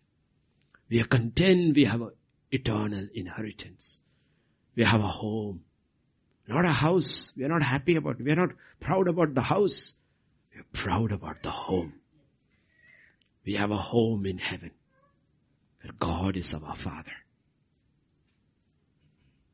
We 0.90 1.02
are 1.02 1.08
content 1.08 1.76
we 1.76 1.86
have 1.86 2.02
an 2.02 2.12
eternal 2.52 3.08
inheritance. 3.14 4.00
We 4.76 4.84
have 4.84 5.02
a 5.02 5.08
home. 5.08 5.64
Not 6.48 6.66
a 6.66 6.72
house. 6.72 7.34
We 7.36 7.44
are 7.44 7.50
not 7.50 7.64
happy 7.64 7.98
about, 7.98 8.22
we 8.22 8.32
are 8.32 8.36
not 8.36 8.52
proud 8.80 9.08
about 9.08 9.34
the 9.34 9.42
house. 9.42 9.96
We 10.54 10.62
are 10.62 10.66
proud 10.72 11.12
about 11.12 11.44
the 11.44 11.52
home. 11.52 11.94
We 13.46 13.56
have 13.56 13.72
a 13.72 13.78
home 13.78 14.26
in 14.26 14.38
heaven 14.38 14.72
where 15.82 15.94
God 16.00 16.38
is 16.38 16.54
our 16.54 16.76
Father. 16.76 17.14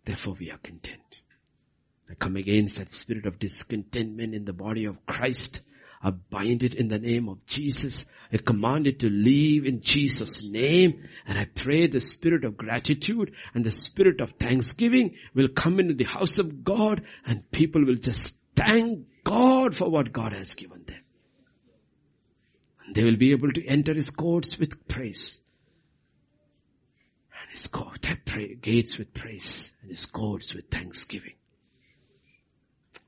Therefore 0.06 0.36
we 0.40 0.52
are 0.52 0.58
content. 0.58 1.22
I 2.14 2.16
come 2.16 2.36
against 2.36 2.76
that 2.76 2.92
spirit 2.92 3.26
of 3.26 3.40
discontentment 3.40 4.36
in 4.36 4.46
the 4.46 4.54
body 4.54 4.86
of 4.86 5.04
Christ. 5.08 5.62
I 6.00 6.12
bind 6.12 6.62
it 6.62 6.76
in 6.76 6.88
the 6.88 7.00
name 7.00 7.28
of 7.28 7.44
Jesus. 7.48 8.06
I 8.32 8.38
command 8.38 8.86
it 8.86 9.00
to 9.00 9.10
leave 9.10 9.66
in 9.66 9.82
Jesus' 9.82 10.48
name. 10.48 11.10
And 11.26 11.40
I 11.40 11.46
pray 11.46 11.88
the 11.88 12.00
spirit 12.00 12.46
of 12.46 12.56
gratitude 12.56 13.34
and 13.56 13.66
the 13.66 13.72
spirit 13.72 14.22
of 14.22 14.34
thanksgiving 14.34 15.16
will 15.34 15.48
come 15.48 15.80
into 15.80 15.96
the 15.96 16.04
house 16.04 16.38
of 16.38 16.64
God 16.64 17.02
and 17.26 17.50
people 17.50 17.84
will 17.84 17.96
just 17.96 18.38
thank 18.56 19.08
God 19.24 19.76
for 19.76 19.90
what 19.90 20.14
God 20.14 20.34
has 20.34 20.54
given 20.54 20.84
them. 20.86 21.02
And 22.86 22.94
they 22.94 23.06
will 23.06 23.18
be 23.18 23.32
able 23.32 23.52
to 23.54 23.66
enter 23.66 23.96
his 23.96 24.12
courts 24.12 24.60
with 24.60 24.88
praise. 24.88 25.42
And 27.42 27.50
his 27.50 27.66
court, 27.66 28.06
gates 28.62 29.00
with 29.00 29.16
praise 29.16 29.72
and 29.82 29.90
his 29.90 30.06
courts 30.06 30.54
with 30.54 30.70
thanksgiving. 30.70 31.34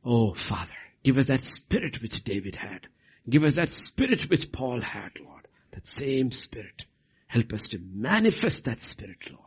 Oh 0.06 0.34
Father, 0.36 0.76
give 1.04 1.18
us 1.18 1.26
that 1.26 1.42
spirit 1.42 2.02
which 2.02 2.24
David 2.24 2.56
had. 2.56 2.88
Give 3.28 3.44
us 3.44 3.56
that 3.56 3.72
spirit 3.72 4.30
which 4.30 4.52
Paul 4.52 4.82
had, 4.82 5.20
Lord. 5.20 5.48
That 5.72 5.88
same 5.88 6.32
spirit. 6.32 6.86
Help 7.28 7.52
us 7.54 7.70
to 7.70 7.80
manifest 7.80 8.66
that 8.66 8.84
spirit, 8.84 9.30
Lord. 9.32 9.42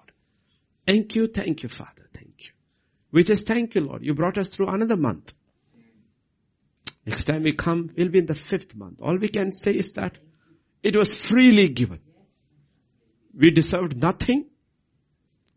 Thank 0.87 1.15
you, 1.15 1.29
thank 1.29 1.63
you, 1.63 1.69
Father. 1.69 2.09
Thank 2.13 2.35
you. 2.41 2.51
We 3.13 3.23
just 3.23 3.47
thank 3.47 3.75
you, 3.75 3.83
Lord. 3.83 4.05
You 4.05 4.15
brought 4.15 4.37
us 4.37 4.49
through 4.49 4.69
another 4.69 4.97
month. 4.97 5.33
Next 7.07 7.25
time 7.25 7.45
we 7.45 7.53
come, 7.53 7.91
we'll 7.97 8.09
be 8.09 8.19
in 8.19 8.27
the 8.27 8.35
fifth 8.35 8.75
month. 8.75 9.01
All 9.01 9.17
we 9.17 9.29
can 9.29 9.53
say 9.53 9.73
is 9.73 9.93
that 9.93 10.19
it 10.83 10.97
was 10.97 11.11
freely 11.11 11.69
given. 11.69 12.01
We 13.35 13.51
deserved 13.51 13.97
nothing. 13.97 14.47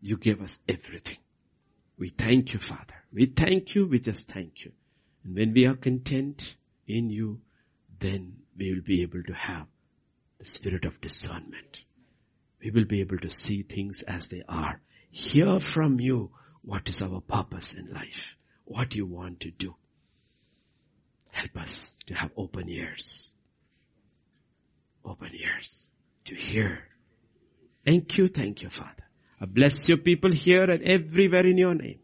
You 0.00 0.16
gave 0.16 0.40
us 0.40 0.58
everything. 0.68 1.18
We 1.98 2.08
thank 2.08 2.52
you, 2.52 2.58
Father. 2.58 2.94
We 3.12 3.26
thank 3.26 3.74
you. 3.74 3.86
We 3.86 3.98
just 3.98 4.30
thank 4.30 4.64
you. 4.64 4.72
And 5.24 5.34
when 5.36 5.52
we 5.52 5.66
are 5.66 5.74
content 5.74 6.56
in 6.86 7.10
you, 7.10 7.40
then 7.98 8.38
we 8.56 8.74
will 8.74 8.82
be 8.82 9.02
able 9.02 9.22
to 9.24 9.32
have 9.32 9.66
the 10.38 10.44
spirit 10.44 10.84
of 10.84 11.00
discernment. 11.00 11.84
We 12.62 12.70
will 12.70 12.84
be 12.84 13.00
able 13.00 13.18
to 13.18 13.30
see 13.30 13.62
things 13.62 14.02
as 14.02 14.28
they 14.28 14.42
are. 14.48 14.80
Hear 15.10 15.60
from 15.60 16.00
you 16.00 16.30
what 16.62 16.88
is 16.88 17.02
our 17.02 17.20
purpose 17.20 17.74
in 17.74 17.92
life, 17.92 18.36
what 18.64 18.94
you 18.94 19.06
want 19.06 19.40
to 19.40 19.50
do. 19.50 19.74
Help 21.30 21.56
us 21.56 21.96
to 22.06 22.14
have 22.14 22.30
open 22.36 22.68
ears. 22.68 23.32
Open 25.04 25.30
ears 25.34 25.88
to 26.26 26.34
hear. 26.34 26.88
Thank 27.84 28.16
you, 28.16 28.28
thank 28.28 28.62
you, 28.62 28.70
Father. 28.70 29.04
I 29.40 29.46
bless 29.46 29.88
your 29.88 29.98
people 29.98 30.30
here 30.30 30.62
and 30.62 30.82
everywhere 30.82 31.44
in 31.46 31.58
your 31.58 31.74
name. 31.74 31.98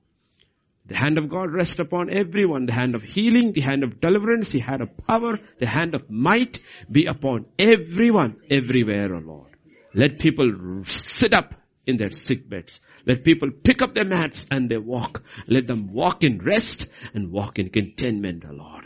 The 0.88 0.96
hand 0.96 1.18
of 1.18 1.28
God 1.28 1.52
rest 1.52 1.80
upon 1.80 2.10
everyone. 2.10 2.64
The 2.64 2.72
hand 2.72 2.94
of 2.94 3.02
healing, 3.02 3.52
the 3.52 3.60
hand 3.60 3.84
of 3.84 4.00
deliverance, 4.00 4.48
the 4.48 4.60
hand 4.60 4.80
of 4.80 4.96
power, 5.06 5.38
the 5.58 5.66
hand 5.66 5.94
of 5.94 6.08
might 6.08 6.60
be 6.90 7.04
upon 7.04 7.44
everyone, 7.58 8.36
everywhere, 8.50 9.14
O 9.14 9.18
Lord. 9.18 9.50
Let 9.94 10.18
people 10.18 10.82
sit 10.84 11.34
up 11.34 11.54
in 11.86 11.98
their 11.98 12.10
sick 12.10 12.48
beds. 12.48 12.80
Let 13.04 13.22
people 13.22 13.50
pick 13.50 13.82
up 13.82 13.94
their 13.94 14.06
mats 14.06 14.46
and 14.50 14.70
they 14.70 14.78
walk. 14.78 15.22
Let 15.46 15.66
them 15.66 15.92
walk 15.92 16.24
in 16.24 16.38
rest 16.38 16.86
and 17.12 17.32
walk 17.32 17.58
in 17.58 17.68
contentment, 17.68 18.44
O 18.48 18.52
Lord. 18.52 18.84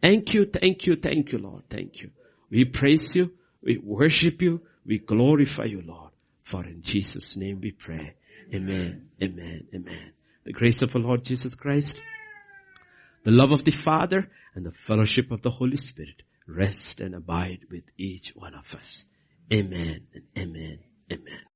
Thank 0.00 0.32
you, 0.32 0.46
thank 0.46 0.86
you, 0.86 0.96
thank 0.96 1.32
you, 1.32 1.38
Lord. 1.38 1.64
Thank 1.68 2.00
you. 2.00 2.10
We 2.50 2.64
praise 2.64 3.14
you. 3.16 3.32
We 3.62 3.78
worship 3.78 4.40
you. 4.40 4.62
We 4.86 4.98
glorify 4.98 5.64
you, 5.64 5.82
Lord. 5.82 6.10
For 6.42 6.64
in 6.64 6.80
Jesus' 6.82 7.36
name 7.36 7.60
we 7.62 7.72
pray. 7.72 8.14
Amen. 8.54 9.10
Amen. 9.22 9.66
Amen 9.74 10.13
the 10.44 10.52
grace 10.52 10.82
of 10.82 10.94
our 10.94 11.02
Lord 11.02 11.24
Jesus 11.24 11.54
Christ, 11.54 12.00
the 13.24 13.30
love 13.30 13.52
of 13.52 13.64
the 13.64 13.70
Father, 13.70 14.30
and 14.54 14.64
the 14.64 14.72
fellowship 14.72 15.30
of 15.30 15.42
the 15.42 15.50
Holy 15.50 15.76
Spirit 15.76 16.22
rest 16.46 17.00
and 17.00 17.14
abide 17.14 17.60
with 17.70 17.84
each 17.96 18.32
one 18.34 18.54
of 18.54 18.74
us. 18.74 19.04
Amen 19.52 20.06
and 20.14 20.24
amen. 20.36 20.78
Amen. 21.10 21.53